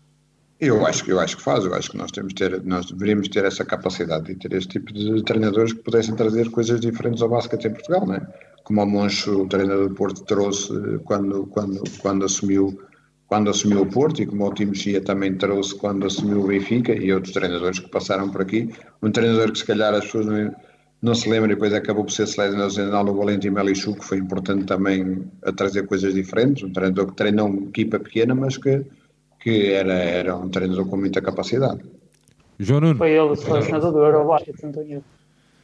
Eu 0.60 0.86
acho, 0.86 1.10
eu 1.10 1.20
acho 1.20 1.38
que 1.38 1.43
faz, 1.43 1.66
eu 1.66 1.74
acho 1.74 1.91
que 1.91 1.97
nós 1.97 2.12
temos 2.12 2.34
ter, 2.34 2.64
nós 2.64 2.86
deveríamos 2.86 3.28
ter 3.28 3.43
essa 3.43 3.66
capacidade 3.66 4.28
de 4.28 4.36
ter 4.36 4.54
este 4.54 4.80
tipo 4.80 4.93
de 4.93 5.22
treinadores 5.24 5.74
que 5.74 5.80
pudessem 5.80 6.16
trazer 6.16 6.49
coisas 6.51 6.80
diferentes 6.80 7.22
ao 7.22 7.30
basquete 7.30 7.66
em 7.66 7.72
Portugal, 7.72 8.06
não 8.06 8.16
é? 8.16 8.28
como 8.64 8.82
o 8.82 8.86
Moncho, 8.86 9.43
o 9.43 9.47
treinador 9.47 9.89
do 9.89 9.95
Porto, 9.95 10.24
trouxe 10.24 10.72
quando, 11.04 11.45
quando, 11.47 11.84
quando, 12.01 12.26
assumiu, 12.26 12.80
quando 13.28 13.49
assumiu 13.49 13.82
o 13.82 13.86
Porto 13.86 14.22
e 14.22 14.26
como 14.26 14.47
o 14.47 14.54
Timo 14.54 14.74
Chia 14.74 15.01
também 15.01 15.36
trouxe 15.36 15.76
quando 15.76 16.06
assumiu 16.06 16.41
o 16.41 16.47
Benfica 16.47 16.93
e 16.93 17.12
outros 17.12 17.34
treinadores 17.34 17.80
que 17.80 17.89
passaram 17.89 18.30
por 18.30 18.41
aqui. 18.41 18.70
Um 19.01 19.12
treinador 19.12 19.51
que 19.51 19.60
se 19.60 19.66
calhar 19.66 19.93
as 19.93 20.06
pessoas 20.06 20.26
não, 20.28 20.56
não 21.01 21.16
se 21.16 21.30
lembram 21.30 21.51
e 21.51 21.56
depois 21.56 21.74
acabou 21.74 22.06
por 22.06 22.12
ser 22.12 22.28
selecionado 22.28 23.12
o 23.12 23.16
Valentim 23.16 23.49
Melichu, 23.49 23.95
que 23.95 24.06
foi 24.06 24.18
importante 24.20 24.66
também 24.66 25.26
a 25.43 25.51
trazer 25.51 25.86
coisas 25.86 26.14
diferentes. 26.14 26.64
Um 26.64 26.72
treinador 26.72 27.08
que 27.08 27.16
treinou 27.16 27.47
uma 27.47 27.68
equipa 27.68 27.99
pequena, 27.99 28.34
mas 28.34 28.58
que, 28.58 28.86
que 29.43 29.73
era, 29.73 29.93
era 29.93 30.35
um 30.35 30.49
treinador 30.49 30.85
com 30.87 30.95
muita 30.95 31.21
capacidade. 31.21 31.81
João 32.57 32.79
Nuno. 32.79 32.97
Foi 32.97 33.11
ele 33.11 33.19
o 33.19 33.35
selecionador 33.35 33.91
do 33.91 33.99
Eurobasket, 33.99 34.55
António. 34.63 35.03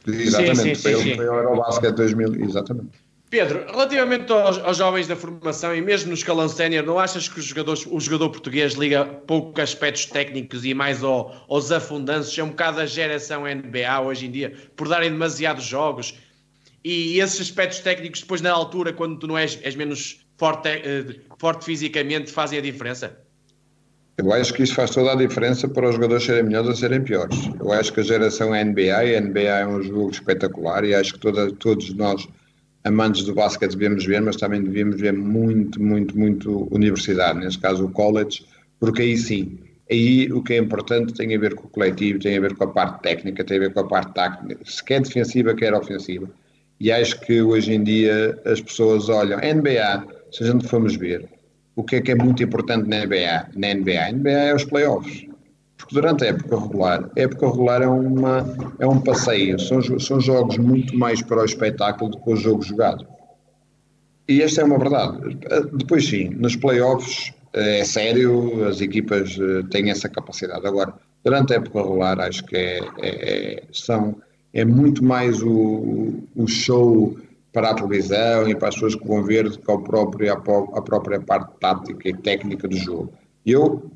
Exatamente, 0.06 0.56
sim, 0.56 0.74
sim, 0.74 0.82
foi 0.82 0.94
sim, 0.94 1.08
ele 1.08 1.16
foi 1.16 1.28
o 1.28 1.34
Eurobasket 1.34 1.94
2000, 1.94 2.44
exatamente. 2.44 2.90
Pedro, 3.30 3.64
relativamente 3.70 4.30
aos, 4.32 4.58
aos, 4.58 4.76
jovens 4.76 5.06
da 5.06 5.14
formação 5.14 5.74
e 5.74 5.80
mesmo 5.80 6.08
no 6.08 6.14
escalão 6.14 6.48
sénior, 6.48 6.84
não 6.84 6.98
achas 6.98 7.28
que 7.28 7.38
o 7.38 8.00
jogador 8.00 8.30
português 8.30 8.74
liga 8.74 9.04
pouco 9.04 9.58
a 9.60 9.62
aspectos 9.62 10.06
técnicos 10.06 10.64
e 10.64 10.74
mais 10.74 11.02
ao, 11.02 11.32
aos 11.48 11.70
afundanços? 11.70 12.36
É 12.36 12.42
um 12.42 12.48
bocado 12.48 12.80
a 12.80 12.86
geração 12.86 13.44
NBA 13.44 14.00
hoje 14.00 14.26
em 14.26 14.30
dia, 14.30 14.52
por 14.76 14.88
darem 14.88 15.10
demasiados 15.10 15.64
jogos 15.64 16.18
e 16.84 17.20
esses 17.20 17.40
aspectos 17.40 17.78
técnicos 17.78 18.20
depois 18.20 18.40
na 18.40 18.50
altura, 18.50 18.92
quando 18.92 19.18
tu 19.18 19.26
não 19.26 19.38
és, 19.38 19.58
és 19.62 19.76
menos 19.76 20.26
forte, 20.36 20.68
eh, 20.68 21.20
forte 21.38 21.64
fisicamente, 21.64 22.32
fazem 22.32 22.58
a 22.58 22.62
diferença? 22.62 23.16
Eu 24.20 24.34
acho 24.34 24.52
que 24.52 24.62
isso 24.62 24.74
faz 24.74 24.90
toda 24.90 25.12
a 25.12 25.14
diferença 25.14 25.66
para 25.66 25.88
os 25.88 25.94
jogadores 25.94 26.24
serem 26.24 26.42
melhores 26.42 26.68
ou 26.68 26.76
serem 26.76 27.02
piores. 27.02 27.38
Eu 27.58 27.72
acho 27.72 27.90
que 27.90 28.00
a 28.00 28.02
geração 28.02 28.50
NBA, 28.50 28.94
a 28.94 29.20
NBA 29.20 29.40
é 29.40 29.66
um 29.66 29.82
jogo 29.82 30.10
espetacular 30.10 30.84
e 30.84 30.94
acho 30.94 31.14
que 31.14 31.20
toda, 31.20 31.50
todos 31.52 31.94
nós, 31.94 32.28
amantes 32.84 33.24
do 33.24 33.34
basquete, 33.34 33.72
devemos 33.72 34.04
ver, 34.04 34.20
mas 34.20 34.36
também 34.36 34.62
devíamos 34.62 35.00
ver 35.00 35.14
muito, 35.14 35.82
muito, 35.82 36.18
muito 36.18 36.68
universidade, 36.70 37.38
neste 37.38 37.60
caso 37.60 37.86
o 37.86 37.90
college, 37.90 38.44
porque 38.78 39.00
aí 39.00 39.16
sim, 39.16 39.58
aí 39.90 40.30
o 40.30 40.42
que 40.42 40.52
é 40.52 40.58
importante 40.58 41.14
tem 41.14 41.34
a 41.34 41.38
ver 41.38 41.54
com 41.54 41.66
o 41.66 41.70
coletivo, 41.70 42.18
tem 42.18 42.36
a 42.36 42.40
ver 42.42 42.54
com 42.54 42.64
a 42.64 42.68
parte 42.68 43.02
técnica, 43.02 43.42
tem 43.42 43.56
a 43.56 43.60
ver 43.60 43.72
com 43.72 43.80
a 43.80 43.88
parte 43.88 44.12
tática, 44.12 44.58
quer 44.84 45.00
defensiva, 45.00 45.54
quer 45.54 45.72
ofensiva. 45.72 46.28
E 46.78 46.92
acho 46.92 47.18
que 47.20 47.40
hoje 47.40 47.72
em 47.72 47.82
dia 47.82 48.38
as 48.44 48.60
pessoas 48.60 49.08
olham, 49.08 49.38
NBA, 49.38 50.04
se 50.30 50.44
a 50.44 50.46
gente 50.46 50.68
formos 50.68 50.94
ver, 50.94 51.26
o 51.80 51.82
que 51.82 51.96
é 51.96 52.00
que 52.00 52.12
é 52.12 52.14
muito 52.14 52.42
importante 52.42 52.88
na 52.88 53.04
NBA? 53.04 53.48
Na 53.56 53.74
NBA, 53.74 54.00
a 54.06 54.12
NBA 54.12 54.30
é 54.30 54.54
os 54.54 54.64
playoffs. 54.64 55.26
Porque 55.78 55.94
durante 55.94 56.24
a 56.24 56.28
época 56.28 56.60
regular, 56.60 57.10
a 57.16 57.20
época 57.20 57.46
regular 57.46 57.82
é, 57.82 57.88
uma, 57.88 58.46
é 58.78 58.86
um 58.86 59.00
passeio, 59.00 59.58
são, 59.58 59.80
são 59.98 60.20
jogos 60.20 60.58
muito 60.58 60.96
mais 60.96 61.22
para 61.22 61.40
o 61.40 61.44
espetáculo 61.44 62.10
do 62.10 62.18
que 62.18 62.30
o 62.30 62.36
jogo 62.36 62.62
jogado. 62.62 63.06
E 64.28 64.42
esta 64.42 64.60
é 64.60 64.64
uma 64.64 64.78
verdade. 64.78 65.38
Depois, 65.72 66.06
sim, 66.06 66.28
nos 66.28 66.54
playoffs 66.54 67.32
é 67.54 67.82
sério, 67.82 68.68
as 68.68 68.80
equipas 68.80 69.36
eh, 69.40 69.62
têm 69.70 69.90
essa 69.90 70.08
capacidade. 70.08 70.64
Agora, 70.66 70.94
durante 71.24 71.54
a 71.54 71.56
época 71.56 71.82
regular, 71.82 72.20
acho 72.20 72.44
que 72.44 72.56
é, 72.56 72.80
é, 72.98 73.08
é 73.08 73.62
são, 73.72 74.16
é 74.52 74.64
muito 74.64 75.02
mais 75.02 75.42
o, 75.42 76.22
o 76.36 76.46
show 76.46 77.16
para 77.52 77.70
a 77.70 77.74
televisão 77.74 78.48
e 78.48 78.54
para 78.54 78.68
as 78.68 78.74
pessoas 78.74 78.94
que 78.94 79.06
vão 79.06 79.24
ver 79.24 79.48
do 79.48 79.58
que 79.58 79.70
ao 79.70 79.82
próprio, 79.82 80.32
a, 80.32 80.82
própria 80.82 81.20
parte 81.20 81.52
tática 81.58 82.08
e 82.08 82.14
técnica 82.14 82.68
do 82.68 82.76
jogo. 82.76 83.12
Eu 83.44 83.90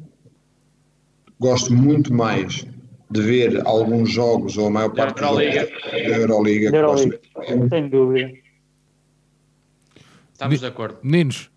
gosto 1.39 1.73
muito 1.73 2.13
mais 2.13 2.67
de 3.11 3.23
ver 3.23 3.63
alguns 3.67 4.11
jogos, 4.11 4.57
ou 4.57 4.67
a 4.67 4.71
maior 4.71 4.91
parte 4.91 5.21
da 5.21 5.27
Euroliga. 5.27 5.69
da 5.93 5.99
Euroliga. 5.99 6.71
Da 6.71 6.77
Euroliga. 6.79 7.21
Sem 7.69 7.89
dúvida. 7.89 8.33
Estamos 10.33 10.59
de 10.59 10.67
acordo. 10.67 10.99
Meninos, 11.03 11.51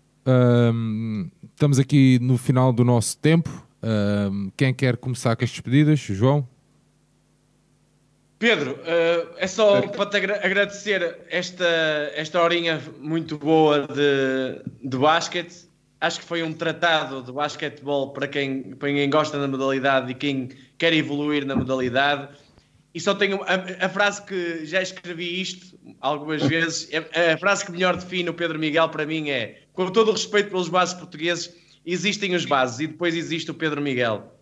hum, 0.72 1.28
estamos 1.52 1.80
aqui 1.80 2.18
no 2.22 2.38
final 2.38 2.72
do 2.72 2.84
nosso 2.84 3.18
tempo. 3.18 3.50
Hum, 3.82 4.52
quem 4.56 4.72
quer 4.72 4.96
começar 4.96 5.34
com 5.34 5.44
as 5.44 5.50
despedidas? 5.50 5.98
João? 5.98 6.46
Pedro, 8.38 8.78
eh, 8.84 9.26
é 9.38 9.46
só 9.48 9.80
para 9.82 10.06
te 10.06 10.16
agra- 10.16 10.40
agradecer 10.44 11.18
esta, 11.28 11.66
esta 12.14 12.40
horinha 12.40 12.80
muito 13.00 13.36
boa 13.36 13.86
de, 13.88 14.62
de 14.88 14.96
basquete. 14.96 15.66
Acho 16.00 16.20
que 16.20 16.24
foi 16.24 16.44
um 16.44 16.52
tratado 16.52 17.22
de 17.22 17.32
basquetebol 17.32 18.12
para 18.12 18.28
quem, 18.28 18.62
para 18.76 18.88
quem 18.90 19.10
gosta 19.10 19.38
da 19.40 19.48
modalidade 19.48 20.12
e 20.12 20.14
quem 20.14 20.50
quer 20.78 20.92
evoluir 20.92 21.44
na 21.44 21.56
modalidade. 21.56 22.28
E 22.94 23.00
só 23.00 23.12
tenho 23.14 23.42
a, 23.42 23.86
a 23.86 23.88
frase 23.88 24.22
que 24.22 24.64
já 24.64 24.80
escrevi 24.80 25.40
isto 25.40 25.76
algumas 26.00 26.40
vezes. 26.42 26.88
A, 26.94 27.34
a 27.34 27.38
frase 27.38 27.66
que 27.66 27.72
melhor 27.72 27.96
define 27.96 28.30
o 28.30 28.34
Pedro 28.34 28.58
Miguel 28.58 28.88
para 28.88 29.04
mim 29.04 29.30
é: 29.30 29.62
com 29.72 29.90
todo 29.90 30.10
o 30.10 30.12
respeito 30.12 30.50
pelos 30.50 30.68
bases 30.68 30.94
portugueses, 30.94 31.52
existem 31.84 32.36
os 32.36 32.44
bases 32.44 32.78
e 32.78 32.86
depois 32.86 33.16
existe 33.16 33.50
o 33.50 33.54
Pedro 33.54 33.82
Miguel. 33.82 34.32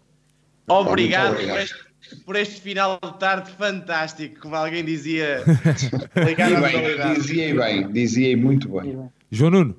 Obrigado, 0.68 1.36
Muito 1.36 1.50
obrigado. 1.50 1.86
Por, 2.24 2.36
este, 2.36 2.60
final 2.60 2.98
de 3.02 3.18
tarde 3.18 3.50
fantástico, 3.52 4.40
como 4.40 4.56
alguém 4.56 4.84
dizia. 4.84 5.42
E 6.16 6.34
bem, 6.34 7.14
dizia 7.14 7.54
bem, 7.54 7.92
dizia 7.92 8.36
muito 8.36 8.68
bem. 8.68 9.10
João 9.30 9.50
Nuno? 9.50 9.76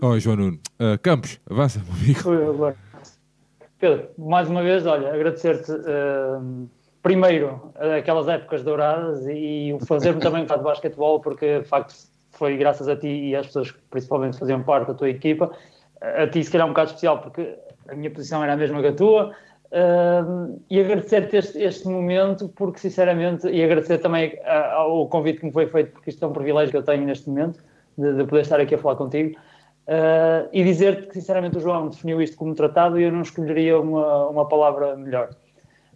Oh, 0.00 0.18
João 0.18 0.36
Nuno. 0.36 0.60
Ah, 0.78 0.98
Campos, 0.98 1.40
avança, 1.50 1.82
meu 1.84 1.94
amigo. 1.94 2.76
Pedro, 3.78 4.08
mais 4.18 4.48
uma 4.48 4.62
vez, 4.62 4.86
olha, 4.86 5.12
agradecer-te 5.14 5.70
eh, 5.70 6.66
primeiro 7.02 7.72
aquelas 7.96 8.26
épocas 8.26 8.64
douradas 8.64 9.24
e 9.28 9.72
o 9.72 9.84
fazer-me 9.86 10.20
também 10.20 10.40
gostar 10.42 10.56
de 10.56 10.64
basquetebol, 10.64 11.20
porque 11.20 11.60
de 11.60 11.68
facto 11.68 11.94
foi 12.32 12.56
graças 12.56 12.88
a 12.88 12.96
ti 12.96 13.08
e 13.08 13.36
às 13.36 13.46
pessoas 13.46 13.70
que 13.70 13.78
principalmente 13.90 14.38
faziam 14.38 14.62
parte 14.62 14.88
da 14.88 14.94
tua 14.94 15.08
equipa, 15.08 15.52
a 16.00 16.26
ti 16.26 16.42
se 16.42 16.50
calhar 16.50 16.66
um 16.66 16.70
bocado 16.70 16.88
especial, 16.88 17.20
porque 17.20 17.56
a 17.88 17.94
minha 17.94 18.10
posição 18.10 18.42
era 18.42 18.52
a 18.52 18.56
mesma 18.56 18.80
que 18.80 18.88
a 18.88 18.92
tua. 18.92 19.34
Eh, 19.70 20.22
e 20.70 20.80
agradecer-te 20.80 21.36
este, 21.36 21.58
este 21.62 21.88
momento, 21.88 22.48
porque 22.50 22.78
sinceramente, 22.78 23.48
e 23.48 23.62
agradecer 23.62 23.98
também 23.98 24.38
a- 24.44 24.72
ao 24.74 25.06
convite 25.08 25.40
que 25.40 25.46
me 25.46 25.52
foi 25.52 25.66
feito, 25.66 25.92
porque 25.92 26.10
isto 26.10 26.24
é 26.24 26.28
um 26.28 26.32
privilégio 26.32 26.70
que 26.70 26.76
eu 26.76 26.82
tenho 26.82 27.04
neste 27.04 27.28
momento, 27.28 27.62
de, 27.96 28.14
de 28.14 28.24
poder 28.24 28.42
estar 28.42 28.60
aqui 28.60 28.74
a 28.74 28.78
falar 28.78 28.96
contigo. 28.96 29.38
Uh, 29.88 30.46
e 30.52 30.62
dizer-te 30.64 31.06
que, 31.06 31.14
sinceramente, 31.14 31.56
o 31.56 31.60
João 31.60 31.88
definiu 31.88 32.20
isto 32.20 32.36
como 32.36 32.54
tratado 32.54 33.00
e 33.00 33.04
eu 33.04 33.10
não 33.10 33.22
escolheria 33.22 33.80
uma, 33.80 34.28
uma 34.28 34.46
palavra 34.46 34.94
melhor. 34.96 35.30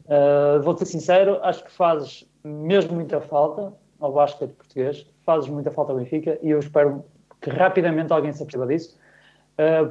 Uh, 0.07 0.63
Vou-te 0.63 0.79
ser 0.79 0.87
sincero, 0.87 1.39
acho 1.43 1.63
que 1.63 1.71
fazes 1.71 2.27
mesmo 2.43 2.95
muita 2.95 3.21
falta 3.21 3.73
ao 4.01 4.13
basquete 4.13 4.53
português, 4.53 5.07
fazes 5.27 5.49
muita 5.49 5.71
falta 5.71 5.93
ao 5.93 5.99
Benfica 5.99 6.39
e 6.43 6.51
eu 6.51 6.59
espero 6.59 7.05
que 7.41 7.51
rapidamente 7.51 8.13
alguém 8.13 8.33
se 8.33 8.43
aperceba 8.43 8.67
disso, 8.67 8.97
uh, 8.97 9.02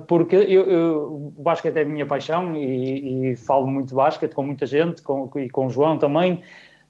porque 0.08 0.36
eu, 0.36 0.64
eu- 0.64 1.34
o 1.38 1.42
basquete 1.42 1.78
é 1.78 1.82
a 1.82 1.86
minha 1.86 2.06
paixão 2.06 2.56
e, 2.56 3.32
e 3.32 3.36
falo 3.36 3.68
muito 3.68 3.90
de 3.90 3.96
basquete 3.96 4.34
com 4.34 4.44
muita 4.44 4.66
gente 4.66 5.02
com, 5.02 5.30
e 5.38 5.50
com 5.50 5.68
o 5.68 5.70
João 5.70 5.98
também, 5.98 6.42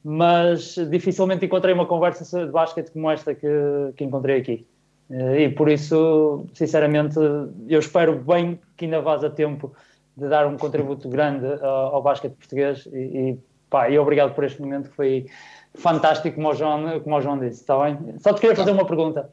mas 0.04 0.76
dificilmente 0.90 1.46
encontrei 1.46 1.74
uma 1.74 1.86
conversa 1.86 2.46
de 2.46 2.52
basquete 2.52 2.92
como 2.92 3.10
esta 3.12 3.36
que, 3.36 3.48
que 3.96 4.04
encontrei 4.04 4.40
aqui. 4.40 4.66
Eh, 5.10 5.44
E 5.44 5.50
por 5.50 5.70
isso, 5.70 6.46
sinceramente, 6.54 7.18
eu 7.68 7.80
espero 7.80 8.16
bem 8.20 8.60
que 8.78 8.86
ainda 8.86 9.02
vás 9.02 9.24
a 9.24 9.30
tempo 9.30 9.72
de 10.18 10.28
dar 10.28 10.48
um 10.48 10.58
contributo 10.58 11.08
grande 11.10 11.46
ao, 11.62 11.96
ao 11.96 12.02
basquete 12.02 12.34
português 12.34 12.88
e, 12.92 12.98
e, 12.98 13.40
pá, 13.70 13.90
e 13.90 14.00
obrigado 14.00 14.34
por 14.34 14.44
este 14.44 14.62
momento 14.62 14.90
que 14.90 14.96
foi 14.96 15.26
fantástico, 15.76 16.36
como 16.36 16.50
o 16.50 16.54
João, 16.56 17.00
como 17.02 17.16
o 17.16 17.22
João 17.22 17.38
disse, 17.40 17.62
está 17.62 17.78
bem? 17.84 17.98
Só 18.20 18.34
te 18.34 18.42
queria 18.42 18.56
fazer 18.56 18.72
uma 18.72 18.86
pergunta. 18.86 19.30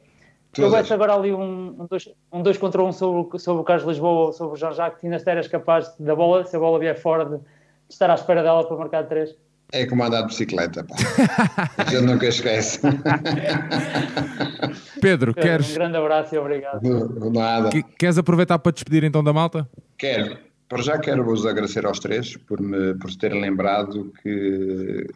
Se 0.51 0.61
Todas. 0.61 0.73
houvesse 0.73 0.93
agora 0.93 1.13
ali 1.13 1.31
um, 1.31 1.75
um, 1.81 1.85
dois, 1.87 2.09
um 2.33 2.41
dois 2.41 2.57
contra 2.57 2.83
um 2.83 2.91
sobre, 2.91 3.35
o- 3.35 3.39
sobre 3.39 3.61
o 3.61 3.63
Carlos 3.63 3.85
Lisboa 3.87 4.27
ou 4.27 4.33
sobre 4.33 4.53
o 4.55 4.57
João 4.57 4.73
Jacques, 4.73 5.03
ainda 5.03 5.21
eras 5.25 5.47
capaz 5.47 5.93
da 5.99 6.15
bola, 6.15 6.43
se 6.43 6.55
a 6.55 6.59
bola 6.59 6.79
vier 6.79 6.99
fora, 6.99 7.23
de, 7.25 7.37
de 7.37 7.43
estar 7.89 8.09
à 8.09 8.15
espera 8.15 8.41
dela 8.41 8.67
para 8.67 8.75
marcar 8.77 9.03
três? 9.07 9.35
É 9.71 9.85
como 9.85 10.03
andar 10.03 10.21
de 10.21 10.27
bicicleta, 10.29 10.83
pá. 10.83 10.95
A 11.77 11.83
gente 11.91 12.01
nunca 12.01 12.25
esquece. 12.25 12.79
Pedro, 15.01 15.31
Um 15.31 15.35
queres, 15.35 15.73
grande 15.73 15.97
abraço 15.97 16.35
e 16.35 16.37
obrigado. 16.37 16.81
Nada. 17.31 17.69
que- 17.69 17.83
queres 17.83 18.17
aproveitar 18.17 18.59
para 18.59 18.71
te 18.71 18.75
despedir 18.75 19.03
então 19.03 19.23
da 19.23 19.33
malta? 19.33 19.67
Quero. 19.97 20.37
Para 20.67 20.81
já 20.83 20.97
quero 20.99 21.23
vos 21.23 21.45
agradecer 21.45 21.85
aos 21.85 21.99
três 21.99 22.37
por 22.37 22.61
me 22.61 22.93
por 22.95 23.13
terem 23.15 23.41
lembrado 23.41 24.11
que 24.21 25.07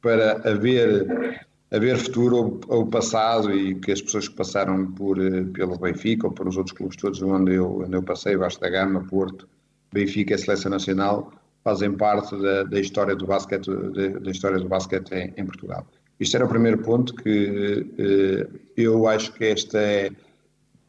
para 0.00 0.32
haver, 0.50 1.44
haver 1.74 1.98
futuro 1.98 2.60
ao, 2.68 2.78
ao 2.78 2.86
passado 2.86 3.52
e 3.52 3.74
que 3.74 3.90
as 3.90 4.00
pessoas 4.00 4.28
que 4.28 4.34
passaram 4.34 4.92
por, 4.92 5.18
eh, 5.18 5.42
pelo 5.52 5.76
Benfica 5.76 6.26
ou 6.26 6.32
por 6.32 6.46
os 6.46 6.56
outros 6.56 6.76
clubes 6.76 6.96
todos 6.96 7.20
onde 7.22 7.54
eu, 7.54 7.82
onde 7.82 7.96
eu 7.96 8.02
passei, 8.02 8.36
Vasco 8.36 8.60
da 8.60 8.70
Gama, 8.70 9.04
Porto, 9.04 9.48
Benfica 9.92 10.34
e 10.34 10.38
Seleção 10.38 10.70
Nacional, 10.70 11.32
fazem 11.64 11.92
parte 11.92 12.36
da, 12.40 12.62
da 12.62 12.78
história 12.78 13.16
do 13.16 13.26
basquete, 13.26 13.68
da, 13.68 14.18
da 14.20 14.30
história 14.30 14.58
do 14.58 14.68
basquete 14.68 15.12
em, 15.12 15.32
em 15.36 15.46
Portugal. 15.46 15.86
Isto 16.20 16.36
era 16.36 16.44
o 16.44 16.48
primeiro 16.48 16.78
ponto 16.78 17.14
que 17.14 17.86
eh, 17.98 18.46
eu 18.76 19.08
acho 19.08 19.32
que 19.32 19.44
esta 19.44 19.78
é 19.78 20.10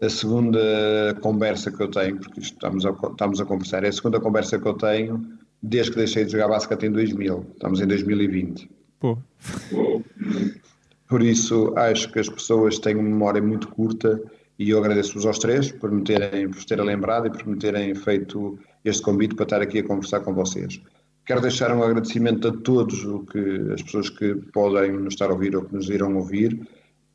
a 0.02 0.10
segunda 0.10 1.18
conversa 1.22 1.72
que 1.72 1.82
eu 1.82 1.88
tenho, 1.88 2.18
porque 2.18 2.42
isto 2.42 2.54
estamos 2.54 2.86
a, 2.86 2.92
estamos 2.92 3.42
a 3.42 3.46
conversar, 3.46 3.84
é 3.84 3.88
a 3.88 3.92
segunda 3.92 4.20
conversa 4.20 4.60
que 4.60 4.68
eu 4.68 4.74
tenho 4.74 5.36
desde 5.64 5.92
que 5.92 5.98
deixei 5.98 6.26
de 6.26 6.32
jogar 6.32 6.50
basquete 6.50 6.84
em 6.84 6.92
2000. 6.92 7.46
Estamos 7.54 7.82
em 7.82 7.88
2020. 7.88 8.70
Pô, 9.00 9.18
Por 11.08 11.22
isso, 11.22 11.74
acho 11.76 12.12
que 12.12 12.20
as 12.20 12.30
pessoas 12.30 12.80
têm 12.80 12.96
uma 12.96 13.04
memória 13.04 13.42
muito 13.42 13.68
curta 13.68 14.20
e 14.58 14.70
eu 14.70 14.80
agradeço-vos 14.80 15.26
aos 15.26 15.38
três 15.38 15.72
por 15.72 15.92
me 15.92 16.04
terem, 16.04 16.50
por 16.50 16.64
terem 16.64 16.86
lembrado 16.86 17.28
e 17.28 17.30
por 17.30 17.46
me 17.46 17.58
terem 17.58 17.94
feito 17.94 18.58
este 18.84 19.04
convite 19.04 19.36
para 19.36 19.44
estar 19.44 19.62
aqui 19.62 19.80
a 19.80 19.84
conversar 19.84 20.22
com 20.22 20.34
vocês. 20.34 20.82
Quero 21.26 21.42
deixar 21.42 21.76
um 21.76 21.84
agradecimento 21.84 22.48
a 22.48 22.52
todos 22.52 23.04
o 23.04 23.20
que, 23.20 23.40
as 23.74 23.82
pessoas 23.82 24.10
que 24.10 24.36
podem 24.54 24.92
nos 24.94 25.14
estar 25.14 25.30
a 25.30 25.34
ouvir 25.34 25.56
ou 25.56 25.64
que 25.64 25.74
nos 25.74 25.90
irão 25.90 26.16
ouvir. 26.16 26.68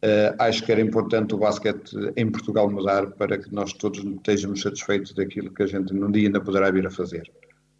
Eh, 0.03 0.35
acho 0.39 0.65
que 0.65 0.73
era 0.73 0.81
importante 0.81 1.35
o 1.35 1.39
basquete 1.39 1.95
em 2.17 2.31
Portugal 2.31 2.71
mudar 2.71 3.07
para 3.13 3.39
que 3.39 3.53
nós 3.55 3.73
todos 3.73 4.03
estejamos 4.03 4.63
satisfeitos 4.63 5.13
daquilo 5.13 5.53
que 5.53 5.63
a 5.63 5.67
gente 5.67 5.95
num 5.95 6.11
dia 6.11 6.27
ainda 6.27 6.41
poderá 6.41 6.71
vir 6.71 6.87
a 6.87 6.91
fazer. 6.91 7.31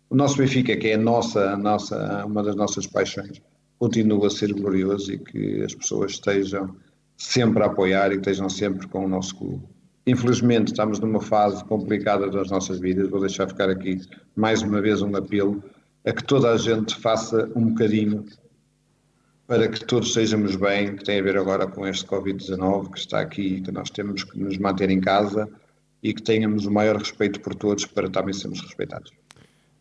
O 0.09 0.15
nosso 0.15 0.37
Benfica, 0.37 0.77
que 0.77 0.89
é 0.89 0.95
a 0.95 0.99
nossa, 0.99 1.53
a 1.53 1.57
nossa, 1.57 2.25
uma 2.27 2.43
das 2.43 2.55
nossas 2.55 2.87
paixões, 2.87 3.41
continua 3.81 4.27
a 4.27 4.31
ser 4.31 4.53
glorioso 4.53 5.11
e 5.11 5.19
que 5.19 5.63
as 5.63 5.75
pessoas 5.75 6.13
estejam 6.13 6.77
sempre 7.17 7.63
a 7.63 7.67
apoiar 7.67 8.13
e 8.13 8.17
estejam 8.17 8.49
sempre 8.51 8.87
com 8.87 9.07
o 9.07 9.09
nosso 9.09 9.35
clube. 9.35 9.65
Infelizmente, 10.07 10.69
estamos 10.69 11.01
numa 11.01 11.21
fase 11.21 11.65
complicada 11.65 12.29
das 12.31 12.51
nossas 12.51 12.79
vidas. 12.79 13.09
Vou 13.09 13.21
deixar 13.21 13.49
ficar 13.49 13.71
aqui 13.71 13.99
mais 14.37 14.61
uma 14.61 14.83
vez 14.83 15.01
um 15.01 15.17
apelo 15.17 15.65
a 16.05 16.13
que 16.13 16.23
toda 16.23 16.53
a 16.53 16.59
gente 16.59 16.95
faça 16.95 17.51
um 17.57 17.69
bocadinho 17.71 18.25
para 19.47 19.67
que 19.67 19.85
todos 19.85 20.09
estejamos 20.09 20.57
bem, 20.57 20.97
que 20.97 21.05
tem 21.05 21.19
a 21.19 21.23
ver 21.23 21.39
agora 21.39 21.67
com 21.67 21.87
este 21.87 22.07
Covid-19 22.07 22.93
que 22.93 22.99
está 22.99 23.21
aqui 23.21 23.63
que 23.63 23.73
nós 23.73 23.89
temos 23.89 24.25
que 24.25 24.39
nos 24.39 24.59
manter 24.59 24.91
em 24.91 25.01
casa 25.01 25.49
e 26.03 26.13
que 26.13 26.23
tenhamos 26.23 26.67
o 26.67 26.71
maior 26.71 26.97
respeito 26.97 27.41
por 27.41 27.55
todos 27.55 27.87
para 27.87 28.11
também 28.11 28.35
sermos 28.35 28.61
respeitados. 28.61 29.11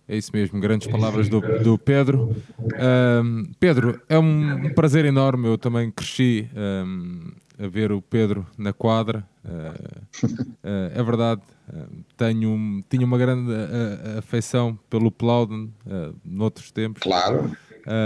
É 0.09 0.17
isso 0.17 0.31
mesmo, 0.33 0.59
grandes 0.59 0.87
palavras 0.87 1.29
do, 1.29 1.39
do 1.39 1.77
Pedro. 1.77 2.35
Ahm, 2.79 3.43
Pedro, 3.59 4.01
é 4.09 4.17
um 4.17 4.73
prazer 4.73 5.05
enorme. 5.05 5.47
Eu 5.47 5.55
também 5.57 5.91
cresci 5.91 6.49
ahm, 6.55 7.29
a 7.63 7.67
ver 7.67 7.91
o 7.91 8.01
Pedro 8.01 8.43
na 8.57 8.73
quadra. 8.73 9.23
Ah, 9.45 9.73
ah, 10.63 10.91
é 10.95 11.03
verdade, 11.03 11.41
ah, 11.71 11.85
tenho, 12.17 12.49
um- 12.49 12.81
tinha 12.89 13.05
uma 13.05 13.19
grande 13.19 13.51
ah, 13.53 14.17
afeição 14.17 14.77
pelo 14.89 15.11
Plowden 15.11 15.71
ah, 15.87 16.11
noutros 16.25 16.71
tempos. 16.71 17.03
Claro, 17.03 17.55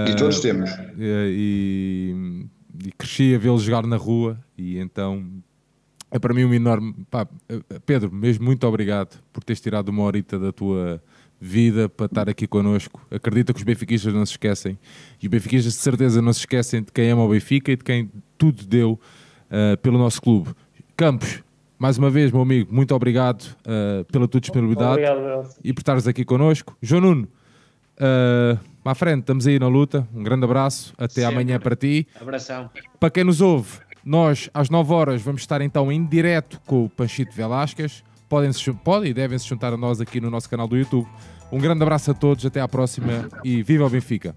e 0.09 0.15
todos 0.17 0.41
temos. 0.41 0.69
e, 0.97 2.45
e 2.85 2.91
cresci 2.97 3.33
a 3.33 3.37
vê-lo 3.37 3.59
jogar 3.59 3.85
na 3.87 3.95
rua 3.97 4.37
e 4.57 4.77
então 4.77 5.23
é 6.11 6.19
para 6.19 6.33
mim 6.33 6.43
um 6.45 6.53
enorme 6.53 6.93
pá, 7.09 7.27
Pedro, 7.85 8.11
mesmo 8.11 8.45
muito 8.45 8.65
obrigado 8.67 9.19
por 9.31 9.43
teres 9.43 9.59
tirado 9.61 9.89
uma 9.89 10.03
horita 10.03 10.37
da 10.39 10.51
tua 10.51 11.01
vida 11.45 11.89
para 11.89 12.05
estar 12.05 12.29
aqui 12.29 12.47
connosco 12.47 13.05
acredita 13.11 13.53
que 13.53 13.59
os 13.59 13.63
benfiquistas 13.63 14.13
não 14.13 14.25
se 14.25 14.33
esquecem 14.33 14.77
e 15.21 15.25
os 15.25 15.29
benfiquistas 15.29 15.73
de 15.73 15.79
certeza 15.79 16.21
não 16.21 16.31
se 16.31 16.39
esquecem 16.39 16.81
de 16.81 16.91
quem 16.91 17.09
ama 17.09 17.23
o 17.23 17.29
Benfica 17.29 17.71
e 17.71 17.75
de 17.75 17.83
quem 17.83 18.09
tudo 18.37 18.65
deu 18.65 18.99
ah, 19.51 19.77
pelo 19.77 19.97
nosso 19.97 20.21
clube 20.21 20.51
Campos, 20.95 21.43
mais 21.77 21.97
uma 21.97 22.09
vez 22.09 22.31
meu 22.31 22.41
amigo 22.41 22.73
muito 22.73 22.95
obrigado 22.95 23.55
ah, 23.65 24.05
pela 24.11 24.27
tua 24.27 24.39
disponibilidade 24.39 25.03
Obrigado, 25.03 25.49
e 25.63 25.73
por 25.73 25.81
estares 25.81 26.07
aqui 26.07 26.23
connosco. 26.23 26.77
João 26.81 27.01
Nuno, 27.01 27.27
uh, 27.97 28.59
à 28.85 28.95
frente, 28.95 29.21
estamos 29.21 29.47
aí 29.47 29.59
na 29.59 29.67
luta. 29.67 30.07
Um 30.13 30.23
grande 30.23 30.43
abraço, 30.43 30.93
até 30.97 31.21
Sempre. 31.21 31.35
amanhã 31.35 31.59
para 31.59 31.75
ti. 31.75 32.07
Abração. 32.19 32.69
Para 32.99 33.09
quem 33.09 33.23
nos 33.23 33.41
ouve, 33.41 33.79
nós 34.03 34.49
às 34.53 34.69
9 34.69 34.93
horas 34.93 35.21
vamos 35.21 35.41
estar 35.41 35.61
então 35.61 35.91
em 35.91 36.05
direto 36.05 36.59
com 36.65 36.85
o 36.85 36.89
Panchito 36.89 37.33
Velasquez. 37.35 38.03
podem, 38.27 38.51
podem 38.83 39.11
e 39.11 39.13
devem 39.13 39.37
se 39.37 39.47
juntar 39.47 39.73
a 39.73 39.77
nós 39.77 40.01
aqui 40.01 40.19
no 40.19 40.29
nosso 40.29 40.49
canal 40.49 40.67
do 40.67 40.77
YouTube. 40.77 41.07
Um 41.53 41.59
grande 41.59 41.83
abraço 41.83 42.09
a 42.09 42.15
todos, 42.15 42.47
até 42.47 42.59
à 42.59 42.67
próxima 42.67 43.29
e 43.43 43.61
viva 43.61 43.85
o 43.85 43.89
Benfica! 43.89 44.35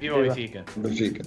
Viva 0.00 0.16
o 0.16 0.22
Benfica! 0.22 0.64
Benfica! 0.78 1.22